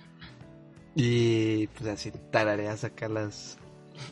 Y 0.95 1.67
pues 1.67 1.89
así 1.89 2.11
tarareas 2.31 2.83
acá 2.83 3.09
las, 3.09 3.57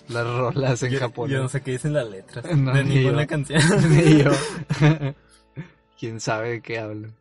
las 0.09 0.25
rolas 0.27 0.81
en 0.83 0.91
yo, 0.91 0.99
japonés. 0.99 1.33
yo 1.35 1.43
no 1.43 1.49
sé 1.49 1.61
qué 1.61 1.71
dicen 1.71 1.93
las 1.93 2.07
letras 2.09 2.45
No, 2.55 2.73
de 2.73 2.83
ni 2.83 2.95
ninguna 2.95 3.23
yo. 3.23 3.27
canción. 3.27 3.61
Ni 3.89 4.23
yo. 4.23 4.31
Quién 5.99 6.19
sabe 6.19 6.49
de 6.51 6.61
qué 6.61 6.79
hablan. 6.79 7.13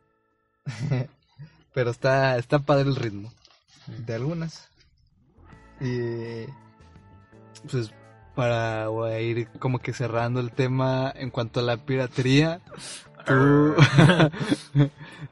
Pero 1.73 1.91
está, 1.91 2.37
está 2.39 2.59
padre 2.61 2.89
el 2.89 2.97
ritmo. 2.97 3.33
De 4.07 4.15
algunas. 4.15 4.69
Y 5.81 6.47
pues 7.71 7.93
para 8.35 8.89
voy 8.89 9.13
a 9.13 9.21
ir 9.21 9.49
como 9.59 9.79
que 9.79 9.93
cerrando 9.93 10.41
el 10.41 10.51
tema 10.53 11.13
en 11.15 11.31
cuanto 11.31 11.61
a 11.61 11.63
la 11.63 11.77
piratería. 11.77 12.61
Tú 13.27 13.75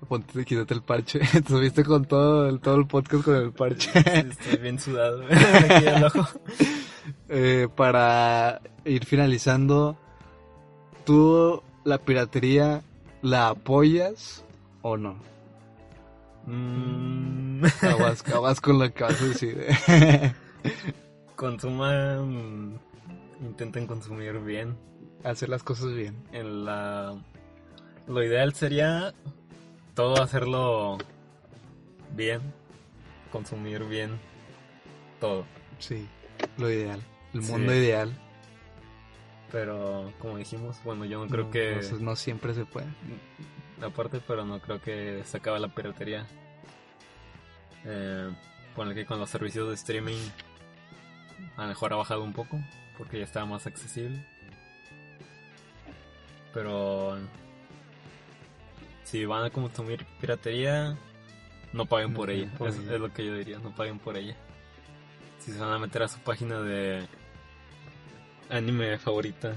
ponte 0.09 0.44
quítate 0.44 0.74
el 0.74 0.82
parche. 0.82 1.20
Tú 1.46 1.59
viste 1.59 1.84
con 1.84 2.04
todo 2.04 2.48
el, 2.48 2.60
todo 2.60 2.76
el 2.76 2.86
podcast 2.86 3.24
con 3.24 3.36
el 3.36 3.52
parche. 3.52 3.90
Estoy 3.96 4.59
bien 4.59 4.78
sudado. 4.78 5.24
Aquí 5.24 5.86
el 5.86 6.04
ojo. 6.04 6.28
Eh, 7.34 7.66
para 7.74 8.60
ir 8.84 9.06
finalizando, 9.06 9.96
¿tú 11.06 11.62
la 11.82 11.96
piratería 11.96 12.82
la 13.22 13.48
apoyas 13.48 14.44
o 14.82 14.98
no? 14.98 15.16
Mm, 16.44 17.64
Aguas, 17.80 18.22
aguas 18.30 18.60
con 18.60 18.78
lo 18.78 18.92
que 18.92 19.02
vas 19.02 19.18
a 19.18 19.24
decir. 19.24 19.66
consuman, 21.36 22.78
intenten 23.40 23.86
consumir 23.86 24.38
bien. 24.40 24.76
Hacer 25.24 25.48
las 25.48 25.62
cosas 25.62 25.94
bien. 25.94 26.14
En 26.32 26.66
la, 26.66 27.16
lo 28.09 28.22
ideal 28.22 28.52
sería 28.52 29.14
todo 29.94 30.20
hacerlo 30.20 30.98
bien, 32.14 32.42
consumir 33.30 33.84
bien, 33.84 34.20
todo. 35.18 35.46
Sí, 35.78 36.06
lo 36.59 36.70
ideal. 36.70 37.00
El 37.34 37.42
Sí. 37.42 37.52
mundo 37.52 37.74
ideal. 37.74 38.12
Pero 39.50 40.12
como 40.18 40.38
dijimos, 40.38 40.78
bueno, 40.84 41.04
yo 41.04 41.20
no 41.24 41.30
creo 41.30 41.44
No, 41.44 41.50
que 41.50 41.80
no, 41.92 41.98
no 41.98 42.16
siempre 42.16 42.54
se 42.54 42.64
puede. 42.64 42.86
aparte, 43.82 44.20
pero 44.26 44.44
no 44.44 44.60
creo 44.60 44.80
que 44.80 45.22
se 45.24 45.36
acabe 45.38 45.59
la 45.60 45.68
piratería. 45.74 46.26
Eh, 47.84 48.30
ponle 48.76 48.94
que 48.94 49.04
con 49.04 49.18
los 49.18 49.28
servicios 49.28 49.68
de 49.68 49.74
streaming 49.74 50.16
a 51.56 51.62
lo 51.62 51.68
mejor 51.68 51.92
ha 51.92 51.96
bajado 51.96 52.22
un 52.22 52.32
poco 52.32 52.59
porque 52.96 53.18
ya 53.18 53.24
está 53.24 53.44
más 53.44 53.66
accesible. 53.66 54.24
Pero 56.54 57.18
si 59.04 59.24
van 59.24 59.44
a 59.44 59.50
consumir 59.50 60.06
piratería, 60.20 60.96
no 61.72 61.86
paguen 61.86 62.14
por 62.14 62.28
No 62.28 62.34
ella. 62.34 62.44
paguen 62.44 62.59
por 62.59 62.68
es, 62.68 62.78
ella. 62.78 62.94
es 62.94 63.00
lo 63.00 63.12
que 63.12 63.26
yo 63.26 63.34
diría, 63.34 63.59
no 63.59 63.74
paguen 63.74 63.98
por 63.98 64.16
ella. 64.16 64.36
Si 65.40 65.52
se 65.52 65.59
van 65.59 65.72
a 65.72 65.78
meter 65.78 66.02
a 66.04 66.09
su 66.09 66.18
página 66.20 66.60
de 66.60 67.06
anime 68.51 68.98
favorita, 68.98 69.55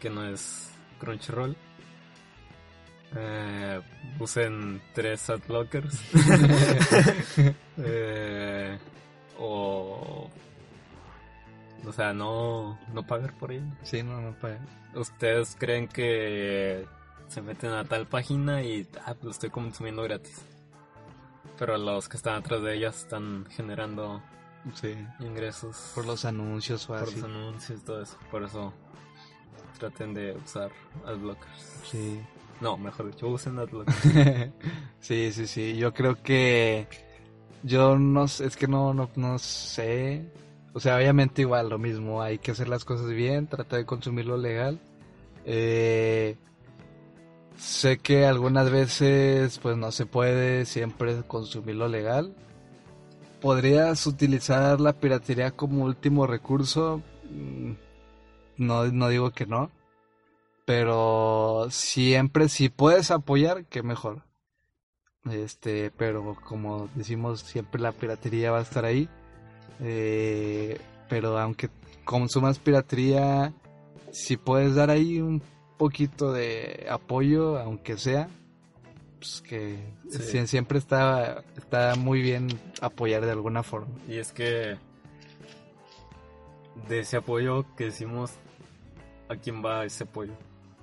que 0.00 0.10
no 0.10 0.26
es 0.28 0.70
Crunchyroll, 0.98 1.56
eh, 3.14 3.80
usen 4.18 4.82
tres 4.94 5.30
adblockers. 5.30 6.00
Eh, 7.78 8.78
o. 9.38 10.30
O 11.84 11.92
sea, 11.92 12.14
no, 12.14 12.78
no 12.94 13.06
pagar 13.06 13.34
por 13.34 13.52
ella. 13.52 13.66
Sí, 13.82 14.02
no, 14.02 14.18
no 14.18 14.32
paga. 14.32 14.60
Ustedes 14.94 15.54
creen 15.58 15.86
que 15.86 16.86
se 17.28 17.42
meten 17.42 17.72
a 17.72 17.84
tal 17.84 18.06
página 18.06 18.62
y 18.62 18.88
ah, 19.04 19.14
lo 19.22 19.30
estoy 19.30 19.50
consumiendo 19.50 20.02
gratis. 20.04 20.42
Pero 21.58 21.76
los 21.76 22.08
que 22.08 22.16
están 22.16 22.36
atrás 22.36 22.62
de 22.62 22.76
ellas 22.76 22.96
están 22.96 23.44
generando 23.50 24.22
Sí. 24.74 24.94
ingresos 25.20 25.92
Por 25.94 26.06
los 26.06 26.24
anuncios 26.24 26.84
o 26.84 26.94
por 26.94 27.02
así. 27.02 27.16
los 27.16 27.24
anuncios 27.24 27.82
todo 27.84 28.02
eso. 28.02 28.16
Por 28.30 28.42
eso 28.42 28.72
traten 29.78 30.14
de 30.14 30.32
usar 30.32 30.70
adblockers. 31.04 31.80
Sí. 31.84 32.20
No, 32.60 32.76
mejor 32.76 33.10
dicho, 33.10 33.28
usen 33.28 33.58
adblockers. 33.58 33.96
sí, 35.00 35.30
sí, 35.32 35.46
sí. 35.46 35.76
Yo 35.76 35.92
creo 35.92 36.22
que 36.22 36.88
yo 37.62 37.98
no 37.98 38.28
sé, 38.28 38.46
es 38.46 38.56
que 38.56 38.68
no, 38.68 38.94
no, 38.94 39.10
no 39.16 39.38
sé. 39.38 40.24
O 40.72 40.80
sea, 40.80 40.96
obviamente 40.96 41.42
igual 41.42 41.68
lo 41.68 41.78
mismo. 41.78 42.22
Hay 42.22 42.38
que 42.38 42.52
hacer 42.52 42.68
las 42.68 42.84
cosas 42.84 43.08
bien, 43.10 43.46
tratar 43.46 43.80
de 43.80 43.86
consumir 43.86 44.26
lo 44.26 44.36
legal. 44.36 44.78
Eh, 45.44 46.36
sé 47.58 47.98
que 47.98 48.26
algunas 48.26 48.70
veces 48.70 49.58
pues 49.58 49.76
no 49.76 49.90
se 49.92 50.06
puede 50.06 50.64
siempre 50.64 51.22
consumir 51.26 51.76
lo 51.76 51.88
legal. 51.88 52.34
¿Podrías 53.46 54.04
utilizar 54.08 54.80
la 54.80 54.92
piratería 54.92 55.52
como 55.52 55.84
último 55.84 56.26
recurso? 56.26 57.00
Mm, 57.30 57.74
No, 58.56 58.86
no 58.86 59.08
digo 59.08 59.30
que 59.30 59.46
no. 59.46 59.70
Pero 60.64 61.68
siempre, 61.70 62.48
si 62.48 62.70
puedes 62.70 63.12
apoyar, 63.12 63.64
que 63.66 63.84
mejor. 63.84 64.24
Este, 65.30 65.92
pero 65.92 66.36
como 66.44 66.88
decimos, 66.96 67.38
siempre 67.38 67.80
la 67.80 67.92
piratería 67.92 68.50
va 68.50 68.58
a 68.58 68.62
estar 68.62 68.84
ahí. 68.84 69.08
Eh, 69.78 70.80
pero 71.08 71.38
aunque 71.38 71.70
consumas 72.04 72.58
piratería, 72.58 73.52
si 74.10 74.36
puedes 74.36 74.74
dar 74.74 74.90
ahí 74.90 75.20
un 75.20 75.40
poquito 75.78 76.32
de 76.32 76.88
apoyo, 76.90 77.60
aunque 77.60 77.96
sea, 77.96 78.28
pues 79.26 79.42
que 79.42 79.76
Sí. 80.08 80.46
siempre 80.46 80.78
está, 80.78 81.42
está 81.56 81.94
muy 81.96 82.22
bien 82.22 82.48
apoyar 82.80 83.24
de 83.24 83.32
alguna 83.32 83.62
forma. 83.62 83.88
Y 84.08 84.18
es 84.18 84.32
que 84.32 84.76
de 86.88 87.00
ese 87.00 87.16
apoyo 87.16 87.64
que 87.76 87.86
decimos, 87.86 88.32
¿a 89.28 89.36
quién 89.36 89.64
va 89.64 89.84
ese 89.84 90.04
apoyo? 90.04 90.32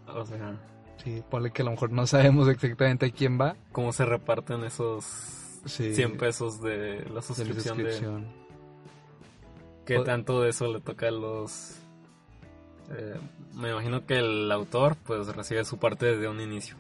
O 0.08 0.26
sea, 0.26 0.58
Sí, 1.04 1.22
ponle 1.30 1.52
que 1.52 1.62
a 1.64 1.66
lo 1.66 1.72
mejor 1.72 1.92
no 1.92 2.08
sabemos 2.08 2.48
exactamente 2.48 3.06
a 3.08 3.12
quién 3.12 3.40
va. 3.40 3.56
¿cómo 3.72 3.92
se 3.94 4.06
reparten 4.06 4.64
esos 4.64 5.04
Sí, 5.66 5.94
100 5.96 6.18
pesos 6.18 6.62
de 6.62 7.06
la 7.10 7.16
de 7.16 7.22
suscripción? 7.22 7.78
De, 7.78 7.84
suscripción. 7.94 8.28
¿Qué 9.86 9.98
O- 9.98 10.04
tanto 10.04 10.42
de 10.42 10.50
eso 10.50 10.72
le 10.72 10.80
toca 10.82 11.08
a 11.08 11.12
los... 11.12 11.76
eh, 12.92 13.16
me 13.54 13.72
imagino 13.72 14.06
que 14.06 14.18
el 14.20 14.52
autor 14.52 14.96
pues 15.06 15.28
recibe 15.36 15.64
su 15.66 15.78
parte 15.78 16.06
desde 16.06 16.28
un 16.28 16.40
inicio 16.42 16.76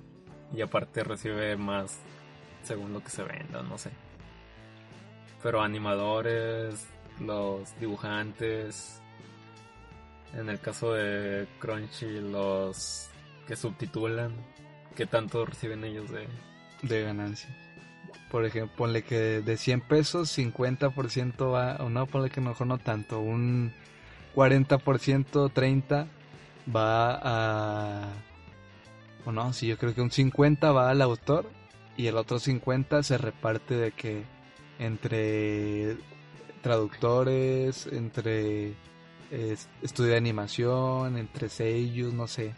y 0.54 0.62
aparte 0.62 1.04
recibe 1.04 1.56
más 1.58 2.00
según 2.64 2.94
lo 2.94 3.04
que 3.04 3.10
se 3.10 3.24
venda, 3.24 3.62
no 3.62 3.78
sé. 3.78 3.92
Pero 5.42 5.62
animadores, 5.62 6.88
los 7.20 7.78
dibujantes, 7.80 9.02
en 10.34 10.50
el 10.50 10.60
caso 10.60 10.94
de 10.94 11.48
Crunchy, 11.60 12.22
los 12.22 13.10
que 13.48 13.56
subtitulan, 13.56 14.32
¿qué 14.96 15.06
tanto 15.06 15.46
reciben 15.46 15.84
ellos 15.84 16.10
de...? 16.10 16.28
de 16.84 17.04
ganancia. 17.04 17.50
Por 18.30 18.46
ejemplo, 18.46 18.76
ponle 18.76 19.04
que 19.04 19.42
de 19.42 19.58
100 19.58 19.82
pesos, 19.82 20.38
50% 20.38 21.52
va, 21.52 21.78
no, 21.90 22.06
ponle 22.08 22.30
que 22.30 22.42
mejor 22.42 22.68
no 22.68 22.78
tanto, 22.78 23.20
un 23.20 23.74
40%, 24.36 25.52
30% 25.52 26.08
va 26.74 27.20
a... 27.22 28.14
O 29.26 29.32
no, 29.32 29.54
sí, 29.54 29.68
yo 29.68 29.78
creo 29.78 29.94
que 29.94 30.02
un 30.02 30.12
50 30.12 30.72
va 30.72 30.90
al 30.90 31.02
autor 31.02 31.50
y 31.96 32.08
el 32.08 32.18
otro 32.18 32.40
50 32.40 33.04
se 33.04 33.18
reparte 33.18 33.76
de 33.76 33.92
que 33.92 34.24
entre 34.80 35.98
traductores, 36.62 37.88
entre 37.88 38.74
estudio 39.82 40.12
de 40.12 40.18
animación, 40.18 41.18
entre 41.18 41.50
sellos, 41.50 42.14
no 42.14 42.28
sé. 42.28 42.54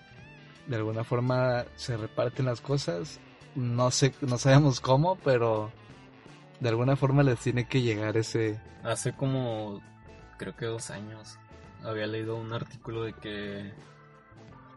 De 0.67 0.75
alguna 0.77 1.03
forma 1.03 1.65
se 1.75 1.95
reparten 1.97 2.45
las 2.45 2.61
cosas 2.61 3.19
no 3.55 3.89
sé, 3.89 4.13
no 4.21 4.37
sabemos 4.37 4.81
cómo, 4.81 5.15
pero 5.23 5.71
de 6.59 6.69
alguna 6.69 6.95
forma 6.95 7.23
les 7.23 7.39
tiene 7.39 7.67
que 7.67 7.81
llegar 7.81 8.17
ese, 8.17 8.59
Hace 8.83 9.13
como 9.13 9.81
creo 10.37 10.55
que 10.55 10.65
dos 10.65 10.91
años, 10.91 11.39
había 11.83 12.05
leído 12.05 12.35
un 12.35 12.53
artículo 12.53 13.03
de 13.03 13.13
que 13.13 13.73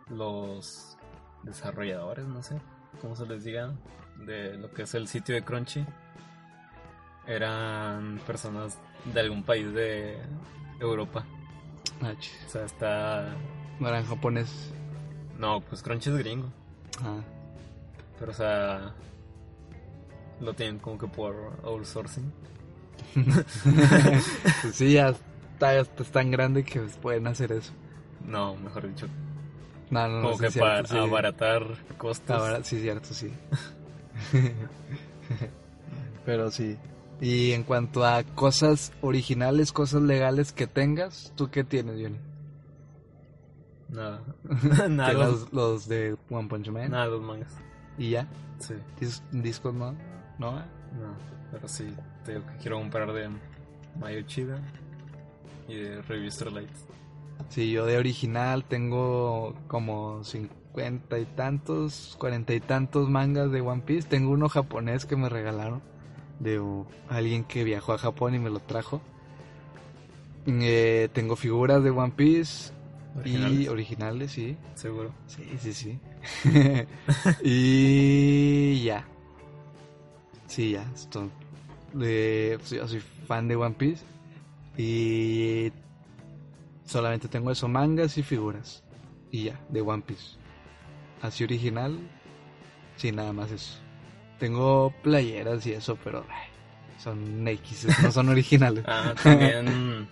los 0.09 0.97
desarrolladores, 1.43 2.27
no 2.27 2.43
sé 2.43 2.61
cómo 3.01 3.15
se 3.17 3.27
les 3.27 3.45
diga, 3.45 3.73
de 4.27 4.57
lo 4.59 4.71
que 4.73 4.83
es 4.83 4.95
el 4.95 5.07
sitio 5.09 5.35
de 5.35 5.43
Crunchy, 5.43 5.85
eran 7.27 8.19
personas 8.27 8.79
de 9.13 9.21
algún 9.21 9.43
país 9.43 9.73
de 9.73 10.19
Europa. 10.81 11.25
Ah, 12.03 12.13
O 12.47 12.51
sea, 12.51 12.65
está... 12.65 13.35
No 13.81 13.89
eran 13.89 14.05
japonés. 14.07 14.73
No, 15.39 15.61
pues 15.61 15.83
Crunchy 15.83 16.11
es 16.11 16.17
gringo. 16.17 16.49
Ah, 17.03 17.21
Pero, 18.19 18.33
o 18.33 18.35
sea, 18.35 18.93
lo 20.41 20.55
tienen 20.55 20.79
como 20.79 20.99
que 20.99 21.07
por 21.07 21.61
outsourcing. 21.65 22.33
pues 23.15 24.75
sí, 24.77 24.93
ya 24.95 25.11
está, 25.11 25.75
ya 25.75 25.81
está- 25.81 26.05
tan 26.05 26.31
grande 26.31 26.65
que 26.65 26.81
pues, 26.81 26.97
pueden 26.97 27.27
hacer 27.27 27.53
eso. 27.53 27.73
No, 28.25 28.57
mejor 28.57 28.89
dicho, 28.89 29.07
No, 29.91 30.09
no, 30.09 30.17
no. 30.17 30.23
como 30.23 30.35
sí 30.39 30.45
que 30.45 30.51
cierto, 30.51 30.69
para 30.71 30.87
sí. 30.89 30.99
abaratar 30.99 31.63
costos. 31.97 32.37
Ahora 32.37 32.65
sí, 32.65 32.81
cierto, 32.81 33.15
sí. 33.15 33.33
Pero 36.25 36.51
sí. 36.51 36.77
Y 37.21 37.53
en 37.53 37.65
cuanto 37.65 38.05
a 38.05 38.23
cosas 38.23 38.93
originales, 39.01 39.73
cosas 39.73 40.03
legales 40.03 40.53
que 40.53 40.67
tengas, 40.67 41.33
¿tú 41.37 41.51
qué 41.51 41.65
tienes, 41.65 42.01
Johnny? 42.01 42.19
Nada. 43.89 44.23
Nada, 44.89 45.35
los, 45.51 45.89
de 45.89 46.17
One 46.31 46.49
Punch 46.49 46.69
Man. 46.69 46.91
nada, 46.91 47.07
los 47.07 47.23
mangas. 47.23 47.57
Y 47.97 48.11
ya. 48.11 48.29
Sí, 48.59 48.75
Dis- 49.01 49.23
discos 49.33 49.75
no. 49.75 49.93
No. 50.39 50.53
no. 50.53 51.17
Pero 51.51 51.67
sí, 51.67 51.89
te 52.25 52.33
digo 52.35 52.47
que 52.47 52.57
quiero 52.59 52.79
comprar 52.79 53.13
de 53.13 53.31
Mayo 53.99 54.23
Chida 54.23 54.61
y 55.67 55.77
de 55.77 56.03
Review 56.03 56.31
Starlight. 56.31 56.69
Sí, 57.49 57.71
yo 57.71 57.87
de 57.87 57.97
original 57.97 58.65
tengo 58.65 59.55
como 59.69 60.23
cincuenta 60.25 61.19
y 61.19 61.25
tantos, 61.25 62.17
cuarenta 62.19 62.55
y 62.55 62.61
tantos 62.61 63.09
mangas 63.09 63.51
de 63.51 63.61
One 63.61 63.83
Piece. 63.83 64.09
Tengo 64.09 64.31
uno 64.31 64.49
japonés 64.49 65.07
que 65.07 65.17
me 65.17 65.29
regalaron 65.29 65.81
de 66.41 66.61
uh, 66.61 66.87
alguien 67.09 67.45
que 67.45 67.65
viajó 67.65 67.93
a 67.93 67.99
Japón 67.99 68.35
y 68.35 68.39
me 68.39 68.51
lo 68.51 68.61
trajo. 68.61 69.01
Eh, 70.47 71.09
tengo 71.13 71.37
figuras 71.37 71.83
de 71.83 71.91
One 71.91 72.13
Piece 72.17 72.73
y 73.17 73.19
Originales, 73.19 73.69
originales, 73.69 74.33
sí. 74.33 74.57
seguro. 74.75 75.13
Sí, 75.27 75.43
sí, 75.61 75.73
sí. 75.73 75.99
y 77.43 78.85
ya. 78.85 79.05
Sí, 80.47 80.73
ya. 80.73 80.85
Esto. 80.95 81.29
De, 81.93 82.57
pues, 82.59 82.71
yo 82.71 82.87
soy 82.87 83.01
fan 83.27 83.49
de 83.49 83.57
One 83.57 83.75
Piece. 83.77 84.05
Y 84.77 85.73
solamente 86.89 87.29
tengo 87.29 87.51
eso, 87.53 87.69
mangas 87.69 88.19
y 88.19 88.23
figuras. 88.23 88.83
Y 89.31 89.45
ya, 89.45 89.61
de 89.69 89.81
One 89.83 90.03
Piece. 90.07 90.37
Así 91.23 91.45
original. 91.45 91.99
Sí, 92.97 93.13
nada 93.13 93.33
más 93.33 93.51
eso. 93.53 93.79
Tengo 94.39 94.93
playeras 95.03 95.67
y 95.67 95.73
eso, 95.73 95.97
pero 96.03 96.25
ay, 96.31 96.49
son 97.03 97.47
X, 97.47 97.87
no 98.03 98.11
son 98.13 98.29
originales. 98.31 98.85
Ah, 98.89 99.15
también 99.23 100.09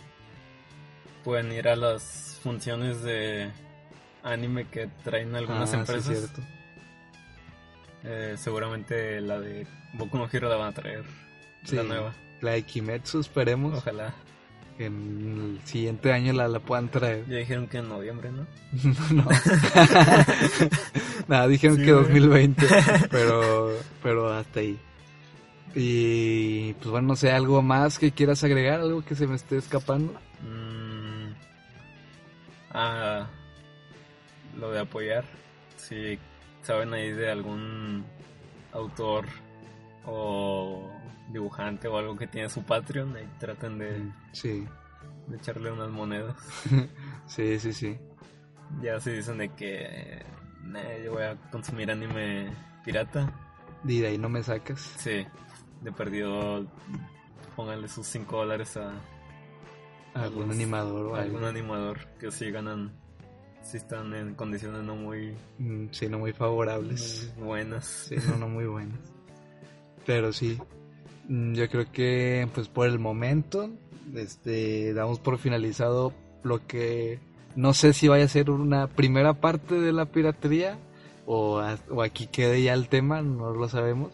pueden 1.24 1.50
ir 1.52 1.66
a 1.68 1.76
las 1.76 2.38
funciones 2.42 3.02
de 3.02 3.50
anime 4.22 4.66
que 4.68 4.88
traen 5.04 5.34
algunas 5.34 5.62
Ah, 5.70 5.72
sí, 5.72 5.76
empresas. 5.76 6.18
cierto. 6.18 6.42
Eh, 8.04 8.34
seguramente 8.36 9.20
la 9.20 9.40
de 9.40 9.66
Boku 9.94 10.16
no 10.18 10.28
Hero 10.32 10.48
la 10.48 10.56
van 10.56 10.68
a 10.68 10.72
traer. 10.72 11.04
La 11.04 11.68
Sí. 11.68 11.76
nueva. 11.76 12.12
La 12.40 12.52
de 12.52 12.62
Kimetsu, 12.62 13.20
esperemos. 13.20 13.78
Ojalá. 13.78 14.14
Que 14.76 14.86
en 14.86 15.58
el 15.58 15.66
siguiente 15.66 16.12
año 16.12 16.34
la, 16.34 16.48
la 16.48 16.60
puedan 16.60 16.90
traer. 16.90 17.24
Ya 17.26 17.36
dijeron 17.36 17.66
que 17.66 17.78
en 17.78 17.88
noviembre, 17.88 18.30
¿no? 18.30 18.46
no. 19.14 19.24
Nada, 21.28 21.48
dijeron 21.48 21.76
Sí, 21.78 21.84
que 21.84 21.92
güey. 21.92 22.04
2020, 22.04 22.66
pero, 23.10 23.70
pero 24.02 24.32
hasta 24.32 24.60
ahí. 24.60 24.78
Y 25.74 26.72
pues 26.74 26.90
bueno, 26.90 27.08
no 27.08 27.16
sé, 27.16 27.32
algo 27.32 27.60
más 27.62 27.98
que 27.98 28.12
quieras 28.12 28.44
agregar, 28.44 28.80
algo 28.80 29.04
que 29.04 29.14
se 29.14 29.26
me 29.26 29.36
esté 29.36 29.56
escapando. 29.56 30.12
Mm. 30.42 31.32
Ah, 32.72 33.26
lo 34.58 34.70
de 34.70 34.80
apoyar. 34.80 35.24
Si 35.76 36.18
saben 36.62 36.92
ahí 36.94 37.12
de 37.12 37.30
algún 37.30 38.04
autor 38.72 39.26
o 40.04 40.90
dibujante 41.28 41.88
o 41.88 41.98
algo 41.98 42.16
que 42.16 42.26
tiene 42.26 42.48
su 42.48 42.62
Patreon, 42.64 43.16
ahí 43.16 43.28
traten 43.38 43.78
de, 43.78 44.12
Sí, 44.32 44.66
de 45.26 45.36
echarle 45.36 45.70
unas 45.72 45.90
monedas. 45.90 46.36
sí, 47.26 47.58
sí, 47.58 47.72
sí. 47.72 47.98
Ya 48.82 48.98
se 49.00 49.12
dicen 49.12 49.38
de 49.38 49.48
que 49.50 50.24
"Nah, 50.64 50.82
yo 51.04 51.12
voy 51.12 51.22
a 51.22 51.36
consumir 51.50 51.90
anime 51.90 52.52
pirata. 52.84 53.32
Y 53.84 54.00
de 54.00 54.08
ahí 54.08 54.18
no 54.18 54.28
me 54.28 54.42
sacas. 54.42 54.80
Sí, 54.96 55.24
de 55.82 55.92
perdido 55.92 56.66
pónganle 57.54 57.88
sus 57.88 58.06
5 58.06 58.38
dólares 58.38 58.76
a 58.76 58.90
Algún 60.14 60.44
Algunos- 60.44 60.56
animador 60.56 61.06
o 61.06 61.14
a 61.16 61.20
algún 61.20 61.44
animador 61.44 61.98
que 62.18 62.30
sí 62.30 62.50
ganan, 62.50 62.90
sí 63.62 63.76
están 63.76 64.14
en 64.14 64.34
condiciones 64.34 64.82
no 64.82 64.96
muy, 64.96 65.36
Mm, 65.58 65.88
Sí, 65.90 66.08
no 66.08 66.18
muy 66.18 66.32
favorables. 66.32 67.32
muy 67.36 67.46
buenas. 67.46 67.84
Sí, 68.08 68.16
no, 68.28 68.36
no 68.38 68.48
muy 68.48 68.64
buenas. 68.64 68.98
Pero 70.06 70.32
sí, 70.32 70.58
mm, 70.58 70.85
yo 71.28 71.68
creo 71.68 71.90
que 71.92 72.48
pues 72.54 72.68
por 72.68 72.86
el 72.86 72.98
momento 72.98 73.70
este 74.14 74.94
damos 74.94 75.18
por 75.18 75.38
finalizado 75.38 76.12
lo 76.44 76.64
que 76.66 77.18
no 77.56 77.74
sé 77.74 77.92
si 77.92 78.06
vaya 78.08 78.24
a 78.24 78.28
ser 78.28 78.50
una 78.50 78.86
primera 78.86 79.34
parte 79.34 79.74
de 79.80 79.92
la 79.92 80.06
piratería 80.06 80.78
o, 81.26 81.58
a- 81.58 81.78
o 81.90 82.02
aquí 82.02 82.26
quede 82.28 82.62
ya 82.62 82.74
el 82.74 82.88
tema, 82.88 83.22
no 83.22 83.50
lo 83.52 83.68
sabemos. 83.68 84.12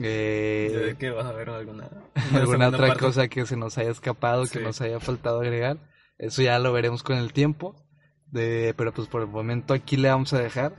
Eh, 0.00 0.82
¿De 0.86 0.96
qué 0.96 1.10
vas 1.10 1.26
a 1.26 1.32
ver 1.32 1.48
alguna, 1.50 1.88
alguna 2.34 2.68
otra 2.68 2.86
parte? 2.88 3.00
cosa 3.04 3.28
que 3.28 3.46
se 3.46 3.56
nos 3.56 3.78
haya 3.78 3.90
escapado, 3.90 4.44
que 4.46 4.60
nos 4.60 4.80
haya 4.80 5.00
faltado 5.00 5.40
agregar. 5.40 5.78
Eso 6.18 6.42
ya 6.42 6.58
lo 6.58 6.72
veremos 6.72 7.02
con 7.02 7.16
el 7.16 7.32
tiempo. 7.32 7.74
De, 8.30 8.74
pero 8.76 8.92
pues 8.92 9.08
por 9.08 9.22
el 9.22 9.28
momento 9.28 9.72
aquí 9.72 9.96
le 9.96 10.08
vamos 10.10 10.32
a 10.34 10.38
dejar. 10.38 10.74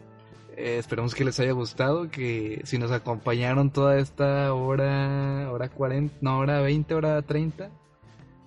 Eh, 0.62 0.78
esperemos 0.78 1.16
que 1.16 1.24
les 1.24 1.40
haya 1.40 1.54
gustado, 1.54 2.12
que 2.12 2.60
si 2.66 2.78
nos 2.78 2.92
acompañaron 2.92 3.72
toda 3.72 3.98
esta 3.98 4.54
hora, 4.54 5.50
hora 5.52 5.70
40, 5.70 6.14
no, 6.20 6.40
hora 6.40 6.60
20, 6.60 6.94
hora 6.96 7.22
30, 7.22 7.70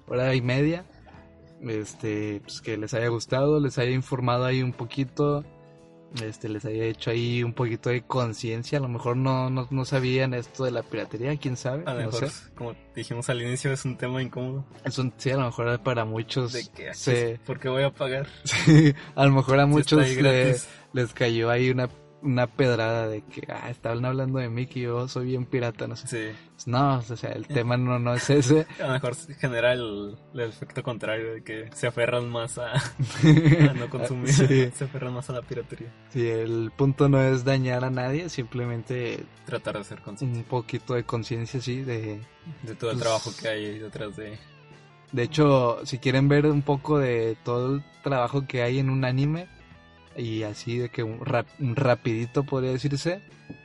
hora 0.07 0.35
y 0.35 0.43
media, 0.43 0.85
este, 1.63 2.41
pues 2.43 2.61
que 2.61 2.77
les 2.77 2.93
haya 2.93 3.09
gustado, 3.09 3.61
les 3.61 3.79
haya 3.79 3.93
informado 3.93 4.45
ahí 4.45 4.63
un 4.63 4.73
poquito, 4.73 5.43
este, 6.23 6.51
les 6.51 6.67
haya 6.67 6.85
hecho 6.85 7.11
ahí 7.11 7.43
un 7.43 7.55
poquito 7.55 7.89
de 7.89 8.03
conciencia, 8.03 8.77
a 8.77 8.83
lo 8.83 8.89
mejor 8.89 9.17
no, 9.17 9.49
no, 9.49 9.67
no 9.71 9.85
sabían 9.87 10.35
esto 10.35 10.65
de 10.65 10.71
la 10.73 10.83
piratería, 10.83 11.35
quién 11.39 11.57
sabe, 11.57 11.85
A 11.87 11.95
lo 11.95 12.01
no 12.01 12.07
mejor, 12.11 12.29
sé. 12.29 12.51
como 12.55 12.75
dijimos 12.95 13.31
al 13.31 13.41
inicio, 13.41 13.73
es 13.73 13.87
un 13.87 13.97
tema 13.97 14.21
incómodo. 14.21 14.67
Es 14.85 14.99
un- 14.99 15.15
sí, 15.17 15.31
a 15.31 15.37
lo 15.39 15.45
mejor 15.47 15.81
para 15.81 16.05
muchos, 16.05 16.53
De 16.53 16.67
que, 16.77 16.93
se- 16.93 17.41
¿por 17.47 17.59
qué 17.59 17.71
voy 17.71 17.85
a 17.85 17.91
pagar? 17.91 18.27
sí, 18.45 18.93
a 19.15 19.25
lo 19.25 19.33
mejor 19.33 19.61
a 19.61 19.65
Si 19.65 19.69
muchos 19.71 20.15
gratis? 20.17 20.69
les 20.93 21.15
cayó 21.15 21.49
ahí 21.49 21.71
una, 21.71 21.89
una 22.23 22.47
pedrada 22.47 23.09
de 23.09 23.23
que, 23.23 23.43
ah, 23.53 23.69
estaban 23.71 24.05
hablando 24.05 24.39
de 24.39 24.49
mí 24.49 24.67
que 24.67 24.81
yo 24.81 25.09
soy 25.09 25.27
bien 25.27 25.45
pirata, 25.45 25.87
no 25.89 25.97
sé. 25.97 26.07
Sí, 26.07 26.39
No, 26.71 26.99
o 26.99 27.03
sea, 27.17 27.33
el 27.33 27.47
tema 27.49 27.77
no, 27.77 27.99
no 27.99 28.15
es 28.15 28.31
ese. 28.31 28.67
a 28.81 28.87
lo 28.87 28.93
mejor 28.95 29.15
genera 29.39 29.73
el, 29.73 30.17
el 30.33 30.41
efecto 30.41 30.83
contrario 30.83 31.35
de 31.35 31.43
que 31.45 31.69
se 31.75 31.87
aferran 31.89 32.29
más 32.31 32.59
a, 32.59 32.73
a 33.71 33.75
no 33.75 33.91
consumir, 33.91 34.33
Sí, 34.33 34.71
se 34.75 34.85
aferran 34.85 35.13
más 35.15 35.29
a 35.31 35.33
la 35.35 35.43
piratería. 35.43 35.93
sí, 36.11 36.29
el 36.29 36.71
punto 36.77 37.09
no 37.09 37.21
es 37.21 37.45
dañar 37.45 37.85
a 37.85 37.91
nadie, 37.91 38.29
simplemente 38.29 39.25
Tratar 39.47 39.79
de 39.79 39.85
ser 39.85 40.01
consciente 40.01 40.39
un 40.39 40.45
poquito 40.45 40.95
de 40.95 41.05
conciencia, 41.05 41.61
sí, 41.61 41.83
de... 41.83 42.21
de 42.63 42.75
todo 42.77 42.91
el 42.91 42.97
pues- 42.97 43.03
trabajo 43.03 43.31
que 43.41 43.49
hay 43.49 43.79
detrás 43.79 44.17
de... 44.17 44.39
De 45.11 45.25
hecho, 45.25 45.85
si 45.85 45.99
quieren 45.99 46.27
ver 46.29 46.47
un 46.47 46.63
poco 46.63 46.99
de 46.99 47.37
todo 47.45 47.75
el 47.75 47.85
trabajo 48.03 48.47
que 48.47 48.63
hay 48.63 48.79
en 48.79 48.89
un 48.89 49.05
anime, 49.05 49.47
y 50.17 50.43
así 50.45 50.79
de 50.79 50.89
que 50.89 51.03
un, 51.03 51.25
rap- 51.25 51.47
un 51.61 51.77
rapidito 51.77 52.45
podría 52.45 52.73
decirse, 52.73 53.21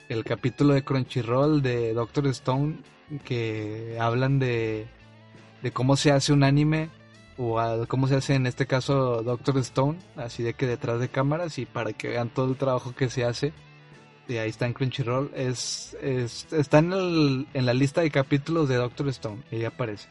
el 0.10 0.24
capítulo 0.24 0.74
de 0.74 0.84
Crunchyroll 0.84 1.62
de 1.62 1.94
Doctor 1.94 2.28
Stone, 2.28 2.78
que 3.24 3.98
hablan 4.00 4.40
de, 4.40 4.88
de 5.62 5.72
cómo 5.72 5.96
se 5.98 6.12
hace 6.12 6.34
un 6.34 6.44
anime, 6.44 6.90
o 7.38 7.62
cómo 7.88 8.08
se 8.08 8.16
hace 8.16 8.34
en 8.36 8.48
este 8.48 8.66
caso 8.66 9.22
Doctor 9.24 9.58
Stone, 9.60 10.00
así 10.16 10.44
de 10.44 10.54
que 10.54 10.66
detrás 10.66 11.00
de 11.00 11.10
cámaras, 11.10 11.58
y 11.60 11.66
para 11.66 11.94
que 11.94 12.08
vean 12.10 12.30
todo 12.30 12.50
el 12.50 12.58
trabajo 12.58 12.94
que 12.96 13.10
se 13.10 13.24
hace. 13.26 13.54
Y 14.30 14.38
ahí 14.38 14.50
está 14.50 14.66
en 14.66 14.74
Crunchyroll, 14.74 15.32
es, 15.36 15.96
es- 16.02 16.52
está 16.52 16.80
en, 16.80 16.92
el- 16.94 17.48
en 17.54 17.66
la 17.66 17.74
lista 17.74 18.02
de 18.02 18.12
capítulos 18.12 18.68
de 18.68 18.76
Doctor 18.76 19.08
Stone, 19.10 19.42
y 19.52 19.58
ahí 19.58 19.66
aparece. 19.66 20.10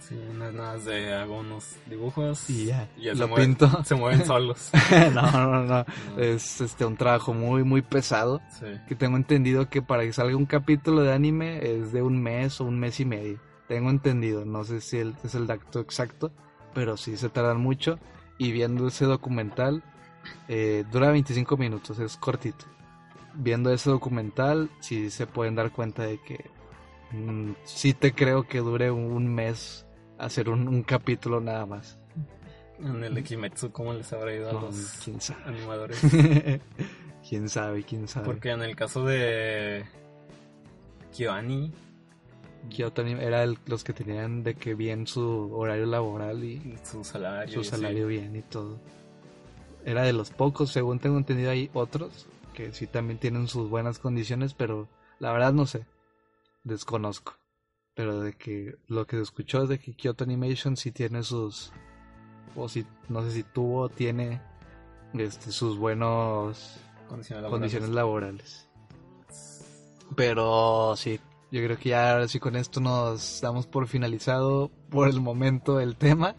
Sí, 0.00 0.14
no 0.34 0.46
es 0.46 0.54
nada 0.54 0.78
de 0.78 1.12
hago 1.14 1.40
unos 1.40 1.76
dibujos 1.86 2.48
Y 2.48 2.66
ya, 2.66 2.88
se 2.96 3.14
lo 3.14 3.28
mueven, 3.28 3.56
pinto. 3.56 3.82
se 3.84 3.94
mueven 3.96 4.24
solos. 4.24 4.70
no, 5.14 5.22
no, 5.32 5.64
no. 5.64 5.66
No, 5.66 5.84
Es 6.22 6.60
este 6.60 6.84
un 6.84 6.96
trabajo 6.96 7.34
muy, 7.34 7.64
muy 7.64 7.82
pesado. 7.82 8.40
sí. 8.58 8.66
Que 8.86 8.94
tengo 8.94 9.16
entendido 9.16 9.68
que 9.68 9.82
para 9.82 10.02
que 10.04 10.12
salga 10.12 10.36
un 10.36 10.46
capítulo 10.46 11.02
de 11.02 11.12
anime 11.12 11.58
es 11.62 11.92
de 11.92 12.02
un 12.02 12.22
mes 12.22 12.60
o 12.60 12.64
un 12.64 12.78
mes 12.78 13.00
y 13.00 13.04
medio. 13.04 13.40
Tengo 13.68 13.90
entendido, 13.90 14.44
no 14.44 14.64
sé 14.64 14.80
si 14.80 14.98
el- 14.98 15.16
es 15.24 15.34
el 15.34 15.46
dato 15.46 15.80
exacto, 15.80 16.32
pero 16.74 16.96
sí 16.96 17.16
se 17.16 17.28
tardan 17.28 17.60
mucho. 17.60 17.98
Y 18.38 18.52
viendo 18.52 18.88
ese 18.88 19.04
documental, 19.06 19.82
eh, 20.48 20.84
dura 20.90 21.10
25 21.10 21.56
minutos, 21.56 21.98
es 21.98 22.16
cortito. 22.16 22.64
Viendo 23.34 23.72
ese 23.72 23.90
documental, 23.90 24.70
sí 24.80 25.10
se 25.10 25.26
pueden 25.26 25.54
dar 25.56 25.70
cuenta 25.72 26.02
de 26.04 26.18
que 26.18 26.50
mm, 27.12 27.52
sí 27.64 27.94
te 27.94 28.12
creo 28.12 28.46
que 28.46 28.58
dure 28.58 28.90
un 28.90 29.32
mes 29.34 29.86
hacer 30.18 30.48
un, 30.48 30.68
un 30.68 30.82
capítulo 30.82 31.40
nada 31.40 31.66
más. 31.66 31.98
En 32.82 33.04
el 33.04 33.16
Ekimetsu, 33.18 33.70
¿cómo 33.72 33.92
les 33.92 34.10
habrá 34.12 34.34
ido 34.34 34.48
a 34.50 34.52
No, 34.54 34.60
los 34.62 34.98
quién 35.04 35.18
animadores? 35.44 36.00
quién 37.28 37.48
sabe, 37.48 37.82
quién 37.84 38.08
sabe. 38.08 38.26
Porque 38.26 38.50
en 38.50 38.62
el 38.62 38.74
caso 38.74 39.04
de 39.04 39.84
Kyoani, 41.12 41.72
Kyoto 42.70 43.02
era 43.02 43.42
el- 43.42 43.58
los 43.66 43.84
que 43.84 43.92
tenían 43.92 44.42
de 44.42 44.54
que 44.54 44.74
bien 44.74 45.06
su 45.06 45.50
horario 45.54 45.86
laboral 45.86 46.42
y 46.44 46.60
su 46.84 47.02
salario 47.64 48.06
bien 48.06 48.36
y 48.36 48.42
todo. 48.42 48.78
Era 49.84 50.02
de 50.02 50.12
los 50.12 50.30
pocos, 50.30 50.70
según 50.70 50.98
tengo 51.00 51.16
entendido, 51.18 51.50
hay 51.50 51.70
otros 51.72 52.26
que 52.54 52.72
sí 52.72 52.86
también 52.86 53.18
tienen 53.18 53.48
sus 53.48 53.70
buenas 53.70 53.98
condiciones, 53.98 54.52
pero 54.54 54.88
la 55.18 55.32
verdad 55.32 55.52
no 55.52 55.66
sé, 55.66 55.86
desconozco. 56.64 57.36
Pero 57.94 58.20
de 58.20 58.34
que 58.34 58.76
lo 58.86 59.06
que 59.06 59.16
se 59.16 59.22
escuchó 59.22 59.62
es 59.64 59.68
de 59.68 59.78
que 59.78 59.94
Kyoto 59.94 60.24
Animation 60.24 60.76
sí 60.76 60.92
tiene 60.92 61.22
sus, 61.22 61.72
o 62.56 62.68
si, 62.68 62.86
no 63.08 63.22
sé 63.22 63.32
si 63.32 63.42
tuvo 63.42 63.82
o 63.82 63.88
tiene 63.88 64.40
este, 65.14 65.52
sus 65.52 65.76
buenos 65.76 66.76
Condiciones 67.08 67.42
laborales. 67.42 67.50
condiciones 67.50 67.88
laborales. 67.90 68.68
Pero 70.16 70.94
sí, 70.96 71.20
yo 71.50 71.62
creo 71.64 71.76
que 71.76 71.90
ya 71.90 72.12
ahora 72.12 72.28
sí 72.28 72.38
con 72.38 72.56
esto 72.56 72.80
nos 72.80 73.40
damos 73.40 73.66
por 73.66 73.88
finalizado 73.88 74.70
por 74.88 75.08
el 75.08 75.20
momento 75.20 75.80
el 75.80 75.96
tema. 75.96 76.36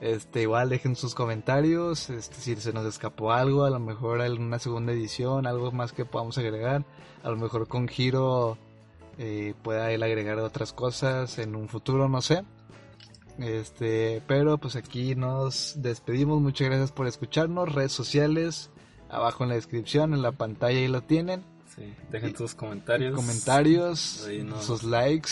Este, 0.00 0.42
igual 0.42 0.68
dejen 0.68 0.94
sus 0.94 1.14
comentarios, 1.14 2.08
este, 2.10 2.36
si 2.36 2.54
se 2.56 2.72
nos 2.72 2.86
escapó 2.86 3.32
algo, 3.32 3.64
a 3.64 3.70
lo 3.70 3.80
mejor 3.80 4.20
en 4.20 4.40
una 4.40 4.60
segunda 4.60 4.92
edición, 4.92 5.44
algo 5.46 5.72
más 5.72 5.92
que 5.92 6.04
podamos 6.04 6.38
agregar, 6.38 6.84
a 7.24 7.30
lo 7.30 7.36
mejor 7.36 7.66
con 7.66 7.88
Giro 7.88 8.58
eh, 9.18 9.54
pueda 9.62 9.90
él 9.92 10.02
agregar 10.02 10.38
otras 10.38 10.72
cosas 10.72 11.38
en 11.38 11.56
un 11.56 11.68
futuro, 11.68 12.08
no 12.08 12.22
sé. 12.22 12.44
Este, 13.38 14.20
pero 14.26 14.58
pues 14.58 14.74
aquí 14.76 15.14
nos 15.14 15.74
despedimos, 15.76 16.40
muchas 16.40 16.68
gracias 16.68 16.90
por 16.92 17.06
escucharnos, 17.06 17.72
redes 17.72 17.92
sociales, 17.92 18.70
abajo 19.08 19.44
en 19.44 19.50
la 19.50 19.54
descripción, 19.54 20.12
en 20.12 20.22
la 20.22 20.32
pantalla 20.32 20.78
ahí 20.78 20.88
lo 20.88 21.02
tienen. 21.02 21.44
Sí, 21.76 21.94
dejen 22.10 22.36
sus 22.36 22.54
comentarios. 22.54 23.14
Comentarios, 23.14 24.26
sus 24.60 24.82
likes, 24.82 25.30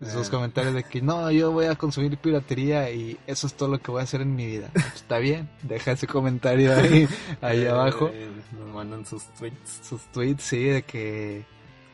sus 0.00 0.28
Eh. 0.28 0.30
comentarios 0.30 0.74
de 0.74 0.84
que 0.84 1.02
no, 1.02 1.28
yo 1.32 1.50
voy 1.50 1.66
a 1.66 1.74
consumir 1.74 2.16
piratería 2.18 2.88
y 2.92 3.18
eso 3.26 3.48
es 3.48 3.54
todo 3.54 3.68
lo 3.68 3.78
que 3.80 3.90
voy 3.90 4.00
a 4.00 4.04
hacer 4.04 4.20
en 4.20 4.36
mi 4.36 4.46
vida. 4.46 4.70
Está 4.94 5.18
bien, 5.18 5.50
deja 5.62 5.90
ese 5.92 6.06
comentario 6.06 6.72
ahí, 6.72 7.08
ahí 7.40 7.62
Eh, 7.62 7.68
abajo. 7.68 8.12
Nos 8.56 8.72
mandan 8.74 9.04
sus 9.04 9.24
tweets. 9.34 9.80
Sus 9.88 10.02
tweets, 10.12 10.42
sí, 10.44 10.62
de 10.62 10.82
que 10.84 11.44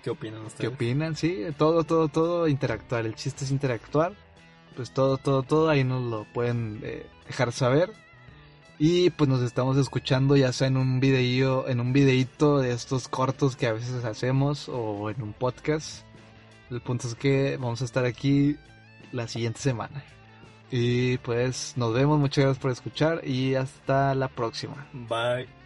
¿Qué 0.03 0.11
opinan 0.11 0.41
ustedes? 0.47 0.61
qué 0.61 0.75
opinan, 0.75 1.17
sí, 1.17 1.45
todo, 1.59 1.85
todo, 1.85 2.09
todo, 2.09 2.49
interactuar. 2.49 3.07
El 3.07 3.15
chiste 3.15 3.45
es 3.45 3.51
interactuar. 3.51 4.15
Pues 4.77 4.93
todo, 4.93 5.19
todo, 5.19 5.43
todo, 5.43 5.69
ahí 5.69 5.85
nos 5.85 6.03
lo 6.03 6.25
pueden 6.33 6.81
eh, 6.83 7.07
dejar 7.27 7.53
saber. 7.53 7.93
Y 8.79 9.11
pues 9.11 9.29
nos 9.29 9.43
estamos 9.43 9.77
escuchando 9.77 10.37
ya 10.37 10.53
sea 10.53 10.69
en 10.69 10.79
un 10.79 11.01
videío, 11.01 11.69
en 11.69 11.81
un 11.81 11.93
videíto 11.93 12.61
de 12.61 12.73
estos 12.73 13.09
cortos 13.09 13.55
que 13.57 13.67
a 13.67 13.75
veces 13.75 14.05
hacemos 14.05 14.71
o 14.71 15.11
en 15.11 15.21
un 15.21 15.35
podcast. 15.35 16.07
El 16.71 16.81
punto 16.81 17.07
es 17.07 17.15
que 17.15 17.59
vamos 17.59 17.83
a 17.83 17.85
estar 17.85 18.07
aquí 18.07 18.57
la 19.13 19.29
siguiente 19.29 19.61
semana. 19.61 20.03
Y 20.71 21.19
pues 21.19 21.75
nos 21.77 21.93
vemos, 21.93 22.19
muchas 22.19 22.45
gracias 22.45 22.63
por 22.63 22.71
escuchar 22.71 23.27
y 23.27 23.55
hasta 23.55 24.15
la 24.15 24.29
próxima. 24.29 24.87
Bye. 24.93 25.60